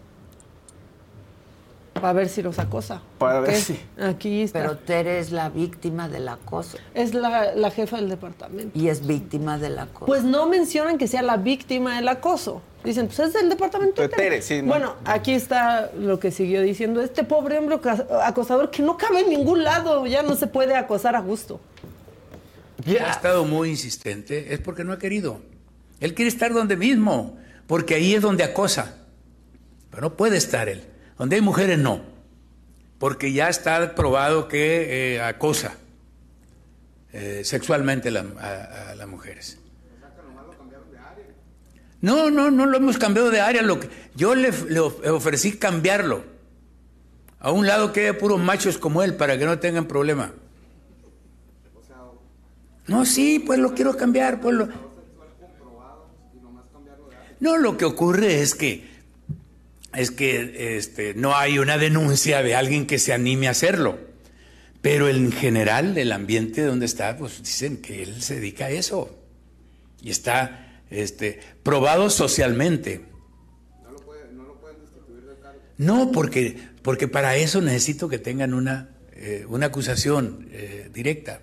A 2.01 2.13
ver 2.13 2.29
si 2.29 2.41
los 2.41 2.57
acosa. 2.57 3.01
Para 3.17 3.41
ver 3.41 3.55
si- 3.55 3.79
Aquí 4.01 4.41
está. 4.43 4.59
Pero 4.59 4.77
Tere 4.77 5.19
es 5.19 5.31
la 5.31 5.49
víctima 5.49 6.07
del 6.07 6.27
acoso 6.29 6.77
es 6.93 7.13
la, 7.13 7.53
la 7.53 7.69
jefa 7.69 7.97
del 7.97 8.09
departamento. 8.09 8.77
y 8.77 8.87
es 8.87 9.05
víctima 9.05 9.57
del 9.57 9.77
acoso. 9.77 10.05
Pues 10.05 10.23
no 10.23 10.47
mencionan 10.47 10.97
que 10.97 11.07
sea 11.07 11.21
la 11.21 11.37
víctima 11.37 11.97
del 11.97 12.07
acoso. 12.07 12.61
Dicen, 12.83 13.07
pues 13.07 13.19
es 13.19 13.33
del 13.33 13.49
departamento 13.49 14.01
de 14.01 14.07
De 14.07 14.15
Tere, 14.15 14.41
sí, 14.41 14.61
¿no? 14.61 14.69
Bueno, 14.69 14.95
aquí 15.05 15.33
está 15.33 15.91
lo 15.95 16.19
que 16.19 16.31
siguió 16.31 16.61
diciendo. 16.61 17.01
Este 17.01 17.23
pobre 17.23 17.59
hombre 17.59 17.77
acosador 18.23 18.71
que 18.71 18.81
no 18.81 18.97
cabe 18.97 19.19
en 19.19 19.29
ningún 19.29 19.63
lado. 19.63 20.07
Ya 20.07 20.23
no 20.23 20.35
se 20.35 20.47
puede 20.47 20.75
acosar 20.75 21.15
a 21.15 21.19
gusto. 21.19 21.59
Ha 22.87 23.11
estado 23.11 23.45
muy 23.45 23.69
insistente, 23.69 24.53
es 24.53 24.59
porque 24.59 24.83
no 24.83 24.93
ha 24.93 24.97
querido. 24.97 25.41
Él 25.99 26.15
quiere 26.15 26.29
estar 26.29 26.51
donde 26.53 26.75
mismo, 26.77 27.37
porque 27.67 27.93
ahí 27.95 28.15
es 28.15 28.21
donde 28.23 28.43
acosa. 28.43 28.95
Pero 29.91 30.01
no 30.01 30.13
puede 30.15 30.37
estar 30.37 30.67
él. 30.67 30.83
Donde 31.21 31.35
hay 31.35 31.41
mujeres, 31.43 31.77
no. 31.77 32.01
Porque 32.97 33.31
ya 33.31 33.47
está 33.47 33.93
probado 33.93 34.47
que 34.47 35.13
eh, 35.17 35.21
acosa 35.21 35.75
eh, 37.13 37.43
sexualmente 37.45 38.09
la- 38.09 38.25
a, 38.39 38.89
a 38.89 38.95
las 38.95 39.07
mujeres. 39.07 39.59
No, 42.01 42.31
no, 42.31 42.49
no 42.49 42.65
lo 42.65 42.75
hemos 42.75 42.97
cambiado 42.97 43.29
de 43.29 43.39
área. 43.39 43.61
Lo 43.61 43.79
que, 43.79 43.87
yo 44.15 44.33
le, 44.33 44.51
le 44.67 44.79
of- 44.79 45.05
ofrecí 45.05 45.57
cambiarlo 45.57 46.23
a 47.39 47.51
un 47.51 47.67
lado 47.67 47.93
que 47.93 48.07
haya 48.07 48.17
puros 48.17 48.39
machos 48.39 48.79
como 48.79 49.03
él 49.03 49.13
para 49.13 49.37
que 49.37 49.45
no 49.45 49.59
tengan 49.59 49.85
problema. 49.85 50.33
No, 52.87 53.05
sí, 53.05 53.37
pues 53.37 53.59
lo 53.59 53.75
quiero 53.75 53.95
cambiar, 53.95 54.41
pues 54.41 54.55
lo... 54.55 54.67
No, 57.39 57.57
lo 57.57 57.77
que 57.77 57.85
ocurre 57.85 58.41
es 58.41 58.55
que 58.55 58.89
es 59.93 60.11
que 60.11 60.77
este, 60.77 61.13
no 61.13 61.35
hay 61.35 61.59
una 61.59 61.77
denuncia 61.77 62.41
de 62.43 62.55
alguien 62.55 62.87
que 62.87 62.99
se 62.99 63.13
anime 63.13 63.47
a 63.47 63.51
hacerlo. 63.51 63.99
Pero 64.81 65.09
en 65.09 65.31
general, 65.31 65.97
el 65.97 66.11
ambiente 66.11 66.63
donde 66.63 66.85
está, 66.85 67.17
pues 67.17 67.43
dicen 67.43 67.77
que 67.77 68.01
él 68.01 68.21
se 68.21 68.35
dedica 68.35 68.65
a 68.65 68.69
eso. 68.71 69.15
Y 70.01 70.09
está 70.09 70.81
este, 70.89 71.39
probado 71.63 72.09
socialmente. 72.09 73.05
No, 75.77 76.11
porque, 76.11 76.57
porque 76.83 77.07
para 77.07 77.35
eso 77.37 77.59
necesito 77.61 78.07
que 78.07 78.19
tengan 78.19 78.53
una, 78.53 78.89
eh, 79.13 79.45
una 79.47 79.67
acusación 79.67 80.47
eh, 80.51 80.89
directa. 80.93 81.41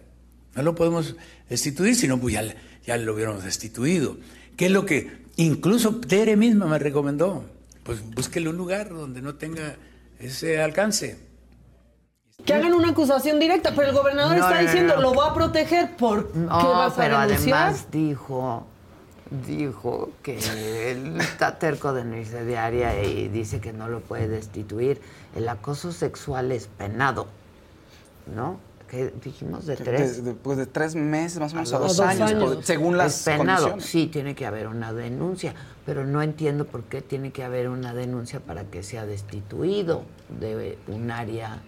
No 0.55 0.63
lo 0.63 0.75
podemos 0.75 1.17
destituir, 1.49 1.97
sino 1.97 2.21
pues 2.21 2.35
ya, 2.35 2.55
ya 2.87 2.97
lo 2.97 3.15
hubiéramos 3.15 3.45
destituido. 3.45 4.17
¿Qué 4.57 4.67
es 4.67 4.73
lo 4.73 4.87
que 4.87 5.11
incluso 5.37 6.01
Tere 6.01 6.37
misma 6.37 6.67
me 6.67 6.79
recomendó? 6.79 7.58
Pues 7.89 8.05
búsquele 8.15 8.51
un 8.51 8.59
lugar 8.59 8.91
donde 8.91 9.23
no 9.23 9.37
tenga 9.37 9.77
ese 10.19 10.61
alcance. 10.61 11.19
Que 12.45 12.53
hagan 12.53 12.75
una 12.75 12.91
acusación 12.91 13.41
directa, 13.41 13.73
pero 13.75 13.89
el 13.89 13.95
gobernador 13.95 14.37
No, 14.37 14.43
está 14.45 14.57
no, 14.57 14.67
diciendo, 14.67 14.97
no. 14.97 15.01
lo 15.01 15.15
voy 15.15 15.27
a 15.27 15.33
proteger, 15.33 15.97
¿por 15.97 16.31
qué 16.31 16.39
No, 16.39 16.69
vas 16.71 16.93
pero 16.99 17.17
a 17.17 17.27
denunciar? 17.27 17.57
además 17.63 17.91
dijo, 17.91 18.67
dijo 19.47 20.11
que 20.23 20.91
él 20.93 21.19
está 21.19 21.59
terco 21.59 21.95
de 21.95 22.05
no 22.05 22.19
irse 22.19 22.45
de 22.45 22.59
área 22.59 23.03
y 23.03 23.29
dice 23.29 23.59
que 23.59 23.73
no 23.73 23.89
lo 23.89 24.01
puede 24.01 24.29
destituir. 24.29 25.01
El 25.35 25.49
acoso 25.49 25.91
sexual 25.91 26.53
es 26.53 26.67
penado, 26.67 27.27
¿no? 28.37 28.61
Que 28.89 29.13
dijimos 29.23 29.67
de 29.67 29.77
tres. 29.77 30.17
De- 30.25 30.31
de- 30.31 30.35
pues 30.35 30.57
de 30.57 30.67
tres 30.67 30.95
meses, 30.95 31.39
más 31.41 31.53
o 31.53 31.57
menos, 31.57 31.73
a, 31.73 31.77
A 31.77 31.81
dos, 31.81 31.97
dos 31.99 32.07
años, 32.07 32.31
años. 32.31 32.55
por- 32.55 32.65
según 32.65 32.97
las 32.97 33.23
condiciones. 33.37 33.85
Sí, 33.85 34.07
tiene 34.07 34.35
que 34.35 34.47
haber 34.47 34.67
una 34.67 34.93
denuncia, 34.95 35.55
pero 35.85 36.07
no 36.07 36.23
entiendo 36.23 36.65
por 36.67 36.85
qué 36.85 37.03
tiene 37.03 37.31
que 37.31 37.45
haber 37.45 37.69
una 37.69 37.93
denuncia 37.93 38.41
para 38.41 38.65
que 38.65 38.83
sea 38.83 39.05
destituido 39.05 40.05
de 40.41 40.79
un 40.89 41.11
área, 41.11 41.61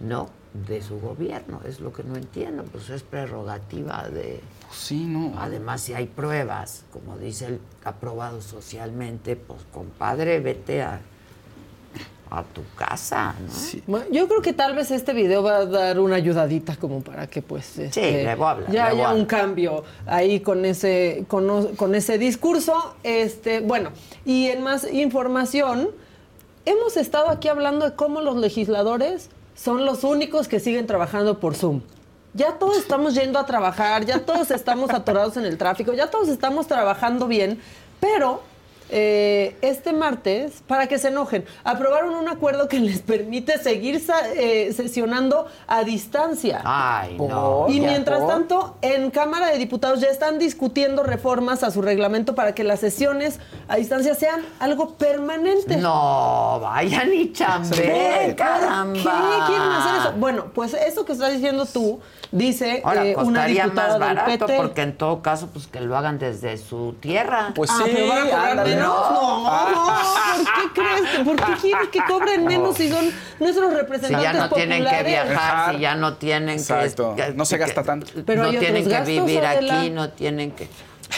no, 0.00 0.30
de 0.66 0.82
su 0.82 0.98
gobierno. 0.98 1.60
Es 1.64 1.78
lo 1.78 1.92
que 1.92 2.02
no 2.02 2.16
entiendo, 2.16 2.64
pues 2.64 2.90
es 2.90 3.04
prerrogativa 3.04 4.08
de... 4.08 4.40
Sí, 4.72 5.04
no. 5.06 5.34
Además, 5.38 5.80
si 5.80 5.94
hay 5.94 6.06
pruebas, 6.06 6.84
como 6.92 7.18
dice 7.18 7.46
el 7.46 7.60
aprobado 7.84 8.40
socialmente, 8.42 9.36
pues 9.36 9.60
compadre, 9.72 10.40
vete 10.40 10.82
a, 10.82 11.00
a 12.30 12.44
tu 12.44 12.62
casa, 12.76 13.34
¿no? 13.40 13.80
Bueno, 13.86 14.06
Yo 14.10 14.28
creo 14.28 14.40
que 14.40 14.52
tal 14.52 14.74
vez 14.74 14.90
este 14.90 15.12
video 15.12 15.42
va 15.42 15.56
a 15.58 15.66
dar 15.66 15.98
una 15.98 16.16
ayudadita 16.16 16.76
como 16.76 17.00
para 17.00 17.26
que 17.26 17.42
pues 17.42 17.76
este, 17.78 18.24
le 18.24 18.34
voy 18.36 18.46
a 18.46 18.50
hablar, 18.50 18.70
ya 18.70 18.88
le 18.88 18.94
voy 18.94 19.02
a 19.02 19.08
haya 19.10 19.18
un 19.18 19.26
cambio 19.26 19.84
ahí 20.06 20.40
con 20.40 20.64
ese 20.64 21.24
con, 21.26 21.74
con 21.76 21.94
ese 21.94 22.18
discurso. 22.18 22.94
Este, 23.02 23.60
bueno, 23.60 23.90
y 24.24 24.46
en 24.46 24.62
más 24.62 24.90
información, 24.92 25.90
hemos 26.64 26.96
estado 26.96 27.30
aquí 27.30 27.48
hablando 27.48 27.84
de 27.88 27.96
cómo 27.96 28.20
los 28.20 28.36
legisladores 28.36 29.28
son 29.56 29.84
los 29.84 30.04
únicos 30.04 30.46
que 30.46 30.60
siguen 30.60 30.86
trabajando 30.86 31.40
por 31.40 31.54
Zoom. 31.54 31.82
Ya 32.32 32.58
todos 32.58 32.78
estamos 32.78 33.14
yendo 33.14 33.40
a 33.40 33.46
trabajar, 33.46 34.06
ya 34.06 34.20
todos 34.20 34.52
estamos 34.52 34.90
atorados 34.90 35.36
en 35.36 35.44
el 35.44 35.58
tráfico, 35.58 35.92
ya 35.94 36.08
todos 36.08 36.28
estamos 36.28 36.68
trabajando 36.68 37.26
bien, 37.26 37.60
pero 37.98 38.40
eh, 38.90 39.56
este 39.62 39.92
martes, 39.92 40.62
para 40.66 40.86
que 40.86 40.98
se 40.98 41.08
enojen, 41.08 41.44
aprobaron 41.64 42.14
un 42.14 42.28
acuerdo 42.28 42.68
que 42.68 42.78
les 42.80 43.00
permite 43.02 43.58
seguir 43.58 44.00
sa- 44.04 44.32
eh, 44.34 44.72
sesionando 44.72 45.46
a 45.66 45.84
distancia. 45.84 46.60
Ay, 46.64 47.16
no. 47.18 47.66
Y 47.68 47.80
mientras 47.80 48.26
tanto, 48.26 48.76
en 48.82 49.10
Cámara 49.10 49.50
de 49.50 49.58
Diputados 49.58 50.00
ya 50.00 50.08
están 50.08 50.38
discutiendo 50.38 51.02
reformas 51.02 51.62
a 51.62 51.70
su 51.70 51.82
reglamento 51.82 52.34
para 52.34 52.54
que 52.54 52.64
las 52.64 52.80
sesiones 52.80 53.38
a 53.68 53.76
distancia 53.76 54.14
sean 54.14 54.40
algo 54.58 54.94
permanente. 54.94 55.76
No, 55.76 56.58
vayan 56.60 57.12
y 57.12 57.32
chambeen, 57.32 58.34
caramba. 58.34 58.94
¿Qué 58.94 59.46
quieren 59.46 59.68
hacer 59.72 60.00
eso? 60.00 60.12
Bueno, 60.18 60.46
pues 60.54 60.74
eso 60.74 61.04
que 61.04 61.12
estás 61.12 61.32
diciendo 61.32 61.66
tú, 61.66 62.00
dice 62.32 62.80
Ahora, 62.84 63.04
eh, 63.06 63.14
una 63.16 63.24
costaría 63.24 63.64
diputada 63.64 63.88
más 63.88 63.98
barato 63.98 64.30
del 64.30 64.38
PT. 64.38 64.56
porque 64.56 64.82
en 64.82 64.96
todo 64.96 65.22
caso, 65.22 65.48
pues 65.52 65.66
que 65.66 65.80
lo 65.80 65.96
hagan 65.96 66.18
desde 66.18 66.56
su 66.58 66.94
tierra. 67.00 67.52
Pues 67.54 67.70
Ah, 67.70 67.82
pero 67.84 68.06
van 68.08 68.18
a 68.18 68.22
cobrar 68.30 68.50
ándale. 68.50 68.74
menos. 68.76 68.88
No, 69.10 69.46
Ah. 69.48 70.34
¿por 70.36 70.74
qué 70.74 70.80
crees? 70.80 71.24
¿Por 71.24 71.36
qué 71.36 71.52
quieren 71.60 71.90
que 71.90 72.00
cobren 72.06 72.44
menos 72.44 72.76
si 72.76 72.88
son 72.90 73.10
nuestros 73.38 73.70
Si 73.70 73.76
representantes 73.76 74.22
ya 74.22 74.32
no 74.32 74.48
tienen 74.50 74.78
que 74.84 74.90
populares? 74.90 75.06
viajar, 75.28 75.74
si 75.74 75.80
ya 75.80 75.94
no 75.94 76.14
tienen 76.14 76.58
Exacto. 76.58 77.14
que... 77.16 77.32
No 77.34 77.44
se 77.44 77.58
gasta 77.58 77.82
tanto. 77.82 78.06
Pero 78.24 78.44
no 78.44 78.50
tienen 78.50 78.88
que 78.88 79.00
vivir 79.02 79.44
aquí, 79.44 79.90
no 79.90 80.10
tienen 80.10 80.52
que... 80.52 80.68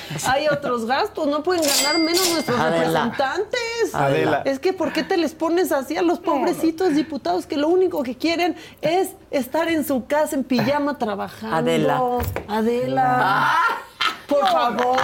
Hay 0.28 0.48
otros 0.48 0.86
gastos, 0.86 1.26
no 1.26 1.42
pueden 1.42 1.62
ganar 1.64 1.98
menos 1.98 2.28
nuestros 2.30 2.58
Adela. 2.58 3.04
representantes. 3.04 3.94
Adela. 3.94 4.42
Es 4.44 4.58
que 4.58 4.72
¿por 4.72 4.92
qué 4.92 5.02
te 5.02 5.16
les 5.16 5.34
pones 5.34 5.72
así 5.72 5.96
a 5.96 6.02
los 6.02 6.18
pobrecitos 6.18 6.94
diputados 6.94 7.46
que 7.46 7.56
lo 7.56 7.68
único 7.68 8.02
que 8.02 8.16
quieren 8.16 8.56
es 8.80 9.10
estar 9.30 9.68
en 9.68 9.84
su 9.86 10.06
casa 10.06 10.36
en 10.36 10.44
pijama 10.44 10.98
trabajando? 10.98 11.56
Adela. 11.56 12.00
Adela. 12.48 13.58
Por 14.28 14.40
favor. 14.48 14.98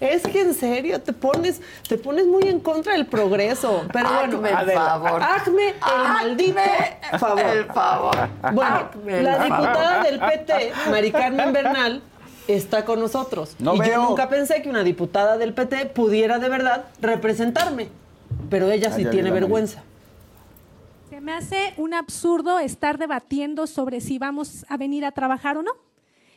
Es 0.00 0.22
que 0.22 0.42
en 0.42 0.54
serio 0.54 1.00
te 1.00 1.12
pones, 1.12 1.60
te 1.88 1.98
pones 1.98 2.24
muy 2.24 2.44
en 2.44 2.60
contra 2.60 2.92
del 2.92 3.06
progreso. 3.06 3.82
Pero 3.92 4.08
bueno, 4.08 4.38
Hazme 4.46 4.50
el 4.72 4.78
favor. 4.78 5.22
hazme 5.22 5.68
el 5.70 6.08
maldito 6.08 6.60
favor. 7.18 7.40
El 7.40 7.64
favor. 7.64 8.28
Bueno, 8.52 8.88
Hazme 8.92 9.22
la 9.22 9.32
favor. 9.34 9.48
diputada 9.60 10.02
del 10.04 10.20
PT, 10.20 10.72
Mari 10.90 11.10
Carmen 11.10 11.52
Bernal, 11.52 12.02
está 12.48 12.84
con 12.84 12.98
nosotros. 12.98 13.54
No 13.58 13.74
y 13.74 13.78
yo 13.78 14.02
nunca 14.02 14.28
pensé 14.28 14.62
que 14.62 14.70
una 14.70 14.82
diputada 14.82 15.38
del 15.38 15.54
PT 15.54 15.86
pudiera 15.86 16.38
de 16.38 16.48
verdad 16.48 16.86
representarme. 17.00 17.88
Pero 18.50 18.70
ella 18.70 18.90
sí 18.90 19.00
Ay, 19.00 19.06
ay, 19.06 19.10
tiene 19.10 19.30
vergüenza. 19.30 19.82
Se 21.10 21.20
me 21.20 21.32
hace 21.32 21.74
un 21.76 21.94
absurdo 21.94 22.58
estar 22.58 22.98
debatiendo 22.98 23.66
sobre 23.66 24.00
si 24.00 24.18
vamos 24.18 24.66
a 24.68 24.76
venir 24.76 25.04
a 25.04 25.12
trabajar 25.12 25.56
o 25.56 25.62
no. 25.62 25.72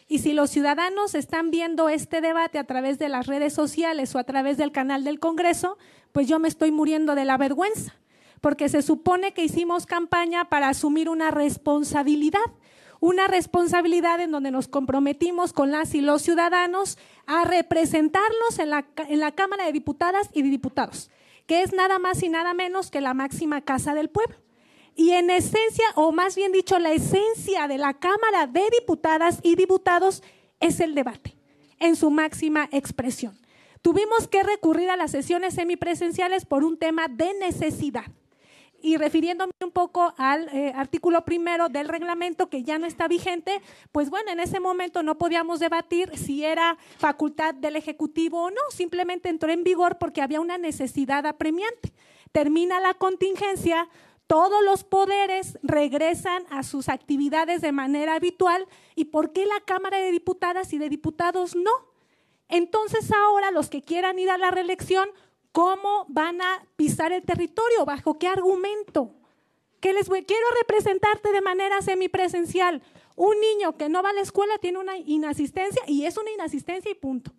Y 0.08 0.20
si 0.20 0.34
los 0.34 0.50
ciudadanos 0.50 1.16
están 1.16 1.52
viendo 1.52 1.88
este 1.88 2.20
debate 2.20 2.60
a 2.60 2.66
través 2.66 3.00
de 3.00 3.08
las 3.08 3.28
redes 3.28 3.54
sociales 3.54 4.14
o 4.14 4.20
a 4.20 4.26
través 4.26 4.58
del 4.58 4.74
canal 4.74 5.06
del 5.06 5.20
Congreso, 5.20 5.78
pues 6.12 6.28
yo 6.28 6.38
me 6.38 6.50
estoy 6.50 6.72
muriendo 6.72 7.16
de 7.16 7.24
la 7.24 7.38
vergüenza, 7.38 7.96
porque 8.42 8.68
se 8.68 8.82
supone 8.82 9.34
que 9.34 9.46
hicimos 9.46 9.86
campaña 9.86 10.46
para 10.46 10.68
asumir 10.68 11.08
una 11.08 11.32
responsabilidad, 11.32 12.42
una 13.02 13.28
responsabilidad 13.28 14.22
en 14.22 14.32
donde 14.32 14.52
nos 14.52 14.68
comprometimos 14.68 15.54
con 15.54 15.72
las 15.72 15.94
y 15.96 16.02
los 16.02 16.22
ciudadanos 16.22 16.98
a 17.26 17.44
representarlos 17.44 18.60
en 18.60 18.70
la, 18.70 18.86
en 19.10 19.20
la 19.20 19.32
Cámara 19.32 19.66
de 19.66 19.74
Diputadas 19.74 20.30
y 20.34 20.44
Diputados, 20.44 21.10
que 21.48 21.64
es 21.64 21.74
nada 21.74 21.98
más 22.00 22.22
y 22.24 22.30
nada 22.30 22.54
menos 22.54 22.92
que 22.92 23.02
la 23.02 23.16
máxima 23.16 23.62
casa 23.62 23.96
del 23.96 24.10
pueblo. 24.10 24.38
Y 24.96 25.12
en 25.12 25.32
esencia, 25.32 25.86
o 25.96 26.12
más 26.12 26.36
bien 26.36 26.52
dicho, 26.52 26.78
la 26.78 26.92
esencia 26.92 27.68
de 27.68 27.80
la 27.80 27.96
Cámara 27.96 28.46
de 28.46 28.70
Diputadas 28.80 29.40
y 29.42 29.56
Diputados 29.56 30.22
es 30.60 30.80
el 30.80 30.94
debate, 30.94 31.36
en 31.80 31.96
su 31.96 32.12
máxima 32.12 32.70
expresión. 32.72 33.36
Tuvimos 33.82 34.28
que 34.28 34.44
recurrir 34.44 34.92
a 34.92 34.96
las 34.96 35.10
sesiones 35.10 35.56
semipresenciales 35.56 36.46
por 36.46 36.64
un 36.64 36.78
tema 36.78 37.08
de 37.08 37.34
necesidad. 37.34 38.06
Y 38.82 38.98
refiriéndome 38.98 39.52
un 39.62 39.72
poco 39.72 40.14
al 40.18 40.50
eh, 40.50 40.74
artículo 40.76 41.24
primero 41.24 41.70
del 41.70 41.88
reglamento 41.88 42.50
que 42.50 42.64
ya 42.64 42.80
no 42.80 42.88
está 42.88 43.08
vigente, 43.08 43.62
pues 43.92 44.10
bueno, 44.10 44.32
en 44.32 44.40
ese 44.40 44.60
momento 44.60 45.04
no 45.04 45.18
podíamos 45.18 45.60
debatir 45.60 46.18
si 46.18 46.44
era 46.44 46.78
facultad 46.98 47.54
del 47.54 47.76
Ejecutivo 47.76 48.44
o 48.44 48.50
no, 48.50 48.62
simplemente 48.72 49.30
entró 49.30 49.52
en 49.52 49.64
vigor 49.64 49.98
porque 50.00 50.22
había 50.22 50.42
una 50.42 50.58
necesidad 50.58 51.26
apremiante. 51.26 51.94
Termina 52.32 52.80
la 52.80 52.94
contingencia, 52.96 53.88
todos 54.32 54.64
los 54.64 54.86
poderes 54.86 55.60
regresan 55.62 56.44
a 56.50 56.64
sus 56.64 56.88
actividades 56.88 57.62
de 57.62 57.74
manera 57.74 58.16
habitual 58.16 58.66
y 58.96 59.06
¿por 59.06 59.34
qué 59.34 59.46
la 59.46 59.60
Cámara 59.66 59.98
de 59.98 60.12
Diputadas 60.12 60.72
y 60.72 60.78
de 60.78 60.88
Diputados 60.88 61.56
no? 61.56 61.72
Entonces 62.48 63.12
ahora 63.12 63.52
los 63.52 63.70
que 63.70 63.82
quieran 63.82 64.20
ir 64.20 64.30
a 64.30 64.38
la 64.38 64.50
reelección, 64.50 65.10
¿cómo 65.52 66.06
van 66.10 66.42
a 66.42 66.66
pisar 66.76 67.12
el 67.12 67.24
territorio? 67.24 67.86
¿Bajo 67.86 68.18
qué 68.18 68.28
argumento? 68.28 69.12
¿Qué 69.80 69.94
les 69.94 70.08
voy? 70.10 70.24
Quiero 70.24 70.46
representarte 70.60 71.32
de 71.32 71.42
manera 71.42 71.82
semipresencial. 71.82 72.82
Un 73.16 73.40
niño 73.40 73.78
que 73.78 73.90
no 73.90 74.02
va 74.04 74.10
a 74.12 74.14
la 74.14 74.22
escuela 74.22 74.58
tiene 74.60 74.78
una 74.80 74.98
inasistencia 74.98 75.82
y 75.88 76.06
es 76.06 76.18
una 76.18 76.32
inasistencia 76.32 76.92
y 76.92 76.96
punto. 76.96 77.32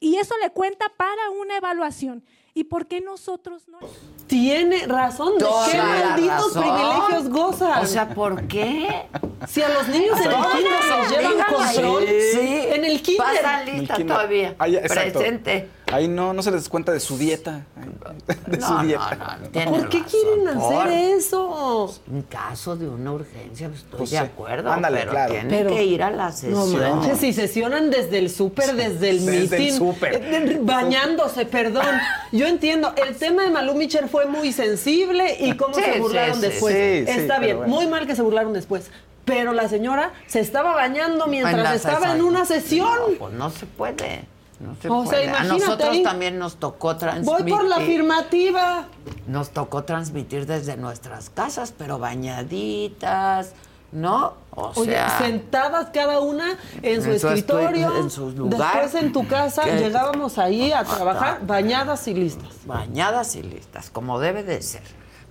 Y 0.00 0.16
eso 0.16 0.34
le 0.42 0.50
cuenta 0.50 0.90
para 0.96 1.30
una 1.30 1.56
evaluación. 1.56 2.24
¿Y 2.52 2.64
por 2.64 2.86
qué 2.86 3.00
nosotros 3.02 3.68
no? 3.68 3.78
Tiene 4.26 4.86
razón. 4.86 5.34
¿De 5.34 5.40
Toda 5.44 5.70
qué 5.70 5.76
malditos 5.78 6.54
razón. 6.54 6.62
privilegios 6.62 7.28
gozan? 7.30 7.82
O 7.84 7.86
sea, 7.86 8.08
¿por 8.14 8.46
qué? 8.48 9.06
Si 9.46 9.62
a 9.62 9.68
los 9.68 9.88
niños 9.88 10.18
en 10.20 10.30
el 10.32 10.36
kinder 10.52 10.82
se 10.82 11.14
llevan 11.16 11.54
control, 11.54 12.04
Sí. 12.32 12.58
en 12.74 12.84
el 12.84 13.02
kinder. 13.02 13.26
Pasa 13.26 13.62
lista 13.64 13.96
kinder. 13.96 14.16
todavía. 14.16 14.56
Ah, 14.58 14.68
ya, 14.68 14.80
exacto. 14.80 15.18
Presente. 15.18 15.68
Ahí 15.92 16.08
no, 16.08 16.32
no 16.32 16.42
se 16.42 16.50
les 16.50 16.68
cuenta 16.68 16.90
de 16.90 16.98
su 17.00 17.16
dieta. 17.16 17.64
De 18.48 18.56
No, 18.58 18.66
su 18.66 18.74
no, 18.74 18.82
dieta. 18.82 19.38
no, 19.40 19.48
¿Por 19.70 19.88
qué 19.88 19.98
razón. 20.00 20.10
quieren 20.10 20.58
Por- 20.58 20.74
hacer 20.86 20.92
eso? 21.16 21.94
En 22.10 22.22
caso 22.22 22.76
de 22.76 22.88
una 22.88 23.12
urgencia, 23.12 23.68
pues, 23.68 23.80
estoy 23.82 23.98
Pues 23.98 24.10
de 24.10 24.16
sí. 24.18 24.22
acuerdo. 24.24 24.72
Ándale, 24.72 24.98
pero 24.98 25.10
claro. 25.12 25.32
tienen 25.32 25.48
Pero- 25.48 25.70
que 25.70 25.84
ir 25.84 26.02
a 26.02 26.10
la 26.10 26.26
No 26.26 26.32
sesión. 26.32 26.80
manches, 26.98 27.18
si 27.18 27.32
sesionan 27.32 27.90
desde 27.90 28.18
el 28.18 28.30
súper, 28.30 28.74
desde 28.74 29.10
el 29.10 29.24
Desde 29.26 29.68
el 29.68 29.72
súper. 29.74 30.14
eh, 30.22 30.58
bañándose, 30.60 31.46
perdón. 31.46 31.86
Yo 32.32 32.46
entiendo, 32.46 32.92
el 33.06 33.14
tema 33.18 33.42
de 33.44 33.50
Malú 33.50 33.74
Micher 33.74 34.08
fue 34.08 34.26
muy 34.26 34.52
sensible 34.52 35.36
y 35.38 35.56
cómo 35.56 35.74
Sí, 35.74 35.82
se 35.84 36.00
burlaron 36.00 36.34
sí, 36.36 36.40
después. 36.42 36.74
sí, 36.74 37.12
sí, 37.12 37.18
Está 37.20 37.38
bien, 37.38 37.58
bueno. 37.58 37.72
muy 37.72 37.86
mal 37.86 38.06
que 38.08 38.16
se 38.16 38.22
burlaron 38.22 38.52
después. 38.52 38.90
Pero 39.24 39.52
la 39.52 39.68
señora 39.68 40.12
se 40.26 40.40
estaba 40.40 40.72
bañando 40.74 41.24
En 41.24 41.30
mientras 41.30 41.74
estaba 41.76 42.06
en 42.06 42.12
sesión. 42.12 42.26
una 42.26 42.44
sesión. 42.44 42.88
No, 43.12 43.18
pues 43.18 43.34
no 43.34 43.50
se 43.50 43.66
puede. 43.66 44.24
No 44.58 44.74
se 44.80 44.88
O 44.88 45.04
sea, 45.06 45.40
a 45.40 45.44
nosotros 45.44 46.02
también 46.02 46.38
nos 46.38 46.56
tocó 46.56 46.96
transmitir. 46.96 47.42
Voy 47.44 47.50
por 47.52 47.64
la 47.64 47.76
afirmativa. 47.76 48.86
Nos 49.26 49.50
tocó 49.50 49.84
transmitir 49.84 50.46
desde 50.46 50.76
nuestras 50.76 51.28
casas, 51.30 51.74
pero 51.76 51.98
bañaditas, 51.98 53.52
¿no? 53.92 54.34
O 54.50 54.72
Oye, 54.76 54.92
sea, 54.92 55.18
sentadas 55.18 55.88
cada 55.92 56.20
una 56.20 56.56
en 56.82 57.02
su 57.02 57.10
En 57.10 57.20
su 57.20 57.28
escritorio, 57.28 57.88
estu- 57.90 58.00
en 58.00 58.10
su 58.10 58.30
lugar. 58.30 58.82
después 58.84 59.02
en 59.02 59.12
tu 59.12 59.26
casa, 59.28 59.64
llegábamos 59.64 60.38
ahí 60.38 60.72
a 60.72 60.84
trabajar 60.84 61.46
bañadas 61.46 62.08
y 62.08 62.14
listas. 62.14 62.48
bañadas 62.64 63.36
y 63.36 63.42
listas, 63.42 63.90
como 63.90 64.18
debe 64.18 64.42
de 64.42 64.62
ser. 64.62 64.82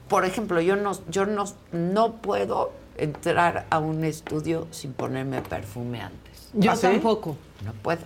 Por 0.08 0.24
ejemplo, 0.26 0.62
yo 0.62 0.76
no, 0.76 0.92
yo 1.10 1.26
no, 1.26 1.46
no 1.72 2.14
puedo 2.18 2.72
entrar 2.98 3.66
a 3.72 3.80
un 3.80 4.04
estudio 4.06 4.68
sin 4.72 4.94
ponerme 4.94 5.42
perfume 5.42 6.02
antes. 6.02 6.50
Yo 6.54 6.72
¿Ah, 6.72 6.76
sí? 6.76 6.84
tampoco. 6.84 7.36
No 7.66 7.74
puedo. 7.74 8.02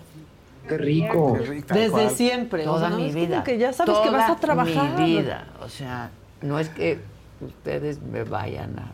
Qué 0.70 0.78
rico. 0.78 1.34
Qué 1.40 1.46
rico. 1.46 1.74
Desde 1.74 1.90
cual. 1.92 2.10
siempre. 2.12 2.62
o 2.68 2.74
Toda 2.74 2.88
sea, 2.90 2.98
mi 2.98 3.06
es 3.08 3.14
como 3.14 3.26
vida. 3.26 3.44
que 3.44 3.58
ya 3.58 3.74
sabes 3.74 3.98
que 4.00 4.10
vas 4.10 4.24
a 4.24 4.28
Toda 4.28 4.40
trabajar. 4.40 5.00
Mi 5.00 5.06
vida. 5.18 5.48
O 5.62 5.68
sea, 5.70 6.10
no 6.42 6.60
es 6.60 6.70
que 6.70 7.00
ustedes 7.42 8.02
me 8.02 8.24
vayan 8.24 8.76
a, 8.80 8.94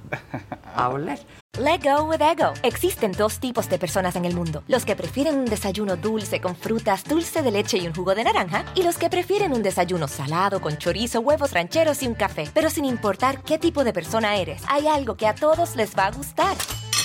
a 0.83 0.89
oler. 0.89 1.19
Let 1.57 1.79
go 1.83 2.03
with 2.03 2.21
ego. 2.21 2.51
Existen 2.63 3.13
dos 3.13 3.39
tipos 3.39 3.69
de 3.69 3.79
personas 3.79 4.17
en 4.17 4.25
el 4.25 4.35
mundo: 4.35 4.61
los 4.67 4.83
que 4.83 4.95
prefieren 4.95 5.37
un 5.39 5.45
desayuno 5.45 5.95
dulce 5.95 6.41
con 6.41 6.53
frutas, 6.55 7.05
dulce 7.05 7.41
de 7.41 7.51
leche 7.51 7.77
y 7.77 7.87
un 7.87 7.95
jugo 7.95 8.13
de 8.13 8.25
naranja, 8.25 8.65
y 8.75 8.83
los 8.83 8.97
que 8.97 9.09
prefieren 9.09 9.53
un 9.53 9.63
desayuno 9.63 10.07
salado 10.09 10.59
con 10.59 10.77
chorizo, 10.77 11.21
huevos 11.21 11.53
rancheros 11.53 12.03
y 12.03 12.07
un 12.07 12.13
café. 12.15 12.49
Pero 12.53 12.69
sin 12.69 12.83
importar 12.83 13.41
qué 13.41 13.57
tipo 13.57 13.85
de 13.85 13.93
persona 13.93 14.35
eres, 14.35 14.63
hay 14.67 14.87
algo 14.87 15.15
que 15.15 15.27
a 15.27 15.33
todos 15.35 15.77
les 15.77 15.95
va 15.97 16.07
a 16.07 16.11
gustar. 16.11 16.57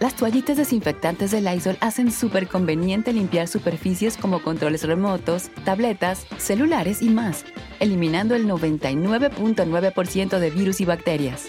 Las 0.00 0.14
toallitas 0.14 0.56
desinfectantes 0.56 1.32
de 1.32 1.40
Lysol 1.40 1.76
hacen 1.80 2.12
súper 2.12 2.46
conveniente 2.46 3.12
limpiar 3.12 3.48
superficies 3.48 4.16
como 4.16 4.40
controles 4.40 4.84
remotos, 4.84 5.50
tabletas, 5.64 6.24
celulares 6.36 7.02
y 7.02 7.08
más, 7.08 7.44
eliminando 7.80 8.36
el 8.36 8.46
99.9% 8.46 10.38
de 10.38 10.50
virus 10.50 10.80
y 10.80 10.84
bacterias. 10.84 11.46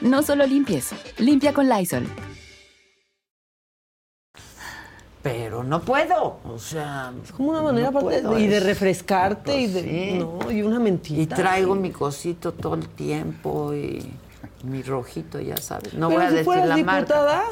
No 0.00 0.24
solo 0.24 0.46
limpies, 0.46 0.90
limpia 1.18 1.52
con 1.52 1.68
Lysol. 1.68 2.08
Pero 5.22 5.62
no 5.62 5.80
puedo. 5.82 6.40
O 6.44 6.58
sea. 6.58 7.12
Es 7.22 7.30
como 7.30 7.50
una 7.50 7.62
manera 7.62 7.88
aparte 7.88 8.22
y 8.38 8.46
de 8.48 8.60
refrescarte 8.60 9.60
y 9.60 9.66
de. 9.66 10.18
No, 10.18 10.50
y 10.50 10.62
una 10.62 10.78
mentira. 10.80 11.22
Y 11.22 11.26
traigo 11.26 11.74
mi 11.74 11.90
cosito 11.90 12.52
todo 12.52 12.74
el 12.74 12.88
tiempo 12.88 13.74
y 13.74 14.08
mi 14.64 14.82
rojito, 14.82 15.40
ya 15.40 15.56
sabes. 15.56 15.94
No 15.94 16.08
Pero 16.08 16.20
voy 16.20 16.26
a 16.26 16.28
si 16.28 16.34
decir 16.36 16.44
fueras 16.44 16.68
la 16.68 16.76
marca. 16.78 17.44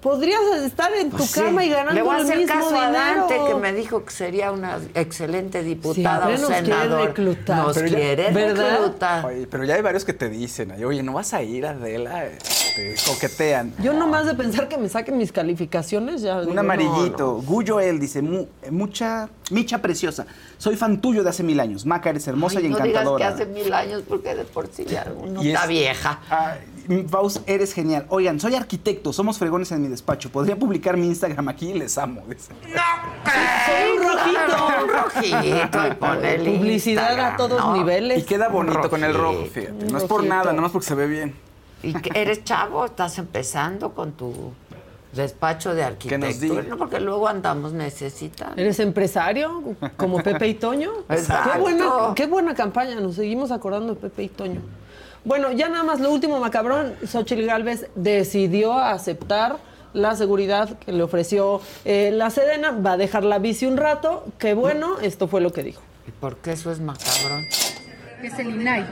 Podrías 0.00 0.40
estar 0.64 0.92
en 0.94 1.10
tu 1.10 1.18
Pues 1.18 1.30
sí. 1.30 1.40
cama 1.40 1.64
y 1.64 1.68
ganando 1.68 1.92
Le 1.94 2.02
voy 2.02 2.14
a 2.14 2.18
el 2.18 2.24
hacer 2.24 2.38
mismo 2.38 2.54
caso 2.54 2.68
a 2.80 2.86
dinero. 2.86 3.26
Dante, 3.28 3.40
que 3.48 3.54
me 3.54 3.72
dijo 3.72 4.04
que 4.04 4.10
sería 4.10 4.52
una 4.52 4.78
excelente 4.94 5.62
diputada 5.62 6.26
o 6.26 6.30
nos 6.30 6.40
quiere 6.46 6.64
senador. 6.64 7.06
reclutar. 7.08 7.56
Nos 7.66 7.74
Pero 7.76 7.88
quiere 7.88 8.30
¿verdad? 8.32 8.70
reclutar. 8.78 9.26
Oye, 9.26 9.46
pero 9.50 9.64
ya 9.64 9.74
hay 9.74 9.82
varios 9.82 10.04
que 10.04 10.12
te 10.12 10.28
dicen, 10.28 10.72
oye, 10.84 11.02
no 11.02 11.12
vas 11.14 11.34
a 11.34 11.42
ir, 11.42 11.66
Adela, 11.66 12.24
te 12.76 12.94
coquetean. 13.06 13.74
Yo 13.82 13.92
nomás 13.92 14.26
de 14.26 14.34
pensar 14.34 14.68
que 14.68 14.78
me 14.78 14.88
saquen 14.88 15.18
mis 15.18 15.32
calificaciones 15.32 16.22
ya. 16.22 16.38
Un 16.40 16.58
amarillito. 16.58 17.42
no. 17.42 17.42
Guyo 17.42 17.80
él 17.80 18.00
dice, 18.00 18.22
"Mu- 18.22 18.46
mucha, 18.70 19.28
Micha 19.50 19.78
preciosa. 19.82 20.26
Soy 20.58 20.76
fan 20.76 21.00
tuyo 21.00 21.24
de 21.24 21.30
hace 21.30 21.42
mil 21.42 21.58
años. 21.58 21.84
Maca, 21.84 22.10
eres 22.10 22.28
hermosa 22.28 22.60
Ay, 22.60 22.66
y 22.66 22.68
no 22.68 22.76
digas 22.76 22.82
que 22.84 22.90
encantadora. 22.90 23.28
hace 23.28 23.46
mil 23.46 23.72
años, 23.72 24.02
porque 24.08 24.32
de 24.36 24.44
por 24.44 24.68
sí 24.68 24.84
ya 24.84 25.04
uno 25.20 25.42
Y 25.42 25.48
está 25.48 25.62
es- 25.64 25.68
vieja. 25.68 26.20
Ay, 26.30 26.58
Faust, 27.08 27.48
eres 27.48 27.72
genial. 27.72 28.06
Oigan, 28.08 28.40
soy 28.40 28.56
arquitecto, 28.56 29.12
somos 29.12 29.38
fregones 29.38 29.70
en 29.70 29.82
mi 29.82 29.88
despacho. 29.88 30.30
Podría 30.30 30.56
publicar 30.56 30.96
mi 30.96 31.06
Instagram 31.06 31.48
aquí 31.48 31.70
y 31.70 31.74
les 31.74 31.96
amo. 31.98 32.22
dice. 32.28 32.52
Soy 33.66 33.96
un 33.96 34.02
rojito. 34.02 34.66
Un 34.82 34.88
rojito 34.88 36.44
y 36.44 36.56
Publicidad 36.56 37.20
a 37.20 37.36
todos 37.36 37.60
¿no? 37.60 37.76
niveles. 37.76 38.18
Y 38.18 38.22
queda 38.24 38.48
bonito 38.48 38.90
con 38.90 39.04
el 39.04 39.14
rojo, 39.14 39.46
fíjate. 39.46 39.86
No 39.90 39.98
es 39.98 40.04
por 40.04 40.18
rojito. 40.18 40.34
nada, 40.34 40.52
nomás 40.52 40.72
porque 40.72 40.86
se 40.88 40.94
ve 40.94 41.06
bien. 41.06 41.34
Y 41.82 41.94
que 41.94 42.10
eres 42.20 42.44
chavo, 42.44 42.84
estás 42.84 43.18
empezando 43.18 43.94
con 43.94 44.12
tu 44.12 44.52
despacho 45.12 45.74
de 45.74 45.82
arquitectura, 45.82 46.62
¿no? 46.62 46.76
porque 46.76 47.00
luego 47.00 47.28
andamos 47.28 47.72
necesitando. 47.72 48.60
¿Eres 48.60 48.78
empresario 48.80 49.62
como 49.96 50.22
Pepe 50.22 50.48
y 50.48 50.54
Toño? 50.54 50.90
Exacto. 51.08 51.52
Qué 51.52 51.58
buena, 51.60 51.92
qué 52.14 52.26
buena 52.26 52.54
campaña, 52.54 52.96
nos 52.96 53.14
seguimos 53.16 53.50
acordando 53.50 53.94
de 53.94 54.00
Pepe 54.00 54.24
y 54.24 54.28
Toño. 54.28 54.60
Bueno, 55.24 55.52
ya 55.52 55.68
nada 55.68 55.84
más 55.84 56.00
lo 56.00 56.10
último, 56.10 56.40
macabrón, 56.40 56.94
Xochitl 57.06 57.44
Galvez 57.44 57.86
decidió 57.94 58.78
aceptar 58.78 59.58
la 59.92 60.14
seguridad 60.16 60.78
que 60.78 60.92
le 60.92 61.02
ofreció 61.02 61.60
eh, 61.84 62.10
la 62.12 62.30
Sedena, 62.30 62.70
va 62.70 62.92
a 62.92 62.96
dejar 62.96 63.24
la 63.24 63.38
bici 63.38 63.66
un 63.66 63.76
rato, 63.76 64.24
qué 64.38 64.54
bueno, 64.54 64.98
esto 65.00 65.28
fue 65.28 65.40
lo 65.40 65.52
que 65.52 65.62
dijo. 65.62 65.82
¿Y 66.06 66.10
por 66.12 66.36
qué 66.38 66.52
eso 66.52 66.70
es 66.72 66.80
macabrón? 66.80 67.44
que 68.20 68.26
es 68.26 68.38
el 68.38 68.50
INAI. 68.50 68.84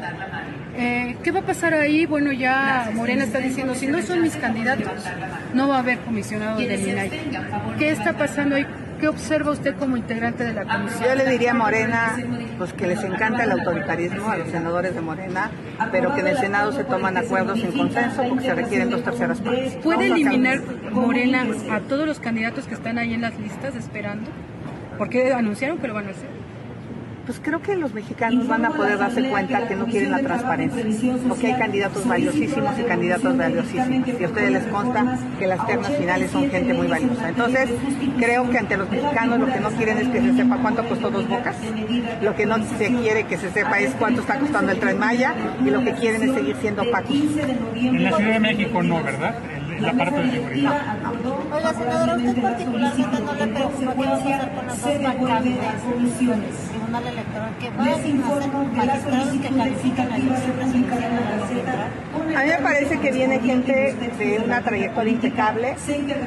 Eh, 0.76 1.16
¿Qué 1.22 1.30
va 1.30 1.40
a 1.40 1.42
pasar 1.42 1.74
ahí? 1.74 2.06
Bueno, 2.06 2.32
ya 2.32 2.90
Morena 2.94 3.24
está 3.24 3.38
diciendo, 3.38 3.74
si 3.74 3.86
no 3.86 4.00
son 4.02 4.22
mis 4.22 4.36
candidatos, 4.36 4.90
no 5.52 5.68
va 5.68 5.76
a 5.76 5.78
haber 5.80 5.98
comisionado 6.00 6.58
del 6.58 6.88
INAI. 6.88 7.10
¿Qué 7.78 7.90
está 7.90 8.14
pasando 8.14 8.56
ahí? 8.56 8.66
¿Qué 9.00 9.06
observa 9.06 9.52
usted 9.52 9.76
como 9.76 9.96
integrante 9.96 10.44
de 10.44 10.52
la 10.52 10.64
comisión? 10.64 11.04
Yo 11.04 11.14
le 11.14 11.30
diría 11.30 11.52
a 11.52 11.54
Morena, 11.54 12.16
pues 12.58 12.72
que 12.72 12.86
les 12.86 13.02
encanta 13.04 13.44
el 13.44 13.52
autoritarismo 13.52 14.28
a 14.28 14.36
los 14.36 14.48
senadores 14.48 14.94
de 14.94 15.00
Morena, 15.00 15.50
pero 15.92 16.14
que 16.14 16.20
en 16.20 16.28
el 16.28 16.38
Senado 16.38 16.72
se 16.72 16.84
toman 16.84 17.16
acuerdos 17.16 17.60
en 17.60 17.72
consenso 17.72 18.24
porque 18.28 18.44
se 18.44 18.54
requieren 18.54 18.90
dos 18.90 19.04
terceras 19.04 19.40
partes. 19.40 19.76
¿Puede 19.76 20.06
eliminar. 20.06 20.60
Morena 20.90 21.46
a 21.70 21.80
todos 21.80 22.06
los 22.06 22.18
candidatos 22.18 22.66
que 22.66 22.74
están 22.74 22.98
ahí 22.98 23.14
en 23.14 23.20
las 23.20 23.38
listas 23.38 23.76
esperando? 23.76 24.30
Porque 24.96 25.32
anunciaron 25.32 25.78
que 25.78 25.86
lo 25.86 25.94
van 25.94 26.08
a 26.08 26.10
hacer. 26.10 26.37
Pues 27.28 27.40
creo 27.44 27.60
que 27.60 27.76
los 27.76 27.92
mexicanos 27.92 28.48
van 28.48 28.64
a 28.64 28.70
poder 28.70 28.96
darse 28.96 29.22
cuenta 29.28 29.68
que 29.68 29.76
no 29.76 29.84
quieren 29.84 30.12
la 30.12 30.20
transparencia, 30.20 30.82
porque 31.28 31.48
hay 31.48 31.58
candidatos 31.58 32.08
valiosísimos 32.08 32.78
y 32.78 32.82
candidatos 32.84 33.36
valiosísimos, 33.36 34.08
y 34.18 34.24
a 34.24 34.28
ustedes 34.28 34.50
les 34.50 34.64
consta 34.68 35.18
que 35.38 35.46
las 35.46 35.66
ternas 35.66 35.94
finales 35.94 36.30
son 36.30 36.50
gente 36.50 36.72
muy 36.72 36.86
valiosa. 36.86 37.28
Entonces, 37.28 37.68
creo 38.18 38.48
que 38.48 38.56
ante 38.56 38.78
los 38.78 38.90
mexicanos 38.90 39.40
lo 39.40 39.46
que 39.52 39.60
no 39.60 39.70
quieren 39.72 39.98
es 39.98 40.08
que 40.08 40.22
se 40.22 40.36
sepa 40.36 40.56
cuánto 40.56 40.88
costó 40.88 41.10
dos 41.10 41.28
bocas, 41.28 41.54
lo 42.22 42.34
que 42.34 42.46
no 42.46 42.64
se 42.78 42.86
quiere 42.94 43.24
que 43.24 43.36
se 43.36 43.50
sepa 43.50 43.78
es 43.78 43.90
cuánto 43.96 44.22
está 44.22 44.38
costando 44.38 44.72
el 44.72 44.78
Tren 44.78 44.98
Maya, 44.98 45.34
y 45.62 45.68
lo 45.68 45.84
que 45.84 45.92
quieren 45.92 46.22
es 46.22 46.34
seguir 46.34 46.56
siendo 46.62 46.80
opacos. 46.80 47.14
En 47.74 48.04
la 48.04 48.12
Ciudad 48.16 48.32
de 48.32 48.40
México 48.40 48.82
no, 48.82 49.04
¿verdad? 49.04 49.34
En 49.78 49.84
la 49.84 49.92
parte 49.92 50.22
de 50.22 50.30
seguridad. 50.32 50.96
Oiga, 51.52 51.72
senadora, 51.72 52.14
¿usted 52.16 52.42
particularmente 52.42 53.20
no 53.20 53.32
le 53.32 53.46
preocupa 53.46 53.94
qué 53.94 54.06
va 54.06 54.16
a 54.16 54.18
pasar 54.18 54.52
con 54.52 54.66
las 54.66 54.82
dos 54.82 55.58
Tribunal 56.68 57.06
Electoral 57.06 57.50
que 57.60 57.70
van 57.70 57.88
a 57.88 57.94
ser 57.94 58.14
magistrados 58.14 59.28
que 59.28 59.48
califican 59.48 60.12
a 60.12 60.18
los 60.18 60.38
A 62.36 62.42
mí 62.42 62.48
me 62.48 62.58
parece 62.60 62.98
que 62.98 63.12
viene 63.12 63.38
gente 63.38 63.94
de 64.18 64.42
una 64.44 64.62
trayectoria 64.62 65.12
impecable, 65.12 65.76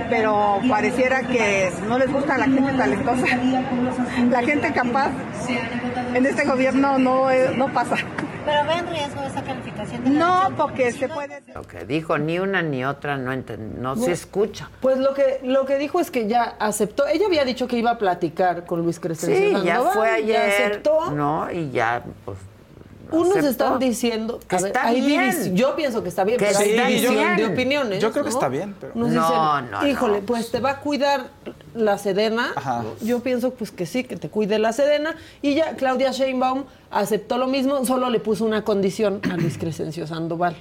pero 0.09 0.61
pareciera 0.69 1.23
que 1.23 1.71
no 1.89 1.99
les 1.99 2.09
gusta 2.09 2.37
la 2.37 2.45
gente 2.45 2.71
talentosa. 2.71 3.25
La 4.29 4.43
gente 4.43 4.71
capaz 4.71 5.09
en 6.13 6.25
este 6.25 6.45
gobierno 6.45 6.97
no, 6.99 7.25
no 7.57 7.67
pasa. 7.73 7.97
Pero 8.45 8.65
ve 8.68 8.73
en 8.73 8.88
riesgo 8.88 9.22
esa 9.23 9.43
calificación 9.43 10.03
de 10.03 10.09
No, 10.11 10.49
porque 10.57 10.91
se 10.91 11.07
puede... 11.07 11.43
Lo 11.53 11.61
que 11.63 11.85
dijo, 11.85 12.18
ni 12.18 12.39
una 12.39 12.61
ni 12.61 12.84
otra 12.84 13.18
no, 13.18 13.31
enten- 13.31 13.76
no 13.77 13.95
se 13.95 14.11
escucha. 14.11 14.69
Pues 14.81 14.97
lo 14.97 15.13
que, 15.13 15.39
lo 15.43 15.65
que 15.65 15.77
dijo 15.77 15.99
es 15.99 16.09
que 16.09 16.27
ya 16.27 16.55
aceptó, 16.59 17.05
ella 17.07 17.27
había 17.27 17.45
dicho 17.45 17.68
que 17.68 17.77
iba 17.77 17.91
a 17.91 17.97
platicar 17.97 18.65
con 18.65 18.81
Luis 18.81 18.99
Crescencio 18.99 19.59
Sí, 19.59 19.65
ya 19.65 19.81
fue 19.81 20.07
ya 20.07 20.13
ayer. 20.15 20.72
aceptó. 20.72 21.11
No, 21.11 21.51
y 21.51 21.69
ya, 21.72 22.03
pues. 22.26 22.38
Unos 23.11 23.31
aceptó. 23.38 23.49
están 23.49 23.80
diciendo 23.80 24.39
Que 24.47 24.55
está 24.55 24.85
hay 24.88 25.01
bien. 25.01 25.31
divis- 25.31 25.53
Yo 25.53 25.76
pienso 25.76 26.01
que 26.01 26.07
está 26.09 26.23
bien, 26.23 26.39
Que 26.39 26.45
pero 26.45 26.59
hay 26.59 26.72
división 26.72 27.35
de 27.35 27.45
opiniones. 27.45 27.99
Yo 28.01 28.11
creo 28.11 28.23
que 28.23 28.30
¿no? 28.30 28.35
está 28.35 28.47
bien, 28.47 28.73
pero- 28.80 28.93
Nos 28.95 29.09
No, 29.09 29.22
dicen, 29.22 29.72
no, 29.72 29.88
híjole, 29.88 30.22
no. 30.22 30.26
pues 30.26 30.49
te 30.49 30.61
va 30.61 30.72
a 30.72 30.80
cuidar 30.80 31.27
la 31.73 31.98
Sedena. 31.98 32.53
Ajá. 32.56 32.84
Yo 33.02 33.22
pienso 33.22 33.52
pues 33.52 33.72
que 33.72 33.85
sí, 33.85 34.03
que 34.03 34.18
te 34.18 34.30
cuide 34.30 34.60
la 34.60 34.73
Sedena. 34.73 35.15
Y 35.41 35.56
ya 35.56 35.76
Claudia 35.76 36.11
Sheinbaum 36.11 36.65
aceptó 36.89 37.38
lo 37.38 37.48
mismo, 37.48 37.85
solo 37.85 38.10
le 38.10 38.19
puso 38.19 38.45
una 38.45 38.64
condición 38.64 39.22
a 39.31 39.38
Luis 39.38 39.57
Crescencio 39.57 40.07
Sandoval. 40.07 40.56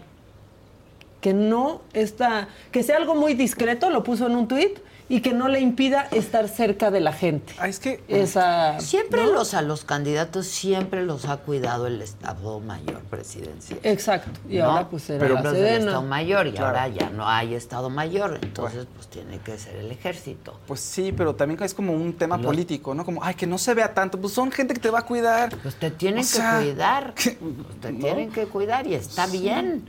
Que 1.20 1.34
no 1.34 1.82
está, 1.92 2.48
que 2.72 2.82
sea 2.82 2.96
algo 2.96 3.14
muy 3.14 3.34
discreto, 3.34 3.90
lo 3.90 4.02
puso 4.02 4.26
en 4.26 4.36
un 4.36 4.48
tuit, 4.48 4.78
y 5.10 5.20
que 5.22 5.32
no 5.34 5.48
le 5.48 5.58
impida 5.60 6.06
estar 6.12 6.48
cerca 6.48 6.90
de 6.92 7.00
la 7.00 7.12
gente. 7.12 7.52
Ah, 7.58 7.68
es 7.68 7.80
que 7.80 8.02
esa 8.06 8.78
Siempre 8.80 9.24
¿no? 9.24 9.32
los 9.32 9.54
a 9.54 9.60
los 9.60 9.84
candidatos 9.84 10.46
siempre 10.46 11.04
los 11.04 11.24
ha 11.26 11.36
cuidado 11.38 11.88
el 11.88 12.00
Estado 12.00 12.60
Mayor 12.60 13.00
presidencial. 13.10 13.80
Exacto. 13.82 14.30
Y 14.48 14.58
¿no? 14.58 14.66
ahora 14.70 14.88
pues 14.88 15.10
era 15.10 15.18
Pero 15.18 15.42
la. 15.42 15.68
Estado 15.76 16.02
Mayor 16.02 16.46
y 16.46 16.52
Claro. 16.52 16.66
ahora 16.68 16.88
ya 16.88 17.10
no 17.10 17.28
hay 17.28 17.54
Estado 17.54 17.90
Mayor, 17.90 18.38
entonces 18.40 18.86
pues 18.94 19.08
tiene 19.08 19.38
que 19.40 19.58
ser 19.58 19.74
el 19.76 19.90
ejército. 19.90 20.58
Pues 20.68 20.78
sí, 20.80 21.12
pero 21.12 21.34
también 21.34 21.60
es 21.62 21.74
como 21.74 21.92
un 21.92 22.12
tema 22.12 22.36
Los- 22.36 22.46
político, 22.46 22.94
¿no? 22.94 23.04
Como, 23.04 23.22
ay, 23.24 23.34
que 23.34 23.48
no 23.48 23.58
se 23.58 23.74
vea 23.74 23.92
tanto. 23.92 24.20
Pues 24.20 24.32
son 24.32 24.52
gente 24.52 24.74
que 24.74 24.80
te 24.80 24.90
va 24.90 25.00
a 25.00 25.06
cuidar. 25.06 25.50
Pues 25.60 25.74
te 25.74 25.90
tienen 25.90 26.20
O 26.20 26.24
sea, 26.24 26.60
que 26.60 26.66
cuidar. 26.66 27.14
Pues 27.14 27.80
te 27.80 27.90
¿no? 27.92 27.98
tienen 27.98 28.30
que 28.30 28.46
cuidar 28.46 28.86
y 28.86 28.94
está 28.94 29.26
Sí. 29.26 29.38
bien. 29.40 29.88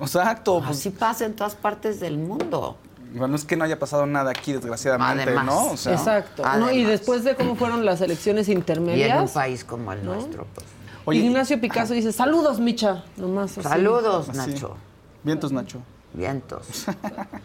Exacto. 0.00 0.60
pues, 0.64 0.78
Así 0.78 0.88
pasa 0.90 1.26
en 1.26 1.34
todas 1.36 1.54
partes 1.54 2.00
del 2.00 2.16
mundo. 2.16 2.78
Bueno, 3.14 3.36
es 3.36 3.44
que 3.44 3.56
no 3.56 3.64
haya 3.64 3.78
pasado 3.78 4.06
nada 4.06 4.30
aquí, 4.30 4.52
desgraciadamente, 4.52 5.22
Además. 5.22 5.46
¿no? 5.46 5.66
O 5.70 5.76
sea, 5.76 5.92
Exacto. 5.92 6.42
¿no? 6.58 6.70
Y 6.70 6.84
después 6.84 7.24
de 7.24 7.36
cómo 7.36 7.56
fueron 7.56 7.84
las 7.84 8.00
elecciones 8.00 8.48
Y 8.48 8.52
en 8.52 8.58
un 8.58 8.60
intermedias, 8.62 9.30
país 9.32 9.64
como 9.64 9.92
el 9.92 10.04
nuestro, 10.04 10.46
pues. 10.54 10.66
Oye, 11.06 11.20
Ignacio 11.20 11.60
Picasso 11.60 11.92
dice, 11.92 12.12
saludos, 12.12 12.60
Micha. 12.60 13.04
Nomás 13.16 13.58
así. 13.58 13.62
Saludos, 13.68 14.28
así. 14.30 14.52
Nacho. 14.52 14.76
Vientos, 15.22 15.52
Nacho. 15.52 15.80
Vientos. 16.14 16.86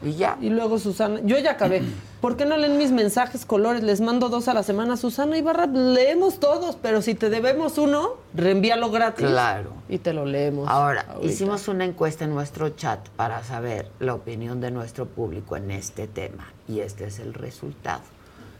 y 0.04 0.14
ya. 0.14 0.38
Y 0.42 0.50
luego 0.50 0.80
Susana, 0.80 1.20
yo 1.24 1.38
ya 1.38 1.52
acabé. 1.52 1.82
¿Por 2.22 2.38
qué 2.38 2.46
no 2.46 2.56
leen 2.56 2.78
mis 2.78 2.92
mensajes 2.92 3.46
colores? 3.46 3.84
Les 3.84 4.00
mando 4.00 4.30
dos 4.30 4.48
a 4.48 4.54
la 4.54 4.64
semana. 4.64 4.96
Susana 4.96 5.38
Ibarra, 5.38 5.66
leemos 5.66 6.40
todos, 6.40 6.78
pero 6.82 7.02
si 7.02 7.16
te 7.16 7.30
debemos 7.30 7.78
uno, 7.78 8.16
reenvíalo 8.34 8.90
gratis. 8.92 9.28
Claro. 9.28 9.74
Y 9.90 9.98
te 9.98 10.14
lo 10.14 10.26
leemos. 10.26 10.70
Ahora, 10.70 11.06
ahorita. 11.10 11.26
hicimos 11.26 11.68
una 11.68 11.84
encuesta 11.86 12.26
en 12.26 12.34
nuestro 12.34 12.70
chat 12.70 13.00
para 13.10 13.44
saber 13.44 13.90
la 14.00 14.14
opinión 14.14 14.62
de 14.62 14.72
nuestro 14.72 15.06
público 15.08 15.58
en 15.58 15.72
este 15.72 16.08
tema 16.08 16.54
y 16.68 16.80
este 16.82 17.06
es 17.06 17.20
el 17.20 17.34
resultado. 17.34 18.02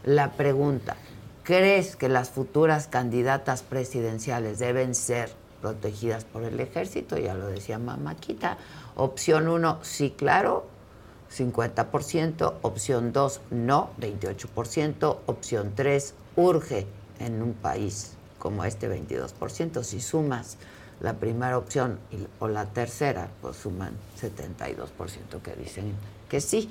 La 0.04 0.32
pregunta, 0.32 0.96
¿crees 1.44 1.96
que 1.96 2.08
las 2.08 2.30
futuras 2.30 2.88
candidatas 2.88 3.62
presidenciales 3.62 4.58
deben 4.58 4.94
ser 4.94 5.30
protegidas 5.60 6.24
por 6.24 6.42
el 6.42 6.58
ejército? 6.58 7.16
Ya 7.18 7.34
lo 7.34 7.46
decía 7.46 7.78
Mamáquita. 7.78 8.58
Opción 8.96 9.48
1, 9.48 9.78
sí, 9.82 10.14
claro, 10.16 10.66
50%. 11.36 12.54
Opción 12.62 13.12
2, 13.12 13.40
no, 13.50 13.90
28%. 14.00 15.18
Opción 15.26 15.72
3, 15.74 16.14
urge 16.36 16.86
en 17.18 17.42
un 17.42 17.54
país 17.54 18.12
como 18.38 18.64
este 18.64 18.88
22%. 18.88 19.82
Si 19.82 20.00
sumas 20.00 20.56
la 21.00 21.14
primera 21.14 21.56
opción 21.56 21.98
o 22.38 22.48
la 22.48 22.66
tercera, 22.66 23.28
pues 23.40 23.56
suman 23.56 23.92
72% 24.20 25.40
que 25.42 25.54
dicen 25.54 25.94
que 26.28 26.40
sí, 26.40 26.70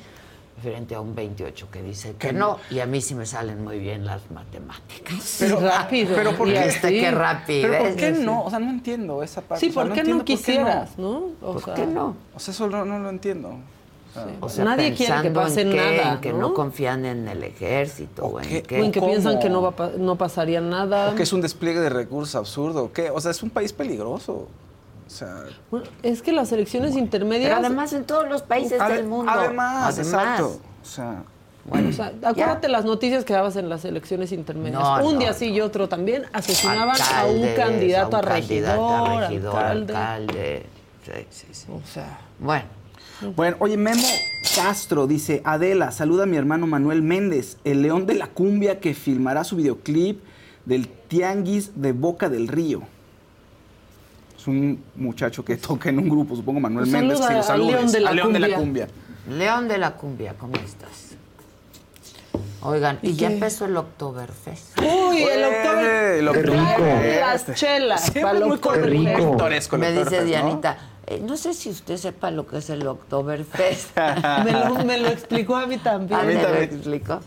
frente 0.60 0.96
a 0.96 1.02
un 1.02 1.16
28% 1.16 1.68
que 1.72 1.82
dice 1.82 2.16
que 2.20 2.32
no. 2.34 2.58
Y 2.70 2.80
a 2.80 2.86
mí 2.86 3.02
sí 3.02 3.16
me 3.16 3.26
salen 3.26 3.64
muy 3.64 3.80
bien 3.80 4.06
las 4.06 4.30
matemáticas. 4.32 5.38
Pero 5.40 5.60
rápido. 5.60 6.16
Pero 6.16 6.36
¿por 6.38 6.48
y 6.48 6.54
qué? 6.54 6.66
Este, 6.66 6.88
así. 6.88 7.00
qué 7.00 7.12
rápido. 7.12 7.70
Pero 7.70 7.84
¿por 7.84 7.96
qué 7.96 8.12
no? 8.12 8.44
O 8.44 8.50
sea, 8.50 8.60
no 8.60 8.70
entiendo 8.70 9.24
esa 9.24 9.42
parte. 9.42 9.66
Sí, 9.66 9.70
O 9.72 9.74
sea, 9.74 9.84
¿por 9.86 9.94
qué 9.94 10.04
no 10.04 10.24
quisieras, 10.26 10.98
no? 10.98 11.30
O 11.42 11.54
¿Por 11.54 11.64
sea, 11.66 11.74
qué 11.74 11.86
no? 11.86 12.16
O 12.36 12.40
sea, 12.40 12.54
eso 12.54 12.68
no, 12.68 12.86
no 12.86 13.00
lo 13.00 13.10
entiendo. 13.10 13.50
O 13.50 14.14
sea, 14.14 14.26
O 14.40 14.50
sea, 14.50 14.66
Nadie 14.66 14.94
quiere 14.96 15.22
que 15.22 15.30
pase 15.30 15.62
en 15.62 15.70
qué, 15.70 15.76
nada, 15.76 16.14
en 16.14 16.20
que 16.22 16.34
¿no? 16.34 16.40
no 16.40 16.54
confían 16.56 17.06
en 17.06 17.28
el 17.28 17.44
ejército 17.44 18.26
o, 18.26 18.40
en 18.42 18.48
qué- 18.50 18.64
qué. 18.64 18.82
O 18.82 18.84
en 18.86 18.92
que 18.92 19.00
¿Cómo? 19.00 19.12
piensan 19.12 19.40
que 19.40 19.50
no, 19.50 19.62
va 19.62 19.92
no 19.98 20.16
pasaría 20.16 20.62
nada. 20.62 21.12
o 21.12 21.16
que 21.16 21.24
es 21.24 21.32
un 21.32 21.42
despliegue 21.42 21.80
de 21.80 21.90
recursos 21.90 22.34
absurdo. 22.36 22.86
¿o 22.86 22.92
¿Qué? 22.92 23.12
O 23.12 23.22
sea, 23.22 23.30
es 23.32 23.44
un 23.44 23.52
país 23.52 23.72
peligroso. 23.72 24.48
O 25.10 25.12
sea, 25.12 25.44
Bueno, 25.72 25.88
es 26.04 26.22
que 26.22 26.32
las 26.32 26.52
elecciones 26.52 26.96
intermedias... 26.96 27.50
Pero 27.56 27.66
además 27.66 27.94
en 27.94 28.04
todos 28.04 28.30
los 28.30 28.44
países 28.44 28.80
ade- 28.80 28.98
del 28.98 29.08
mundo. 29.08 29.32
Además, 29.32 29.98
exacto. 29.98 30.62
O 30.84 30.86
sea, 30.86 31.24
o 31.72 31.92
sea, 31.92 32.14
acuérdate 32.24 32.68
las 32.68 32.86
noticias 32.86 33.26
que 33.26 33.34
dabas 33.34 33.56
en 33.56 33.70
las 33.70 33.86
elecciones 33.86 34.32
intermedias. 34.32 34.80
No, 34.82 35.04
un 35.08 35.14
no, 35.16 35.20
día 35.20 35.34
sí 35.34 35.48
y 35.48 35.62
otro 35.62 35.90
también 35.90 36.26
asesinaban 36.32 36.96
a 37.14 37.26
un 37.26 37.42
candidato 37.56 38.18
a, 38.18 38.20
un 38.20 38.26
regidor, 38.26 38.76
candidato 38.78 38.90
a 38.96 39.20
regidor, 39.22 39.56
alcalde. 39.56 39.96
alcalde. 39.96 40.66
Sí, 41.06 41.26
sí, 41.32 41.48
sí. 41.52 41.66
O 41.72 41.82
sea, 41.92 42.20
Bueno, 42.38 42.66
Bueno, 43.36 43.58
oye, 43.60 43.78
Memo 43.78 44.08
Castro 44.56 45.08
dice, 45.08 45.42
Adela, 45.44 45.92
saluda 45.92 46.24
a 46.24 46.26
mi 46.28 46.38
hermano 46.38 46.68
Manuel 46.68 47.02
Méndez, 47.02 47.58
el 47.64 47.82
león 47.82 48.06
de 48.06 48.14
la 48.14 48.28
cumbia 48.28 48.80
que 48.80 48.94
filmará 48.94 49.44
su 49.44 49.56
videoclip 49.56 50.22
del 50.66 50.88
Tianguis 50.88 51.82
de 51.82 51.94
Boca 51.94 52.30
del 52.30 52.48
Río. 52.48 52.84
Es 54.40 54.48
un 54.48 54.82
muchacho 54.96 55.44
que 55.44 55.58
toca 55.58 55.90
en 55.90 56.00
un 56.00 56.08
grupo, 56.08 56.34
supongo 56.34 56.62
Manuel 56.62 56.86
Pues 56.90 56.94
Méndez. 56.94 57.20
que 57.20 57.34
lo 57.34 57.44
saludes, 57.44 57.74
león 57.76 57.92
de 57.92 58.00
la 58.00 58.10
al 58.12 58.16
león 58.16 58.32
de 58.34 58.40
la 58.40 58.48
cumbia. 58.56 58.88
cumbia. 58.88 59.38
León 59.38 59.68
de 59.68 59.78
la 59.78 59.92
Cumbia, 59.92 60.34
¿cómo 60.40 60.54
estás? 60.56 61.10
Oigan, 62.62 63.00
y, 63.02 63.10
¿Y 63.10 63.14
ya 63.16 63.28
qué? 63.28 63.34
empezó 63.34 63.66
el 63.66 63.76
Oktoberfest. 63.76 64.80
Uy, 64.80 65.24
el 65.24 66.26
lo 66.26 66.32
Qué 66.34 66.42
rico. 66.42 66.82
Las 67.20 67.54
chelas. 67.54 68.12
Para 68.12 68.38
el 68.40 68.46
muy 68.46 68.56
Oktoberfest. 68.56 69.18
pintoresco 69.18 69.76
el 69.76 69.80
Me 69.82 69.88
dice 69.90 70.02
Oktoberfest. 70.04 70.28
Dianita, 70.28 70.78
eh, 71.06 71.22
no 71.26 71.36
sé 71.38 71.54
si 71.54 71.70
usted 71.70 71.98
sepa 71.98 72.32
lo 72.32 72.48
que 72.48 72.58
es 72.60 72.70
el 72.70 72.88
Oktoberfest. 72.88 73.98
Me 74.46 74.52
lo, 74.54 74.86
me 74.86 74.98
lo 75.00 75.10
explicó 75.10 75.58
a 75.58 75.68
mí 75.68 75.78
también. 75.78 76.18
¿A 76.20 76.24
mí 76.24 76.30
te 76.34 76.42
lo 76.42 76.44
también. 76.48 76.64
explicó? 76.64 77.20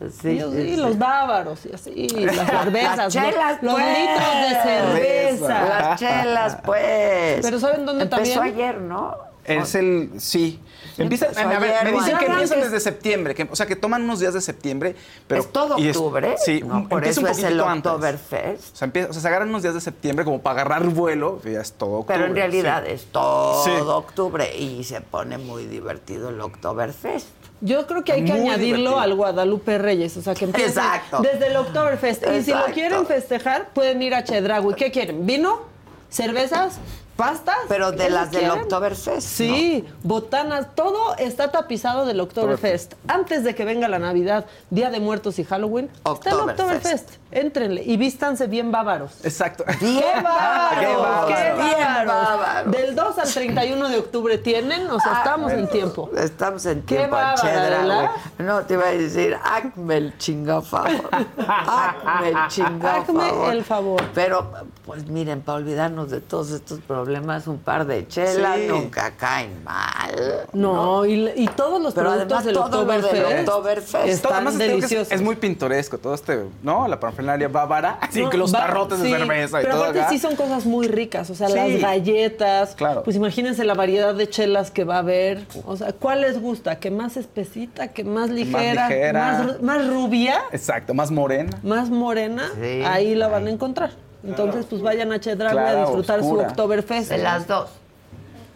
Sí, 0.00 0.40
sí. 0.40 0.76
los 0.76 0.96
bávaros 0.96 1.66
y 1.66 1.74
así, 1.74 2.08
las 2.24 2.36
cervezas. 2.48 2.96
Las 2.96 3.04
los- 3.04 3.12
chelas, 3.14 3.62
los, 3.62 3.74
pues. 3.74 3.98
litros 3.98 4.34
de 4.48 4.62
cerveza. 4.62 5.62
Las 5.64 5.98
chelas, 6.00 6.58
pues. 6.64 7.40
Pero 7.42 7.58
¿saben 7.60 7.84
dónde 7.84 8.04
Empezó 8.04 8.34
también? 8.34 8.54
ayer, 8.54 8.80
¿no? 8.80 9.16
Es 9.44 9.74
el, 9.76 10.10
sí. 10.18 10.60
Empieza, 10.98 11.26
empezó 11.28 11.40
a 11.48 11.58
ver, 11.58 11.74
ayer, 11.74 11.84
me 11.84 11.98
dicen 11.98 12.18
que 12.18 12.26
empiezan 12.26 12.60
desde 12.60 12.80
septiembre, 12.80 13.34
que, 13.34 13.48
o 13.50 13.56
sea, 13.56 13.64
que 13.66 13.76
toman 13.76 14.02
unos 14.02 14.20
días 14.20 14.34
de 14.34 14.40
septiembre, 14.42 14.94
pero... 15.26 15.40
es 15.40 15.50
todo 15.50 15.78
y 15.78 15.88
octubre. 15.88 16.34
sí, 16.38 16.60
No, 16.60 16.74
un- 16.78 16.88
por 16.88 17.02
eso 17.06 17.22
un 17.22 17.28
es 17.28 17.42
el. 17.42 17.58
Oktoberfest. 17.58 18.74
O 18.74 18.76
sea, 18.76 18.86
empieza- 18.86 19.08
o 19.08 19.12
sea, 19.14 19.22
se 19.22 19.28
agarran 19.28 19.48
unos 19.48 19.62
días 19.62 19.72
de 19.74 19.80
septiembre 19.80 20.24
como 20.26 20.42
para 20.42 20.60
agarrar 20.60 20.84
vuelo, 20.88 21.40
y 21.44 21.52
ya 21.52 21.60
es 21.62 21.72
todo 21.72 22.00
octubre. 22.00 22.14
Pero 22.18 22.26
en 22.28 22.36
realidad 22.36 22.82
sí. 22.86 22.92
es 22.92 23.06
todo 23.06 23.64
Sí. 23.64 23.70
octubre 23.86 24.54
y 24.56 24.84
se 24.84 25.00
pone 25.00 25.38
muy 25.38 25.64
divertido 25.66 26.28
el 26.28 26.40
Oktoberfest. 26.42 27.28
Yo 27.60 27.86
creo 27.86 28.04
que 28.04 28.12
hay 28.12 28.24
que 28.24 28.32
Muy 28.32 28.42
añadirlo 28.42 28.76
divertido. 28.76 29.00
al 29.00 29.14
Guadalupe 29.14 29.78
Reyes, 29.78 30.16
o 30.16 30.22
sea, 30.22 30.34
que 30.34 30.44
empiecen 30.44 30.70
Exacto. 30.70 31.20
desde 31.22 31.48
el 31.48 31.56
Oktoberfest. 31.56 32.24
Y 32.38 32.42
si 32.42 32.52
lo 32.52 32.66
quieren 32.66 33.04
festejar, 33.06 33.70
pueden 33.70 34.00
ir 34.02 34.14
a 34.14 34.22
Chedraui. 34.22 34.74
¿Qué 34.74 34.90
quieren? 34.92 35.26
¿Vino? 35.26 35.60
¿Cervezas? 36.08 36.78
¿Pastas? 37.18 37.56
Pero 37.66 37.90
de 37.90 37.96
¿Qué 38.04 38.10
las 38.10 38.30
del? 38.30 38.48
Oktoberfest. 38.48 39.26
Sí, 39.26 39.84
botanas, 40.04 40.68
todo 40.76 41.16
está 41.16 41.50
tapizado 41.50 42.06
del 42.06 42.20
Oktoberfest. 42.20 42.94
Antes 43.08 43.42
de 43.42 43.56
que 43.56 43.64
venga 43.64 43.88
la 43.88 43.98
Navidad, 43.98 44.46
Día 44.70 44.88
de 44.90 45.00
Muertos 45.00 45.40
y 45.40 45.44
Halloween, 45.44 45.90
está 46.14 46.30
el 46.30 46.36
Oktoberfest. 46.36 47.10
Éntrenle 47.32 47.82
y 47.82 47.96
vístanse 47.96 48.46
bien 48.46 48.70
bávaros. 48.70 49.10
Exacto. 49.24 49.64
Bien 49.80 50.00
¡Qué 50.00 50.22
bárbaros! 50.22 51.26
Qué 51.26 51.52
bárbaro. 51.52 51.76
¡Qué 51.76 51.84
bárbaros. 51.84 52.70
Del 52.72 52.94
2 52.94 53.18
al 53.18 53.28
31 53.32 53.88
de 53.88 53.98
octubre 53.98 54.38
tienen, 54.38 54.88
o 54.88 55.00
sea, 55.00 55.18
estamos 55.18 55.50
en 55.52 55.68
tiempo. 55.68 56.10
Estamos 56.16 56.64
en 56.66 56.82
Qué 56.82 56.98
tiempo, 56.98 57.16
Chedra. 57.34 58.12
No, 58.38 58.60
te 58.60 58.74
iba 58.74 58.86
a 58.86 58.92
decir, 58.92 59.36
hazme 59.42 59.96
el 59.96 60.16
chingado 60.18 60.62
favor. 60.62 61.10
hazme 61.48 62.28
el 62.28 62.36
chingado 62.48 63.02
Hazme 63.02 63.28
favor. 63.28 63.52
el 63.52 63.64
favor. 63.64 64.02
Pero, 64.14 64.50
pues 64.86 65.04
miren, 65.08 65.42
para 65.42 65.58
olvidarnos 65.58 66.10
de 66.10 66.20
todos 66.20 66.52
estos 66.52 66.78
problemas, 66.78 67.07
un 67.46 67.58
par 67.58 67.86
de 67.86 68.06
chelas 68.06 68.56
Sí. 68.58 68.66
nunca 68.68 69.12
caen 69.16 69.62
mal. 69.64 70.46
No, 70.52 71.04
y, 71.06 71.30
y 71.36 71.48
todos 71.48 71.80
los 71.80 71.94
Pero 71.94 72.10
productos 72.10 72.38
además 72.38 72.44
del 72.44 72.56
Oktoberfest 72.56 73.48
Oktoberfest. 73.48 74.06
Están 74.08 74.32
además, 74.34 74.58
deliciosos. 74.58 75.12
Es, 75.12 75.22
muy 75.22 75.36
pintoresco 75.36 75.98
todo 75.98 76.14
este, 76.14 76.44
¿no? 76.62 76.86
La 76.88 76.98
parafernalia 77.00 77.48
bávara, 77.48 77.98
así 78.00 78.20
No, 78.22 78.30
que 78.30 78.36
los 78.36 78.52
tarrotes 78.52 78.98
sí, 78.98 79.10
de 79.12 79.18
cerveza 79.18 79.60
y 79.60 79.64
pero 79.64 79.74
todo 79.74 79.84
aparte 79.84 80.00
acá. 80.00 80.10
sí 80.10 80.18
son 80.18 80.36
cosas 80.36 80.66
muy 80.66 80.86
ricas, 80.88 81.30
o 81.30 81.34
sea, 81.34 81.48
Sí. 81.48 81.54
las 81.54 81.80
galletas. 81.80 82.74
Claro. 82.74 83.02
Pues 83.02 83.16
imagínense 83.16 83.64
la 83.64 83.74
variedad 83.74 84.14
de 84.14 84.28
chelas 84.28 84.70
que 84.70 84.84
va 84.84 84.96
a 84.96 84.98
haber. 84.98 85.46
O 85.66 85.76
sea, 85.76 85.92
¿cuál 85.92 86.22
les 86.22 86.40
gusta? 86.40 86.78
¿Que 86.78 86.90
más 86.90 87.16
espesita? 87.16 87.88
¿Que 87.88 88.04
más 88.04 88.30
ligera? 88.30 88.88
ligera. 88.88 89.42
¿Más, 89.44 89.62
más 89.62 89.88
rubia? 89.88 90.42
Exacto, 90.52 90.94
más 90.94 91.10
morena. 91.10 91.58
¿Más 91.62 91.90
morena? 91.90 92.50
Sí. 92.60 92.82
Ahí 92.84 93.14
la 93.14 93.28
van 93.28 93.46
a 93.46 93.50
encontrar. 93.50 93.90
Entonces, 94.24 94.66
pues 94.68 94.82
vayan 94.82 95.12
a 95.12 95.20
Chedraui 95.20 95.52
Clara, 95.52 95.70
a 95.70 95.84
disfrutar 95.84 96.20
oscura. 96.20 96.44
su 96.44 96.50
Oktoberfest. 96.50 97.10
De 97.10 97.18
las 97.18 97.46
dos. 97.46 97.70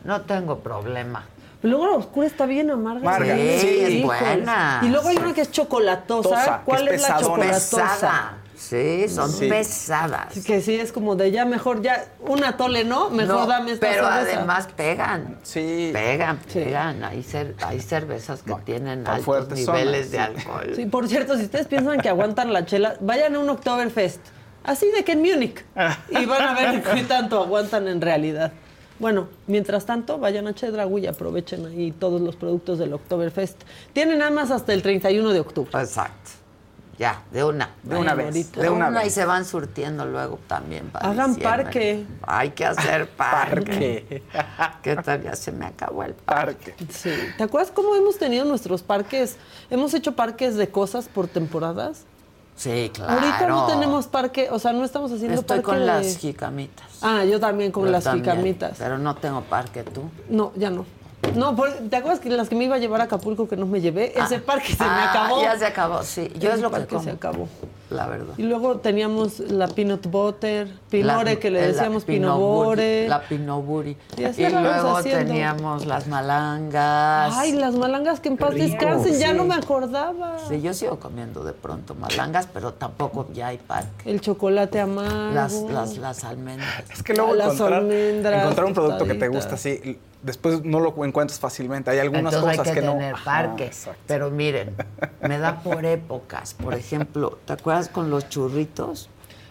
No 0.04 0.22
tengo 0.22 0.58
problema. 0.58 1.24
Pero 1.60 1.76
luego 1.78 1.92
la 1.92 1.96
oscura 1.98 2.26
está 2.26 2.46
bien 2.46 2.70
amarga. 2.70 3.00
Amarga, 3.00 3.36
Sí, 3.36 3.58
sí. 3.60 3.80
es 3.98 4.02
buena. 4.04 4.80
Y 4.82 4.88
luego 4.88 5.08
hay 5.08 5.16
una 5.16 5.32
que 5.32 5.42
es 5.42 5.50
chocolatosa. 5.52 6.28
Tosa, 6.30 6.62
¿Cuál 6.64 6.88
es 6.88 6.94
es, 7.02 7.08
la 7.08 7.18
chocolatosa? 7.20 7.76
Pesada. 7.76 8.38
Sí, 8.56 9.08
son 9.08 9.30
Sí. 9.30 9.48
pesadas. 9.48 10.32
Que 10.44 10.60
sí, 10.60 10.74
es 10.76 10.92
como 10.92 11.14
de 11.16 11.30
ya 11.30 11.44
mejor, 11.44 11.82
ya 11.82 12.04
una 12.20 12.56
tole, 12.56 12.84
¿no? 12.84 13.10
Mejor 13.10 13.40
No, 13.40 13.46
dame 13.46 13.72
esta 13.72 13.86
pero 13.88 14.08
cerveza. 14.08 14.36
además 14.38 14.68
pegan. 14.76 15.38
Sí. 15.42 15.90
Pegan, 15.92 16.38
Sí. 16.48 16.60
pegan. 16.60 17.02
Hay, 17.04 17.22
cer- 17.22 17.54
hay 17.64 17.80
cervezas 17.80 18.42
que 18.42 18.50
No, 18.50 18.58
tienen 18.58 19.06
altos 19.06 19.48
niveles 19.50 20.10
de 20.12 20.18
alcohol. 20.20 20.72
Sí, 20.76 20.86
por 20.86 21.08
cierto, 21.08 21.36
si 21.36 21.44
ustedes 21.44 21.66
piensan 21.66 22.00
que 22.00 22.08
aguantan 22.08 22.52
la 22.52 22.64
chela, 22.64 22.94
vayan 23.00 23.34
a 23.36 23.38
un 23.40 23.50
Oktoberfest. 23.50 24.20
Así 24.64 24.90
de 24.90 25.04
que 25.04 25.12
en 25.12 25.22
Múnich. 25.22 25.64
Y 26.10 26.24
van 26.26 26.42
a 26.42 26.54
ver 26.54 26.82
qué 26.94 27.02
tanto 27.04 27.40
aguantan 27.42 27.88
en 27.88 28.00
realidad. 28.00 28.52
Bueno, 28.98 29.28
mientras 29.48 29.84
tanto, 29.84 30.18
vayan 30.18 30.46
a 30.46 30.54
Chedraui 30.54 31.02
y 31.02 31.06
aprovechen 31.08 31.66
ahí 31.66 31.90
todos 31.92 32.20
los 32.20 32.36
productos 32.36 32.78
del 32.78 32.92
Oktoberfest. 32.92 33.60
Tienen 33.92 34.18
nada 34.18 34.30
más 34.30 34.50
hasta 34.52 34.72
el 34.72 34.82
31 34.82 35.30
de 35.32 35.40
octubre. 35.40 35.70
Exacto. 35.80 36.30
Ya, 36.98 37.22
de 37.32 37.42
una. 37.42 37.70
De 37.82 37.96
una 37.96 38.14
vez, 38.14 38.26
ahorita. 38.26 38.60
de 38.60 38.70
una 38.70 38.88
una 38.88 39.00
y 39.00 39.04
vez. 39.06 39.14
se 39.14 39.24
van 39.24 39.44
surtiendo 39.44 40.04
luego 40.04 40.38
también. 40.46 40.88
para 40.90 41.08
Hagan 41.10 41.34
diciembre. 41.34 41.64
parque. 41.64 42.04
Hay 42.22 42.50
que 42.50 42.64
hacer 42.64 43.08
parque. 43.08 44.22
Parque. 44.30 44.72
que 44.82 44.96
todavía 44.96 45.34
se 45.34 45.50
me 45.50 45.66
acabó 45.66 46.04
el 46.04 46.14
parque. 46.14 46.72
Parque. 46.78 46.92
Sí. 46.92 47.10
¿Te 47.36 47.42
acuerdas 47.42 47.72
cómo 47.72 47.96
hemos 47.96 48.18
tenido 48.18 48.44
nuestros 48.44 48.82
parques? 48.84 49.36
Hemos 49.70 49.94
hecho 49.94 50.12
parques 50.14 50.54
de 50.54 50.68
cosas 50.68 51.08
por 51.08 51.26
temporadas. 51.26 52.04
Sí, 52.62 52.90
claro. 52.94 53.12
Ahorita 53.14 53.46
no 53.48 53.66
tenemos 53.66 54.06
parque, 54.06 54.48
o 54.52 54.58
sea, 54.60 54.72
no 54.72 54.84
estamos 54.84 55.10
haciendo 55.10 55.40
Estoy 55.40 55.56
parque 55.56 55.62
con 55.64 55.78
de- 55.80 55.86
las 55.86 56.16
jicamitas. 56.16 56.86
Ah, 57.02 57.24
yo 57.24 57.40
también 57.40 57.72
con 57.72 57.86
Yo 57.86 57.90
las 57.90 58.04
también, 58.04 58.24
jicamitas. 58.24 58.76
Pero 58.78 58.98
no 58.98 59.16
tengo 59.16 59.40
parque 59.40 59.82
tú. 59.82 60.02
No, 60.28 60.52
ya 60.54 60.70
no. 60.70 60.84
No, 61.34 61.56
¿te 61.90 61.96
acuerdas 61.96 62.20
que 62.20 62.30
las 62.30 62.48
que 62.48 62.54
me 62.54 62.64
iba 62.64 62.76
a 62.76 62.78
llevar 62.78 63.00
a 63.00 63.04
Acapulco 63.04 63.48
que 63.48 63.56
no 63.56 63.66
me 63.66 63.80
llevé? 63.80 64.12
Ese 64.16 64.38
parque 64.38 64.74
se 64.74 64.82
me 64.84 64.88
Ah, 64.90 65.10
acabó. 65.10 65.42
Ya 65.42 65.58
se 65.58 65.66
acabó, 65.66 66.02
sí. 66.04 66.30
Yo 66.38 66.48
Ese 66.50 66.56
es 66.58 66.60
lo 66.62 66.68
que 66.70 66.76
parque 66.76 66.88
como. 66.94 67.02
se 67.04 67.10
acabó. 67.10 67.48
La 67.92 68.06
verdad. 68.06 68.34
Y 68.38 68.42
luego 68.44 68.78
teníamos 68.78 69.38
la 69.40 69.68
peanut 69.68 70.06
butter, 70.06 70.68
pinore 70.90 71.34
La- 71.34 71.40
que 71.40 71.50
le 71.50 71.60
decíamos 71.68 72.04
pinobore. 72.04 73.08
La 73.08 73.20
pinoburi. 73.22 73.96
Y 74.16 74.22
Y, 74.22 74.48
luego 74.48 74.96
haciendo. 74.96 75.26
teníamos 75.26 75.86
las 75.86 76.06
malangas. 76.06 77.34
Ay, 77.36 77.52
las 77.52 77.74
malangas 77.74 78.20
que 78.20 78.28
en 78.28 78.36
paz 78.36 78.54
rico. 78.54 78.66
descansen, 78.66 79.18
ya 79.18 79.32
no 79.32 79.44
me 79.44 79.54
acordaba. 79.54 80.38
Sí, 80.48 80.60
yo 80.60 80.72
sigo 80.74 80.98
comiendo 80.98 81.44
de 81.44 81.52
pronto 81.52 81.94
malangas, 81.94 82.46
pero 82.52 82.72
tampoco 82.74 83.28
ya 83.32 83.48
hay 83.48 83.58
parque. 83.58 84.10
El 84.10 84.20
chocolate 84.20 84.80
amargo. 84.80 85.34
Las, 85.34 85.52
las, 85.52 85.96
las 85.98 86.24
almendras. 86.24 86.84
Es 86.92 87.02
que 87.02 87.14
luego 87.14 87.34
Las 87.34 87.54
encontrar, 87.54 87.80
almendras 87.80 88.42
encontrar 88.42 88.66
un 88.66 88.74
producto 88.74 89.04
que 89.04 89.14
te 89.14 89.28
gusta 89.28 89.54
así, 89.54 89.98
después 90.22 90.64
no 90.64 90.80
lo 90.80 91.04
encuentras 91.04 91.38
fácilmente. 91.40 91.90
Hay 91.90 91.98
algunas 91.98 92.32
Entonces 92.34 92.58
cosas 92.58 92.68
hay 92.68 92.74
que, 92.74 92.80
que, 92.80 92.86
no. 92.86 92.92
tener 92.92 93.14
Ajá, 93.14 93.24
parque. 93.24 93.66
exacto. 93.66 94.00
Pero 94.06 94.30
miren, 94.30 94.74
me 95.20 95.38
da 95.38 95.60
por 95.60 95.84
épocas. 95.84 96.54
Por 96.54 96.74
ejemplo, 96.74 97.38
¿te 97.44 97.52
acuerdas 97.54 97.81
con 97.88 98.10
los 98.10 98.28
churritos? 98.28 99.08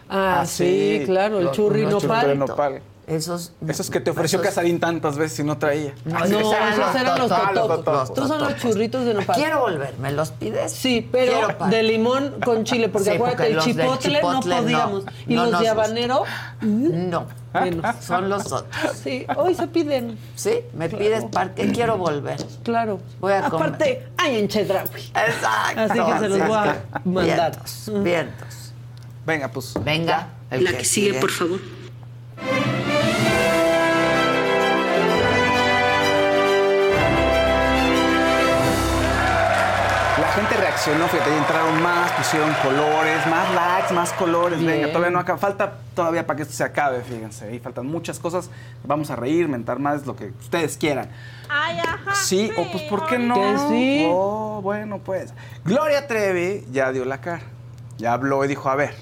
Ah, 0.08 0.40
Ah, 0.40 0.46
sí, 0.46 0.98
sí. 1.00 1.06
claro, 1.06 1.38
el 1.38 1.44
Los- 1.46 1.56
churri 1.56 1.86
nopal. 1.86 2.38
nopal. 2.38 2.82
Esos. 3.06 3.52
Esos 3.66 3.90
que 3.90 3.98
te 4.00 4.10
ofreció 4.10 4.38
esos- 4.38 4.48
Casarín 4.48 4.78
tantas 4.78 5.16
veces 5.18 5.40
y 5.40 5.44
no 5.44 5.58
traía. 5.58 5.92
No, 6.04 6.18
No, 6.20 6.24
esos 6.24 6.52
eran 6.52 6.72
esos 6.72 6.94
eran 6.96 7.18
los 7.18 7.28
totopos. 7.28 8.14
Tú 8.14 8.28
son 8.28 8.40
los 8.40 8.56
churritos 8.56 9.04
de 9.04 9.14
nopal. 9.14 9.36
Quiero 9.36 9.60
volver, 9.60 9.94
¿me 9.98 10.12
los 10.12 10.30
pides? 10.30 10.70
Sí, 10.72 11.08
pero 11.10 11.48
de 11.68 11.82
limón 11.82 12.36
con 12.44 12.62
chile, 12.64 12.88
porque 12.88 13.10
Sí, 13.10 13.16
acuérdate, 13.16 13.54
porque 13.54 13.70
el 13.70 13.74
chipotle, 13.76 14.14
chipotle 14.16 14.50
no 14.54 14.56
no. 14.56 14.62
podíamos. 14.62 15.04
Y 15.26 15.34
No 15.34 15.46
los 15.46 15.60
de 15.60 15.68
habanero, 15.68 16.22
No, 16.60 17.26
menos. 17.54 17.96
son 18.00 18.28
los 18.28 18.52
otros. 18.52 18.92
Sí, 19.02 19.26
hoy 19.36 19.54
se 19.54 19.66
piden. 19.68 20.18
Sí, 20.34 20.60
me 20.74 20.88
pides 20.88 21.24
parque, 21.24 21.70
quiero 21.72 21.96
volver. 21.96 22.36
Claro. 22.62 23.00
Voy 23.20 23.32
a 23.32 23.48
comer. 23.48 23.68
Aparte, 23.68 24.08
hay 24.16 24.38
en 24.38 24.48
Chedraui. 24.48 24.88
Exacto. 24.88 25.80
Así 25.80 26.12
que 26.12 26.18
se 26.18 26.28
los 26.28 26.38
voy 26.48 26.56
a 26.56 26.82
mandar. 27.04 27.52
Vientos, 27.52 27.90
vientos. 28.02 28.72
Venga, 29.24 29.48
pues. 29.48 29.74
Venga, 29.84 30.28
el 30.50 30.64
La 30.64 30.72
que 30.72 30.84
sigue, 30.84 31.14
por 31.14 31.30
favor. 31.30 31.60
Reaccionó, 40.84 41.06
fíjate, 41.08 41.30
y 41.30 41.38
entraron 41.38 41.82
más, 41.82 42.10
pusieron 42.12 42.52
colores, 42.62 43.26
más 43.28 43.54
likes, 43.54 43.94
más 43.94 44.12
colores. 44.12 44.58
Bien. 44.58 44.72
Venga, 44.72 44.88
todavía 44.88 45.10
no 45.10 45.20
acaba. 45.20 45.38
Falta 45.38 45.74
todavía 45.94 46.26
para 46.26 46.38
que 46.38 46.42
esto 46.42 46.54
se 46.54 46.64
acabe, 46.64 47.02
fíjense. 47.02 47.46
Ahí 47.46 47.60
faltan 47.60 47.86
muchas 47.86 48.18
cosas. 48.18 48.50
Vamos 48.84 49.10
a 49.10 49.16
reír, 49.16 49.48
mentar 49.48 49.78
más, 49.78 50.06
lo 50.06 50.16
que 50.16 50.32
ustedes 50.40 50.76
quieran. 50.76 51.08
Ay, 51.48 51.78
ajá. 51.78 52.14
Sí, 52.14 52.50
o 52.56 52.70
pues 52.70 52.82
¿por 52.84 53.06
qué 53.06 53.18
no? 53.18 53.34
Que 53.34 53.58
sí. 53.68 54.08
Oh, 54.10 54.60
bueno, 54.62 54.98
pues. 54.98 55.32
Gloria 55.64 56.06
Trevi 56.06 56.66
ya 56.72 56.90
dio 56.90 57.04
la 57.04 57.20
cara. 57.20 57.42
Ya 57.98 58.14
habló 58.14 58.44
y 58.44 58.48
dijo, 58.48 58.68
a 58.68 58.74
ver, 58.74 58.94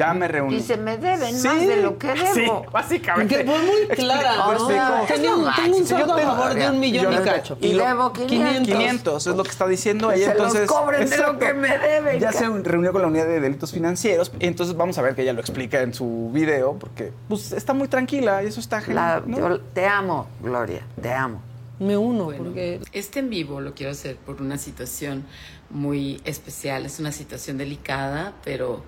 ya 0.00 0.14
me 0.14 0.26
reuní. 0.28 0.56
Y 0.56 0.60
se 0.60 0.76
me 0.76 0.96
deben 0.96 1.34
Sí, 1.38 1.46
más 1.46 1.60
de 1.60 1.76
lo 1.76 1.98
que 1.98 2.06
debo. 2.14 2.34
Sí, 2.34 2.46
básicamente. 2.72 3.36
Que 3.38 3.44
fue 3.44 3.58
muy 3.58 3.86
clara, 3.96 4.36
No 4.36 4.66
tengo 5.06 5.36
un 5.76 5.86
saldo 5.86 6.06
yo 6.06 6.12
a 6.14 6.16
tengo- 6.16 6.30
favor 6.36 6.54
de 6.54 6.70
un 6.70 6.80
millón 6.80 7.12
y 7.12 7.16
cacho. 7.18 7.58
Y 7.60 7.74
debo 7.74 8.12
500. 8.12 8.66
500 8.66 9.26
es 9.26 9.36
lo 9.36 9.42
que 9.42 9.50
está 9.50 9.66
diciendo 9.66 10.10
ella. 10.10 10.32
se 10.32 10.38
los 10.38 10.46
entonces, 10.54 10.68
cobren 10.68 11.08
de 11.10 11.18
lo 11.18 11.38
que 11.38 11.52
me 11.54 11.78
deben, 11.78 12.18
Ya 12.18 12.32
se 12.32 12.48
reunió 12.48 12.92
con 12.92 13.02
la 13.02 13.08
unidad 13.08 13.26
de 13.26 13.40
delitos 13.40 13.72
financieros. 13.72 14.32
Entonces 14.40 14.76
vamos 14.76 14.96
a 14.98 15.02
ver 15.02 15.14
que 15.14 15.22
ella 15.22 15.32
lo 15.34 15.40
explica 15.40 15.82
en 15.82 15.92
su 15.94 16.30
video, 16.32 16.74
porque 16.78 17.12
pues, 17.28 17.52
está 17.52 17.74
muy 17.74 17.88
tranquila 17.88 18.42
y 18.42 18.46
eso 18.46 18.60
está 18.60 18.76
La- 18.88 19.20
genial. 19.20 19.22
¿no? 19.26 19.38
yo 19.38 19.60
te 19.60 19.86
amo, 19.86 20.26
Gloria, 20.42 20.80
te 21.00 21.12
amo. 21.12 21.42
Me 21.78 21.96
uno, 21.96 22.26
porque 22.36 22.80
Este 22.92 23.20
en 23.20 23.30
vivo 23.30 23.60
lo 23.60 23.74
quiero 23.74 23.92
hacer 23.92 24.16
por 24.16 24.42
una 24.42 24.58
situación 24.58 25.24
muy 25.70 26.20
especial. 26.24 26.84
Es 26.84 26.98
una 27.00 27.10
situación 27.12 27.56
delicada, 27.56 28.32
pero, 28.44 28.82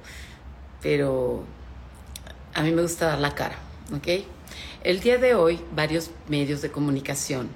pero 0.82 1.44
a 2.54 2.62
mí 2.62 2.72
me 2.72 2.82
gusta 2.82 3.06
dar 3.06 3.18
la 3.20 3.34
cara, 3.34 3.56
¿ok? 3.94 4.24
El 4.82 5.00
día 5.00 5.18
de 5.18 5.34
hoy, 5.34 5.60
varios 5.74 6.10
medios 6.28 6.60
de 6.60 6.70
comunicación 6.70 7.48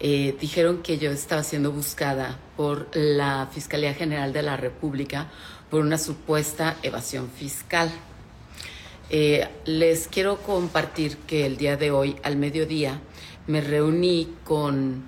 eh, 0.00 0.36
dijeron 0.40 0.82
que 0.82 0.98
yo 0.98 1.10
estaba 1.10 1.42
siendo 1.42 1.72
buscada 1.72 2.38
por 2.56 2.88
la 2.94 3.48
Fiscalía 3.52 3.94
General 3.94 4.32
de 4.32 4.42
la 4.42 4.56
República 4.56 5.28
por 5.70 5.80
una 5.80 5.98
supuesta 5.98 6.76
evasión 6.82 7.30
fiscal. 7.30 7.90
Eh, 9.10 9.48
les 9.64 10.06
quiero 10.08 10.38
compartir 10.38 11.16
que 11.18 11.46
el 11.46 11.56
día 11.56 11.76
de 11.76 11.90
hoy, 11.90 12.16
al 12.22 12.36
mediodía, 12.36 13.00
me 13.46 13.60
reuní 13.60 14.34
con, 14.44 15.04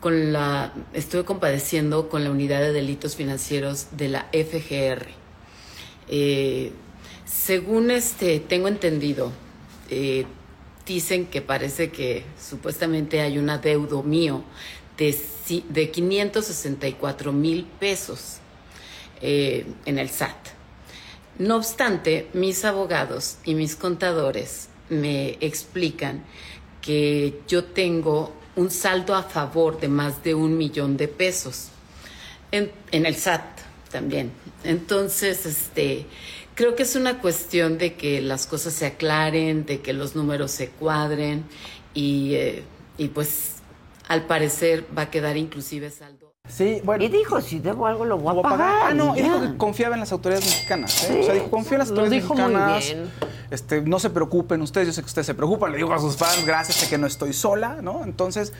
con 0.00 0.32
la, 0.32 0.72
estuve 0.92 1.24
compadeciendo 1.24 2.08
con 2.08 2.24
la 2.24 2.30
unidad 2.30 2.60
de 2.60 2.72
delitos 2.72 3.14
financieros 3.14 3.88
de 3.96 4.08
la 4.08 4.28
FGR. 4.32 5.06
Eh, 6.08 6.72
según 7.32 7.90
este, 7.90 8.40
tengo 8.40 8.68
entendido, 8.68 9.32
eh, 9.88 10.26
dicen 10.86 11.26
que 11.26 11.40
parece 11.40 11.90
que 11.90 12.24
supuestamente 12.38 13.20
hay 13.20 13.38
un 13.38 13.48
adeudo 13.48 14.02
mío 14.02 14.44
de, 14.98 15.16
de 15.68 15.90
564 15.90 17.32
mil 17.32 17.64
pesos 17.80 18.36
eh, 19.20 19.66
en 19.86 19.98
el 19.98 20.10
SAT. 20.10 20.36
No 21.38 21.56
obstante, 21.56 22.28
mis 22.34 22.64
abogados 22.64 23.38
y 23.44 23.54
mis 23.54 23.76
contadores 23.76 24.68
me 24.90 25.38
explican 25.40 26.24
que 26.82 27.40
yo 27.48 27.64
tengo 27.64 28.34
un 28.56 28.70
saldo 28.70 29.14
a 29.14 29.22
favor 29.22 29.80
de 29.80 29.88
más 29.88 30.22
de 30.22 30.34
un 30.34 30.58
millón 30.58 30.98
de 30.98 31.08
pesos 31.08 31.68
en, 32.50 32.70
en 32.90 33.06
el 33.06 33.16
SAT 33.16 33.42
también. 33.90 34.32
Entonces, 34.64 35.46
este, 35.46 36.06
creo 36.54 36.74
que 36.76 36.82
es 36.82 36.96
una 36.96 37.20
cuestión 37.20 37.78
de 37.78 37.94
que 37.94 38.20
las 38.20 38.46
cosas 38.46 38.72
se 38.72 38.86
aclaren, 38.86 39.64
de 39.66 39.80
que 39.80 39.92
los 39.92 40.14
números 40.16 40.50
se 40.50 40.68
cuadren 40.68 41.44
y, 41.94 42.34
eh, 42.34 42.62
y 42.98 43.08
pues 43.08 43.54
al 44.08 44.24
parecer 44.26 44.86
va 44.96 45.02
a 45.02 45.10
quedar 45.10 45.36
inclusive 45.36 45.90
saldo. 45.90 46.32
Sí, 46.48 46.80
bueno. 46.84 47.04
Y 47.04 47.08
dijo, 47.08 47.40
si 47.40 47.60
debo 47.60 47.86
algo 47.86 48.04
lo 48.04 48.18
voy 48.18 48.30
a 48.30 48.32
Voy 48.32 48.40
a 48.40 48.42
pagar. 48.42 48.58
pagar. 48.58 48.90
Ah, 48.90 48.94
no, 48.94 49.14
dijo 49.14 49.40
que 49.40 49.56
confiaba 49.56 49.94
en 49.94 50.00
las 50.00 50.10
autoridades 50.12 50.44
mexicanas. 50.44 51.04
¿eh? 51.04 51.06
Sí. 51.12 51.18
O 51.20 51.22
sea, 51.22 51.34
dijo, 51.34 51.50
confío 51.50 51.72
en 51.74 51.78
las 51.78 51.88
Lo 51.90 52.00
autoridades 52.00 52.22
dijo 52.22 52.34
muy 52.34 52.42
mexicanas. 52.52 52.84
bien. 52.86 53.10
Este, 53.50 53.80
no 53.82 53.98
se 54.00 54.10
preocupen 54.10 54.60
ustedes, 54.60 54.88
yo 54.88 54.92
sé 54.92 55.02
que 55.02 55.06
ustedes 55.06 55.26
se 55.26 55.34
preocupan. 55.34 55.70
Le 55.70 55.76
digo 55.78 55.94
a 55.94 56.00
sus 56.00 56.16
fans, 56.16 56.44
gracias, 56.44 56.78
sé 56.78 56.88
que 56.88 56.98
no 56.98 57.06
estoy 57.06 57.32
sola, 57.32 57.78
¿no? 57.80 58.02
Entonces, 58.04 58.52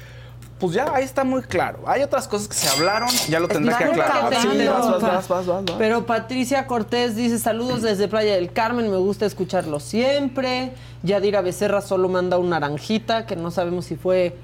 pues 0.62 0.74
ya 0.74 0.94
ahí 0.94 1.02
está 1.02 1.24
muy 1.24 1.42
claro. 1.42 1.80
Hay 1.88 2.02
otras 2.04 2.28
cosas 2.28 2.46
que 2.46 2.54
se 2.54 2.68
hablaron, 2.68 3.08
ya 3.28 3.40
lo 3.40 3.48
tendrás 3.48 3.78
que 3.78 3.84
aclarar. 3.86 4.30
que 4.30 4.36
Sí, 4.36 4.48
tengo. 4.58 4.72
vas, 4.72 4.86
vas, 4.92 5.02
vas, 5.02 5.28
vas, 5.28 5.46
vas, 5.46 5.64
vas. 5.64 5.74
Pero 5.76 6.06
Patricia 6.06 6.68
Cortés 6.68 7.16
dice 7.16 7.40
saludos 7.40 7.82
desde 7.82 8.06
Playa 8.06 8.36
del 8.36 8.52
Carmen, 8.52 8.88
me 8.88 8.96
gusta 8.96 9.26
escucharlo 9.26 9.80
siempre. 9.80 10.70
Yadira 11.02 11.40
Becerra 11.40 11.80
solo 11.80 12.08
manda 12.08 12.38
un 12.38 12.50
naranjita, 12.50 13.26
que 13.26 13.34
no 13.34 13.50
sabemos 13.50 13.86
si 13.86 13.96
fue 13.96 14.36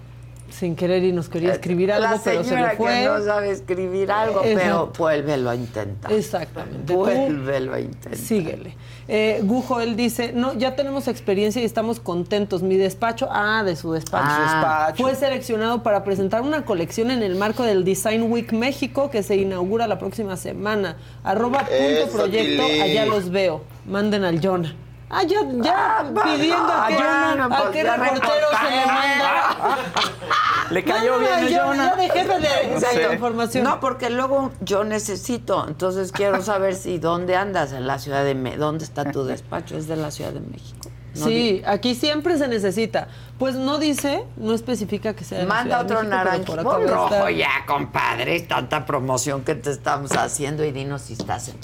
sin 0.51 0.77
querer 0.77 1.05
y 1.05 1.13
nos 1.13 1.29
quería 1.29 1.53
escribir 1.53 1.93
algo, 1.93 2.07
Eh, 2.07 2.11
La 2.17 2.21
pero 2.23 2.45
se 2.45 2.57
le 2.57 2.71
fue. 2.77 2.87
que 2.93 3.05
no 3.07 3.23
sabe 3.25 3.51
escribir 3.51 4.11
algo, 4.11 4.41
pero 4.43 4.59
Exacto. 4.61 4.93
vuélvelo 4.99 5.51
a 5.51 5.55
intentar. 5.55 6.13
Exactamente. 6.13 6.93
Vuélvelo 6.93 7.75
a 7.75 7.81
intentar. 7.81 8.17
Síguele. 8.17 8.75
Eh, 9.09 9.41
Gujo, 9.43 9.81
él 9.81 9.97
dice, 9.97 10.33
no, 10.35 10.55
ya 10.55 10.77
tenemos 10.77 11.09
experiencia 11.09 11.63
y 11.63 11.65
estamos 11.65 12.01
contentos. 12.01 12.63
Mi 12.63 12.77
despacho, 12.77 13.29
ah, 13.31 13.63
de 13.65 13.77
su 13.77 13.93
despacho. 13.93 14.25
Ah. 14.29 14.37
Su 14.37 14.43
despacho. 14.43 15.03
Fue 15.03 15.15
seleccionado 15.15 15.83
para 15.83 16.05
presentar 16.05 16.43
una 16.43 16.65
colección 16.65 17.11
en 17.11 17.23
el 17.23 17.35
marco 17.37 17.63
del 17.63 17.85
Design 17.85 18.31
Week 18.31 18.53
México 18.53 19.11
que 19.11 19.23
se 19.23 19.37
inaugura 19.37 19.87
la 19.87 19.99
próxima 19.99 20.37
semana. 20.37 20.97
Arroba 21.25 21.61
punto 21.61 21.73
Eso, 21.75 22.17
proyecto, 22.17 22.63
allá 22.83 23.07
los 23.07 23.31
veo. 23.31 23.63
Manden 23.87 24.25
al 24.25 24.41
Jonah. 24.45 24.75
Ah, 25.11 25.23
ya, 25.23 25.39
ya 25.63 25.99
Ah, 26.01 26.05
pidiendo 26.23 26.67
no, 26.67 26.73
a, 26.83 26.87
qué- 26.89 26.95
Jonah, 26.97 27.45
a 27.47 27.71
qué 27.71 27.83
ya 27.83 27.97
reportero 27.97 28.47
se 28.61 28.71
le 28.71 28.87
manda. 28.87 29.79
Le 30.71 30.85
cayó 30.85 31.13
No, 31.15 31.19
bien 31.21 31.49
ya, 31.49 31.65
Jonah. 31.65 31.97
ya 31.97 31.97
de 31.97 32.99
de, 33.09 33.15
información. 33.15 33.65
No, 33.65 33.81
porque 33.81 34.11
luego 34.11 34.53
yo 34.61 34.85
necesito, 34.85 35.67
entonces 35.67 36.13
quiero 36.13 36.43
saber 36.43 36.75
si 36.75 36.99
dónde 36.99 37.37
andas 37.37 37.73
en 37.73 37.87
la 37.87 37.99
Ciudad 37.99 38.23
de 38.23 38.35
México, 38.35 38.65
dónde 38.65 38.85
está 38.85 39.11
tu 39.11 39.25
despacho, 39.25 39.79
es 39.79 39.89
de 39.89 39.97
la 39.97 40.11
Ciudad 40.11 40.31
de 40.33 40.41
México. 40.41 40.91
No 41.19 41.27
sí, 41.27 41.63
aquí 41.67 41.95
siempre 41.95 42.39
se 42.39 42.49
necesita. 42.49 43.09
Pues 43.39 43.55
no 43.55 43.79
dice, 43.79 44.25
no 44.37 44.53
especifica 44.53 45.15
que 45.15 45.25
sea. 45.25 45.45
Manda 45.47 45.81
otro 45.81 46.03
naranjo. 46.03 46.57
rojo 46.57 47.29
ya, 47.31 47.51
compadre. 47.67 48.41
Tanta 48.41 48.85
promoción 48.85 49.43
que 49.45 49.55
te 49.55 49.71
estamos 49.71 50.13
haciendo 50.13 50.65
y 50.65 50.73
dinos 50.73 51.03
si 51.03 51.13
estás 51.13 51.49
en, 51.49 51.57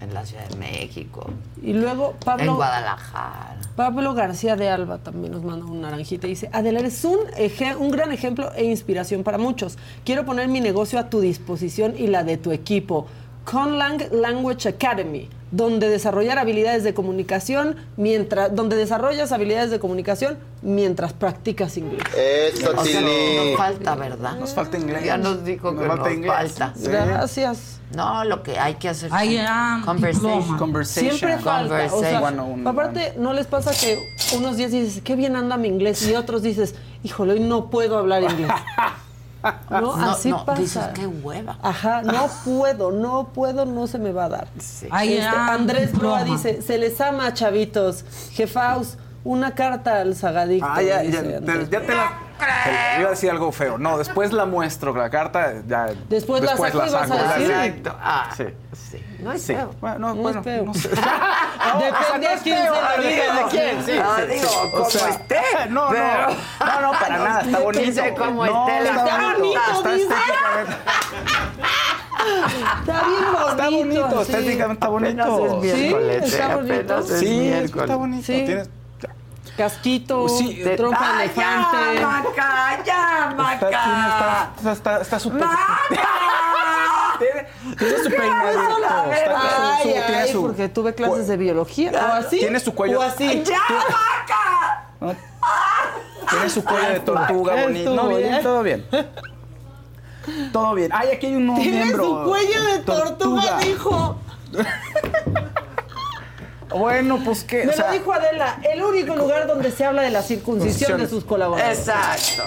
en 0.00 0.12
la 0.12 0.26
Ciudad 0.26 0.46
de 0.48 0.56
México, 0.56 1.30
Y 1.62 1.72
luego 1.72 2.14
Pablo. 2.24 2.44
en 2.50 2.56
Guadalajara. 2.56 3.56
Pablo 3.76 4.12
García 4.12 4.54
de 4.56 4.68
Alba 4.68 4.98
también 4.98 5.32
nos 5.32 5.42
manda 5.42 5.64
un 5.64 5.80
naranjita 5.80 6.26
y 6.26 6.30
dice, 6.30 6.50
Adela, 6.52 6.80
eres 6.80 7.02
un, 7.06 7.18
eje- 7.38 7.74
un 7.76 7.90
gran 7.90 8.12
ejemplo 8.12 8.52
e 8.54 8.64
inspiración 8.64 9.22
para 9.22 9.38
muchos. 9.38 9.78
Quiero 10.04 10.26
poner 10.26 10.48
mi 10.48 10.60
negocio 10.60 10.98
a 10.98 11.08
tu 11.08 11.20
disposición 11.20 11.94
y 11.96 12.08
la 12.08 12.22
de 12.24 12.36
tu 12.36 12.52
equipo. 12.52 13.06
Conlang 13.44 13.98
Language 14.12 14.68
Academy, 14.68 15.28
donde 15.50 15.88
desarrollar 15.88 16.38
habilidades 16.38 16.84
de 16.84 16.94
comunicación 16.94 17.76
mientras, 17.96 18.54
donde 18.54 18.76
desarrollas 18.76 19.32
habilidades 19.32 19.70
de 19.70 19.80
comunicación 19.80 20.38
mientras 20.62 21.12
practicas 21.12 21.76
inglés. 21.76 22.02
O 22.76 22.84
sea, 22.84 23.00
nos 23.00 23.56
falta, 23.56 23.94
¿verdad? 23.96 24.36
Nos 24.38 24.54
falta 24.54 24.78
inglés. 24.78 25.04
Ya 25.04 25.16
nos 25.16 25.44
dijo 25.44 25.72
Nos 25.72 25.82
que 25.82 25.88
falta 25.88 26.04
nos 26.04 26.14
inglés. 26.14 26.32
falta. 26.32 26.72
Sí. 26.76 26.86
Gracias. 26.88 27.78
No, 27.94 28.24
lo 28.24 28.42
que 28.42 28.58
hay 28.58 28.76
que 28.76 28.88
hacer 28.88 29.10
es 29.22 29.40
am 29.46 29.84
conversation. 29.84 30.56
Conversation. 30.56 31.18
Siempre 31.18 31.38
falta. 31.38 31.74
O 31.92 32.00
sea, 32.00 32.20
Conversation. 32.20 32.66
aparte, 32.66 33.14
¿no 33.18 33.32
les 33.34 33.46
pasa 33.46 33.72
que 33.72 33.98
unos 34.36 34.56
días 34.56 34.70
dices, 34.70 35.02
qué 35.04 35.14
bien 35.16 35.36
anda 35.36 35.56
mi 35.58 35.68
inglés? 35.68 36.06
Y 36.08 36.14
otros 36.14 36.42
dices, 36.42 36.74
híjole, 37.02 37.34
hoy 37.34 37.40
no 37.40 37.68
puedo 37.68 37.98
hablar 37.98 38.22
inglés. 38.22 38.50
No, 39.70 39.80
No, 39.80 39.94
así 40.10 40.30
no, 40.30 40.44
pasa. 40.44 40.60
dices, 40.60 40.82
qué 40.94 41.06
hueva. 41.06 41.58
Ajá, 41.62 42.02
no 42.02 42.28
puedo, 42.44 42.92
no 42.92 43.28
puedo, 43.34 43.64
no 43.64 43.86
se 43.86 43.98
me 43.98 44.12
va 44.12 44.26
a 44.26 44.28
dar. 44.28 44.48
I 44.56 45.14
Este, 45.14 45.26
am 45.26 45.48
Andrés 45.50 45.92
Broa 45.92 46.22
dice, 46.24 46.62
se 46.62 46.78
les 46.78 47.00
ama, 47.00 47.32
chavitos. 47.34 48.04
Jefaus, 48.32 48.96
una 49.24 49.54
carta 49.54 50.00
al 50.00 50.14
sagadicto. 50.16 50.66
Ah, 50.68 50.82
ya, 50.82 51.02
ya, 51.04 51.22
te, 51.22 51.68
ya 51.70 51.80
te 51.80 51.94
la. 51.94 52.12
te- 52.38 53.00
Iba 53.00 53.06
a 53.08 53.10
decir 53.10 53.30
algo 53.30 53.52
feo. 53.52 53.78
No, 53.78 53.96
después 53.98 54.32
la 54.32 54.44
muestro, 54.46 54.94
la 54.96 55.08
carta, 55.10 55.52
ya. 55.66 55.86
Después 56.08 56.42
la 56.42 56.56
saco 56.56 56.66
y 56.86 56.90
vas 56.90 57.10
a 57.10 57.16
ya 57.16 57.32
decir. 57.38 57.46
sé. 57.46 57.66
Exacto. 57.66 57.96
Ah, 58.02 58.30
Sí. 58.36 58.44
sí. 58.90 59.04
No 59.20 59.32
es 59.32 59.42
Sí. 59.42 59.54
feo. 59.54 59.70
Bueno, 59.80 59.98
no, 60.00 60.08
No 60.08 60.22
bueno, 60.22 60.40
es 60.40 60.44
feo. 60.44 60.64
no 60.64 60.74
sé. 60.74 60.88
Depende 60.90 62.28
a 62.28 62.36
quién 62.42 62.58
se 62.58 62.68
lo 62.68 62.74
Ah, 62.74 62.92
diga. 62.98 63.08
depende 63.10 63.42
de 63.44 63.48
quién, 63.50 63.84
sí, 63.84 63.92
Ah, 64.02 64.16
sí, 64.18 64.34
digo, 64.34 64.48
sí. 64.48 64.70
como 64.72 64.82
O 64.84 64.90
sea, 64.90 65.08
esté. 65.10 65.40
No, 65.70 65.88
pero- 65.90 66.26
no, 66.58 66.66
no, 66.66 66.80
no, 66.80 66.92
para 66.98 67.18
nada, 67.18 67.40
está 67.42 67.58
bonito. 67.60 67.84
Dice 67.84 68.14
como 68.18 68.44
No, 68.46 68.68
esté. 68.68 68.78
está 68.88 68.90
Está 69.04 69.16
bonito, 69.16 69.38
bonito, 69.38 69.60
está 69.78 69.92
dice. 69.92 70.14
estéticamente. 70.14 70.76
Está 72.80 73.06
bien 73.06 73.24
bonito. 73.32 73.50
Está 73.50 73.70
bonito, 73.70 74.24
sí. 74.24 74.32
estéticamente 74.32 74.72
está 74.74 74.88
bonito. 74.88 75.22
Apenas 75.22 75.54
es 75.54 75.62
miércoles, 75.62 76.24
Sí, 76.24 76.32
está 76.34 76.52
eh, 76.52 76.54
bonito. 76.56 77.02
Sí, 77.02 77.48
está 77.48 77.96
bonito. 77.96 78.70
Casquito, 79.56 80.28
Sí, 80.28 80.60
Te- 80.64 80.76
trompa 80.76 80.98
de 81.00 81.22
¡Ay, 81.22 81.24
elefante. 81.26 82.00
Ya, 82.00 82.06
Maca, 82.06 82.84
ya, 82.84 83.28
está, 83.28 83.34
Maca. 83.36 83.54
está, 83.68 84.52
está, 84.56 84.72
está, 84.72 85.00
está 85.02 85.18
súper. 85.18 85.42
Tiene, 87.18 87.46
tiene 87.76 87.98
su 87.98 88.10
peinadito. 88.10 88.80
verdad. 88.80 89.04
su- 89.04 89.36
Ay, 89.36 89.82
tiene 89.82 90.16
ay, 90.16 90.32
su- 90.32 90.42
porque 90.42 90.68
tuve 90.68 90.94
clases 90.94 91.28
de 91.28 91.36
biología. 91.36 91.92
O 91.92 92.12
así. 92.14 92.38
Tiene 92.40 92.58
su 92.60 92.74
cuello. 92.74 92.98
O 92.98 93.02
así. 93.02 93.42
¡Ya, 93.44 93.58
Maca! 93.68 94.84
¿no? 95.00 95.14
Tiene 96.30 96.48
su 96.50 96.64
cuello 96.64 96.88
de 96.88 97.00
tortuga 97.00 97.62
bonito. 97.62 97.94
No, 97.94 98.08
bien, 98.08 98.20
bien. 98.30 98.42
todo 98.42 98.62
bien. 98.62 98.86
Todo 100.52 100.74
bien. 100.74 100.90
Ay, 100.94 101.08
aquí 101.10 101.26
hay 101.26 101.36
un 101.36 101.46
nuevo 101.46 101.60
Tiene 101.62 101.84
miembro. 101.84 102.04
su 102.04 102.24
cuello 102.30 102.62
de 102.64 102.78
tortuga, 102.80 103.58
dijo. 103.58 104.16
Bueno, 106.76 107.20
pues 107.24 107.44
qué. 107.44 107.64
Me 107.64 107.72
o 107.72 107.76
sea, 107.76 107.86
lo 107.88 107.92
dijo 107.92 108.12
Adela, 108.12 108.58
el 108.72 108.82
único 108.82 109.14
lugar 109.16 109.46
donde 109.46 109.70
se 109.70 109.84
habla 109.84 110.02
de 110.02 110.10
la 110.10 110.22
circuncisión 110.22 111.00
de 111.00 111.06
sus 111.08 111.24
colaboradores. 111.24 111.78
Exacto. 111.78 112.42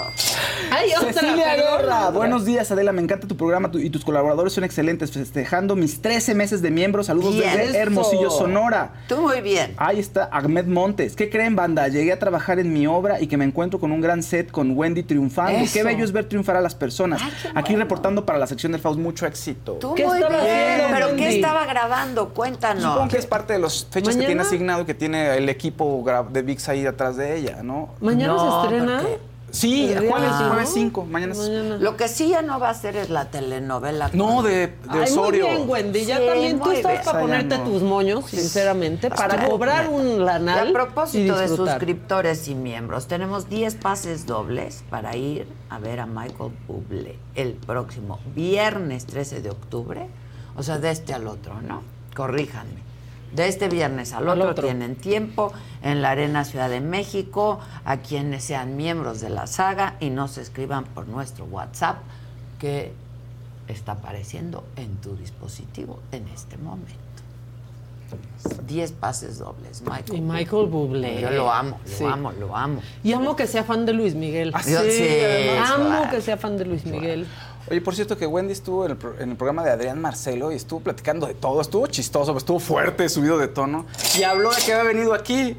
Ay, 0.70 0.90
otra, 0.96 1.12
Cecilia. 1.12 1.54
Guerra, 1.54 2.10
buenos 2.10 2.44
días 2.44 2.70
Adela, 2.70 2.92
me 2.92 3.00
encanta 3.02 3.26
tu 3.28 3.36
programa 3.36 3.70
tu- 3.70 3.78
y 3.78 3.90
tus 3.90 4.04
colaboradores 4.04 4.52
son 4.52 4.64
excelentes, 4.64 5.12
festejando 5.12 5.76
mis 5.76 6.00
13 6.02 6.34
meses 6.34 6.62
de 6.62 6.70
miembro, 6.70 7.04
saludos 7.04 7.34
Bien. 7.34 7.50
desde 7.56 7.70
Eso. 7.70 7.78
Hermosillo, 7.78 8.30
Sonora. 8.30 8.92
Tú 9.08 9.18
muy 9.18 9.40
bien. 9.40 9.74
Ahí 9.76 10.00
está 10.00 10.28
Ahmed 10.32 10.66
Montes. 10.66 11.14
¿Qué 11.16 11.30
creen, 11.30 11.54
banda? 11.56 11.88
Llegué 11.88 12.12
a 12.12 12.18
trabajar 12.18 12.58
en 12.58 12.72
mi 12.72 12.86
obra 12.86 13.20
y 13.20 13.26
que 13.26 13.36
me 13.36 13.44
encuentro 13.44 13.78
con 13.78 13.92
un 13.92 14.00
gran 14.00 14.22
set 14.22 14.50
con 14.50 14.76
Wendy 14.76 15.02
triunfando. 15.02 15.58
Eso. 15.58 15.72
Qué 15.72 15.82
bello 15.84 16.04
es 16.04 16.12
ver 16.12 16.24
triunfar 16.28 16.56
a 16.56 16.60
las 16.60 16.74
personas. 16.74 17.20
Aquí 17.54 17.76
reportando 17.76 18.24
para 18.26 18.38
la 18.38 18.46
sección 18.46 18.72
del 18.72 18.80
Faust, 18.80 18.98
mucho 18.98 19.26
éxito. 19.26 19.74
Tú 19.74 19.94
¿Qué 19.94 20.04
muy 20.06 20.18
bien. 20.18 20.32
haciendo, 20.32 20.84
¿Pero 20.94 21.06
Wendy? 21.08 21.22
qué 21.22 21.28
estaba 21.36 21.66
grabando? 21.66 22.30
Cuéntanos. 22.30 22.82
Supongo 22.82 23.08
que 23.08 23.18
es 23.18 23.26
parte 23.26 23.52
de 23.52 23.58
las 23.60 23.86
fechas 23.90 24.15
que 24.18 24.24
¿Mañana? 24.24 24.42
tiene 24.42 24.42
asignado 24.42 24.82
y 24.82 24.84
que 24.86 24.94
tiene 24.94 25.36
el 25.36 25.48
equipo 25.48 26.04
de 26.30 26.42
VIX 26.42 26.68
ahí 26.68 26.86
atrás 26.86 27.16
de 27.16 27.36
ella, 27.36 27.62
¿no? 27.62 27.90
Mañana 28.00 28.34
No, 28.34 28.60
se 28.62 28.66
estrena. 28.66 29.02
Sí, 29.48 29.86
jueves, 29.94 30.10
cinco. 30.36 30.48
jueves 30.50 30.70
5, 30.74 31.04
mañana 31.06 31.32
es- 31.32 31.38
Mañana. 31.38 31.76
Lo 31.78 31.96
que 31.96 32.08
sí 32.08 32.28
ya 32.30 32.42
no 32.42 32.58
va 32.60 32.66
a 32.68 32.70
hacer 32.72 32.96
es 32.96 33.08
la 33.10 33.26
telenovela. 33.30 34.10
No, 34.12 34.42
de, 34.42 34.66
de 34.66 34.72
Ay, 34.88 34.98
muy 34.98 35.02
Osorio. 35.04 35.46
bien, 35.46 35.68
Wendy. 35.70 36.04
Ya 36.04 36.18
Sí, 36.18 36.26
también 36.26 36.60
tú 36.60 36.70
estás 36.72 36.92
bien. 36.92 37.04
para 37.04 37.20
ponerte 37.20 37.58
no. 37.58 37.64
tus 37.64 37.82
moños, 37.82 38.24
sinceramente, 38.28 39.08
para 39.08 39.48
cobrar 39.48 39.88
bien. 39.88 40.00
un 40.00 40.06
Y 40.20 40.24
lanal. 40.24 40.68
a 40.68 40.72
propósito 40.72 41.36
y 41.36 41.40
de 41.40 41.48
suscriptores 41.48 42.48
y 42.48 42.54
miembros, 42.54 43.06
tenemos 43.06 43.48
10 43.48 43.76
pases 43.76 44.26
dobles 44.26 44.82
para 44.90 45.16
ir 45.16 45.46
a 45.70 45.78
ver 45.78 46.00
a 46.00 46.06
Michael 46.06 46.52
Bublé 46.66 47.16
el 47.34 47.52
próximo 47.54 48.18
viernes 48.34 49.06
13 49.06 49.40
de 49.42 49.50
octubre. 49.50 50.08
O 50.56 50.62
sea, 50.64 50.78
de 50.78 50.90
este 50.90 51.14
al 51.14 51.28
otro, 51.28 51.62
¿no? 51.62 51.82
Corríjanme. 52.14 52.84
De 53.32 53.48
este 53.48 53.68
viernes 53.68 54.12
al 54.12 54.28
otro, 54.28 54.50
otro. 54.50 54.64
tienen 54.64 54.96
tiempo 54.96 55.52
en 55.82 56.00
la 56.00 56.10
Arena 56.10 56.44
Ciudad 56.44 56.70
de 56.70 56.80
México, 56.80 57.58
a 57.84 57.98
quienes 57.98 58.44
sean 58.44 58.76
miembros 58.76 59.20
de 59.20 59.28
la 59.30 59.46
saga 59.46 59.96
y 60.00 60.10
nos 60.10 60.38
escriban 60.38 60.84
por 60.84 61.06
nuestro 61.08 61.44
WhatsApp 61.46 61.96
que 62.58 62.92
está 63.68 63.92
apareciendo 63.92 64.64
en 64.76 64.96
tu 64.96 65.16
dispositivo 65.16 65.98
en 66.12 66.28
este 66.28 66.56
momento. 66.56 66.94
10 68.66 68.92
pases 68.92 69.38
dobles, 69.38 69.82
Michael. 69.82 70.18
Y 70.18 70.20
Michael 70.20 70.66
Bublé. 70.66 71.20
Yo 71.20 71.30
lo 71.30 71.50
amo, 71.52 71.80
lo 71.84 71.90
Sí. 71.92 72.04
amo, 72.04 72.32
lo 72.32 72.56
amo. 72.56 72.80
Y 73.02 73.12
amo 73.12 73.34
que 73.34 73.46
sea 73.48 73.64
fan 73.64 73.84
de 73.84 73.92
Luis 73.92 74.14
Miguel. 74.14 74.52
Ah, 74.54 74.62
Yo- 74.64 74.80
sí, 74.82 75.08
Amo 75.64 76.08
que 76.10 76.20
sea 76.20 76.36
fan 76.36 76.56
de 76.56 76.64
Luis 76.64 76.84
Miguel. 76.86 77.26
Oye, 77.70 77.80
por 77.80 77.94
cierto 77.94 78.16
que 78.16 78.26
Wendy 78.26 78.52
estuvo 78.52 78.84
en 78.84 78.92
el, 78.92 78.96
pro- 78.96 79.14
en 79.18 79.30
el 79.30 79.36
programa 79.36 79.64
de 79.64 79.70
Adrián 79.72 80.00
Marcelo 80.00 80.52
y 80.52 80.54
estuvo 80.56 80.80
platicando 80.80 81.26
de 81.26 81.34
todo. 81.34 81.60
Estuvo 81.60 81.86
chistoso, 81.88 82.36
estuvo 82.36 82.60
fuerte, 82.60 83.08
subido 83.08 83.38
de 83.38 83.48
tono. 83.48 83.86
Y 84.18 84.22
habló 84.22 84.50
de 84.50 84.62
que 84.62 84.72
había 84.72 84.84
venido 84.92 85.12
aquí 85.14 85.56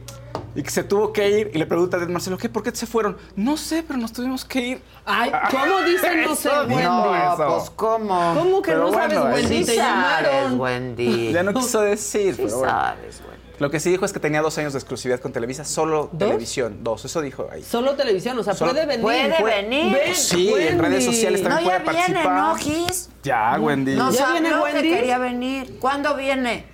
y 0.55 0.63
que 0.63 0.69
se 0.69 0.83
tuvo 0.83 1.11
que 1.11 1.29
ir. 1.29 1.51
Y 1.53 1.57
le 1.57 1.65
pregunta 1.65 1.97
a 1.97 1.99
Adrián 1.99 2.13
Marcelo, 2.13 2.37
¿qué? 2.37 2.47
¿Por 2.47 2.63
qué 2.63 2.71
se 2.73 2.85
fueron? 2.87 3.17
No 3.35 3.57
sé, 3.57 3.83
pero 3.85 3.99
nos 3.99 4.13
tuvimos 4.13 4.45
que 4.45 4.59
ir. 4.61 4.81
Ay, 5.05 5.31
¿cómo 5.51 5.81
dicen 5.81 6.21
no 6.25 6.35
sé, 6.35 6.49
Wendy? 6.49 6.75
dijo 6.77 6.89
No, 6.89 7.15
eso. 7.33 7.57
pues 7.57 7.69
¿cómo? 7.71 8.33
¿Cómo 8.37 8.61
que 8.61 8.71
Pero 8.71 8.83
no 8.85 8.93
sabes, 8.93 9.19
bueno, 9.19 9.35
Wendy? 9.35 9.57
Sí 9.59 9.65
Te 9.65 9.75
sabes, 9.75 10.27
llamaron. 10.31 10.59
Wendy. 10.61 11.31
Ya 11.33 11.43
no 11.43 11.53
quiso 11.53 11.81
decir, 11.81 12.35
Sí 12.35 12.43
pero 12.45 12.57
bueno. 12.59 12.71
sabes, 12.73 13.21
Wendy. 13.27 13.36
Lo 13.59 13.71
que 13.71 13.79
sí 13.79 13.89
dijo 13.89 14.05
es 14.05 14.13
que 14.13 14.19
tenía 14.19 14.41
dos 14.41 14.57
años 14.59 14.73
de 14.73 14.79
exclusividad 14.79 15.19
con 15.19 15.33
Televisa, 15.33 15.65
solo 15.65 16.09
¿Dos? 16.11 16.29
televisión. 16.29 16.83
Dos, 16.83 17.03
eso 17.05 17.21
dijo 17.21 17.47
ahí. 17.51 17.63
Solo 17.63 17.95
televisión, 17.95 18.37
o 18.37 18.43
sea, 18.43 18.53
Solo- 18.53 18.71
puede 18.71 18.85
venir. 18.85 19.01
Puede 19.01 19.43
venir. 19.43 19.93
Ven, 19.93 20.15
Sí, 20.15 20.47
en 20.49 20.53
Wendy. 20.53 20.81
redes 20.81 21.05
sociales 21.05 21.41
No, 21.41 21.49
también 21.49 21.71
ya 21.71 21.83
puede 21.83 21.97
viene, 21.97 22.13
participar. 22.23 22.37
¿no, 22.49 22.55
Gis? 22.55 23.09
Ya, 23.23 23.57
Wendy. 23.59 23.95
Nos 23.95 24.17
¿Ya 24.17 24.31
viene 24.31 24.49
habló 24.49 24.65
que 24.65 24.73
Wendy? 24.73 24.89
quería 24.89 25.17
venir. 25.17 25.79
¿Cuándo 25.79 26.15
viene? 26.15 26.65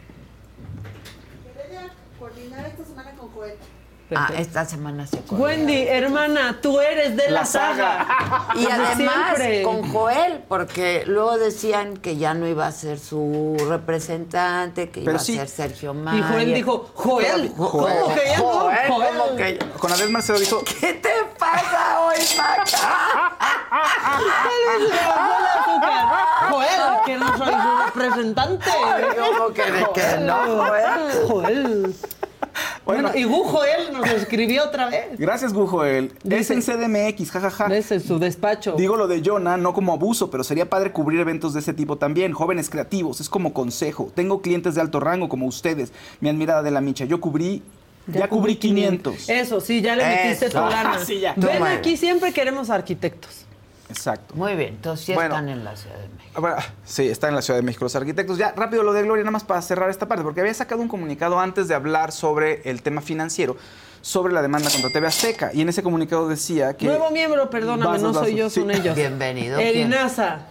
coordinar 2.20 2.66
esta 2.66 2.86
semana 2.86 3.12
con 3.18 3.30
Joel. 3.32 3.56
Ah, 4.16 4.30
esta 4.38 4.66
semana 4.66 5.06
se 5.08 5.20
acuerda. 5.20 5.44
Wendy, 5.46 5.88
hermana, 5.88 6.60
tú 6.62 6.80
eres 6.80 7.16
de 7.16 7.26
la, 7.32 7.40
La 7.42 7.46
saga. 7.46 8.06
saga. 8.08 8.48
Y 8.56 8.66
además 8.66 9.36
siempre. 9.36 9.64
con 9.64 9.92
Joel, 9.92 10.44
porque 10.48 11.04
luego 11.08 11.38
decían 11.38 11.98
que 11.98 12.18
ya 12.18 12.34
no 12.34 12.48
iba 12.48 12.68
a 12.68 12.72
ser 12.72 13.00
su 13.00 13.56
representante, 13.70 14.90
que 14.90 15.02
Pero 15.02 15.12
iba 15.14 15.20
sí. 15.20 15.34
a 15.38 15.46
ser 15.48 15.50
Sergio 15.50 15.92
Y 15.92 15.98
Mayer. 15.98 16.24
Joel 16.26 16.54
dijo, 16.54 16.92
Joel, 16.94 17.54
Jo- 17.58 17.70
¿cómo 17.72 18.14
que 18.16 18.26
ya 18.26 18.38
no? 18.38 18.44
Joel, 18.44 18.78
Joel. 18.88 19.10
¿cómo 19.18 19.36
que 19.36 19.58
ya? 19.60 19.70
Con 19.80 19.92
Adrián 19.92 20.12
Marcelo 20.12 20.40
dijo, 20.40 20.64
¿Qué 20.80 20.94
te 20.96 21.10
pasa 21.38 22.00
hoy, 22.02 22.18
Maca? 22.38 23.38
Joel, 26.50 26.82
que 27.06 27.18
no 27.18 27.38
soy 27.38 27.54
su 27.54 27.86
representante. 27.86 28.70
¿Cómo 29.20 29.54
que 29.54 29.72
de 29.72 29.88
que 29.94 30.18
no, 30.22 30.66
Joel? 30.66 31.28
Joel. 31.28 31.96
Bueno, 32.86 33.12
y 33.16 33.24
Gu 33.24 33.44
Joel 33.44 33.94
nos 33.94 34.10
escribió 34.10 34.66
otra 34.66 34.90
vez. 34.90 35.18
gracias, 35.18 35.54
Gujoel. 35.54 36.12
Es 36.24 36.50
Dice- 36.50 36.54
en 36.54 36.62
CDMX, 36.62 37.32
jajaja. 37.32 37.68
¿Ves? 37.68 37.92
En 37.92 38.02
su 38.02 38.20
despacho. 38.20 38.74
Digo 38.78 38.98
lo 38.98 39.08
de 39.08 39.22
Jonah, 39.24 39.56
no 39.58 39.74
como 39.74 39.94
abuso, 39.94 40.30
pero 40.30 40.44
sería 40.44 40.70
padre 40.70 40.92
cubrir 40.92 41.20
eventos 41.22 41.54
de 41.54 41.62
ese 41.62 41.74
tipo 41.74 41.98
también. 41.98 42.34
Jóvenes 42.34 42.70
creativos, 42.70 43.22
es 43.22 43.30
como 43.30 43.54
consejo. 43.54 44.12
Tengo 44.14 44.42
clientes 44.42 44.76
de 44.76 44.82
alto 44.82 45.00
rango 45.00 45.30
como 45.30 45.46
ustedes. 45.46 45.94
Mi 46.20 46.30
admirada 46.30 46.62
de 46.62 46.72
la 46.72 46.82
Micha. 46.82 47.06
Yo 47.06 47.22
cubrí, 47.22 47.62
ya, 48.08 48.28
cubrí 48.28 48.58
500. 48.58 49.30
Eso, 49.30 49.62
sí, 49.62 49.82
ya 49.82 49.96
le 49.96 50.06
metiste 50.06 50.48
Eso. 50.48 50.62
tu 50.64 50.70
lana. 50.70 51.00
Sí, 51.06 51.20
ya. 51.22 51.34
Ven 51.38 51.54
Toma. 51.60 51.72
aquí, 51.72 51.96
siempre 51.96 52.34
queremos 52.34 52.70
arquitectos. 52.70 53.46
Exacto. 53.90 54.34
Muy 54.36 54.56
bien, 54.56 54.70
entonces 54.76 55.06
sí 55.06 55.14
Bueno. 55.14 55.36
están 55.36 55.50
en 55.50 55.64
la 55.64 55.76
Ciudad. 55.76 55.96
Bueno, 56.40 56.58
sí, 56.84 57.08
está 57.08 57.30
en 57.30 57.36
la 57.36 57.42
Ciudad 57.42 57.60
de 57.60 57.64
México 57.64 57.86
los 57.86 57.96
arquitectos. 57.96 58.38
Ya, 58.38 58.54
rápido 58.56 58.84
lo 58.84 58.94
de 58.94 59.04
Gloria, 59.04 59.24
nada 59.24 59.32
más 59.32 59.44
para 59.44 59.62
cerrar 59.62 59.90
esta 59.90 60.08
parte, 60.08 60.24
porque 60.24 60.42
había 60.42 60.54
sacado 60.54 60.82
un 60.82 60.88
comunicado 60.88 61.40
antes 61.40 61.68
de 61.68 61.76
hablar 61.76 62.12
sobre 62.12 62.62
el 62.70 62.82
tema 62.82 63.02
financiero, 63.02 63.56
sobre 64.02 64.34
la 64.34 64.42
demanda 64.42 64.70
contra 64.72 64.90
TV 64.90 65.08
Azteca. 65.08 65.52
Y 65.54 65.62
en 65.62 65.70
ese 65.70 65.84
comunicado 65.84 66.28
decía 66.28 66.76
que... 66.76 66.86
Nuevo 66.88 67.12
miembro, 67.12 67.50
perdóname, 67.50 68.00
no 68.00 68.14
soy 68.14 68.36
yo, 68.36 68.50
Sí. 68.50 68.62
son 68.62 68.72
ellos. 68.72 68.96
Bienvenido. 68.96 69.60
El 69.60 69.74
¿Quién? 69.74 69.88
INASA. 69.88 70.48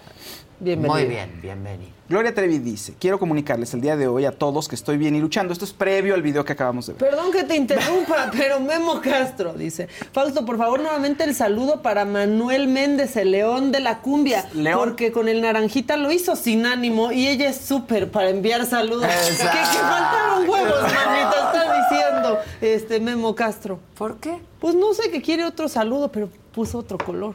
Bienvenido. 0.60 0.94
Muy 0.94 1.04
bien, 1.08 1.40
bienvenido. 1.42 1.92
Gloria 2.12 2.34
Trevi 2.34 2.58
dice, 2.58 2.92
quiero 3.00 3.18
comunicarles 3.18 3.72
el 3.72 3.80
día 3.80 3.96
de 3.96 4.06
hoy 4.06 4.26
a 4.26 4.32
todos 4.32 4.68
que 4.68 4.74
estoy 4.74 4.98
bien 4.98 5.16
y 5.16 5.20
luchando. 5.22 5.50
Esto 5.50 5.64
es 5.64 5.72
previo 5.72 6.12
al 6.12 6.20
video 6.20 6.44
que 6.44 6.52
acabamos 6.52 6.86
de 6.86 6.92
ver. 6.92 7.08
Perdón 7.08 7.32
que 7.32 7.42
te 7.42 7.56
interrumpa, 7.56 8.30
pero 8.36 8.60
Memo 8.60 9.00
Castro 9.00 9.54
dice, 9.54 9.88
Fausto, 10.12 10.44
por 10.44 10.58
favor, 10.58 10.80
nuevamente 10.80 11.24
el 11.24 11.34
saludo 11.34 11.80
para 11.80 12.04
Manuel 12.04 12.68
Méndez, 12.68 13.16
el 13.16 13.30
león 13.30 13.72
de 13.72 13.80
la 13.80 14.00
cumbia, 14.00 14.46
León. 14.52 14.78
porque 14.78 15.10
con 15.10 15.26
el 15.26 15.40
naranjita 15.40 15.96
lo 15.96 16.12
hizo 16.12 16.36
sin 16.36 16.66
ánimo 16.66 17.12
y 17.12 17.28
ella 17.28 17.48
es 17.48 17.56
súper 17.56 18.10
para 18.10 18.28
enviar 18.28 18.66
saludos. 18.66 19.06
Que, 19.06 19.36
que 19.38 19.48
faltaron 19.48 20.46
huevos, 20.50 20.82
mamita, 20.82 21.50
está 21.50 21.88
diciendo 21.88 22.38
este 22.60 23.00
Memo 23.00 23.34
Castro. 23.34 23.80
¿Por 23.96 24.18
qué? 24.18 24.38
Pues 24.60 24.74
no 24.74 24.92
sé 24.92 25.10
que 25.10 25.22
quiere 25.22 25.46
otro 25.46 25.66
saludo, 25.66 26.12
pero 26.12 26.28
puso 26.52 26.76
otro 26.76 26.98
color. 26.98 27.34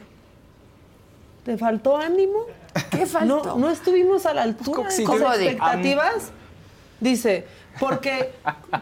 ¿Te 1.48 1.56
faltó 1.56 1.96
ánimo? 1.96 2.40
¿Qué 2.90 3.06
faltó? 3.06 3.42
No, 3.42 3.56
no 3.56 3.70
estuvimos 3.70 4.26
a 4.26 4.34
la 4.34 4.42
altura 4.42 4.82
de 4.90 5.02
tus 5.02 5.14
expectativas. 5.22 6.30
Dice, 7.00 7.46
porque 7.80 8.32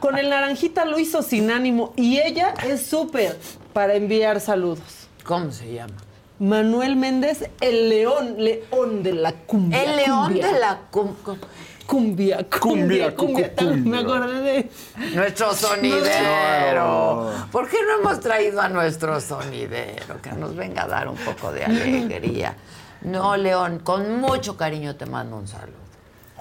con 0.00 0.18
el 0.18 0.28
naranjita 0.30 0.84
lo 0.84 0.98
hizo 0.98 1.22
sin 1.22 1.52
ánimo 1.52 1.92
y 1.94 2.18
ella 2.18 2.54
es 2.68 2.84
súper 2.84 3.38
para 3.72 3.94
enviar 3.94 4.40
saludos. 4.40 4.80
¿Cómo 5.22 5.52
se 5.52 5.74
llama? 5.74 5.94
Manuel 6.40 6.96
Méndez, 6.96 7.48
el 7.60 7.88
león, 7.88 8.34
león 8.42 9.04
de 9.04 9.12
la 9.12 9.30
cumbia. 9.32 9.84
El 9.84 9.96
león 9.98 10.24
cumbia, 10.24 10.46
de 10.52 10.58
la 10.58 10.80
cum- 10.90 11.14
cum- 11.24 11.38
cumbia, 11.86 12.46
cumbia, 12.48 13.14
Cumbia, 13.14 13.16
cumbia. 13.16 13.50
cu- 13.54 13.64
cumbia. 13.66 13.90
Me 13.90 13.98
acordé 13.98 14.42
de 14.42 14.70
Nuestro 15.14 15.54
sonidero. 15.54 17.32
¿Por 17.52 17.68
qué 17.68 17.76
no 17.86 18.00
hemos 18.00 18.20
traído 18.20 18.60
a 18.60 18.68
nuestro 18.68 19.20
sonidero? 19.20 20.20
Que 20.20 20.32
nos 20.32 20.54
venga 20.56 20.82
a 20.84 20.86
dar 20.88 21.08
un 21.08 21.16
poco 21.16 21.52
de 21.52 21.64
alegría. 21.64 22.56
No, 23.02 23.36
León, 23.36 23.80
con 23.80 24.20
mucho 24.20 24.56
cariño 24.56 24.96
te 24.96 25.06
mando 25.06 25.36
un 25.36 25.46
saludo. 25.46 25.76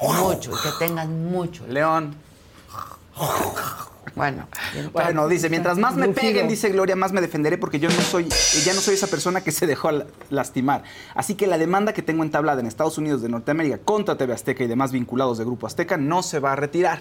Mucho, 0.01 0.51
y 0.51 0.61
que 0.61 0.69
tengas 0.79 1.07
mucho. 1.07 1.65
León. 1.67 2.15
Bueno, 4.15 4.47
entonces- 4.73 4.91
Bueno, 4.93 5.27
dice, 5.27 5.49
mientras 5.49 5.77
más 5.77 5.95
me 5.95 6.07
peguen, 6.21 6.47
dice 6.47 6.69
Gloria, 6.69 6.95
más 6.95 7.11
me 7.11 7.19
defenderé 7.21 7.57
porque 7.57 7.79
yo 7.79 7.89
no 7.89 8.01
soy, 8.01 8.27
ya 8.63 8.73
no 8.73 8.79
soy 8.81 8.93
esa 8.95 9.07
persona 9.07 9.41
que 9.41 9.51
se 9.51 9.67
dejó 9.67 9.91
la- 9.91 10.05
lastimar. 10.29 10.83
Así 11.13 11.35
que 11.35 11.47
la 11.47 11.57
demanda 11.57 11.91
que 11.93 12.01
tengo 12.01 12.23
entablada 12.23 12.61
en 12.61 12.67
Estados 12.67 12.97
Unidos 12.97 13.21
de 13.21 13.29
Norteamérica 13.29 13.77
contra 13.79 14.17
TV 14.17 14.33
Azteca 14.33 14.63
y 14.63 14.67
demás 14.67 14.91
vinculados 14.91 15.37
de 15.37 15.43
Grupo 15.43 15.67
Azteca 15.67 15.97
no 15.97 16.23
se 16.23 16.39
va 16.39 16.53
a 16.53 16.55
retirar. 16.55 16.99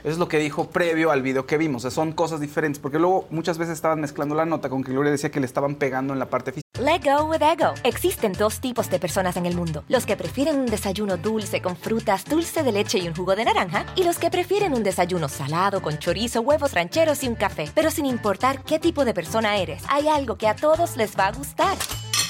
Eso 0.00 0.12
es 0.12 0.18
lo 0.18 0.28
que 0.28 0.38
dijo 0.38 0.70
previo 0.70 1.10
al 1.10 1.22
video 1.22 1.46
que 1.46 1.58
vimos. 1.58 1.82
Son 1.82 2.12
cosas 2.12 2.40
diferentes. 2.40 2.78
Porque 2.78 2.98
luego 2.98 3.26
muchas 3.30 3.58
veces 3.58 3.74
estaban 3.74 4.00
mezclando 4.00 4.34
la 4.34 4.44
nota 4.44 4.68
con 4.68 4.84
que 4.84 4.92
Gloria 4.92 5.10
decía 5.10 5.30
que 5.30 5.40
le 5.40 5.46
estaban 5.46 5.74
pegando 5.74 6.12
en 6.12 6.18
la 6.18 6.26
parte 6.26 6.52
física. 6.52 6.68
Let 6.80 7.00
go 7.04 7.24
with 7.24 7.42
ego. 7.42 7.74
Existen 7.82 8.32
dos 8.32 8.60
tipos 8.60 8.88
de 8.88 9.00
personas 9.00 9.36
en 9.36 9.46
el 9.46 9.56
mundo: 9.56 9.82
los 9.88 10.06
que 10.06 10.16
prefieren 10.16 10.58
un 10.58 10.66
desayuno 10.66 11.16
dulce 11.16 11.60
con 11.60 11.76
frutas, 11.76 12.24
dulce 12.24 12.62
de 12.62 12.70
leche 12.70 12.98
y 12.98 13.08
un 13.08 13.16
jugo 13.16 13.34
de 13.34 13.44
naranja, 13.44 13.84
y 13.96 14.04
los 14.04 14.18
que 14.18 14.30
prefieren 14.30 14.74
un 14.74 14.84
desayuno 14.84 15.28
salado 15.28 15.82
con 15.82 15.98
chorizo, 15.98 16.40
huevos 16.40 16.74
rancheros 16.74 17.24
y 17.24 17.28
un 17.28 17.34
café. 17.34 17.68
Pero 17.74 17.90
sin 17.90 18.06
importar 18.06 18.62
qué 18.62 18.78
tipo 18.78 19.04
de 19.04 19.14
persona 19.14 19.56
eres, 19.56 19.82
hay 19.88 20.06
algo 20.08 20.36
que 20.36 20.46
a 20.46 20.54
todos 20.54 20.96
les 20.96 21.18
va 21.18 21.26
a 21.26 21.32
gustar. 21.32 21.76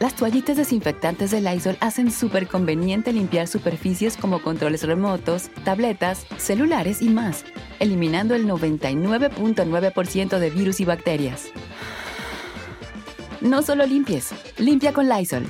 Las 0.00 0.14
toallitas 0.14 0.56
desinfectantes 0.56 1.30
de 1.30 1.42
Lysol 1.42 1.76
hacen 1.80 2.10
súper 2.10 2.48
conveniente 2.48 3.12
limpiar 3.12 3.46
superficies 3.46 4.16
como 4.16 4.40
controles 4.40 4.82
remotos, 4.82 5.50
tabletas, 5.62 6.26
celulares 6.38 7.02
y 7.02 7.10
más, 7.10 7.44
eliminando 7.80 8.34
el 8.34 8.48
99.9% 8.48 10.38
de 10.38 10.48
virus 10.48 10.80
y 10.80 10.86
bacterias. 10.86 11.48
No 13.42 13.60
solo 13.60 13.84
limpies, 13.84 14.30
limpia 14.56 14.94
con 14.94 15.06
Lysol. 15.06 15.44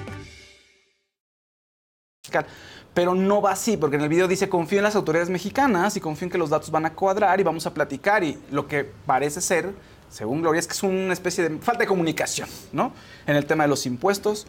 Pero 2.93 3.15
no 3.15 3.41
va 3.41 3.53
así, 3.53 3.77
porque 3.77 3.97
en 3.97 4.03
el 4.03 4.09
video 4.09 4.27
dice 4.27 4.49
confío 4.49 4.81
en 4.81 4.85
las 4.85 4.97
autoridades 4.97 5.31
mexicanas 5.31 5.97
y 5.97 6.01
confío 6.01 6.27
en 6.27 6.33
que 6.33 6.39
los 6.39 6.51
datos 6.51 6.73
van 6.73 6.87
a 6.87 6.95
cuadrar 6.95 7.39
y 7.39 7.45
vamos 7.45 7.67
a 7.67 7.73
platicar. 7.73 8.25
Y 8.25 8.37
lo 8.51 8.67
que 8.67 8.83
parece 8.83 9.41
ser, 9.41 9.73
según 10.11 10.43
Gloria, 10.43 10.59
es 10.59 10.67
que 10.67 10.75
es 10.75 10.83
una 10.83 11.13
especie 11.13 11.49
de 11.49 11.59
falta 11.59 11.81
de 11.81 11.87
comunicación, 11.87 12.49
¿no? 12.73 12.93
En 13.27 13.37
el 13.37 13.47
tema 13.47 13.65
de 13.65 13.69
los 13.69 13.87
impuestos 13.87 14.47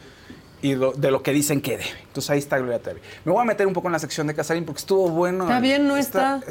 y 0.64 0.76
lo- 0.76 0.92
de 0.92 1.10
lo 1.12 1.24
que 1.24 1.32
dicen 1.32 1.60
que 1.62 1.72
debe. 1.78 1.90
Entonces 2.08 2.30
ahí 2.30 2.40
está 2.40 2.58
Gloria 2.60 2.80
Trevi. 2.82 3.00
Me 3.26 3.32
voy 3.32 3.42
a 3.42 3.46
meter 3.46 3.66
un 3.66 3.74
poco 3.74 3.88
en 3.88 3.94
la 3.94 4.00
sección 4.00 4.28
de 4.28 4.36
Casarín 4.36 4.66
porque 4.66 4.80
estuvo 4.80 5.10
bueno. 5.10 5.46
Está 5.46 5.60
bien, 5.60 5.88
no 5.88 5.98
está. 5.98 6.42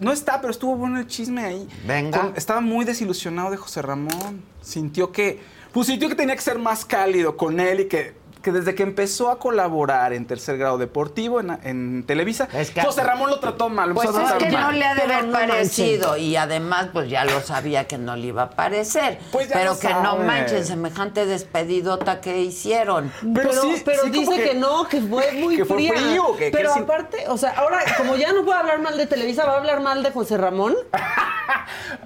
No 0.00 0.12
está, 0.12 0.40
pero 0.40 0.50
estuvo 0.50 0.76
bueno 0.76 0.98
el 0.98 1.06
chisme 1.06 1.44
ahí. 1.44 1.68
Venga. 1.86 2.18
Con- 2.20 2.32
estaba 2.36 2.60
muy 2.60 2.84
desilusionado 2.84 3.50
de 3.50 3.56
José 3.58 3.82
Ramón. 3.82 4.42
Sintió 4.62 5.12
que, 5.12 5.40
pues 5.72 5.86
sintió 5.86 6.08
que 6.08 6.14
tenía 6.14 6.34
que 6.36 6.40
ser 6.42 6.58
más 6.58 6.84
cálido 6.84 7.36
con 7.36 7.60
él 7.60 7.80
y 7.80 7.84
que, 7.88 8.14
que 8.42 8.52
desde 8.52 8.74
que 8.74 8.82
empezó 8.82 9.30
a 9.30 9.38
colaborar 9.38 10.12
en 10.12 10.26
tercer 10.26 10.58
grado 10.58 10.78
deportivo 10.78 11.40
en, 11.40 11.58
en 11.64 12.04
Televisa, 12.06 12.46
que- 12.48 12.80
José 12.82 13.02
Ramón 13.02 13.30
lo 13.30 13.40
trató 13.40 13.68
mal. 13.68 13.92
Pues 13.94 14.08
es 14.10 14.14
que 14.34 14.50
mal. 14.50 14.62
no 14.66 14.72
le 14.72 14.84
ha 14.84 14.94
de 14.94 15.00
Pero 15.02 15.12
haber 15.14 15.26
no 15.26 15.32
parecido 15.32 16.16
y 16.16 16.36
además 16.36 16.88
pues 16.92 17.08
ya 17.10 17.24
lo 17.24 17.40
sabía 17.40 17.86
que 17.86 17.98
no 17.98 18.16
le 18.16 18.28
iba 18.28 18.42
a 18.44 18.50
parecer. 18.50 19.18
Pues 19.32 19.48
pero 19.52 19.78
que 19.78 19.88
no 19.88 20.16
manchen 20.18 20.64
semejante 20.64 21.26
despedidota 21.26 22.20
que 22.20 22.40
hicieron. 22.42 23.12
Pero, 23.34 23.52
sí- 23.52 23.82
pero 23.84 24.02
sí 24.04 24.10
como 24.10 24.20
dice 24.30 24.36
que, 24.42 24.48
que- 24.50 24.54
no, 24.54 24.88
que 24.88 25.00
fue 25.00 25.32
muy 25.40 25.56
que 25.56 25.64
fue 25.64 25.76
fría. 25.76 25.92
frío, 25.92 26.36
que- 26.36 26.50
pero 26.50 26.72
aparte, 26.74 27.24
o 27.28 27.36
sea, 27.36 27.50
ahora, 27.50 27.80
como 27.96 28.16
ya 28.16 28.32
no 28.32 28.44
puedo 28.44 28.58
hablar 28.58 28.80
mal 28.80 28.96
de 28.96 29.06
Televisa, 29.06 29.44
¿va 29.44 29.54
a 29.54 29.56
hablar 29.58 29.80
mal 29.80 30.02
de 30.02 30.10
José 30.10 30.36
Ramón? 30.36 30.74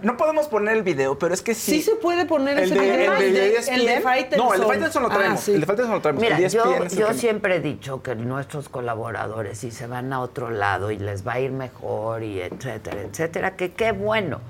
No 0.03 0.17
podemos 0.17 0.47
poner 0.49 0.77
el 0.77 0.83
video, 0.83 1.19
pero 1.19 1.33
es 1.35 1.43
que 1.43 1.55
sí. 1.55 1.73
Sí, 1.73 1.83
se 1.83 1.95
puede 1.97 2.25
poner 2.27 2.59
el 2.59 2.65
ese 2.65 2.75
de, 2.75 2.81
video. 2.81 3.13
el 3.15 3.19
de, 3.19 3.27
El 3.29 3.35
de- 3.35 3.57
ESPN. 3.57 3.75
el 3.75 3.87
de. 3.87 4.37
No, 4.37 4.55
el 4.55 4.61
de 4.61 4.67
Faitelson 4.67 5.03
lo 5.03 5.11
Ah, 5.11 5.15
traemos. 5.15 5.41
sí. 5.41 5.53
El 5.55 5.61
de 5.61 5.67
Faitelson 5.67 5.95
lo 5.95 6.01
traemos. 6.01 6.22
Mira, 6.23 6.39
de 6.39 6.49
yo, 6.49 6.77
el 6.77 6.89
yo 6.89 7.09
que 7.09 7.15
siempre 7.15 7.57
he 7.57 7.61
dicho 7.61 8.03
que 8.03 8.15
nuestros 8.15 8.69
colaboradores, 8.69 9.59
si 9.59 9.71
se 9.71 9.87
van 9.87 10.13
a 10.13 10.21
otro 10.21 10.51
lado 10.51 10.91
y 10.91 10.99
les 10.99 11.27
va 11.27 11.35
a 11.35 11.41
ir 11.41 11.51
mejor 11.53 12.23
y 12.23 12.41
etcétera, 12.41 13.03
etcétera, 13.03 13.57
que 13.57 13.73
qué 13.73 13.93
bueno. 13.93 14.41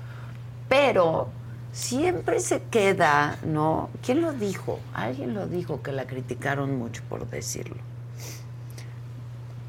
Pero 0.69 1.27
siempre 1.71 2.39
se 2.39 2.61
queda, 2.63 3.37
¿no? 3.43 3.89
¿Quién 4.05 4.21
lo 4.21 4.31
dijo? 4.33 4.79
Alguien 4.93 5.33
lo 5.33 5.47
dijo 5.47 5.81
que 5.81 5.91
la 5.91 6.05
criticaron 6.05 6.77
mucho 6.77 7.01
por 7.09 7.27
decirlo. 7.29 7.77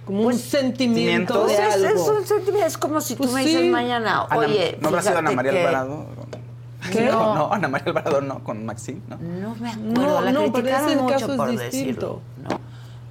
Como 0.05 0.25
un 0.25 0.35
sentimiento 0.35 1.47
¿sentimientos? 1.47 1.49
de 1.49 1.55
Pues 1.57 1.59
es, 1.77 1.85
algo. 1.85 2.03
es 2.03 2.09
un 2.21 2.27
sentimiento, 2.27 2.67
es 2.67 2.77
como 2.79 3.01
si 3.01 3.15
Pues 3.17 3.31
tú 3.31 3.35
me 3.35 3.43
sí. 3.43 3.49
dices 3.49 3.71
mañana, 3.73 4.27
Ana- 4.29 4.39
oye, 4.39 4.77
¿No 4.81 4.89
habrá 4.89 5.01
sido 5.03 5.17
Ana 5.19 5.31
María 5.33 5.53
que- 5.53 5.61
Alvarado? 5.61 6.07
¿Qué? 6.93 7.07
No, 7.07 7.35
no, 7.35 7.53
Ana 7.53 7.69
María 7.69 7.87
Alvarado 7.89 8.21
no, 8.21 8.43
con 8.45 8.65
Maxine, 8.67 9.01
¿no? 9.09 9.17
No 9.17 9.55
me 9.57 9.71
acuerdo, 9.71 9.93
No, 9.93 10.21
la 10.21 10.33
no, 10.33 10.41
pero 10.41 10.53
criticaron 10.53 10.89
ese 10.91 10.97
mucho 11.01 11.15
caso 11.15 11.31
es 11.33 11.37
por 11.37 11.51
distinto. 11.51 11.71
decirlo, 11.71 12.21
¿no? 12.49 12.61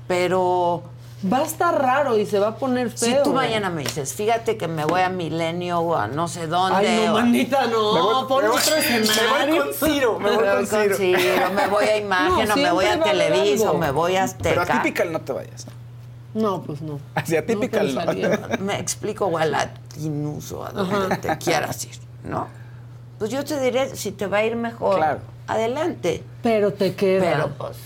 Pero 0.08 0.84
Va 1.32 1.38
a 1.38 1.44
estar 1.44 1.82
raro 1.82 2.18
y 2.18 2.26
se 2.26 2.38
va 2.38 2.50
a 2.50 2.56
poner 2.58 2.90
feo. 2.90 3.18
si 3.18 3.24
tú 3.24 3.34
mañana 3.34 3.70
me 3.70 3.84
dices, 3.84 4.14
fíjate 4.14 4.58
que 4.58 4.68
me 4.68 4.84
voy 4.84 5.00
a 5.00 5.08
Milenio 5.08 5.80
o 5.80 5.96
a 5.96 6.06
no 6.08 6.28
sé 6.28 6.48
dónde. 6.48 6.76
Ay, 6.86 7.06
no, 7.08 7.14
o 7.14 7.18
a- 7.18 7.22
manita, 7.22 7.66
no. 7.68 7.94
Me 7.94 8.02
voy- 8.02 8.26
pon 8.28 8.44
me 8.44 8.50
voy- 8.50 8.58
otro 8.60 8.76
me 9.48 9.50
voy 9.50 9.60
con 9.60 9.74
Ciro, 9.74 10.20
me 10.20 10.30
Me 10.32 10.36
voy 10.36 10.46
con 10.48 10.66
Ciro. 10.68 10.96
Ciro, 10.98 11.50
me 11.56 11.68
voy 11.68 11.86
a 11.86 11.98
Imagen, 11.98 12.48
No, 12.50 12.54
o 12.54 12.58
me 12.58 12.72
voy 12.74 12.86
a 12.86 12.94
a 12.96 13.00
Televisa, 13.04 13.72
o 13.72 13.78
me 13.78 13.92
voy 13.92 14.18
a 14.18 14.28
Pero 14.42 14.62
Azteca. 14.62 14.80
a 14.80 14.84
Typical 14.84 15.14
no 15.14 15.22
te 15.22 15.32
vayas. 15.32 15.66
¿no? 16.36 16.42
No, 16.42 16.62
pues 16.64 16.82
no. 16.82 17.00
Así 17.16 17.38
a 17.38 17.46
Typical 17.46 17.96
no. 17.96 18.02
pensaría. 18.02 18.40
Me 18.60 18.78
explico, 18.80 19.26
o 19.28 19.38
a 19.38 19.46
Latinuso, 19.46 20.66
a 20.66 20.72
donde 20.72 21.16
te 21.18 21.38
quieras 21.38 21.86
ir, 21.86 21.98
¿no? 22.26 22.48
Pues 23.20 23.32
yo 23.32 23.44
te 23.44 23.60
diré, 23.60 23.96
si 23.96 24.12
te 24.12 24.28
va 24.28 24.38
a 24.40 24.44
ir 24.46 24.56
mejor, 24.56 24.98
Claro. 24.98 25.20
adelante. 25.48 26.24
Pero 26.42 26.74
te 26.74 26.94
queda. 26.96 27.22
Pero 27.32 27.50
pues, 27.58 27.78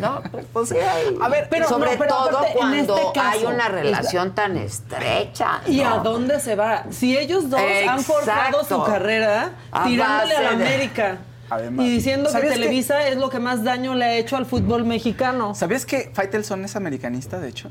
no, 0.00 0.20
pues, 0.30 0.46
pues 0.52 0.68
sí 0.70 0.76
hay. 0.76 1.16
A 1.20 1.28
ver, 1.28 1.48
pero 1.50 1.68
sobre 1.68 1.92
no, 1.92 1.98
pero 1.98 2.10
todo 2.14 2.28
aparte, 2.38 2.52
en 2.52 2.56
cuando 2.58 2.96
este 2.96 3.06
caso, 3.14 3.28
hay 3.38 3.44
una 3.44 3.68
relación 3.68 4.34
tan 4.34 4.56
estrecha. 4.56 5.60
¿Y 5.66 5.78
¿no? 5.82 5.94
a 5.94 5.98
dónde 5.98 6.40
se 6.40 6.54
va? 6.56 6.84
Si 6.90 7.16
ellos 7.16 7.50
dos 7.50 7.60
han 7.88 8.00
forjado 8.00 8.64
su 8.64 8.82
carrera 8.84 9.52
A 9.70 9.84
tirándole 9.84 10.36
a 10.36 10.42
la 10.42 10.48
de- 10.50 10.54
América 10.64 11.18
Además. 11.48 11.86
Y 11.86 11.90
diciendo 11.90 12.26
que 12.26 12.32
¿Sabías 12.32 12.54
Televisa 12.54 13.06
es 13.06 13.16
lo 13.18 13.30
que 13.30 13.38
más 13.38 13.62
daño 13.62 13.94
le 13.94 14.04
ha 14.04 14.14
hecho 14.16 14.36
al 14.36 14.46
fútbol 14.46 14.84
mexicano. 14.84 15.54
¿Sabías 15.54 15.86
que 15.86 16.10
Faitelson 16.12 16.64
es 16.64 16.74
americanista, 16.74 17.38
de 17.38 17.48
hecho? 17.50 17.68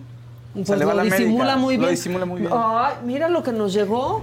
Pues 0.54 0.68
Se 0.68 0.78
le 0.78 0.86
va 0.86 0.94
lo 0.94 1.02
a 1.02 1.04
la 1.04 1.10
América. 1.10 1.18
disimula 1.26 1.58
muy 1.58 1.74
bien. 1.76 1.82
Lo 1.82 1.90
disimula 1.90 2.26
muy 2.26 2.40
bien. 2.40 2.54
Ay, 2.56 2.94
mira 3.04 3.28
lo 3.28 3.44
que 3.44 3.52
nos 3.52 3.74
llegó. 3.74 4.22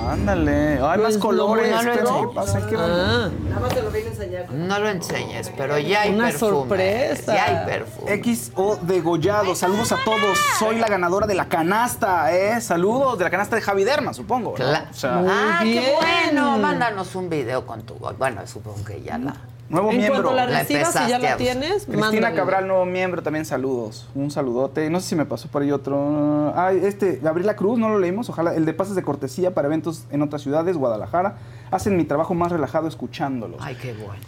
Ándale. 0.00 0.74
Hay 0.74 0.78
más 0.80 0.98
Pues, 0.98 1.18
colores. 1.18 1.70
no, 1.70 1.82
no. 1.82 2.28
¿qué 2.30 2.34
pasa? 2.34 2.66
¿Qué 2.66 2.76
Ah. 2.78 3.28
Nada 3.48 3.60
más 3.60 3.74
te 3.74 3.82
lo 3.82 3.90
voy 3.90 4.00
a 4.00 4.06
enseñar. 4.06 4.50
No 4.52 4.78
lo 4.78 4.88
enseñes, 4.88 5.52
pero 5.56 5.78
ya 5.78 6.02
hay 6.02 6.14
Una 6.14 6.26
perfume. 6.26 6.50
sorpresa. 6.52 7.34
Ya 7.34 7.44
hay 7.44 7.66
perfume. 7.66 8.12
XO 8.22 8.78
degollado. 8.82 9.54
Saludos 9.54 9.92
a 9.92 9.98
todos. 10.04 10.38
Soy 10.58 10.78
la 10.78 10.86
ganadora 10.88 11.26
de 11.26 11.34
la 11.34 11.48
canasta, 11.48 12.32
¿eh? 12.34 12.60
Saludos 12.60 13.18
de 13.18 13.24
la 13.24 13.30
canasta 13.30 13.56
de 13.56 13.62
Javi 13.62 13.84
Derma, 13.84 14.12
supongo. 14.14 14.54
¿no? 14.58 14.64
Cla- 14.64 14.88
O 14.90 14.94
sea, 14.94 15.22
ah, 15.28 15.60
bien. 15.62 15.82
qué 15.84 15.92
bueno. 15.94 16.58
Mándanos 16.58 17.14
un 17.14 17.28
video 17.28 17.66
con 17.66 17.82
tu 17.82 17.94
voz. 17.94 18.16
Bueno, 18.18 18.46
supongo 18.46 18.84
que 18.84 19.02
ya 19.02 19.18
la. 19.18 19.34
Nuevo 19.72 19.90
En 19.90 19.96
miembro. 19.98 20.22
cuanto 20.22 20.36
la 20.36 20.46
La 20.46 20.58
recibas 20.60 20.90
y 20.94 20.98
ya 21.08 21.16
empezaste 21.16 21.22
la 21.22 21.32
a- 21.32 21.36
tienes, 21.36 21.86
Cristina. 21.86 22.32
Cabral, 22.34 22.68
nuevo 22.68 22.84
miembro, 22.84 23.22
también 23.22 23.44
saludos. 23.44 24.08
Un 24.14 24.30
saludote. 24.30 24.88
No 24.90 25.00
sé 25.00 25.08
si 25.08 25.16
me 25.16 25.24
pasó 25.26 25.48
por 25.48 25.62
ahí 25.62 25.72
otro. 25.72 26.52
Ah, 26.54 26.72
este, 26.72 27.18
Gabriela 27.22 27.56
Cruz, 27.56 27.78
no 27.78 27.88
lo 27.88 27.98
leímos. 27.98 28.28
Ojalá. 28.28 28.54
El 28.54 28.64
de 28.64 28.74
pases 28.74 28.94
de 28.94 29.02
cortesía 29.02 29.52
para 29.54 29.66
eventos 29.68 30.04
en 30.10 30.22
otras 30.22 30.42
ciudades, 30.42 30.76
Guadalajara. 30.76 31.36
Hacen 31.70 31.96
mi 31.96 32.04
trabajo 32.04 32.34
más 32.34 32.52
relajado 32.52 32.86
escuchándolos. 32.86 33.60
Ay, 33.62 33.76
qué 33.80 33.92
bueno. 33.94 34.22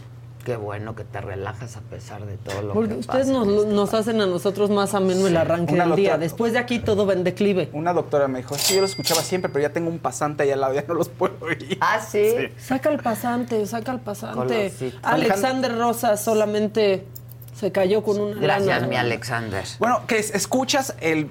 Qué 0.44 0.56
bueno 0.56 0.94
que 0.94 1.04
te 1.04 1.20
relajas 1.22 1.76
a 1.76 1.80
pesar 1.80 2.26
de 2.26 2.36
todo 2.36 2.60
lo 2.60 2.74
Porque 2.74 2.94
que 2.94 3.00
ustedes 3.00 3.28
pasa. 3.28 3.44
nos, 3.44 3.66
nos 3.66 3.94
hacen 3.94 4.20
a 4.20 4.26
nosotros 4.26 4.68
más 4.68 4.92
ameno 4.94 5.26
el 5.26 5.36
arranque 5.38 5.72
Una 5.72 5.86
del 5.86 5.96
día. 5.96 6.18
Después 6.18 6.52
de 6.52 6.58
aquí 6.58 6.78
todo 6.80 7.06
va 7.06 7.14
en 7.14 7.24
declive. 7.24 7.70
Una 7.72 7.94
doctora 7.94 8.28
me 8.28 8.38
dijo, 8.40 8.54
sí, 8.58 8.74
yo 8.74 8.80
lo 8.80 8.86
escuchaba 8.86 9.22
siempre, 9.22 9.50
pero 9.50 9.62
ya 9.62 9.72
tengo 9.72 9.88
un 9.88 9.98
pasante 9.98 10.42
ahí 10.42 10.50
al 10.50 10.60
lado, 10.60 10.74
ya 10.74 10.84
no 10.86 10.94
los 10.94 11.08
puedo 11.08 11.34
oír. 11.40 11.78
Ah, 11.80 11.98
¿sí? 12.00 12.34
Saca 12.58 12.90
el 12.90 12.98
pasante, 13.02 13.64
saca 13.66 13.92
el 13.92 14.00
pasante. 14.00 14.72
Alexander 15.02 15.76
Rosa 15.78 16.16
solamente 16.18 17.06
se 17.54 17.72
cayó 17.72 18.02
con 18.02 18.20
una 18.20 18.38
Gracias, 18.40 18.66
lana. 18.66 18.86
mi 18.88 18.96
Alexander. 18.96 19.64
Bueno, 19.78 20.02
que 20.06 20.18
es- 20.18 20.34
escuchas 20.34 20.94
el, 21.00 21.30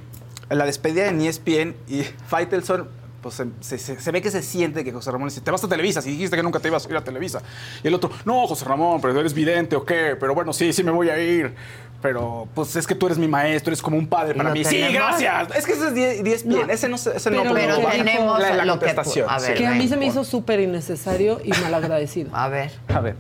la 0.49 0.65
despedida 0.65 1.07
en 1.07 1.21
ESPN 1.21 1.75
y 1.87 2.01
Faitelson, 2.27 2.87
pues 3.23 3.35
se, 3.35 3.45
se- 3.61 3.77
se- 3.79 3.99
se 3.99 4.11
ve 4.11 4.21
que 4.21 4.29
se 4.29 4.43
siente 4.43 4.83
que 4.83 4.91
José 4.91 5.09
Ramón 5.09 5.29
dice, 5.29 5.41
te 5.41 5.49
vas 5.49 5.63
a 5.63 5.67
Televisa, 5.69 6.01
si 6.01 6.11
dijiste 6.11 6.35
que 6.35 6.43
nunca 6.43 6.59
te 6.59 6.67
ibas 6.67 6.85
a 6.85 6.89
ir 6.89 6.97
a 6.97 7.03
Televisa. 7.03 7.41
Y 7.83 7.87
el 7.87 7.93
otro, 7.95 8.11
no, 8.25 8.45
José 8.45 8.65
Ramón, 8.65 8.99
pero 9.01 9.17
eres 9.19 9.33
vidente 9.33 9.75
o 9.75 9.83
qué, 9.85 10.15
pero 10.19 10.35
bueno, 10.35 10.51
sí, 10.53 10.71
sí 10.73 10.83
me 10.83 10.91
voy 10.91 11.09
a 11.09 11.17
ir. 11.17 11.55
Pero 12.01 12.49
pues 12.53 12.75
es 12.75 12.85
que 12.85 12.95
tú 12.95 13.05
eres 13.05 13.17
mi 13.17 13.29
maestro, 13.29 13.69
eres 13.71 13.81
como 13.81 13.97
un 13.97 14.07
padre 14.07 14.33
¿Y 14.35 14.37
para 14.37 14.51
mí. 14.51 14.65
Sí, 14.65 14.77
gracias. 14.91 15.55
Es 15.55 15.65
que 15.65 15.71
ese 15.71 15.87
es 15.87 15.93
die- 15.93 16.33
ESPN, 16.33 16.69
ese 16.69 16.89
no, 16.89 16.97
se- 16.97 17.15
ese 17.15 17.31
no 17.31 17.43
pero 17.43 17.53
pero 17.53 17.81
lo 17.81 17.89
que 17.89 17.97
tenemos 17.97 18.39
la, 18.39 18.53
la 18.55 18.65
lo 18.65 18.77
que 18.77 18.89
a 18.89 19.39
ver, 19.39 19.53
Que 19.55 19.65
a 19.65 19.71
mí 19.71 19.87
se 19.87 19.95
me 19.95 20.05
hizo 20.05 20.25
súper 20.25 20.59
innecesario 20.59 21.39
y 21.43 21.51
malagradecido. 21.61 22.29
A 22.35 22.49
ver. 22.49 22.71
A 22.89 22.99
ver. 22.99 23.15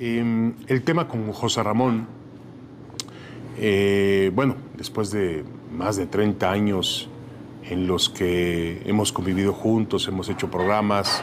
Eh, 0.00 0.52
el 0.66 0.82
tema 0.82 1.06
con 1.08 1.30
José 1.32 1.62
Ramón, 1.62 2.06
eh, 3.58 4.30
bueno, 4.34 4.56
después 4.76 5.10
de 5.10 5.44
más 5.76 5.96
de 5.96 6.06
30 6.06 6.50
años 6.50 7.10
en 7.70 7.86
los 7.86 8.08
que 8.08 8.82
hemos 8.86 9.12
convivido 9.12 9.52
juntos, 9.52 10.08
hemos 10.08 10.28
hecho 10.28 10.50
programas 10.50 11.22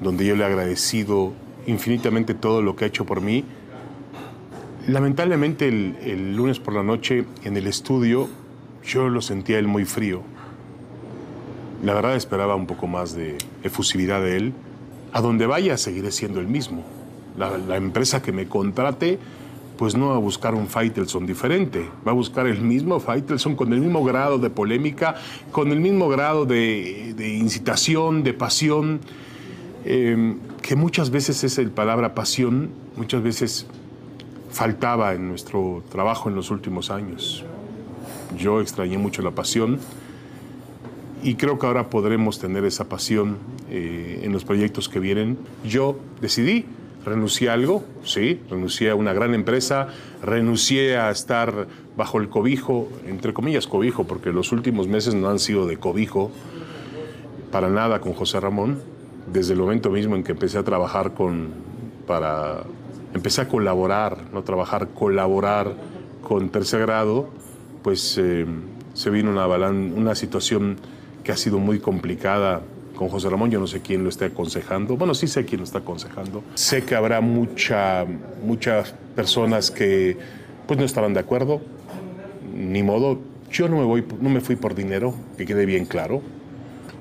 donde 0.00 0.26
yo 0.26 0.36
le 0.36 0.42
he 0.42 0.46
agradecido 0.46 1.32
infinitamente 1.66 2.34
todo 2.34 2.60
lo 2.60 2.76
que 2.76 2.84
ha 2.84 2.88
hecho 2.88 3.06
por 3.06 3.20
mí, 3.20 3.44
lamentablemente 4.86 5.68
el, 5.68 6.36
lunes 6.36 6.58
por 6.58 6.74
la 6.74 6.82
noche 6.82 7.24
en 7.44 7.56
el 7.56 7.66
estudio 7.66 8.28
yo 8.84 9.08
lo 9.08 9.20
sentía 9.20 9.58
él 9.58 9.68
muy 9.68 9.84
frío. 9.84 10.22
La 11.84 11.94
verdad 11.94 12.16
esperaba 12.16 12.56
un 12.56 12.66
poco 12.66 12.86
más 12.86 13.14
de 13.14 13.38
efusividad 13.62 14.20
de 14.20 14.36
él. 14.36 14.52
A 15.12 15.20
donde 15.20 15.46
vaya 15.46 15.76
seguiré 15.76 16.10
siendo 16.10 16.40
el 16.40 16.48
mismo. 16.48 16.84
La, 17.36 17.58
la 17.58 17.76
empresa 17.76 18.22
que 18.22 18.32
me 18.32 18.48
contrate, 18.48 19.18
pues 19.82 19.96
no 19.96 20.10
va 20.10 20.14
a 20.14 20.18
buscar 20.18 20.54
un 20.54 20.68
Faitelson 20.68 21.26
diferente. 21.26 21.84
Va 22.06 22.12
a 22.12 22.14
buscar 22.14 22.46
el 22.46 22.60
mismo 22.60 23.00
Faitelson 23.00 23.56
con 23.56 23.72
el 23.72 23.80
mismo 23.80 24.04
grado 24.04 24.38
de 24.38 24.48
polémica, 24.48 25.16
con 25.50 25.72
el 25.72 25.80
mismo 25.80 26.08
grado 26.08 26.46
de, 26.46 27.14
de 27.16 27.30
incitación, 27.30 28.22
de 28.22 28.32
pasión, 28.32 29.00
eh, 29.84 30.36
que 30.62 30.76
muchas 30.76 31.10
veces 31.10 31.42
es 31.42 31.58
el 31.58 31.72
palabra 31.72 32.14
pasión, 32.14 32.70
muchas 32.94 33.24
veces 33.24 33.66
faltaba 34.52 35.14
en 35.14 35.26
nuestro 35.26 35.82
trabajo 35.90 36.28
en 36.28 36.36
los 36.36 36.52
últimos 36.52 36.92
años. 36.92 37.44
Yo 38.38 38.60
extrañé 38.60 38.98
mucho 38.98 39.20
la 39.20 39.32
pasión 39.32 39.80
y 41.24 41.34
creo 41.34 41.58
que 41.58 41.66
ahora 41.66 41.90
podremos 41.90 42.38
tener 42.38 42.64
esa 42.64 42.88
pasión 42.88 43.38
eh, 43.68 44.20
en 44.22 44.30
los 44.30 44.44
proyectos 44.44 44.88
que 44.88 45.00
vienen. 45.00 45.38
Yo 45.64 45.98
decidí, 46.20 46.66
renuncié 47.04 47.50
a 47.50 47.54
algo, 47.54 47.84
sí, 48.04 48.40
renuncié 48.48 48.90
a 48.90 48.94
una 48.94 49.12
gran 49.12 49.34
empresa, 49.34 49.88
renuncié 50.22 50.96
a 50.96 51.10
estar 51.10 51.66
bajo 51.96 52.18
el 52.18 52.28
cobijo, 52.28 52.88
entre 53.06 53.34
comillas 53.34 53.66
cobijo, 53.66 54.04
porque 54.04 54.32
los 54.32 54.52
últimos 54.52 54.88
meses 54.88 55.14
no 55.14 55.28
han 55.28 55.38
sido 55.38 55.66
de 55.66 55.76
cobijo 55.76 56.30
para 57.50 57.68
nada 57.68 58.00
con 58.00 58.12
José 58.12 58.40
Ramón. 58.40 58.80
Desde 59.32 59.52
el 59.52 59.60
momento 59.60 59.90
mismo 59.90 60.16
en 60.16 60.24
que 60.24 60.32
empecé 60.32 60.58
a 60.58 60.64
trabajar 60.64 61.14
con, 61.14 61.50
para, 62.06 62.64
empecé 63.14 63.42
a 63.42 63.48
colaborar, 63.48 64.18
no 64.32 64.42
trabajar, 64.42 64.88
colaborar 64.88 65.74
con 66.22 66.48
tercer 66.50 66.80
grado, 66.80 67.28
pues 67.82 68.18
eh, 68.18 68.46
se 68.94 69.10
vino 69.10 69.30
una, 69.30 69.46
una 69.46 70.14
situación 70.14 70.76
que 71.22 71.32
ha 71.32 71.36
sido 71.36 71.58
muy 71.58 71.78
complicada 71.78 72.62
con 72.96 73.08
José 73.08 73.28
Ramón. 73.28 73.50
Yo 73.50 73.60
no 73.60 73.66
sé 73.66 73.80
quién 73.80 74.02
lo 74.02 74.08
esté 74.08 74.26
aconsejando. 74.26 74.96
Bueno, 74.96 75.14
sí 75.14 75.26
sé 75.26 75.44
quién 75.44 75.60
lo 75.60 75.64
está 75.64 75.78
aconsejando. 75.78 76.42
Sé 76.54 76.84
que 76.84 76.94
habrá 76.94 77.20
mucha, 77.20 78.04
muchas 78.44 78.94
personas 79.14 79.70
que 79.70 80.16
pues 80.66 80.78
no 80.78 80.84
estarán 80.84 81.14
de 81.14 81.20
acuerdo. 81.20 81.60
Ni 82.54 82.82
modo. 82.82 83.18
Yo 83.50 83.68
no 83.68 83.76
me, 83.76 83.84
voy, 83.84 84.04
no 84.20 84.30
me 84.30 84.40
fui 84.40 84.56
por 84.56 84.74
dinero, 84.74 85.14
que 85.36 85.44
quede 85.44 85.66
bien 85.66 85.84
claro. 85.84 86.22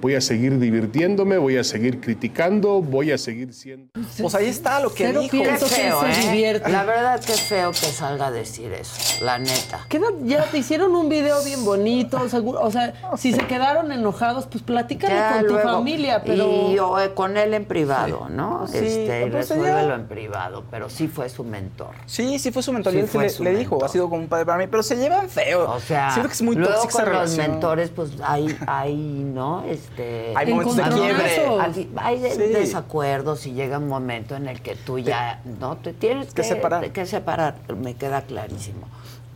Voy 0.02 0.16
a 0.16 0.22
seguir 0.22 0.58
divirtiéndome, 0.58 1.38
voy 1.38 1.58
a 1.58 1.64
seguir 1.64 2.02
criticando, 2.02 2.82
voy 2.82 3.12
a 3.12 3.18
seguir 3.20 3.54
siendo... 3.54 3.92
Pues 4.20 4.34
ahí 4.34 4.48
está 4.48 4.80
lo 4.80 4.92
que 4.94 5.06
Cero 5.06 5.22
dijo. 5.22 5.32
Qué 5.38 5.44
que 5.44 5.58
feo, 5.58 6.02
se 6.02 6.12
¿eh? 6.12 6.32
divierte. 6.32 6.70
La 6.72 6.84
verdad 6.84 7.20
que 7.20 7.34
feo 7.34 7.70
que 7.72 7.78
salga 7.78 8.28
a 8.28 8.32
decir 8.32 8.74
eso, 8.74 9.24
la 9.24 9.38
neta. 9.38 9.86
Queda- 9.90 10.08
ya 10.24 10.44
te 10.46 10.58
hicieron 10.58 10.96
un 10.96 11.08
video 11.08 11.44
bien 11.44 11.64
bonito, 11.64 12.28
seguro. 12.30 12.62
O 12.62 12.72
sea, 12.72 12.94
si 13.18 13.32
se 13.32 13.46
quedaron 13.46 13.92
enojados, 13.92 14.48
pues 14.48 14.64
platícalo 14.64 15.14
Ya 15.14 15.34
con 15.34 15.42
tu 15.48 15.54
luego- 15.54 15.70
familia, 15.70 16.24
pero. 16.26 16.72
Y 16.72 16.80
o, 16.80 17.00
eh, 17.00 17.14
con 17.14 17.38
él 17.38 17.54
en 17.54 17.66
privado, 17.66 18.28
¿no? 18.30 18.68
Sí, 18.68 18.78
este, 18.80 19.26
y 19.28 19.30
pues, 19.30 19.50
ya. 19.50 19.56
resuélvelo 19.56 19.96
en 19.96 20.08
privado, 20.08 20.64
pero 20.72 20.90
sí 20.90 21.08
fue 21.08 21.30
su 21.30 21.44
mentor. 21.44 21.92
Sí, 22.08 22.40
sí 22.40 22.52
fue 22.52 22.64
su 22.64 22.74
mentor. 22.74 22.94
Sí 22.94 22.98
y 22.98 23.02
él 23.02 23.08
fue 23.08 23.24
le, 23.24 23.30
su 23.30 23.44
le 23.44 23.52
dijo, 23.56 23.76
mentor. 23.76 23.90
ha 23.90 23.92
sido 23.92 24.10
como 24.10 24.22
un 24.24 24.28
padre 24.28 24.46
para 24.48 24.58
mí, 24.58 24.66
pero 24.70 24.82
se 24.82 24.96
llevan 24.96 25.30
feo. 25.30 25.70
O 25.72 25.80
sea, 25.80 26.10
siento 26.12 26.28
que 26.28 26.34
es 26.34 26.42
muy 26.42 26.56
luego 26.56 26.74
tóxica 26.74 27.04
con 27.04 27.14
esa 27.14 27.22
los 27.22 27.38
mentores, 27.38 27.90
pues 27.92 28.12
hay, 28.24 28.56
hay, 28.66 28.96
¿no? 28.96 29.64
Este, 29.92 30.34
Hay 30.36 30.54
momentos 30.54 30.78
de 30.78 30.84
quiebre. 30.84 31.24
Hay, 31.60 31.90
hay 31.98 32.20
de- 32.20 32.32
Sí. 32.32 32.38
desacuerdos 32.54 33.46
y 33.46 33.54
llega 33.54 33.78
un 33.78 33.88
momento 33.90 34.36
en 34.36 34.48
el 34.48 34.62
que 34.62 34.76
tú 34.76 35.00
ya 35.00 35.42
no 35.60 35.78
te 35.78 35.94
tienes 35.94 36.28
que 36.28 36.42
que, 36.42 36.44
separar. 36.48 36.92
que 36.92 37.06
separar, 37.06 37.56
me 37.76 37.96
queda 37.96 38.22
clarísimo. 38.22 38.88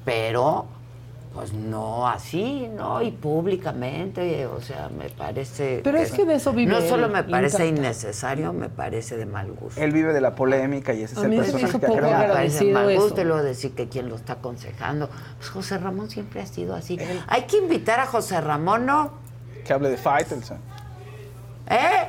Pero, 0.06 0.66
pues 1.34 1.52
no 1.52 2.08
así, 2.08 2.70
¿no? 2.74 3.02
Y 3.02 3.12
públicamente, 3.12 4.46
o 4.46 4.62
sea, 4.62 4.90
me 4.98 5.10
parece. 5.10 5.82
Pero 5.84 5.98
es 5.98 6.12
que 6.14 6.24
de 6.26 6.36
eso 6.36 6.54
vive 6.54 6.72
No 6.72 6.82
solo 6.82 7.10
me 7.10 7.24
parece 7.24 7.64
encanta. 7.68 7.82
innecesario, 7.82 8.54
me 8.54 8.70
parece 8.70 9.18
de 9.18 9.26
mal 9.26 9.52
gusto. 9.52 9.82
Él 9.82 9.92
vive 9.92 10.14
de 10.14 10.22
la 10.22 10.36
polémica 10.36 10.94
y 10.94 11.04
ese 11.04 11.16
es 11.16 11.24
el 11.24 11.36
personaje 11.36 11.80
que 11.80 11.80
poco 11.80 11.94
ha 11.96 11.98
creado. 11.98 12.28
me 12.30 12.34
parece 12.34 12.72
mal 12.72 12.96
gusto 12.96 13.22
y 13.22 13.26
luego 13.26 13.44
decir 13.44 13.72
que 13.76 13.90
quien 13.90 14.08
lo 14.08 14.16
está 14.16 14.34
aconsejando. 14.34 15.10
Pues 15.38 15.50
José 15.50 15.78
Ramón 15.80 16.10
siempre 16.10 16.42
ha 16.42 16.46
sido 16.46 16.76
así. 16.76 16.98
Hay 17.28 17.42
que 17.44 17.58
invitar 17.58 18.00
a 18.00 18.06
José 18.06 18.40
Ramón, 18.40 18.86
¿no? 18.86 19.25
Que 19.66 19.74
hable 19.74 19.90
de 19.90 19.98
Faitelson. 19.98 20.58
¿Eh? 21.70 22.08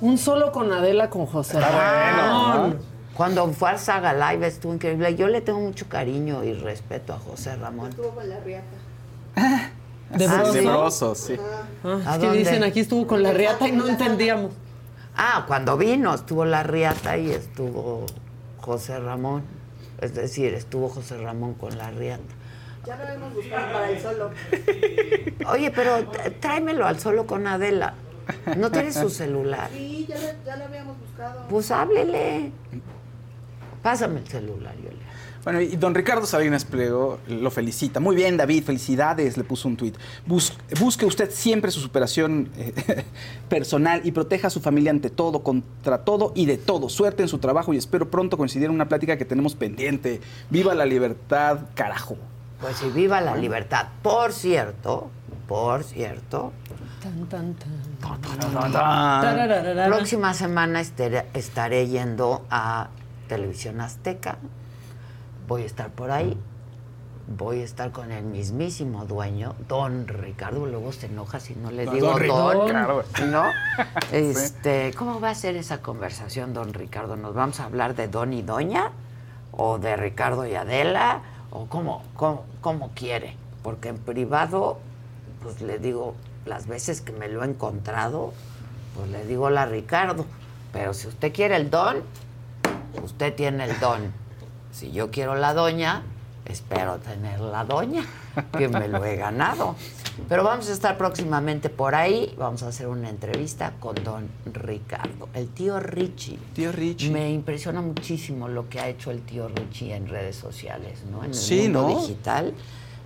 Un 0.00 0.16
solo 0.18 0.52
con 0.52 0.72
Adela 0.72 1.10
con 1.10 1.26
José. 1.26 1.58
Está 1.58 1.70
bueno, 1.70 2.48
Ramón. 2.52 2.70
¿no? 2.70 2.76
Cuando 3.16 3.46
fue 3.52 3.70
al 3.70 3.78
Saga 3.78 4.12
Live 4.32 4.46
estuvo 4.46 4.74
increíble. 4.74 5.14
Yo 5.16 5.26
le 5.28 5.40
tengo 5.40 5.58
mucho 5.60 5.88
cariño 5.88 6.44
y 6.44 6.52
respeto 6.52 7.14
a 7.14 7.18
José 7.18 7.56
Ramón. 7.56 7.90
De 7.90 8.60
Ah, 9.36 9.70
broso. 10.38 10.52
De 10.52 10.60
brosos, 10.62 11.18
sí. 11.18 11.36
Ah, 11.84 11.98
¿A 12.06 12.12
es 12.14 12.18
que 12.20 12.26
dónde? 12.26 12.38
dicen 12.38 12.62
aquí 12.64 12.80
estuvo 12.80 13.06
con 13.06 13.22
la 13.22 13.32
riata 13.32 13.66
y 13.68 13.72
no 13.72 13.88
entendíamos. 13.88 14.52
Ah, 15.16 15.44
cuando 15.48 15.76
vino 15.78 16.14
estuvo 16.14 16.44
la 16.44 16.62
Riata 16.62 17.16
y 17.16 17.30
estuvo 17.30 18.04
José 18.60 18.98
Ramón. 19.00 19.42
Es 20.00 20.14
decir, 20.14 20.52
estuvo 20.52 20.90
José 20.90 21.16
Ramón 21.16 21.54
con 21.54 21.76
la 21.78 21.90
Riata. 21.90 22.22
Ya 22.86 22.96
lo 22.96 23.04
hemos 23.12 23.34
buscado 23.34 23.72
para 23.72 23.90
el 23.90 24.00
solo. 24.00 24.30
Oye, 25.50 25.70
pero 25.72 26.08
tráemelo 26.40 26.86
al 26.86 27.00
solo 27.00 27.26
con 27.26 27.46
Adela. 27.46 27.94
¿No 28.56 28.70
tienes 28.70 28.94
su 28.94 29.10
celular? 29.10 29.68
Sí, 29.72 30.06
ya 30.08 30.16
lo, 30.16 30.22
ya 30.44 30.56
lo 30.56 30.64
habíamos 30.64 30.96
buscado. 30.98 31.46
Pues 31.48 31.70
háblele. 31.70 32.52
Pásame 33.82 34.20
el 34.20 34.26
celular, 34.26 34.74
yo 34.76 34.90
le 34.90 34.96
Bueno, 35.44 35.60
y 35.60 35.76
don 35.76 35.94
Ricardo 35.94 36.26
Salinas 36.26 36.64
Pliego 36.64 37.18
lo 37.28 37.50
felicita. 37.52 38.00
Muy 38.00 38.16
bien, 38.16 38.36
David, 38.36 38.64
felicidades, 38.64 39.36
le 39.36 39.44
puso 39.44 39.68
un 39.68 39.76
tuit. 39.76 39.96
Bus- 40.26 40.52
busque 40.80 41.06
usted 41.06 41.30
siempre 41.30 41.70
su 41.70 41.78
superación 41.80 42.50
eh, 42.58 43.04
personal 43.48 44.00
y 44.02 44.10
proteja 44.10 44.48
a 44.48 44.50
su 44.50 44.60
familia 44.60 44.90
ante 44.90 45.08
todo, 45.08 45.44
contra 45.44 46.04
todo 46.04 46.32
y 46.34 46.46
de 46.46 46.56
todo. 46.58 46.88
Suerte 46.88 47.22
en 47.22 47.28
su 47.28 47.38
trabajo 47.38 47.72
y 47.74 47.76
espero 47.76 48.10
pronto 48.10 48.36
coincidir 48.36 48.66
en 48.66 48.72
una 48.72 48.88
plática 48.88 49.16
que 49.16 49.24
tenemos 49.24 49.54
pendiente. 49.54 50.20
Viva 50.50 50.74
la 50.74 50.84
libertad, 50.84 51.60
carajo. 51.74 52.16
Pues 52.60 52.76
sí, 52.78 52.88
viva 52.90 53.20
la 53.20 53.36
libertad. 53.36 53.86
Por 54.02 54.32
cierto, 54.32 55.10
por 55.46 55.84
cierto, 55.84 56.52
Tan, 57.02 57.26
tan, 57.26 57.54
tan. 57.54 58.20
tan. 58.20 58.72
Tarararara. 58.72 59.86
próxima 59.86 60.34
semana 60.34 60.80
estaré, 60.80 61.26
estaré 61.34 61.86
yendo 61.86 62.44
a 62.50 62.88
Televisión 63.28 63.80
Azteca. 63.80 64.38
Voy 65.46 65.62
a 65.62 65.66
estar 65.66 65.90
por 65.90 66.10
ahí. 66.10 66.36
Voy 67.28 67.60
a 67.60 67.64
estar 67.64 67.90
con 67.90 68.12
el 68.12 68.24
mismísimo 68.24 69.04
dueño, 69.04 69.54
don 69.68 70.06
Ricardo. 70.08 70.64
Luego 70.66 70.92
se 70.92 71.06
enoja 71.06 71.38
si 71.40 71.54
no 71.56 71.70
le 71.72 71.84
Don 71.84 71.94
digo 71.94 72.18
don, 72.18 72.68
claro. 72.68 73.04
¿no? 73.28 73.44
Este, 74.12 74.92
¿Cómo 74.96 75.20
va 75.20 75.30
a 75.30 75.34
ser 75.34 75.56
esa 75.56 75.78
conversación, 75.82 76.54
don 76.54 76.72
Ricardo? 76.72 77.16
¿Nos 77.16 77.34
vamos 77.34 77.58
a 77.60 77.64
hablar 77.64 77.94
de 77.96 78.06
don 78.08 78.32
y 78.32 78.42
doña? 78.42 78.92
¿O 79.52 79.78
de 79.78 79.96
Ricardo 79.96 80.46
y 80.46 80.54
Adela? 80.54 81.22
¿O 81.50 81.66
cómo, 81.66 82.02
cómo, 82.16 82.90
quiere? 82.94 83.36
Porque 83.62 83.88
en 83.88 83.98
privado, 83.98 84.78
pues 85.42 85.60
le 85.60 85.78
digo, 85.78 86.14
las 86.44 86.66
veces 86.66 87.00
que 87.00 87.12
me 87.12 87.28
lo 87.28 87.42
he 87.42 87.46
encontrado, 87.46 88.32
pues 88.94 89.08
le 89.10 89.24
digo 89.26 89.50
la 89.50 89.66
Ricardo. 89.66 90.26
Pero 90.72 90.94
si 90.94 91.08
usted 91.08 91.32
quiere 91.32 91.56
el 91.56 91.70
don, 91.70 92.02
usted 93.02 93.34
tiene 93.34 93.64
el 93.64 93.78
don. 93.80 94.12
Si 94.72 94.92
yo 94.92 95.10
quiero 95.10 95.34
la 95.34 95.54
doña, 95.54 96.02
espero 96.46 96.98
tener 96.98 97.40
la 97.40 97.64
doña, 97.64 98.04
que 98.56 98.68
me 98.68 98.88
lo 98.88 99.04
he 99.04 99.16
ganado. 99.16 99.74
Pero 100.28 100.44
vamos 100.44 100.68
a 100.70 100.72
estar 100.72 100.96
próximamente 100.96 101.68
por 101.68 101.94
ahí, 101.94 102.34
vamos 102.38 102.62
a 102.62 102.68
hacer 102.68 102.86
una 102.86 103.10
entrevista 103.10 103.74
con 103.80 103.94
don 104.02 104.28
Ricardo, 104.46 105.28
el 105.34 105.48
tío 105.48 105.78
Richie. 105.78 106.38
Tío 106.54 106.72
Richie. 106.72 107.10
Me 107.10 107.30
impresiona 107.30 107.82
muchísimo 107.82 108.48
lo 108.48 108.68
que 108.68 108.80
ha 108.80 108.88
hecho 108.88 109.10
el 109.10 109.20
tío 109.22 109.48
Richie 109.48 109.94
en 109.94 110.08
redes 110.08 110.36
sociales, 110.36 111.04
¿no? 111.10 111.22
En 111.22 111.30
el 111.30 111.34
Sí, 111.34 111.62
mundo 111.64 111.82
¿no? 111.82 112.00
digital. 112.00 112.54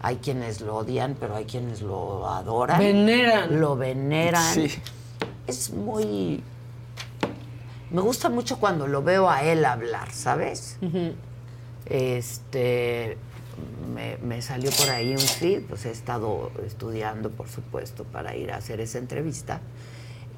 Hay 0.03 0.17
quienes 0.17 0.61
lo 0.62 0.77
odian, 0.77 1.17
pero 1.19 1.37
hay 1.37 1.45
quienes 1.45 1.83
lo 1.83 2.27
adoran. 2.29 2.79
Veneran. 2.79 3.61
Lo 3.61 3.77
veneran. 3.77 4.55
Sí. 4.55 4.69
Es 5.47 5.71
muy... 5.73 6.43
Me 7.91 8.01
gusta 8.01 8.29
mucho 8.31 8.59
cuando 8.61 8.87
lo 8.87 9.03
veo 9.03 9.29
a 9.29 9.43
él 9.43 9.65
hablar, 9.65 10.12
¿sabes? 10.12 10.79
Este, 11.87 13.19
me, 13.95 14.16
me 14.19 14.43
salió 14.43 14.70
por 14.73 14.91
ahí 14.91 15.12
un 15.12 15.19
feed, 15.19 15.62
pues 15.69 15.85
he 15.87 15.91
estado 15.91 16.51
estudiando, 16.66 17.31
por 17.31 17.49
supuesto, 17.49 18.05
para 18.05 18.37
ir 18.37 18.53
a 18.53 18.57
hacer 18.57 18.81
esa 18.81 18.99
entrevista, 18.99 19.61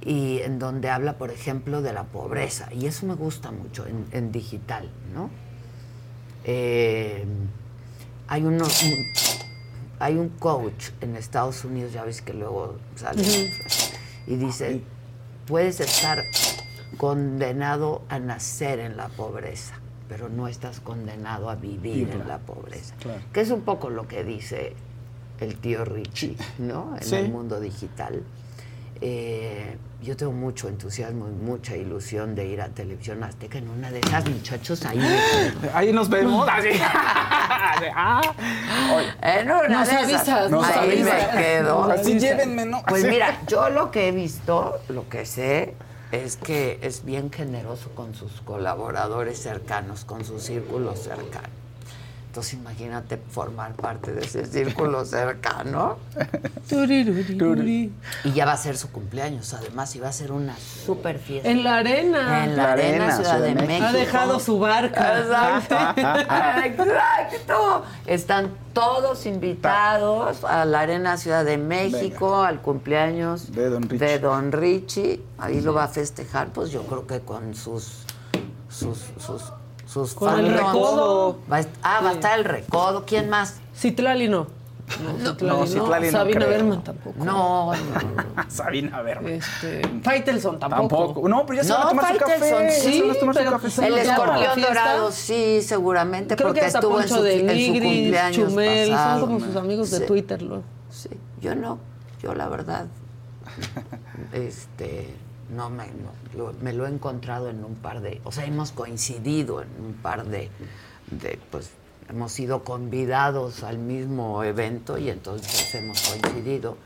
y 0.05 0.41
en 0.41 0.59
donde 0.59 0.91
habla, 0.91 1.19
por 1.19 1.31
ejemplo, 1.31 1.81
de 1.83 1.93
la 1.93 2.05
pobreza, 2.05 2.69
y 2.73 2.87
eso 2.87 3.07
me 3.07 3.15
gusta 3.15 3.51
mucho 3.53 3.87
en, 3.87 4.07
en 4.13 4.33
digital, 4.33 4.91
¿no? 5.15 5.31
Eh, 6.45 7.25
hay 8.29 8.43
uno, 8.45 8.65
un- 8.65 9.07
hay 10.01 10.17
un 10.17 10.31
coach 10.31 10.91
en 11.01 11.15
Estados 11.17 11.65
Unidos, 11.65 11.93
ya 11.93 12.03
ves 12.05 12.23
que 12.23 12.35
luego 12.35 12.77
sale, 12.97 13.23
y 14.27 14.35
dice, 14.37 14.81
puedes 15.47 15.79
estar 15.81 16.25
condenado 16.97 18.03
a 18.09 18.19
nacer 18.19 18.81
en 18.81 18.97
la 18.97 19.09
pobreza, 19.09 19.75
pero 20.13 20.29
no 20.29 20.47
estás 20.47 20.79
condenado 20.81 21.49
a 21.49 21.55
vivir 21.55 22.11
en 22.13 22.29
la 22.29 22.37
pobreza. 22.37 22.95
Claro. 23.01 23.23
Que 23.33 23.41
es 23.41 23.51
un 23.51 23.63
poco 23.63 23.89
lo 23.89 24.07
que 24.07 24.25
dice 24.25 24.75
el 25.41 25.57
tío 25.57 25.87
Richie, 25.87 26.37
¿no? 26.59 26.95
En 26.99 27.03
Sí. 27.03 27.15
el 27.17 27.31
mundo 27.31 27.59
digital. 27.59 28.23
Eh, 29.01 29.79
yo 30.03 30.15
tengo 30.15 30.33
mucho 30.33 30.69
entusiasmo 30.69 31.29
y 31.29 31.31
mucha 31.33 31.75
ilusión 31.77 32.35
de 32.35 32.47
ir 32.47 32.61
a 32.61 32.69
Televisión 32.69 33.25
Azteca 33.25 33.57
en 33.57 33.71
una 33.71 33.91
de 33.91 34.01
esas 34.01 34.29
muchachos 34.29 34.85
ahí. 34.85 35.01
Ahí 35.73 35.95
nos 35.95 36.11
vemos. 36.11 36.47
Así. 36.47 36.69
Ah. 37.95 38.21
En 39.23 39.51
una 39.51 39.67
Nos 39.69 39.89
de 39.89 39.95
esas, 39.95 40.05
avisas, 40.29 40.51
nos 40.51 40.67
ahí 40.69 40.91
avisas. 40.91 41.35
me 41.35 41.43
quedo. 41.43 41.89
Nos 41.89 41.99
Así 42.01 42.19
llévenme, 42.19 42.65
¿no? 42.67 42.83
Pues 42.87 43.05
mira, 43.05 43.41
yo 43.49 43.71
lo 43.71 43.91
que 43.91 44.09
he 44.09 44.13
visto, 44.13 44.79
lo 44.89 45.09
que 45.09 45.27
sé, 45.27 45.75
es 46.13 46.37
que 46.37 46.79
es 46.83 47.05
bien 47.07 47.33
generoso 47.33 47.91
con 47.95 48.15
sus 48.15 48.43
colaboradores 48.43 49.39
cercanos, 49.39 50.05
con 50.05 50.25
su 50.27 50.39
círculo 50.39 50.95
cercano. 50.95 51.62
Entonces 52.33 52.55
imagínate 52.55 53.19
formar 53.19 53.75
parte 53.75 54.11
de 54.15 54.23
ese 54.25 54.47
círculo 54.47 55.05
cercano. 55.05 55.99
Turiruri. 56.67 57.93
Y 58.25 58.33
ya 58.33 58.47
va 58.47 58.53
a 58.53 58.57
ser 58.57 58.79
su 58.79 58.91
cumpleaños, 58.91 59.53
además, 59.53 59.95
y 59.97 60.01
va 60.01 60.09
a 60.09 60.13
ser 60.13 60.33
una 60.33 60.57
super 60.57 61.19
fiesta. 61.19 61.51
En 61.51 61.63
la 61.63 61.77
arena. 61.77 62.45
En 62.47 62.57
la 62.57 62.73
arena, 62.73 63.15
Ciudad 63.15 63.39
de 63.39 63.55
México. 63.55 63.87
Ha 63.87 63.93
dejado 63.93 64.41
su 64.41 64.59
barca. 64.59 65.19
Exacto. 65.21 65.77
Exacto. 66.65 67.85
Están 68.07 68.49
todos 68.73 69.27
invitados 69.27 70.43
a 70.45 70.65
la 70.65 70.81
Arena 70.81 71.19
Ciudad 71.19 71.45
de 71.45 71.59
México, 71.59 72.43
al 72.45 72.63
cumpleaños 72.63 73.53
De 73.53 73.69
don 73.69 73.83
Richie. 73.83 73.99
de 74.07 74.19
don 74.19 74.53
Richie. 74.53 75.21
Ahí 75.37 75.61
lo 75.61 75.75
va 75.75 75.85
a 75.85 75.89
festejar, 75.89 76.49
pues 76.49 76.71
yo 76.71 76.83
creo 76.85 77.07
que 77.07 77.21
con 77.21 77.55
sus 77.55 78.05
sus 78.71 78.97
sus 79.19 79.53
sus 79.93 80.15
Con 80.15 80.29
el 80.39 80.47
fandoms. 80.47 80.67
recodo. 80.67 81.39
Va 81.51 81.59
a 81.59 81.65
ah, 81.83 82.01
va 82.03 82.11
a 82.11 82.13
estar 82.13 82.39
el 82.39 82.45
recodo. 82.45 83.05
¿Quién 83.07 83.29
más? 83.29 83.57
Citlali 83.77 84.29
no. 84.29 84.47
No, 85.23 85.31
Citlali 85.33 85.59
no, 85.61 85.67
Citlali 85.67 86.07
no 86.07 86.13
Sabina 86.13 86.39
creo. 86.41 86.49
Berman 86.51 86.85
tampoco. 86.85 87.25
No, 87.25 87.73
no. 87.73 87.79
Sabina, 88.49 89.01
ver. 89.03 89.19
Este, 89.27 89.83
Faitelson 90.03 90.59
tampoco. 90.59 91.07
Tampoco. 91.07 91.29
No, 91.29 91.47
pero 91.47 91.63
ya 91.63 91.65
se 91.65 91.73
van 91.73 91.81
a 91.81 91.85
No, 91.85 91.91
tomar 91.91 92.13
su 92.13 92.19
café. 92.19 92.51
Ya 92.51 92.71
se 92.71 92.81
sí, 92.81 93.01
van 93.01 93.11
a 93.11 93.15
tomar 93.15 93.35
su 93.35 93.39
pero 93.41 93.51
café. 93.53 93.87
El 93.87 93.99
escorpión 93.99 94.61
dorado, 94.61 95.13
sí, 95.13 95.63
seguramente, 95.63 96.37
Creo 96.37 96.49
porque 96.49 96.61
que 96.61 96.67
estuvo 96.67 97.01
en 97.01 97.09
su, 97.09 97.23
de 97.23 97.35
en 97.41 97.49
su 97.49 97.55
Nigris, 97.55 97.93
cumpleaños 98.03 98.49
Chumel, 98.51 98.91
pasado. 98.91 99.21
son 99.21 99.29
como 99.35 99.47
sus 99.47 99.57
amigos 99.57 99.91
de 99.91 99.99
Sí. 99.99 100.05
Twitter. 100.07 100.43
luego. 100.43 100.63
Sí, 100.91 101.09
yo 101.41 101.55
no, 101.55 101.79
yo 102.23 102.35
la 102.35 102.49
verdad, 102.49 102.87
este, 104.33 105.15
no 105.55 105.71
me, 105.71 105.87
lo- 106.37 106.53
me 106.61 106.73
lo 106.73 106.87
he 106.87 106.91
encontrado 106.91 107.49
en 107.51 107.65
un 107.65 107.75
par 107.75 108.01
de, 108.01 108.21
o 108.25 108.33
sea, 108.33 108.45
hemos 108.45 108.73
coincidido 108.73 109.63
en 109.63 109.69
un 109.85 109.93
par 109.95 110.25
de, 110.27 110.51
de, 111.11 111.39
pues, 111.51 111.71
hemos 112.09 112.33
sido 112.33 112.65
convidados 112.65 113.63
al 113.63 113.79
mismo 113.79 114.43
evento 114.45 114.99
y 114.99 115.11
entonces 115.11 115.75
hemos 115.75 116.01
coincidido, 116.03 116.77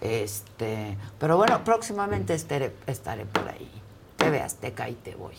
este, 0.00 0.96
pero 1.18 1.36
bueno, 1.36 1.62
próximamente 1.64 2.34
estaré, 2.34 2.74
estaré 2.86 3.24
por 3.26 3.48
ahí. 3.48 3.70
TV 4.16 4.40
Azteca 4.40 4.88
y 4.88 4.94
te 4.94 5.14
voy. 5.16 5.34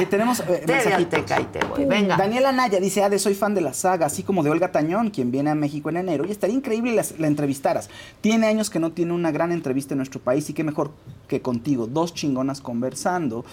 Eh, 0.00 0.06
tenemos 0.06 0.40
eh, 0.40 0.64
mensajitos. 0.66 1.20
Azteca 1.20 1.40
y 1.40 1.44
te 1.44 1.64
voy. 1.64 1.84
Venga. 1.86 2.16
Daniela 2.16 2.52
Naya 2.52 2.80
dice, 2.80 3.02
Ade, 3.02 3.18
soy 3.18 3.34
fan 3.34 3.54
de 3.54 3.60
la 3.60 3.72
saga, 3.72 4.06
así 4.06 4.22
como 4.22 4.42
de 4.42 4.50
Olga 4.50 4.72
Tañón, 4.72 5.10
quien 5.10 5.30
viene 5.30 5.50
a 5.50 5.54
México 5.54 5.88
en 5.88 5.96
enero, 5.96 6.24
y 6.26 6.30
estaría 6.30 6.54
increíble 6.54 6.94
la, 6.94 7.04
la 7.18 7.26
entrevistaras. 7.26 7.88
Tiene 8.20 8.46
años 8.46 8.70
que 8.70 8.78
no 8.78 8.92
tiene 8.92 9.12
una 9.12 9.30
gran 9.30 9.52
entrevista 9.52 9.94
en 9.94 9.98
nuestro 9.98 10.20
país, 10.20 10.48
y 10.50 10.52
qué 10.52 10.64
mejor 10.64 10.92
que 11.28 11.40
contigo, 11.40 11.86
dos 11.86 12.14
chingonas 12.14 12.60
conversando. 12.60 13.44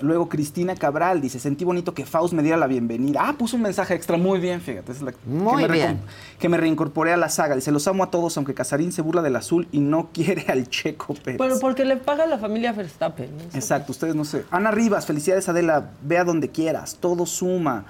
Luego 0.00 0.28
Cristina 0.28 0.74
Cabral 0.74 1.20
dice, 1.20 1.38
sentí 1.38 1.64
bonito 1.64 1.94
que 1.94 2.06
Faust 2.06 2.32
me 2.34 2.42
diera 2.42 2.56
la 2.56 2.66
bienvenida. 2.66 3.20
Ah, 3.28 3.34
puso 3.38 3.56
un 3.56 3.62
mensaje 3.62 3.94
extra, 3.94 4.16
muy 4.16 4.38
bien, 4.40 4.60
fíjate. 4.60 4.92
es 4.92 5.02
la- 5.02 5.12
Muy 5.26 5.62
que 5.62 5.68
me 5.68 5.74
bien. 5.74 6.00
Que 6.38 6.48
me 6.48 6.56
reincorporé 6.56 7.12
a 7.12 7.16
la 7.16 7.28
saga. 7.28 7.54
Dice, 7.54 7.70
los 7.70 7.86
amo 7.88 8.04
a 8.04 8.10
todos, 8.10 8.36
aunque 8.36 8.54
Casarín 8.54 8.92
se 8.92 9.02
burla 9.02 9.22
del 9.22 9.36
azul 9.36 9.68
y 9.72 9.80
no 9.80 10.10
quiere 10.12 10.46
al 10.48 10.68
Checo 10.68 11.14
Pérez. 11.14 11.38
Pero 11.38 11.58
porque 11.60 11.84
le 11.84 11.96
paga 11.96 12.26
la 12.26 12.38
familia 12.38 12.72
Verstappen. 12.72 13.30
¿no? 13.36 13.42
Exacto, 13.54 13.92
ustedes 13.92 14.14
no 14.14 14.24
sé. 14.24 14.44
Ana 14.50 14.70
Rivas, 14.70 15.06
felicidades 15.06 15.48
Adela, 15.48 15.90
vea 16.02 16.24
donde 16.24 16.48
quieras, 16.50 16.96
todo 17.00 17.26
suma. 17.26 17.84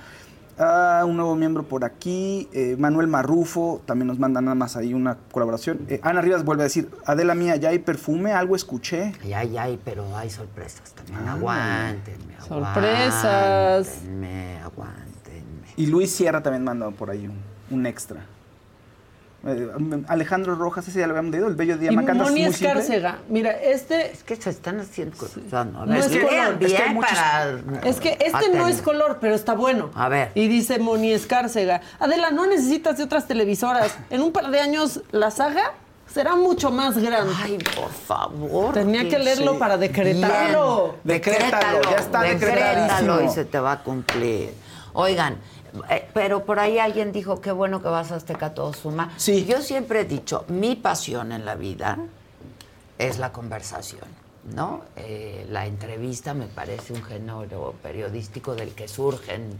Ah, 0.63 1.05
un 1.07 1.17
nuevo 1.17 1.35
miembro 1.37 1.63
por 1.63 1.87
aquí, 1.87 2.47
eh, 2.53 2.77
Manuel 2.79 3.07
Marrufo, 3.07 3.81
también 3.87 4.09
nos 4.09 4.19
manda 4.19 4.43
nada 4.43 4.55
más 4.55 4.77
ahí 4.77 4.93
una 4.93 5.17
colaboración. 5.33 5.87
Eh, 5.89 6.01
Ana 6.03 6.21
Rivas 6.21 6.45
vuelve 6.45 6.63
a 6.63 6.65
decir, 6.65 6.91
Adela 7.07 7.35
mía, 7.35 7.57
¿ya 7.57 7.71
hay 7.71 7.79
perfume? 7.79 8.33
¿Algo 8.33 8.55
escuché? 8.55 9.15
Ya, 9.27 9.43
ya, 9.43 9.63
hay, 9.63 9.81
pero 9.83 10.15
hay 10.15 10.29
sorpresas 10.29 10.93
también. 10.93 11.19
Ah. 11.27 11.33
Aguántenme, 11.33 12.35
Sorpresas. 12.47 13.89
Aguántenme, 13.89 14.59
aguántenme. 14.59 15.67
Y 15.79 15.87
Luis 15.87 16.11
Sierra 16.11 16.43
también 16.43 16.63
manda 16.65 16.91
por 16.91 17.09
ahí 17.09 17.27
un, 17.27 17.39
un 17.75 17.87
extra. 17.87 18.21
Eh, 19.47 19.69
Alejandro 20.09 20.55
Rojas, 20.55 20.87
ese 20.87 21.01
ya 21.01 21.07
lo 21.07 21.13
habíamos 21.13 21.33
leído, 21.33 21.49
el 21.49 21.55
bello 21.55 21.79
día 21.79 21.93
Macandas, 21.93 22.29
Moni 22.29 22.45
muy 22.45 22.53
simple. 22.53 22.69
Escárcega. 22.69 23.19
Mira, 23.29 23.53
este... 23.53 24.13
Es 24.13 24.23
que 24.23 24.37
se 24.37 24.51
están 24.51 24.81
haciendo 24.81 25.17
cosas. 25.17 25.43
No, 25.51 25.87
No 25.87 25.95
es 25.95 26.09
color, 26.09 26.29
es 26.29 26.59
que 26.59 26.67
bien 26.67 26.83
hay 26.83 26.95
muchos- 26.95 27.11
para... 27.11 27.89
Es 27.89 28.01
que 28.01 28.19
este 28.21 28.55
no 28.55 28.69
es 28.69 28.83
color, 28.83 29.19
pero 29.21 29.35
está 29.35 29.55
bueno. 29.55 29.91
A 29.95 30.09
ver. 30.11 30.31
Y 30.35 30.47
dice 30.49 30.79
Moni 30.79 31.13
Escárcega. 31.13 31.81
Adela, 31.99 32.31
no 32.31 32.47
necesitas 32.47 32.99
de 32.99 33.05
otras 33.05 33.27
televisoras. 33.27 33.97
En 34.11 34.21
un 34.21 34.31
par 34.33 34.51
de 34.51 34.61
años, 34.61 35.01
la 35.11 35.31
saga 35.31 35.73
Será 36.13 36.35
mucho 36.35 36.73
más 36.73 36.99
grande. 36.99 37.33
Ay, 37.41 37.57
por 37.77 37.89
favor. 37.89 38.75
Tenía 38.75 39.09
que 39.09 39.17
leerlo 39.17 39.53
Sí. 39.53 39.59
para 39.61 39.77
decretarlo. 39.77 40.97
Bien. 41.05 41.19
Decrétalo, 41.21 41.83
ya 41.89 41.97
está 41.99 42.23
decretadísimo. 42.23 43.21
y 43.21 43.29
se 43.29 43.45
te 43.45 43.61
va 43.61 43.71
a 43.73 43.83
cumplir. 43.85 44.53
Oigan, 44.93 45.37
eh, 45.89 46.09
pero 46.13 46.45
por 46.45 46.59
ahí 46.59 46.79
alguien 46.79 47.13
dijo 47.13 47.41
qué 47.41 47.53
bueno 47.53 47.83
que 47.83 47.89
vas 47.89 48.13
a 48.13 48.17
Azteca 48.17 48.55
todo 48.55 48.73
suma. 48.73 49.13
Sí. 49.17 49.45
Yo 49.45 49.61
siempre 49.61 50.01
he 50.01 50.05
dicho, 50.05 50.45
mi 50.49 50.77
pasión 50.77 51.33
en 51.33 51.45
la 51.45 51.55
vida 51.55 51.99
es 52.99 53.19
la 53.19 53.33
conversación, 53.33 54.09
¿no? 54.55 54.83
Eh, 54.97 55.47
la 55.51 55.67
entrevista 55.67 56.35
me 56.35 56.47
parece 56.47 56.93
un 56.93 57.03
género 57.03 57.75
periodístico 57.83 58.55
del 58.55 58.75
que 58.75 58.89
surgen 58.89 59.59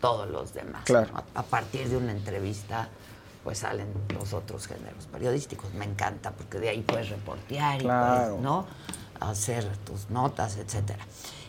todos 0.00 0.28
los 0.28 0.54
demás. 0.54 0.84
Claro. 0.84 1.12
¿no? 1.12 1.22
A, 1.34 1.42
partir 1.42 1.88
de 1.88 1.96
una 1.96 2.12
entrevista, 2.12 2.88
pues 3.44 3.58
salen 3.58 3.88
los 4.14 4.32
otros 4.32 4.66
géneros 4.66 5.06
periodísticos. 5.06 5.72
Me 5.74 5.84
encanta 5.84 6.32
porque 6.32 6.58
de 6.58 6.70
ahí 6.70 6.82
puedes 6.82 7.10
reportear 7.10 7.80
y 7.80 7.84
puedes, 7.84 8.40
¿no? 8.40 8.66
Hacer 9.20 9.64
tus 9.78 10.10
notas, 10.10 10.56
etcétera. 10.56 11.06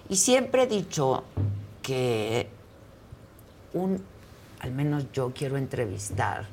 Y 0.09 0.17
siempre 0.17 0.63
he 0.63 0.67
dicho 0.67 1.23
que 1.81 2.49
un, 3.73 4.03
al 4.60 4.72
menos 4.72 5.06
yo 5.14 5.31
quiero 5.34 5.57
entrevistar 5.57 6.45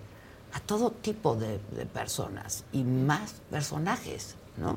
a 0.55 0.61
todo 0.61 0.91
tipo 0.93 1.35
de, 1.35 1.59
de 1.73 1.85
personas 1.87 2.65
y 2.73 2.83
más 2.83 3.35
personajes, 3.51 4.35
¿no? 4.57 4.77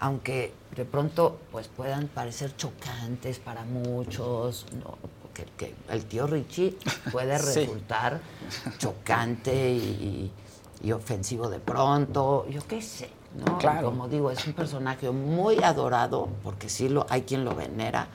Aunque 0.00 0.52
de 0.74 0.84
pronto 0.84 1.38
pues 1.52 1.68
puedan 1.68 2.08
parecer 2.08 2.56
chocantes 2.56 3.38
para 3.38 3.64
muchos, 3.64 4.66
¿no? 4.82 4.96
Que 5.58 5.74
el 5.90 6.04
tío 6.04 6.26
Richie 6.28 6.76
puede 7.12 7.38
Sí. 7.38 7.60
resultar 7.60 8.20
chocante 8.78 9.70
y, 9.72 10.30
y 10.82 10.92
ofensivo 10.92 11.48
de 11.48 11.58
pronto, 11.58 12.46
yo 12.48 12.66
qué 12.66 12.80
sé, 12.82 13.10
¿no? 13.44 13.58
Claro. 13.58 13.88
Como 13.90 14.08
digo, 14.08 14.30
es 14.30 14.46
un 14.46 14.52
personaje 14.52 15.10
muy 15.10 15.62
adorado, 15.62 16.28
porque 16.42 16.68
sí 16.68 16.88
lo, 16.88 17.06
hay 17.08 17.22
quien 17.22 17.44
lo 17.44 17.54
venera, 17.54 18.06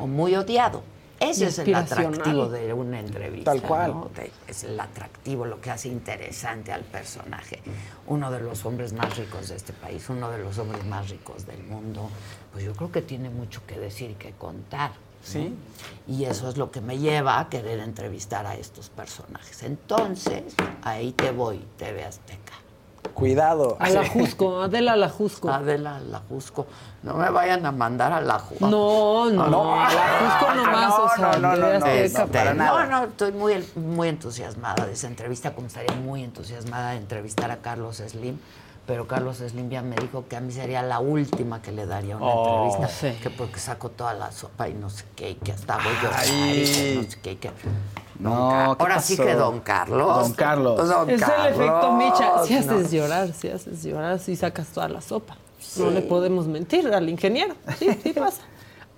o 0.00 0.06
muy 0.06 0.34
odiado. 0.36 0.82
Ese 1.20 1.46
es 1.46 1.58
el 1.60 1.74
atractivo 1.74 2.48
de 2.48 2.72
una 2.72 3.00
entrevista. 3.00 3.52
Tal 3.52 3.62
cual. 3.62 3.90
¿no? 3.92 4.10
De- 4.14 4.30
es 4.48 4.64
el 4.64 4.78
atractivo, 4.78 5.46
lo 5.46 5.60
que 5.60 5.70
hace 5.70 5.88
interesante 5.88 6.72
al 6.72 6.82
personaje. 6.82 7.60
Uno 8.06 8.30
de 8.30 8.40
los 8.40 8.64
hombres 8.66 8.92
más 8.92 9.16
ricos 9.16 9.48
de 9.48 9.56
este 9.56 9.72
país, 9.72 10.08
uno 10.08 10.30
de 10.30 10.38
los 10.38 10.58
hombres 10.58 10.84
más 10.86 11.08
ricos 11.10 11.46
del 11.46 11.62
mundo, 11.64 12.10
pues 12.52 12.64
yo 12.64 12.72
creo 12.74 12.90
que 12.92 13.02
tiene 13.02 13.30
mucho 13.30 13.62
que 13.66 13.78
decir 13.78 14.10
y 14.10 14.14
que 14.14 14.32
contar. 14.32 14.90
¿no? 14.90 14.96
Sí. 15.30 15.54
Y 16.06 16.24
eso 16.24 16.50
es 16.50 16.58
lo 16.58 16.70
que 16.70 16.82
me 16.82 16.98
lleva 16.98 17.40
a 17.40 17.48
querer 17.48 17.78
entrevistar 17.78 18.46
a 18.46 18.56
estos 18.56 18.90
personajes. 18.90 19.62
Entonces, 19.62 20.42
ahí 20.82 21.12
te 21.12 21.30
voy, 21.30 21.64
TV 21.78 22.04
Azteca. 22.04 22.43
Cuidado. 23.12 23.76
A 23.78 23.90
la 23.90 24.08
Jusco, 24.08 24.62
Adela 24.62 24.96
la 24.96 25.08
Jusco. 25.08 25.50
Adela 25.50 26.00
la 26.00 26.20
Jusco. 26.28 26.66
No 27.02 27.14
me 27.14 27.28
vayan 27.30 27.64
a 27.66 27.70
mandar 27.72 28.12
a 28.12 28.20
la 28.20 28.38
Jusco. 28.38 28.66
No, 28.66 29.30
no, 29.30 29.46
No. 29.48 29.74
a 29.80 29.92
la 29.92 30.02
Jusco 30.18 30.54
nomás, 30.64 30.94
o 30.98 31.08
sea, 31.16 31.32
no, 31.32 31.38
no, 31.38 31.56
no, 31.56 31.56
no, 31.56 31.66
Azteca, 31.76 31.94
Este, 32.02 32.26
para 32.26 32.54
nada. 32.54 32.86
No, 32.86 32.90
no, 33.00 33.04
estoy 33.04 33.32
muy, 33.32 33.64
muy 33.76 34.08
entusiasmada 34.08 34.86
de 34.86 34.92
esa 34.92 35.06
entrevista, 35.06 35.52
como 35.54 35.66
estaría 35.66 35.94
muy 35.96 36.24
entusiasmada 36.24 36.90
de 36.92 36.96
entrevistar 36.96 37.50
a 37.50 37.58
Carlos 37.58 37.96
Slim, 37.98 38.38
pero 38.86 39.06
Carlos 39.06 39.38
Slim 39.38 39.70
ya 39.70 39.82
me 39.82 39.96
dijo 39.96 40.26
que 40.28 40.36
a 40.36 40.40
mí 40.40 40.52
sería 40.52 40.82
la 40.82 40.98
última 41.00 41.62
que 41.62 41.72
le 41.72 41.86
daría 41.86 42.16
una 42.16 42.26
Oh. 42.26 42.64
entrevista, 42.66 42.88
Sí. 43.12 43.18
que 43.22 43.30
porque 43.30 43.58
saco 43.58 43.88
toda 43.90 44.14
la 44.14 44.30
sopa 44.32 44.68
y 44.68 44.74
no 44.74 44.90
sé 44.90 45.04
qué, 45.16 45.30
y 45.30 45.34
que 45.36 45.52
hasta 45.52 45.76
voy 45.76 45.92
yo 46.02 46.10
Ay. 46.14 46.30
y 46.30 46.96
no 47.04 47.10
sé 47.10 47.18
qué, 47.22 47.32
y 47.32 47.36
que... 47.36 47.50
No, 48.18 48.76
¿qué 48.78 48.82
Ahora 48.84 49.00
sí 49.00 49.16
que 49.16 49.34
Don 49.34 49.60
Carlos. 49.60 50.06
Don 50.16 50.32
Carlos. 50.34 50.88
Don 50.88 51.10
Es 51.10 51.20
el 51.22 51.46
efecto 51.46 51.92
Micha. 51.92 52.44
Si 52.46 52.54
no. 52.54 52.60
haces 52.60 52.90
llorar, 52.92 53.32
si 53.32 53.48
haces 53.48 53.82
llorar, 53.82 54.18
si 54.20 54.36
sacas 54.36 54.68
toda 54.68 54.88
la 54.88 55.00
sopa. 55.00 55.36
No 55.76 55.90
le 55.90 56.00
podemos 56.02 56.46
mentir 56.46 56.86
al 56.94 57.08
ingeniero. 57.08 57.54
Sí, 57.78 57.88
sí 58.02 58.12
pasa. 58.12 58.42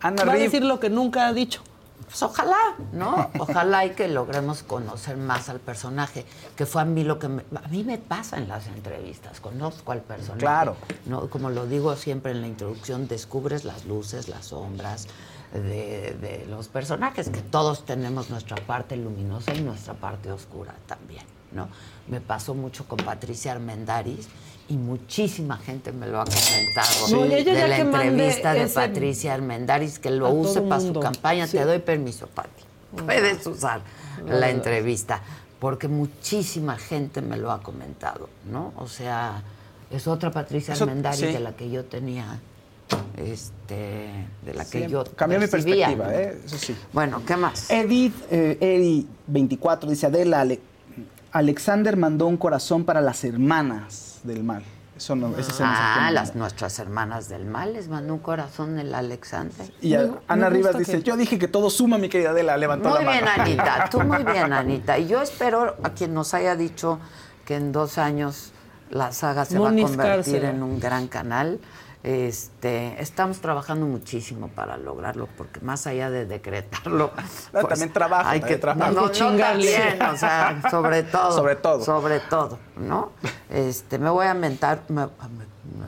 Ana 0.00 0.24
Va 0.24 0.32
a 0.34 0.36
decir 0.36 0.62
lo 0.62 0.78
que 0.78 0.90
nunca 0.90 1.26
ha 1.28 1.32
dicho. 1.32 1.62
Pues 2.06 2.22
ojalá, 2.22 2.76
¿no? 2.92 3.30
Ojalá 3.38 3.84
y 3.84 3.90
que 3.90 4.08
logremos 4.08 4.62
conocer 4.62 5.16
más 5.16 5.48
al 5.48 5.60
personaje, 5.60 6.24
que 6.56 6.64
fue 6.64 6.82
a 6.82 6.84
mí 6.84 7.02
lo 7.04 7.18
que 7.18 7.28
me, 7.28 7.42
a 7.54 7.68
mí 7.68 7.84
me 7.84 7.98
pasa 7.98 8.38
en 8.38 8.48
las 8.48 8.66
entrevistas, 8.68 9.40
conozco 9.40 9.92
al 9.92 10.02
personaje. 10.02 10.40
Claro. 10.40 10.76
¿no? 11.06 11.28
Como 11.28 11.50
lo 11.50 11.66
digo 11.66 11.96
siempre 11.96 12.32
en 12.32 12.42
la 12.42 12.46
introducción, 12.46 13.08
descubres 13.08 13.64
las 13.64 13.86
luces, 13.86 14.28
las 14.28 14.46
sombras 14.46 15.08
de, 15.52 16.16
de 16.20 16.46
los 16.48 16.68
personajes, 16.68 17.28
que 17.28 17.40
todos 17.40 17.84
tenemos 17.84 18.30
nuestra 18.30 18.56
parte 18.66 18.96
luminosa 18.96 19.54
y 19.54 19.60
nuestra 19.62 19.94
parte 19.94 20.30
oscura 20.30 20.74
también, 20.86 21.24
¿no? 21.52 21.68
Me 22.08 22.20
pasó 22.20 22.54
mucho 22.54 22.86
con 22.86 22.98
Patricia 22.98 23.52
Armendaris 23.52 24.28
y 24.68 24.76
muchísima 24.76 25.58
gente 25.58 25.92
me 25.92 26.06
lo 26.06 26.20
ha 26.20 26.24
comentado 26.24 27.08
No, 27.10 27.22
de 27.24 27.44
la 27.68 27.78
entrevista 27.78 28.52
de 28.52 28.66
Patricia 28.66 29.34
Armendaris, 29.34 29.98
que 29.98 30.10
lo 30.10 30.30
use 30.30 30.60
para 30.62 30.80
su 30.80 30.92
campaña. 30.94 31.46
Sí. 31.46 31.56
Te 31.58 31.64
doy 31.64 31.78
permiso, 31.78 32.26
Pati. 32.26 32.64
Puedes 33.04 33.46
usar 33.46 33.80
la 34.26 34.50
entrevista, 34.50 35.20
porque 35.60 35.88
muchísima 35.88 36.76
gente 36.78 37.20
me 37.22 37.36
lo 37.36 37.52
ha 37.52 37.62
comentado, 37.62 38.28
¿no? 38.50 38.72
O 38.76 38.88
sea, 38.88 39.42
es 39.90 40.06
otra 40.08 40.30
Patricia 40.30 40.74
Eso- 40.74 40.84
Armendáriz 40.84 41.20
sí. 41.20 41.26
de 41.26 41.40
la 41.40 41.52
que 41.54 41.70
yo 41.70 41.84
tenía, 41.84 42.40
este, 43.16 44.08
de 44.44 44.54
la 44.54 44.64
que 44.64 44.88
yo 44.88 45.04
Cambió 45.14 45.38
mi 45.38 45.46
perspectiva. 45.46 46.12
¿eh? 46.14 46.38
Eso 46.44 46.58
sí. 46.58 46.76
Bueno, 46.92 47.22
¿qué 47.26 47.36
más? 47.36 47.70
Edith 47.70 48.14
eh, 48.30 48.56
Eri 48.60 49.06
24 49.26 49.90
dice 49.90 50.06
Adela, 50.06 50.40
Ale- 50.40 50.60
Alexander 51.32 51.96
mandó 51.96 52.26
un 52.26 52.36
corazón 52.36 52.84
para 52.84 53.00
las 53.00 53.22
hermanas 53.24 54.05
del 54.26 54.42
mal. 54.44 54.62
Eso 54.96 55.14
no, 55.14 55.36
ese 55.36 55.52
Ah, 55.62 56.10
las 56.10 56.34
nuestras 56.34 56.78
hermanas 56.78 57.28
del 57.28 57.44
mal 57.44 57.74
les 57.74 57.86
mandó 57.88 58.14
un 58.14 58.20
corazón 58.20 58.78
el 58.78 58.94
Alexander. 58.94 59.70
Y 59.82 59.92
a- 59.94 60.00
Me- 60.00 60.06
me 60.08 60.16
Ana 60.26 60.48
Rivas 60.48 60.78
dice, 60.78 60.92
que- 60.98 61.02
yo 61.02 61.18
dije 61.18 61.38
que 61.38 61.48
todo 61.48 61.68
suma, 61.68 61.98
mi 61.98 62.08
querida 62.08 62.30
Adela, 62.30 62.56
levantó 62.56 62.88
Muy 62.90 63.04
la 63.04 63.10
bien, 63.12 63.24
mano. 63.26 63.42
Anita. 63.42 63.88
Tú 63.90 64.00
muy 64.00 64.24
bien, 64.24 64.52
Anita. 64.54 64.98
Y 64.98 65.06
yo 65.06 65.20
espero 65.20 65.76
a 65.82 65.90
quien 65.90 66.14
nos 66.14 66.32
haya 66.32 66.56
dicho 66.56 66.98
que 67.44 67.56
en 67.56 67.72
dos 67.72 67.98
años 67.98 68.52
la 68.90 69.12
saga 69.12 69.44
se 69.44 69.58
va 69.58 69.68
a 69.68 69.74
convertir 69.76 70.44
en 70.44 70.62
un 70.62 70.80
gran 70.80 71.08
canal. 71.08 71.60
Este, 72.16 73.02
estamos 73.02 73.40
trabajando 73.40 73.84
muchísimo 73.84 74.46
para 74.46 74.76
lograrlo, 74.76 75.26
porque 75.36 75.58
más 75.58 75.88
allá 75.88 76.08
de 76.08 76.24
decretarlo, 76.24 77.10
No, 77.52 77.64
también 77.64 77.92
trabajo, 77.92 78.28
hay 78.28 78.38
también 78.38 78.60
que 78.60 78.66
no, 78.76 78.84
Hay 78.84 78.94
no, 78.94 79.00
no, 79.08 79.36
también, 79.36 80.02
o 80.02 80.16
sea, 80.16 80.62
sobre 80.70 81.02
todo, 81.02 81.32
Sobre 81.32 81.56
todo. 81.56 81.84
sobre 81.84 82.20
todo, 82.20 82.60
¿no? 82.76 83.10
Este, 83.50 83.98
me 83.98 84.08
voy 84.08 84.26
a 84.26 84.30
aventar, 84.30 84.82
me- 84.86 85.06
me- 85.06 85.10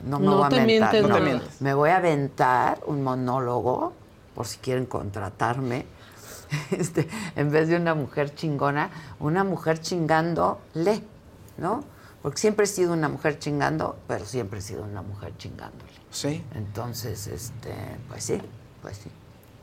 no 0.03 0.19
me 0.19 0.25
No 0.25 0.35
voy 0.35 0.45
a 0.45 0.49
te 0.49 0.55
aventar, 0.61 0.65
mientes, 0.65 1.01
no, 1.03 1.07
no 1.07 1.15
te 1.15 1.21
mientes. 1.21 1.61
me 1.61 1.73
voy 1.73 1.89
a 1.91 1.95
aventar 1.95 2.79
un 2.85 3.01
monólogo, 3.01 3.93
por 4.35 4.45
si 4.45 4.57
quieren 4.57 4.87
contratarme, 4.87 5.85
este, 6.71 7.07
en 7.37 7.49
vez 7.49 7.69
de 7.69 7.77
una 7.77 7.93
mujer 7.95 8.35
chingona, 8.35 8.89
una 9.21 9.45
mujer 9.45 9.79
chingándole, 9.79 11.01
¿no? 11.55 11.85
Porque 12.21 12.37
siempre 12.37 12.65
he 12.65 12.67
sido 12.67 12.93
una 12.93 13.07
mujer 13.09 13.39
chingando, 13.39 13.95
pero 14.07 14.25
siempre 14.25 14.59
he 14.59 14.61
sido 14.61 14.83
una 14.83 15.01
mujer 15.01 15.33
chingándole. 15.37 15.91
Sí. 16.11 16.43
Entonces, 16.53 17.27
este, 17.27 17.73
pues 18.09 18.23
sí, 18.25 18.39
pues 18.81 18.97
sí, 18.97 19.09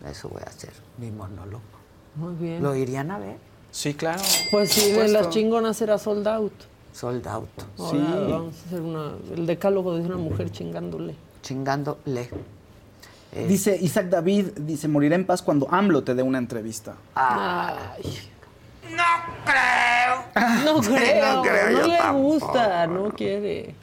eso 0.09 0.28
voy 0.31 0.43
a 0.45 0.49
hacer, 0.49 0.73
mi 0.99 1.11
monólogo. 1.11 1.62
Muy 2.15 2.35
bien. 2.35 2.62
¿Lo 2.62 2.74
irían 2.74 3.11
a 3.11 3.19
ver? 3.19 3.37
Sí, 3.70 3.93
claro. 3.93 4.23
Pues 4.51 4.73
sí, 4.73 4.93
de 4.93 5.09
las 5.09 5.28
chingonas 5.28 5.81
era 5.83 5.99
sold 5.99 6.27
out. 6.28 6.53
Sold 6.95 7.27
out. 7.28 7.49
Ahora 7.78 7.91
Sí. 7.91 8.31
vamos 8.33 8.55
a 8.55 8.66
hacer 8.66 8.81
una, 8.81 9.12
el 9.35 9.47
decálogo 9.47 9.95
de 9.97 10.01
una 10.07 10.16
mujer 10.16 10.51
chingándole. 10.51 11.15
Chingándole. 11.43 12.31
Eh, 13.33 13.47
Dice 13.47 13.77
Isaac 13.78 14.07
David, 14.09 14.47
dice, 14.61 14.89
morirá 14.89 15.15
en 15.15 15.27
paz 15.27 15.43
cuando 15.43 15.66
AMLO 15.70 16.03
te 16.05 16.15
dé 16.15 16.23
una 16.23 16.39
entrevista. 16.39 16.95
Ay, 17.15 18.03
no 18.90 19.04
creo. 19.44 20.74
no 20.74 20.80
creo. 20.96 21.32
No 21.36 21.42
creo, 21.42 21.70
yo 21.70 21.86
le 21.86 21.96
tampoco. 21.96 22.18
gusta, 22.22 22.86
no 22.86 23.10
quiere. 23.10 23.74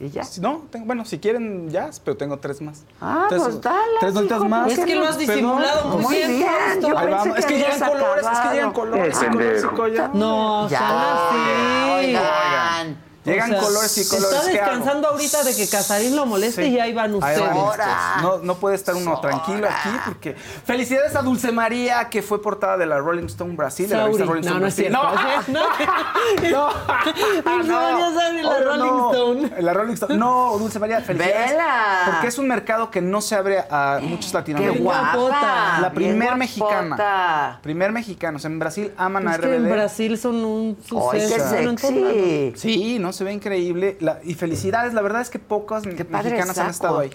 ¿Y 0.00 0.10
ya? 0.10 0.22
No, 0.40 0.62
tengo- 0.70 0.86
bueno, 0.86 1.04
si 1.04 1.18
quieren 1.18 1.70
ya, 1.70 1.90
pero 2.04 2.16
tengo 2.16 2.38
tres 2.38 2.60
más. 2.62 2.84
Ah, 3.00 3.26
tres, 3.28 3.42
pues 3.42 3.60
dale, 3.60 3.78
Tres 3.98 4.14
notitas 4.14 4.38
hijo, 4.38 4.48
más. 4.48 4.70
Es 4.70 4.78
que 4.84 4.94
lo 4.94 5.04
has 5.08 5.18
disimulado 5.18 5.88
muy 5.88 6.02
Muy 6.04 6.14
bien. 6.18 6.36
bien, 6.38 6.48
yo 6.80 6.96
Ahí 6.96 7.10
vamos. 7.10 7.24
pensé 7.24 7.38
Es 7.40 7.46
que 7.46 7.54
que 7.54 7.58
llegan 7.58 7.80
colores, 7.90 8.26
es 8.32 8.38
que 8.38 8.54
llegan 8.54 8.72
colores, 8.72 9.16
y 9.20 9.26
colores 9.26 9.64
y 9.64 9.66
colores. 9.66 10.00
No, 10.14 10.68
Ya, 10.68 10.78
son 10.78 10.98
así. 11.00 12.06
oigan. 12.06 13.07
Llegan 13.28 13.50
O 13.50 13.54
sea, 13.54 13.62
colores 13.62 13.98
y 13.98 14.08
colores. 14.08 14.38
Está 14.38 14.50
¿qué 14.52 14.60
hago? 14.60 14.70
descansando 14.70 15.08
ahorita 15.08 15.44
de 15.44 15.56
que 15.56 15.68
Casarín 15.68 16.16
lo 16.16 16.26
moleste 16.26 16.64
Sí. 16.64 16.70
y 16.70 16.78
ahí 16.80 16.92
van 16.92 17.14
ustedes. 17.14 17.38
Ahora. 17.40 18.16
No, 18.22 18.38
no 18.38 18.54
puede 18.56 18.74
estar 18.76 18.94
uno 18.94 19.20
tranquilo 19.20 19.68
aquí 19.68 19.88
porque. 20.04 20.34
Felicidades 20.34 21.14
a 21.16 21.22
Dulce 21.22 21.52
María, 21.52 22.08
que 22.08 22.22
fue 22.22 22.40
portada 22.42 22.76
de 22.76 22.86
la 22.86 22.98
Rolling 22.98 23.26
Stone 23.26 23.54
Brasil. 23.54 23.88
de 23.88 23.96
la 23.96 24.04
revista. 24.04 24.24
Rolling 24.24 24.42
No, 24.42 24.48
Stone 24.48 24.60
no 24.60 24.66
es 24.66 24.76
Brasil. 24.76 25.44
cierto. 25.44 25.52
No, 25.52 25.62
No. 26.50 26.68
Dulce 27.12 27.42
María 27.44 28.10
Sauri, 28.14 28.42
la 28.42 28.48
Obvio 28.50 28.64
Rolling 28.64 28.84
no. 28.86 29.12
Stone. 29.12 29.62
La 29.62 29.72
Rolling 29.74 29.94
Stone. 29.94 30.16
No, 30.16 30.56
Dulce 30.58 30.78
María, 30.78 31.00
felicidades. 31.00 31.50
Vela. 31.50 32.02
Porque 32.06 32.26
es 32.28 32.38
un 32.38 32.48
mercado 32.48 32.90
que 32.90 33.00
no 33.00 33.20
se 33.20 33.34
abre 33.34 33.64
a 33.70 33.98
muchos 34.02 34.30
Qué 34.30 34.38
latinoamericanos. 34.38 34.82
guapa. 34.84 35.78
La 35.80 35.88
bien 35.90 35.92
primer 36.18 36.28
guapota. 36.28 36.36
mexicana. 36.36 37.58
Primer 37.62 37.92
mexicano. 37.92 38.36
O 38.36 38.40
sea, 38.40 38.50
en 38.50 38.58
Brasil 38.58 38.92
aman 38.96 39.28
a 39.28 39.32
Es 39.34 39.38
que 39.40 39.54
en 39.54 39.64
RBD. 39.64 39.72
Brasil 39.72 40.18
son 40.18 40.44
un 40.44 40.76
Ay, 40.78 40.84
qué 40.84 40.88
suceso. 40.88 41.36
Todo 41.36 41.54
lado. 41.54 41.78
sexy. 41.78 42.52
Sí, 42.56 42.98
no, 42.98 43.12
sí. 43.12 43.17
Se 43.18 43.24
ve 43.24 43.32
increíble. 43.32 43.96
La- 44.00 44.20
y 44.24 44.34
felicidades, 44.34 44.94
la 44.94 45.02
verdad 45.02 45.20
es 45.20 45.28
que 45.30 45.38
pocas 45.38 45.84
mexicanas 45.84 46.58
han 46.58 46.70
estado 46.70 46.98
ahí. 47.00 47.10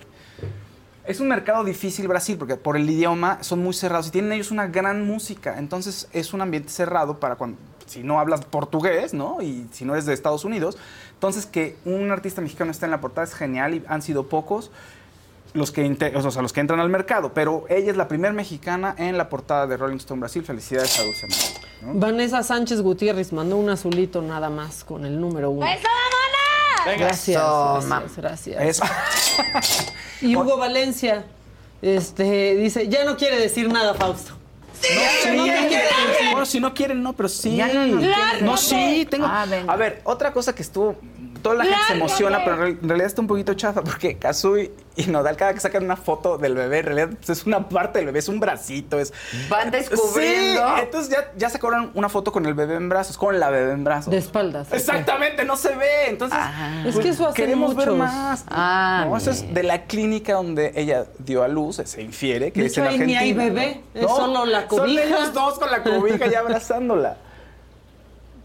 Es 1.05 1.19
un 1.19 1.27
mercado 1.27 1.63
difícil 1.63 2.07
Brasil 2.07 2.38
porque 2.38 2.55
por 2.55 2.77
el 2.77 2.89
idioma 2.89 3.38
son 3.41 3.59
muy 3.59 3.73
cerrados 3.73 4.07
y 4.07 4.11
tienen 4.11 4.31
ellos 4.31 4.51
una 4.51 4.67
gran 4.67 5.05
música. 5.05 5.57
Entonces 5.57 6.07
es 6.13 6.34
un 6.34 6.41
ambiente 6.41 6.69
cerrado 6.69 7.19
para 7.19 7.35
cuando 7.35 7.57
si 7.85 8.03
no 8.03 8.19
hablas 8.19 8.45
portugués, 8.45 9.13
¿no? 9.13 9.41
Y 9.41 9.67
si 9.71 9.84
no 9.84 9.93
eres 9.93 10.05
de 10.05 10.13
Estados 10.13 10.45
Unidos, 10.45 10.77
entonces 11.13 11.45
que 11.45 11.75
un 11.84 12.09
artista 12.11 12.41
mexicano 12.41 12.71
esté 12.71 12.85
en 12.85 12.91
la 12.91 13.01
portada 13.01 13.25
es 13.27 13.34
genial 13.34 13.73
y 13.75 13.84
han 13.88 14.01
sido 14.01 14.27
pocos 14.27 14.71
los 15.53 15.71
que 15.71 16.11
o 16.15 16.31
sea, 16.31 16.41
los 16.41 16.53
que 16.53 16.59
entran 16.59 16.80
al 16.80 16.89
mercado, 16.89 17.34
pero 17.34 17.65
ella 17.69 17.91
es 17.91 17.97
la 17.97 18.07
primera 18.07 18.34
mexicana 18.34 18.95
en 18.97 19.17
la 19.17 19.30
portada 19.30 19.67
de 19.67 19.77
Rolling 19.77 19.97
Stone 19.97 20.19
Brasil. 20.19 20.43
Felicidades 20.43 20.99
a 20.99 21.03
Dulce 21.03 21.27
María, 21.27 21.69
¿no? 21.81 21.99
Vanessa 21.99 22.43
Sánchez 22.43 22.81
Gutiérrez 22.81 23.31
mandó 23.34 23.57
un 23.57 23.69
azulito 23.69 24.21
nada 24.21 24.49
más 24.49 24.84
con 24.84 25.05
el 25.05 25.19
número 25.19 25.51
uno. 25.51 25.65
¡Eso, 25.65 25.88
mamona! 25.88 26.97
Gracias, 26.97 27.41
Eso, 27.41 28.21
gracias. 28.21 28.61
Eso. 28.61 28.84
Y 30.21 30.35
Hugo 30.35 30.57
Valencia 30.57 31.25
este, 31.84 32.55
dice, 32.55 32.88
ya 32.88 33.03
no 33.03 33.17
quiere 33.17 33.38
decir 33.38 33.69
nada, 33.69 33.93
Fausto. 33.93 34.34
Sí, 34.80 34.88
bueno, 36.31 36.45
si 36.45 36.59
no 36.59 36.73
quieren, 36.73 37.03
no, 37.03 37.13
pero 37.13 37.30
sí. 37.30 37.55
Ya 37.55 37.73
no, 37.73 37.85
no 37.85 37.99
quieren. 37.99 38.45
No, 38.45 38.57
sí, 38.57 39.07
tengo. 39.09 39.25
Ah, 39.25 39.45
a 39.67 39.75
ver, 39.75 40.01
otra 40.03 40.34
cosa 40.34 40.53
que 40.53 40.61
estuvo. 40.61 40.95
Toda 41.44 41.56
la 41.56 41.64
gente 41.65 41.80
se 41.88 41.94
emociona, 41.94 42.40
pero 42.44 42.53
en 42.56 42.60
real- 42.61 42.78
en 42.82 42.88
realidad 42.90 43.07
está 43.07 43.22
un 43.22 43.28
poquito 43.28 43.53
chafa 43.53 43.84
porque 43.84 44.18
Kazui 44.18 44.72
y 44.95 45.03
Nodal, 45.07 45.36
cada 45.36 45.53
que 45.53 45.60
sacan 45.60 45.84
una 45.84 45.95
foto 45.98 46.38
del 46.38 46.56
bebé, 46.56 46.80
en 46.80 46.86
realidad 46.86 47.10
pues, 47.18 47.30
es 47.30 47.45
una 47.45 47.68
parte 47.68 47.99
del 47.99 48.06
bebé, 48.07 48.20
es 48.20 48.30
un 48.30 48.40
bracito, 48.40 48.99
es. 48.99 49.11
Van 49.49 49.70
descubriendo. 49.72 50.61
Sí, 50.76 50.82
entonces 50.84 51.10
ya, 51.11 51.32
ya 51.36 51.49
sacaron 51.49 51.91
una 51.95 52.10
foto 52.10 52.32
con 52.32 52.45
el 52.45 52.53
bebé 52.53 52.76
en 52.76 52.90
brazos, 52.90 53.18
con 53.18 53.40
la 53.40 53.49
bebé 53.49 53.74
en 53.74 53.84
brazos. 53.84 54.11
De 54.11 54.18
espaldas. 54.18 54.72
Exactamente, 54.72 55.44
no 55.45 55.56
se 55.57 55.76
ve. 55.76 56.07
Entonces, 56.07 56.38
Es 56.86 56.98
que 56.98 57.10
eso 57.10 57.24
hacen 57.28 57.36
queremos 57.36 57.76
ver 57.76 57.91
más. 57.91 58.45
Ah, 58.49 59.06
no, 59.07 59.18
eso 59.18 59.32
es 59.32 59.53
de 59.53 59.64
la 59.64 59.84
clínica 59.84 60.34
donde 60.34 60.72
ella 60.76 61.06
dio 61.20 61.44
a 61.44 61.48
luz, 61.48 61.82
se 61.84 62.02
infiere 62.02 62.52
que 62.52 62.61
De 62.61 62.68
es 62.68 62.74
hecho, 62.78 62.86
en 62.90 63.06
ni 63.06 63.15
hay 63.15 63.34
bebé, 63.34 63.82
¿no? 63.95 64.02
es 64.02 64.07
solo 64.07 64.45
la 64.45 64.61
Son 64.70 64.80
cobija. 64.80 65.03
ellos 65.03 65.34
dos 65.34 65.60
con 65.60 65.70
la 65.72 65.84
cobija 65.84 66.28
ya 66.28 66.40
abrazándola. 66.40 67.18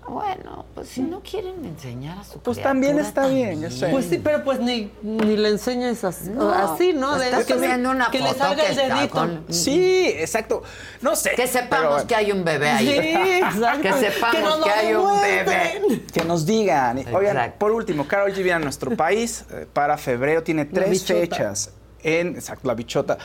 Bueno, 0.08 0.64
pues 0.74 0.88
si 0.88 1.02
no 1.02 1.20
quieren 1.20 1.64
enseñar 1.64 2.18
a 2.18 2.24
su 2.24 2.38
Pues 2.40 2.62
también 2.62 2.98
está 2.98 3.26
bien, 3.26 3.60
yo 3.60 3.70
sé. 3.70 3.88
Pues 3.88 4.06
sí, 4.06 4.18
pero 4.22 4.42
pues 4.44 4.58
ni, 4.60 4.90
ni 5.02 5.36
le 5.36 5.48
enseñas 5.50 6.02
así, 6.04 6.30
No, 6.30 6.50
así, 6.50 6.92
¿no? 6.94 7.08
pues 7.10 7.20
De- 7.20 7.26
estás 7.26 7.44
que, 7.46 7.54
le- 7.54 7.60
subiendo 7.60 7.90
una 7.90 8.10
que 8.10 8.18
le 8.20 8.28
foto 8.28 8.38
salga 8.38 8.64
que 8.64 8.70
el 8.70 8.76
dedito. 8.76 9.08
con- 9.14 9.44
Sí, 9.50 10.06
exacto. 10.08 10.62
No 11.02 11.14
sé. 11.14 11.30
Que 11.36 11.46
sepamos 11.46 11.94
pero- 11.96 12.06
que 12.06 12.14
hay 12.14 12.32
un 12.32 12.44
bebé 12.44 12.70
ahí. 12.70 12.86
Sí, 12.86 12.98
exacto. 13.44 13.82
Que 13.82 13.92
sepamos 13.92 14.64
que, 14.64 14.70
hay 14.70 14.94
un 14.94 15.20
bebé. 15.20 16.02
Que 16.12 16.24
nos 16.24 16.46
digan. 16.46 16.98
Oigan, 16.98 17.36
Exacto. 17.36 17.58
por 17.58 17.72
último, 17.72 18.06
Carol 18.08 18.30
G 18.32 18.36
viene 18.36 18.52
a 18.52 18.58
nuestro 18.58 18.96
país 18.96 19.44
eh, 19.50 19.66
para 19.72 19.98
febrero. 19.98 20.42
Tiene 20.42 20.64
tres 20.64 21.04
fechas. 21.04 21.70
En, 22.02 22.36
exacto, 22.36 22.66
la 22.68 22.74
bichota. 22.74 23.18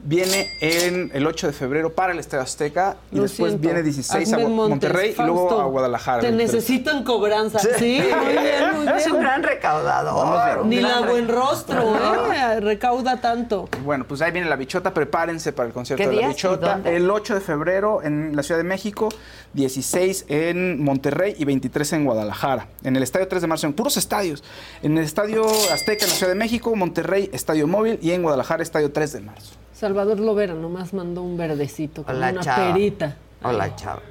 Viene 0.00 0.48
en 0.60 1.10
el 1.12 1.26
8 1.26 1.48
de 1.48 1.52
febrero 1.52 1.92
para 1.92 2.12
el 2.12 2.20
Estadio 2.20 2.42
Azteca 2.44 2.96
y 3.10 3.16
Lo 3.16 3.22
después 3.22 3.50
siento. 3.50 3.66
viene 3.66 3.82
16 3.82 4.32
a 4.32 4.38
Montes, 4.38 4.56
Monterrey 4.56 5.14
y 5.18 5.22
luego 5.22 5.60
a 5.60 5.64
Guadalajara. 5.64 6.20
Te 6.20 6.28
el 6.28 6.36
23. 6.36 6.54
necesitan 6.62 7.02
cobranza. 7.04 7.58
Sí, 7.58 8.00
muy 8.00 8.32
bien, 8.32 8.76
muy 8.76 8.86
Es 8.96 9.06
un 9.08 9.20
gran 9.20 9.42
recaudador. 9.42 10.60
un 10.62 10.70
Ni 10.70 10.76
gran 10.78 11.00
la 11.02 11.10
buen 11.10 11.28
rostro, 11.28 11.96
¿eh? 12.32 12.60
Recauda 12.60 13.20
tanto. 13.20 13.68
Bueno, 13.84 14.06
pues 14.06 14.22
ahí 14.22 14.30
viene 14.30 14.48
la 14.48 14.56
bichota, 14.56 14.94
prepárense 14.94 15.52
para 15.52 15.66
el 15.66 15.72
concierto 15.74 16.02
¿Qué 16.04 16.08
de 16.14 16.22
la 16.22 16.28
bichota. 16.28 16.80
El 16.84 17.10
8 17.10 17.34
de 17.34 17.40
febrero 17.40 18.02
en 18.02 18.36
la 18.36 18.42
Ciudad 18.44 18.58
de 18.60 18.64
México, 18.64 19.08
16 19.54 20.26
en 20.28 20.82
Monterrey 20.82 21.34
y 21.38 21.44
23 21.44 21.92
en 21.94 22.04
Guadalajara. 22.04 22.68
En 22.84 22.94
el 22.96 23.02
Estadio 23.02 23.26
3 23.26 23.42
de 23.42 23.48
marzo, 23.48 23.66
en 23.66 23.72
puros 23.72 23.96
estadios. 23.96 24.44
En 24.82 24.96
el 24.96 25.04
Estadio 25.04 25.44
Azteca 25.72 26.04
en 26.04 26.10
la 26.10 26.16
Ciudad 26.16 26.32
de 26.32 26.38
México, 26.38 26.74
Monterrey, 26.76 27.28
Estadio 27.32 27.66
Móvil 27.66 27.98
y 28.00 28.12
en 28.12 28.22
Guadalajara, 28.22 28.62
Estadio 28.62 28.92
3 28.92 29.12
de 29.12 29.20
marzo. 29.22 29.54
Salvador 29.78 30.18
Lovera 30.18 30.54
nomás 30.54 30.92
mandó 30.92 31.22
un 31.22 31.36
verdecito 31.36 32.02
con 32.02 32.16
Hola, 32.16 32.30
una 32.30 32.40
chava. 32.40 32.72
perita. 32.72 33.16
Hola, 33.44 33.76
chava. 33.76 34.02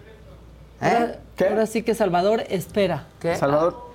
Ahora, 0.80 1.20
¿Qué? 1.36 1.48
ahora 1.50 1.66
sí 1.66 1.84
que 1.84 1.94
Salvador 1.94 2.44
espera. 2.50 3.08
¿Qué? 3.20 3.36
Salvador, 3.36 3.86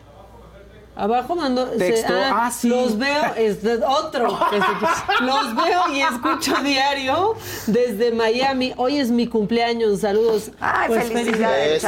Abajo 0.94 1.34
mandó. 1.34 1.70
se- 1.72 1.78
Texto. 1.78 2.12
Ah, 2.14 2.50
sí. 2.50 2.68
Los 2.68 2.98
veo, 2.98 3.34
es 3.36 3.62
de 3.62 3.76
otro. 3.82 4.38
que 4.50 4.60
se- 4.60 5.24
los 5.24 5.56
veo 5.56 5.88
y 5.94 6.02
escucho 6.02 6.54
diario 6.62 7.34
desde 7.66 8.12
Miami. 8.12 8.74
Hoy 8.76 8.98
es 8.98 9.10
mi 9.10 9.26
cumpleaños. 9.26 10.00
Saludos. 10.00 10.50
Ay, 10.60 10.88
Pues, 10.88 11.08
felicidades. 11.10 11.82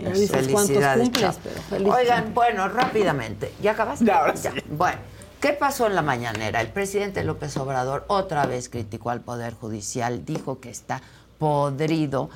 No 0.00 0.10
cuántos 0.10 0.66
Felicidades, 0.66 1.02
cumples, 1.04 1.36
pero 1.42 1.60
feliz 1.62 1.88
Oigan, 1.94 2.34
bueno, 2.34 2.68
rápidamente. 2.68 3.52
¿Ya 3.62 3.70
acabaste? 3.70 4.04
Ya, 4.04 4.18
ahora 4.18 4.36
sí. 4.36 4.48
Bueno, 4.68 4.98
¿qué 5.44 5.52
pasó 5.52 5.86
en 5.86 5.94
la 5.94 6.00
mañanera? 6.00 6.62
El 6.62 6.68
presidente 6.68 7.22
López 7.22 7.54
Obrador 7.58 8.06
otra 8.08 8.46
vez 8.46 8.70
criticó 8.70 9.10
al 9.10 9.20
Poder 9.20 9.52
Judicial, 9.52 10.24
dijo 10.24 10.58
que 10.58 10.70
está 10.70 11.02
podrido, 11.36 12.30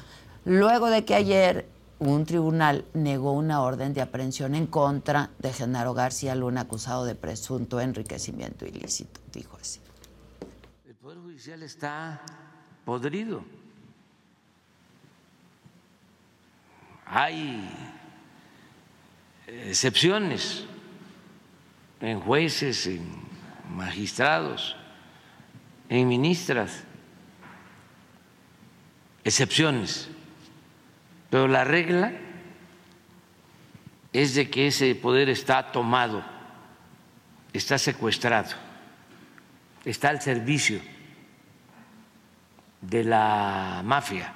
luego 0.44 0.90
de 0.90 1.06
que 1.06 1.14
ayer 1.14 1.66
un 2.00 2.26
tribunal 2.26 2.84
negó 2.92 3.32
una 3.32 3.62
orden 3.62 3.94
de 3.94 4.02
aprehensión 4.02 4.54
en 4.54 4.66
contra 4.66 5.30
de 5.38 5.54
Genaro 5.54 5.94
García 5.94 6.34
Luna, 6.34 6.60
acusado 6.60 7.06
de 7.06 7.14
presunto 7.14 7.80
enriquecimiento 7.80 8.66
ilícito, 8.66 9.22
dijo 9.32 9.56
así. 9.58 9.80
El 10.86 10.94
Poder 10.96 11.16
Judicial 11.16 11.62
está 11.62 12.20
podrido. 12.84 13.42
Hay 17.06 17.74
excepciones 19.46 20.66
en 22.00 22.20
jueces, 22.20 22.86
en 22.86 23.02
magistrados, 23.74 24.76
en 25.88 26.08
ministras. 26.08 26.84
Excepciones. 29.24 30.08
Pero 31.30 31.48
la 31.48 31.64
regla 31.64 32.12
es 34.12 34.34
de 34.34 34.48
que 34.48 34.68
ese 34.68 34.94
poder 34.94 35.28
está 35.28 35.70
tomado, 35.70 36.24
está 37.52 37.78
secuestrado, 37.78 38.50
está 39.84 40.08
al 40.08 40.22
servicio 40.22 40.80
de 42.80 43.04
la 43.04 43.82
mafia, 43.84 44.32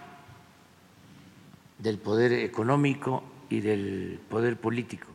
del 1.79 1.99
poder 1.99 2.33
económico 2.33 3.25
y 3.49 3.61
del 3.61 4.21
poder 4.29 4.59
político. 4.59 5.12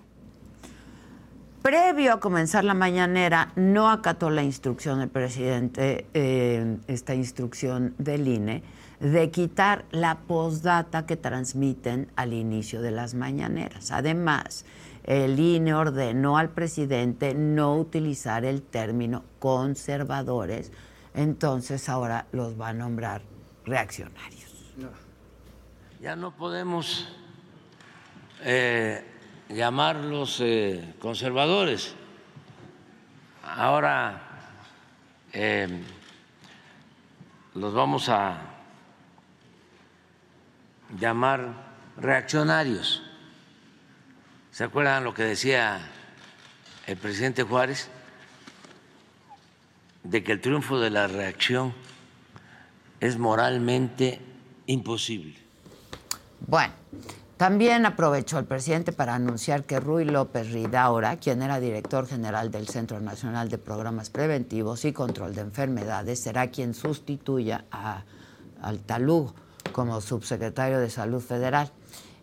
Previo 1.68 2.14
a 2.14 2.19
comenzar 2.22 2.64
la 2.64 2.73
mañanera, 2.73 3.52
no 3.57 3.89
acató 3.89 4.30
la 4.30 4.41
instrucción 4.41 4.99
del 4.99 5.10
presidente, 5.10 6.06
eh, 6.14 6.77
esta 6.88 7.14
instrucción 7.14 7.94
del 7.98 8.26
INE, 8.26 8.64
de 9.02 9.30
quitar 9.31 9.84
la 9.91 10.15
postdata 10.15 11.06
que 11.06 11.18
transmiten 11.18 12.10
al 12.15 12.31
inicio 12.31 12.81
de 12.81 12.91
las 12.91 13.15
mañaneras. 13.15 13.91
Además, 13.91 14.64
el 15.03 15.38
INE 15.38 15.73
ordenó 15.73 16.38
al 16.38 16.52
presidente 16.52 17.34
no 17.35 17.76
utilizar 17.76 18.45
el 18.45 18.61
término 18.61 19.26
conservadores, 19.39 20.72
entonces 21.15 21.89
ahora 21.89 22.27
los 22.31 22.57
va 22.57 22.69
a 22.69 22.73
nombrar 22.73 23.23
reaccionarios. 23.65 24.56
Ya 25.99 26.15
no 26.15 26.31
podemos 26.31 27.10
eh, 28.45 29.03
llamarlos 29.49 30.40
eh, 30.41 30.95
conservadores. 30.99 31.95
Ahora 33.44 34.22
eh, 35.34 35.68
los 37.56 37.74
vamos 37.74 38.10
a 38.10 38.41
llamar 40.99 41.53
reaccionarios. 41.98 43.03
¿Se 44.52 44.64
acuerdan 44.64 45.03
lo 45.03 45.14
que 45.14 45.24
decía 45.24 45.80
el 46.86 46.98
presidente 46.98 47.44
Juárez? 47.44 47.90
De 50.03 50.24
que 50.24 50.32
el 50.32 50.41
triunfo 50.41 50.80
de 50.80 50.90
la 50.90 51.07
reacción 51.07 51.74
es 52.99 53.18
moralmente 53.18 54.19
imposible. 54.65 55.36
Bueno, 56.45 56.74
también 57.38 57.85
aprovechó 57.85 58.39
el 58.39 58.45
presidente 58.45 58.91
para 58.91 59.14
anunciar 59.14 59.65
que 59.65 59.80
Rui 59.80 60.05
López 60.05 60.51
Ridaura, 60.51 61.18
quien 61.18 61.43
era 61.43 61.59
director 61.59 62.07
general 62.07 62.49
del 62.49 62.68
Centro 62.68 62.99
Nacional 62.99 63.47
de 63.49 63.59
Programas 63.59 64.09
Preventivos 64.09 64.85
y 64.85 64.91
Control 64.91 65.35
de 65.35 65.41
Enfermedades, 65.41 66.19
será 66.19 66.47
quien 66.47 66.73
sustituya 66.73 67.65
a, 67.72 68.03
al 68.61 68.80
Talú 68.80 69.31
como 69.72 70.01
subsecretario 70.01 70.80
de 70.80 70.89
Salud 70.89 71.22
Federal, 71.22 71.72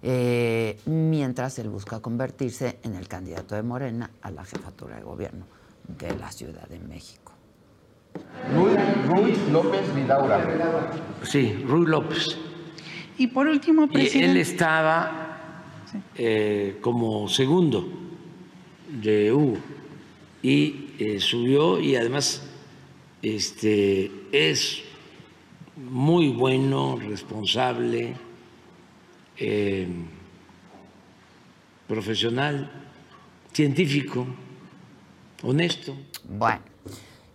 eh, 0.03 0.81
mientras 0.87 1.61
él 1.61 1.69
busca 1.69 2.01
convertirse 2.01 2.81
en 2.83 2.97
el 2.97 3.07
candidato 3.07 3.55
de 3.55 3.63
Morena 3.63 4.11
a 4.21 4.33
la 4.33 4.45
jefatura 4.45 4.97
de 4.97 5.03
gobierno 5.03 5.47
de 5.87 6.15
la 6.17 6.33
Ciudad 6.33 6.67
de 6.69 6.81
México. 6.81 7.33
Rui, 8.53 8.77
Rui 9.09 9.37
López 9.53 9.95
Ridaura. 9.95 10.45
Sí, 11.23 11.65
Rui 11.69 11.87
López. 11.87 12.37
Y 13.19 13.29
por 13.29 13.47
último, 13.47 13.83
Y 13.83 13.85
él 13.85 13.91
presidente. 13.91 14.41
estaba 14.41 15.63
eh, 16.17 16.79
como 16.81 17.29
segundo 17.29 17.89
de 18.89 19.33
Hugo 19.33 19.59
y 20.43 20.91
eh, 20.99 21.21
subió 21.21 21.81
y 21.81 21.97
además 21.97 22.43
este, 23.23 24.11
es 24.33 24.83
muy 25.77 26.29
bueno, 26.29 26.97
responsable, 26.97 28.15
eh, 29.39 29.89
profesional, 31.89 32.71
científico, 33.53 34.27
honesto. 35.43 35.97
Bueno, 36.29 36.61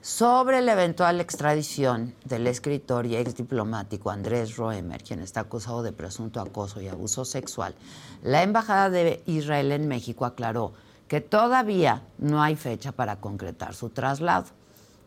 sobre 0.10 0.60
la 0.62 0.74
eventual 0.74 1.22
extradición 1.22 2.16
del 2.26 2.48
escritor 2.48 3.06
y 3.06 3.16
exdiplomático 3.16 4.10
Andrés 4.10 4.58
Roemer, 4.58 5.04
quien 5.04 5.20
está 5.20 5.42
acusado 5.42 5.84
de 5.84 5.92
presunto 5.92 6.42
acoso 6.42 6.82
y 6.82 6.88
abuso 6.88 7.26
sexual, 7.26 7.76
la 8.24 8.42
Embajada 8.42 8.90
de 8.90 9.22
Israel 9.28 9.72
en 9.72 9.88
México 9.88 10.26
aclaró 10.26 10.74
que 11.08 11.22
todavía 11.22 12.02
no 12.18 12.42
hay 12.42 12.56
fecha 12.56 12.92
para 12.92 13.18
concretar 13.18 13.76
su 13.76 13.90
traslado, 13.90 14.48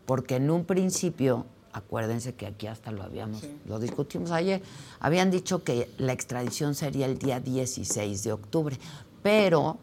porque 0.05 0.37
en 0.37 0.49
un 0.49 0.63
principio, 0.63 1.47
acuérdense 1.73 2.35
que 2.35 2.47
aquí 2.47 2.67
hasta 2.67 2.93
lo 2.93 3.03
habíamos, 3.03 3.43
lo 3.67 3.79
discutimos 3.79 4.31
ayer, 4.31 4.61
habían 5.01 5.31
dicho 5.31 5.65
que 5.65 5.89
la 5.97 6.13
extradición 6.13 6.75
sería 6.75 7.07
el 7.07 7.17
día 7.17 7.41
16 7.41 8.23
de 8.23 8.31
octubre, 8.31 8.79
pero 9.21 9.79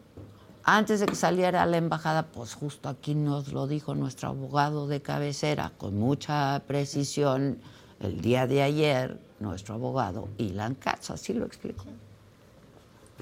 antes 0.63 0.99
de 0.99 1.05
que 1.05 1.15
saliera 1.15 1.63
a 1.63 1.65
la 1.65 1.77
embajada, 1.77 2.23
pues 2.23 2.53
justo 2.53 2.89
aquí 2.89 3.15
nos 3.15 3.51
lo 3.51 3.67
dijo 3.67 3.95
nuestro 3.95 4.29
abogado 4.29 4.87
de 4.87 5.01
cabecera, 5.01 5.71
con 5.77 5.97
mucha 5.97 6.61
precisión, 6.67 7.59
el 7.99 8.21
día 8.21 8.47
de 8.47 8.61
ayer, 8.61 9.19
nuestro 9.39 9.75
abogado, 9.75 10.27
Ilan 10.37 10.75
Katz, 10.75 11.11
así 11.11 11.33
lo 11.33 11.45
explicó. 11.45 11.85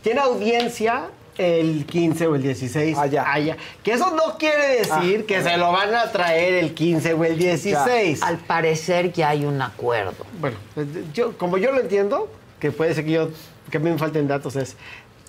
Tiene 0.01 0.21
audiencia 0.21 1.09
el 1.37 1.85
15 1.85 2.27
o 2.27 2.35
el 2.35 2.41
16 2.41 2.97
allá. 2.97 3.57
Que 3.83 3.93
eso 3.93 4.11
no 4.11 4.37
quiere 4.37 4.79
decir 4.79 5.21
Ah, 5.23 5.27
que 5.27 5.41
se 5.41 5.57
lo 5.57 5.71
van 5.71 5.93
a 5.95 6.11
traer 6.11 6.53
el 6.55 6.73
15 6.73 7.13
o 7.13 7.25
el 7.25 7.37
16. 7.37 8.21
Al 8.23 8.37
parecer 8.37 9.11
ya 9.11 9.29
hay 9.29 9.45
un 9.45 9.61
acuerdo. 9.61 10.25
Bueno, 10.39 10.57
pues, 10.73 10.87
yo, 11.13 11.37
como 11.37 11.57
yo 11.57 11.71
lo 11.71 11.81
entiendo, 11.81 12.29
que 12.59 12.71
puede 12.71 12.93
ser 12.93 13.05
que 13.05 13.11
yo 13.11 13.29
que 13.69 13.77
a 13.77 13.79
mí 13.79 13.89
me 13.89 13.97
falten 13.97 14.27
datos, 14.27 14.55
es 14.55 14.75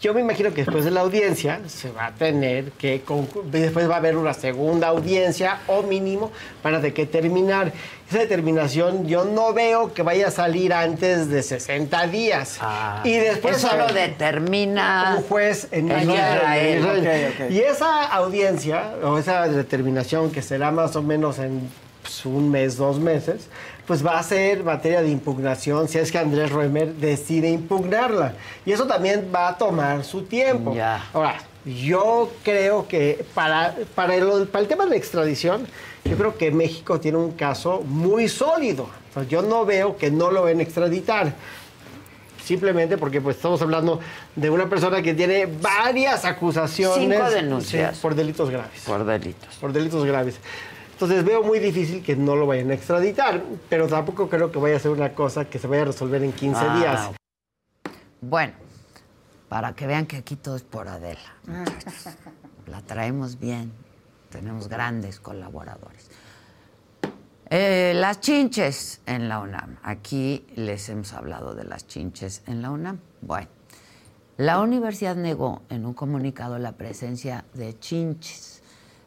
yo 0.01 0.14
me 0.14 0.22
imagino 0.22 0.51
que 0.55 0.64
después 0.64 0.86
de 0.86 0.90
la 0.90 1.01
audiencia 1.01 1.60
se 1.66 1.90
va 1.90 2.06
a 2.06 2.14
tener 2.14 2.72
que 2.72 3.02
después 3.44 3.89
va 3.89 3.94
a 3.94 3.98
haber 3.98 4.16
una 4.16 4.32
segunda 4.32 4.89
audiencia 4.89 5.60
o 5.66 5.82
mínimo 5.82 6.32
para 6.62 6.81
de 6.81 6.94
qué 6.94 7.05
terminar. 7.05 7.72
Esa 8.09 8.20
determinación 8.20 9.06
yo 9.06 9.27
no 9.27 9.52
veo 9.52 9.93
que 9.93 10.02
vaya 10.02 10.28
a 10.28 10.31
salir 10.31 10.72
antes 10.72 11.28
de 11.28 11.43
60 11.43 12.06
días. 12.06 12.59
y 13.05 13.12
después 13.12 13.59
Eso 13.59 13.77
lo 13.77 13.93
determina 13.93 15.16
un 15.18 15.24
juez 15.24 15.68
en, 15.70 15.90
en 15.90 16.10
Israel. 16.10 16.78
Israel. 16.78 17.52
Y 17.52 17.60
esa 17.60 18.05
audiencia 18.05 18.94
o 19.02 19.18
esa 19.18 19.48
determinación 19.48 20.31
que 20.31 20.40
será 20.40 20.70
más 20.70 20.97
o 20.97 21.02
menos 21.02 21.39
en 21.39 21.68
pues, 22.01 22.24
un 22.24 22.51
mes, 22.51 22.78
dos 22.78 22.98
meses, 22.98 23.48
pues 23.90 24.06
va 24.06 24.20
a 24.20 24.22
ser 24.22 24.62
materia 24.62 25.02
de 25.02 25.08
impugnación 25.10 25.88
si 25.88 25.98
es 25.98 26.12
que 26.12 26.18
Andrés 26.18 26.52
Roemer 26.52 26.94
decide 26.94 27.50
impugnarla. 27.50 28.34
Y 28.64 28.70
eso 28.70 28.86
también 28.86 29.32
va 29.34 29.48
a 29.48 29.58
tomar 29.58 30.04
su 30.04 30.22
tiempo. 30.22 30.76
Ahora, 31.12 31.38
yo 31.64 32.30
creo 32.44 32.86
que 32.86 33.24
para, 33.34 33.74
para, 33.96 34.14
el, 34.14 34.46
para 34.46 34.62
el 34.62 34.68
tema 34.68 34.84
de 34.84 34.90
la 34.90 34.96
extradición, 34.96 35.66
yo 36.04 36.16
creo 36.16 36.38
que 36.38 36.52
México 36.52 37.00
tiene 37.00 37.18
un 37.18 37.32
caso 37.32 37.82
muy 37.84 38.28
sólido. 38.28 38.84
O 38.84 39.14
sea, 39.14 39.24
yo 39.24 39.42
no 39.42 39.64
veo 39.64 39.96
que 39.96 40.08
no 40.08 40.30
lo 40.30 40.44
ven 40.44 40.60
extraditar 40.60 41.32
simplemente 42.44 42.96
porque 42.96 43.20
pues 43.20 43.34
estamos 43.36 43.60
hablando 43.60 43.98
de 44.36 44.50
una 44.50 44.68
persona 44.68 45.02
que 45.02 45.14
tiene 45.14 45.46
varias 45.46 46.24
acusaciones 46.24 47.18
Cinco 47.18 47.28
denuncias. 47.28 47.96
sí, 47.96 48.02
por 48.02 48.14
delitos 48.14 48.50
graves. 48.50 48.82
Por 48.86 49.04
delitos. 49.04 49.56
Por 49.56 49.72
delitos 49.72 50.04
graves. 50.04 50.38
Entonces 51.01 51.24
veo 51.24 51.43
muy 51.43 51.59
difícil 51.60 52.02
que 52.02 52.14
no 52.14 52.36
lo 52.36 52.47
vayan 52.47 52.70
a 52.70 52.74
extraditar, 52.74 53.43
pero 53.70 53.86
tampoco 53.86 54.28
creo 54.28 54.52
que 54.52 54.59
vaya 54.59 54.77
a 54.77 54.78
ser 54.78 54.90
una 54.90 55.14
cosa 55.14 55.47
que 55.47 55.59
se 55.59 55.66
vaya 55.66 55.81
a 55.81 55.85
resolver 55.86 56.22
en 56.22 56.31
15 56.31 56.60
Ah, 56.62 56.77
días. 56.77 57.10
Bueno, 58.20 58.52
para 59.48 59.74
que 59.74 59.86
vean 59.86 60.05
que 60.05 60.18
aquí 60.18 60.36
todo 60.36 60.56
es 60.56 60.62
por 60.62 60.89
Adela. 60.89 61.36
La 62.66 62.82
traemos 62.82 63.40
bien. 63.40 63.72
Tenemos 64.28 64.68
grandes 64.68 65.20
colaboradores. 65.20 66.10
Eh, 67.48 67.94
las 67.97 68.20
chinches 68.20 69.01
en 69.06 69.31
la 69.31 69.39
UNAM. 69.39 69.78
Aquí 69.82 70.44
les 70.55 70.86
hemos 70.90 71.14
hablado 71.14 71.55
de 71.55 71.64
las 71.64 71.86
chinches 71.86 72.43
en 72.47 72.60
la 72.60 72.70
UNAM. 72.72 72.98
Bueno, 73.22 73.48
la 74.36 74.60
universidad 74.60 75.16
negó 75.16 75.62
en 75.70 75.86
un 75.86 75.94
comunicado 75.94 76.59
la 76.59 76.72
presencia 76.72 77.47
de 77.55 77.78
chinches. 77.78 78.60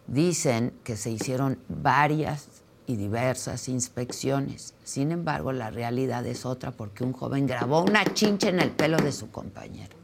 Dicen 0.07 0.73
que 0.83 0.97
se 0.97 1.09
hicieron 1.11 1.57
varias 1.69 2.47
y 2.85 2.97
diversas 2.97 3.69
inspecciones. 3.69 4.73
Sin 4.83 5.11
embargo, 5.11 5.51
la 5.53 5.69
realidad 5.71 6.25
es 6.25 6.45
otra 6.45 6.71
porque 6.71 7.03
un 7.03 7.13
joven 7.13 7.47
grabó 7.47 7.81
una 7.83 8.03
chinche 8.13 8.49
en 8.49 8.59
el 8.59 8.71
pelo 8.71 8.97
de 8.97 9.11
su 9.11 9.31
compañero. 9.31 9.95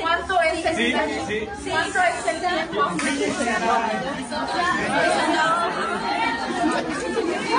¿Cuánto 0.00 0.40
es 0.42 0.64
el 0.66 0.76
Sí, 0.76 0.84
tiempo? 0.84 1.24
sí. 1.26 1.70
¿Cuánto 1.70 1.98
es 2.02 2.26
el 2.26 2.40
tiempo? 2.40 2.82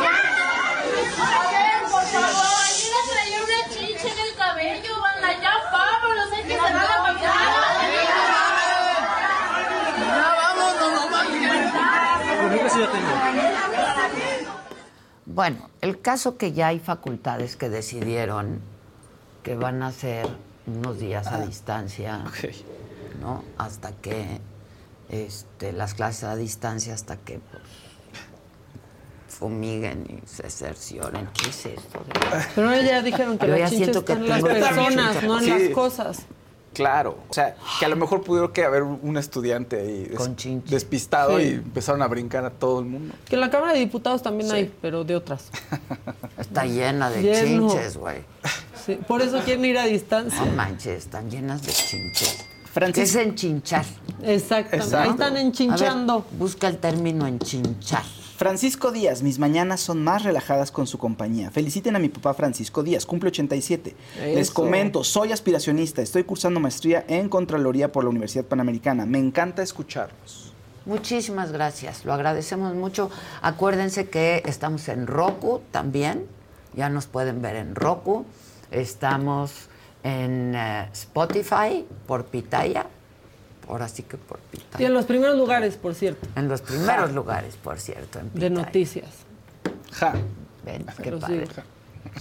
A 0.08 1.42
ver, 1.52 1.84
por 1.92 2.04
favor, 2.04 2.62
aquí 2.64 2.88
le 2.88 3.02
traía 3.12 3.40
una 3.44 3.60
chicha 3.70 4.08
en 4.12 4.20
el 4.28 4.32
cabello, 4.36 4.94
banda, 5.02 5.30
ya 5.42 5.54
vámonos, 5.72 6.32
hay 6.34 6.44
que 6.44 6.54
cerrar 6.54 6.74
la 6.74 6.98
pantalla. 7.04 7.34
Ya 10.00 10.28
vámonos, 10.38 10.90
nomás. 10.94 11.28
Conmigo 12.42 12.68
sí 12.70 12.80
ya 12.80 12.88
Bueno, 15.38 15.69
el 15.81 16.01
caso 16.01 16.35
que 16.35 16.51
ya 16.51 16.69
hay 16.69 16.80
facultades 16.80 17.55
que 17.57 17.69
decidieron 17.69 18.59
que 19.43 19.53
van 19.55 19.84
a 19.84 19.91
ser 19.91 20.27
unos 20.65 20.97
días 20.97 21.27
a 21.27 21.39
distancia, 21.45 22.23
¿no? 23.22 23.43
Hasta 23.59 23.91
que 23.91 24.39
este, 25.09 25.73
las 25.73 25.93
clases 25.93 26.23
a 26.23 26.35
distancia, 26.35 26.95
hasta 26.95 27.18
que 27.18 27.39
pues, 27.51 27.61
fumiguen 29.27 30.07
y 30.09 30.27
se 30.27 30.49
cercioren. 30.49 31.30
¿Qué 31.39 31.49
es 31.51 31.65
esto? 31.68 32.03
Pero 32.55 32.81
ya 32.81 33.03
dijeron 33.03 33.38
que 33.38 33.45
Yo 33.45 33.51
las 33.51 33.59
ya 33.59 33.69
chinches 33.69 33.85
siento 33.89 34.05
que 34.05 34.14
están 34.14 34.23
en 34.26 34.30
las 34.30 34.43
personas, 34.43 35.23
no 35.23 35.38
en 35.38 35.43
Sí. 35.43 35.49
las 35.51 35.69
cosas. 35.69 36.18
Claro, 36.73 37.18
o 37.27 37.34
sea, 37.34 37.56
que 37.80 37.85
a 37.85 37.89
lo 37.89 37.95
mejor 37.95 38.22
pudieron 38.23 38.52
que 38.53 38.64
haber 38.64 38.84
un 38.84 39.18
estudiante 39.18 39.80
ahí 39.80 40.03
des- 40.03 40.64
despistado 40.69 41.39
Sí. 41.39 41.44
y 41.45 41.48
empezaron 41.53 42.02
a 42.03 42.07
brincar 42.07 42.45
a 42.45 42.52
todo 42.52 42.80
el 42.81 42.85
mundo. 42.85 43.15
Que 43.27 43.34
en 43.35 43.41
la 43.41 43.49
Cámara 43.49 43.73
de 43.73 43.80
Diputados 43.80 44.22
también 44.22 44.52
hay, 44.52 44.72
pero 44.80 45.03
de 45.03 45.15
otras. 45.15 45.49
Está 46.38 46.65
llena 46.65 47.10
de 47.10 47.23
Lleno. 47.23 47.69
chinches, 47.69 47.98
güey. 47.98 48.18
Sí, 48.85 48.99
por 49.07 49.22
eso 49.23 49.39
quieren 49.44 49.65
ir 49.65 49.77
a 49.80 49.85
distancia. 49.85 50.39
No 50.45 50.52
manches, 50.52 50.99
están 50.99 51.31
llenas 51.31 51.64
de 51.64 51.72
chinches. 51.73 52.45
Francis- 52.72 52.94
¿Qué 52.94 53.02
es 53.02 53.15
enchinchar? 53.27 53.85
Exactamente. 54.22 54.76
Exacto. 54.85 54.98
Ahí 54.99 55.10
están 55.10 55.38
enchinchando. 55.38 56.14
A 56.14 56.18
ver, 56.18 56.26
busca 56.38 56.68
el 56.68 56.77
término 56.77 57.26
enchinchar. 57.26 58.03
Francisco 58.38 58.91
Díaz, 58.91 59.23
mis 59.23 59.39
mañanas 59.39 59.81
son 59.81 60.03
más 60.03 60.22
relajadas 60.22 60.69
con 60.69 60.85
su 60.85 60.99
compañía. 60.99 61.49
Feliciten 61.49 61.95
a 61.95 61.99
mi 61.99 62.07
papá 62.07 62.35
Francisco 62.35 62.84
Díaz, 62.84 63.03
cumple 63.07 63.30
87. 63.30 63.95
Les 64.35 64.51
comento, 64.51 65.03
soy 65.03 65.31
aspiracionista, 65.31 66.03
estoy 66.03 66.23
cursando 66.23 66.59
maestría 66.59 67.03
en 67.07 67.30
Contraloría 67.30 67.91
por 67.91 68.03
la 68.03 68.11
Universidad 68.11 68.45
Panamericana. 68.45 69.07
Me 69.07 69.18
encanta 69.18 69.64
escucharlos. 69.64 70.53
Muchísimas 70.85 71.51
gracias, 71.51 72.05
lo 72.05 72.14
agradecemos 72.14 72.76
mucho. 72.76 73.09
Acuérdense 73.41 74.07
que 74.07 74.43
estamos 74.45 74.88
en 74.88 75.07
Roku 75.07 75.61
también, 75.72 76.27
ya 76.76 76.89
nos 76.89 77.07
pueden 77.07 77.41
ver 77.41 77.55
en 77.55 77.73
Roku. 77.73 78.23
Estamos 78.69 79.51
en 80.03 80.53
eh, 80.53 80.89
Spotify 80.93 81.88
por 82.05 82.26
Pitaya, 82.26 82.85
ahora 83.68 83.88
sí 83.88 84.03
que 84.03 84.18
por 84.18 84.39
Y 84.53 84.57
Pitaya. 84.57 84.88
en 84.88 84.94
los 84.94 85.06
primeros 85.06 85.38
lugares, 85.38 85.76
por 85.77 85.94
cierto. 85.95 86.27
En 86.35 86.48
los 86.48 86.61
primeros 86.61 87.11
lugares, 87.14 87.56
por 87.56 87.80
cierto. 87.80 88.19
En 88.19 88.31
De 88.34 88.49
noticias. 88.49 89.10
Ja. 89.94 90.14
Ven, 90.65 90.85
qué 91.02 91.11
padre. 91.14 91.48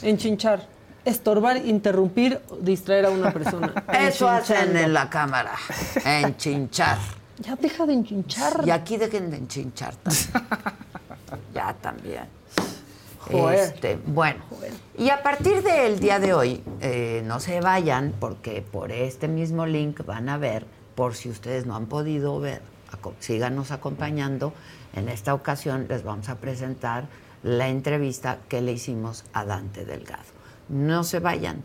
sí. 0.00 0.08
Enchinchar. 0.08 0.66
Estorbar, 1.04 1.58
interrumpir, 1.64 2.40
distraer 2.60 3.06
a 3.06 3.10
una 3.10 3.32
persona. 3.32 3.72
Eso 3.92 4.28
hacen 4.28 4.76
en 4.76 4.92
la 4.92 5.08
cámara, 5.08 5.52
enchinchar. 6.04 6.98
Ya 7.38 7.54
deja 7.56 7.86
de 7.86 7.92
enchinchar. 7.92 8.62
Y 8.66 8.70
aquí 8.70 8.96
dejen 8.96 9.30
de 9.30 9.36
enchinchar 9.36 9.94
también. 9.96 10.46
ya 11.54 11.74
también. 11.74 12.24
Joder. 13.20 13.58
Este, 13.58 13.98
bueno, 14.06 14.44
y 14.96 15.10
a 15.10 15.20
partir 15.22 15.62
del 15.62 15.98
día 15.98 16.18
de 16.20 16.32
hoy, 16.32 16.62
eh, 16.80 17.22
no 17.24 17.40
se 17.40 17.60
vayan 17.60 18.14
porque 18.20 18.62
por 18.62 18.92
este 18.92 19.26
mismo 19.26 19.66
link 19.66 20.04
van 20.06 20.28
a 20.28 20.38
ver, 20.38 20.64
por 20.96 21.14
si 21.14 21.28
ustedes 21.30 21.66
no 21.66 21.76
han 21.76 21.86
podido 21.86 22.40
ver, 22.40 22.62
síganos 23.20 23.70
acompañando. 23.70 24.52
En 24.94 25.08
esta 25.08 25.34
ocasión 25.34 25.86
les 25.88 26.02
vamos 26.02 26.28
a 26.28 26.36
presentar 26.36 27.04
la 27.42 27.68
entrevista 27.68 28.38
que 28.48 28.60
le 28.62 28.72
hicimos 28.72 29.24
a 29.32 29.44
Dante 29.44 29.84
Delgado. 29.84 30.24
No 30.68 31.04
se 31.04 31.20
vayan. 31.20 31.62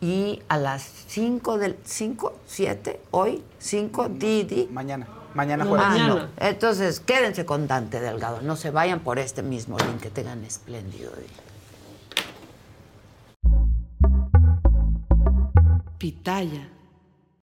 Y 0.00 0.42
a 0.48 0.58
las 0.58 0.82
5 1.08 1.56
del 1.58 1.78
5, 1.82 2.38
7, 2.46 3.00
hoy, 3.12 3.42
5, 3.58 4.10
Didi. 4.10 4.68
Mañana. 4.70 5.06
Mañana 5.34 5.64
Ah, 5.64 5.68
jueves. 5.68 6.06
no. 6.06 6.28
Entonces, 6.38 7.00
quédense 7.00 7.44
con 7.46 7.66
Dante 7.66 7.98
Delgado. 8.00 8.40
No 8.42 8.56
se 8.56 8.70
vayan 8.70 9.00
por 9.00 9.18
este 9.18 9.42
mismo 9.42 9.78
link. 9.78 10.00
Que 10.00 10.10
tengan 10.10 10.44
espléndido 10.44 11.10
día. 11.12 11.26
Pitaya. 15.98 16.68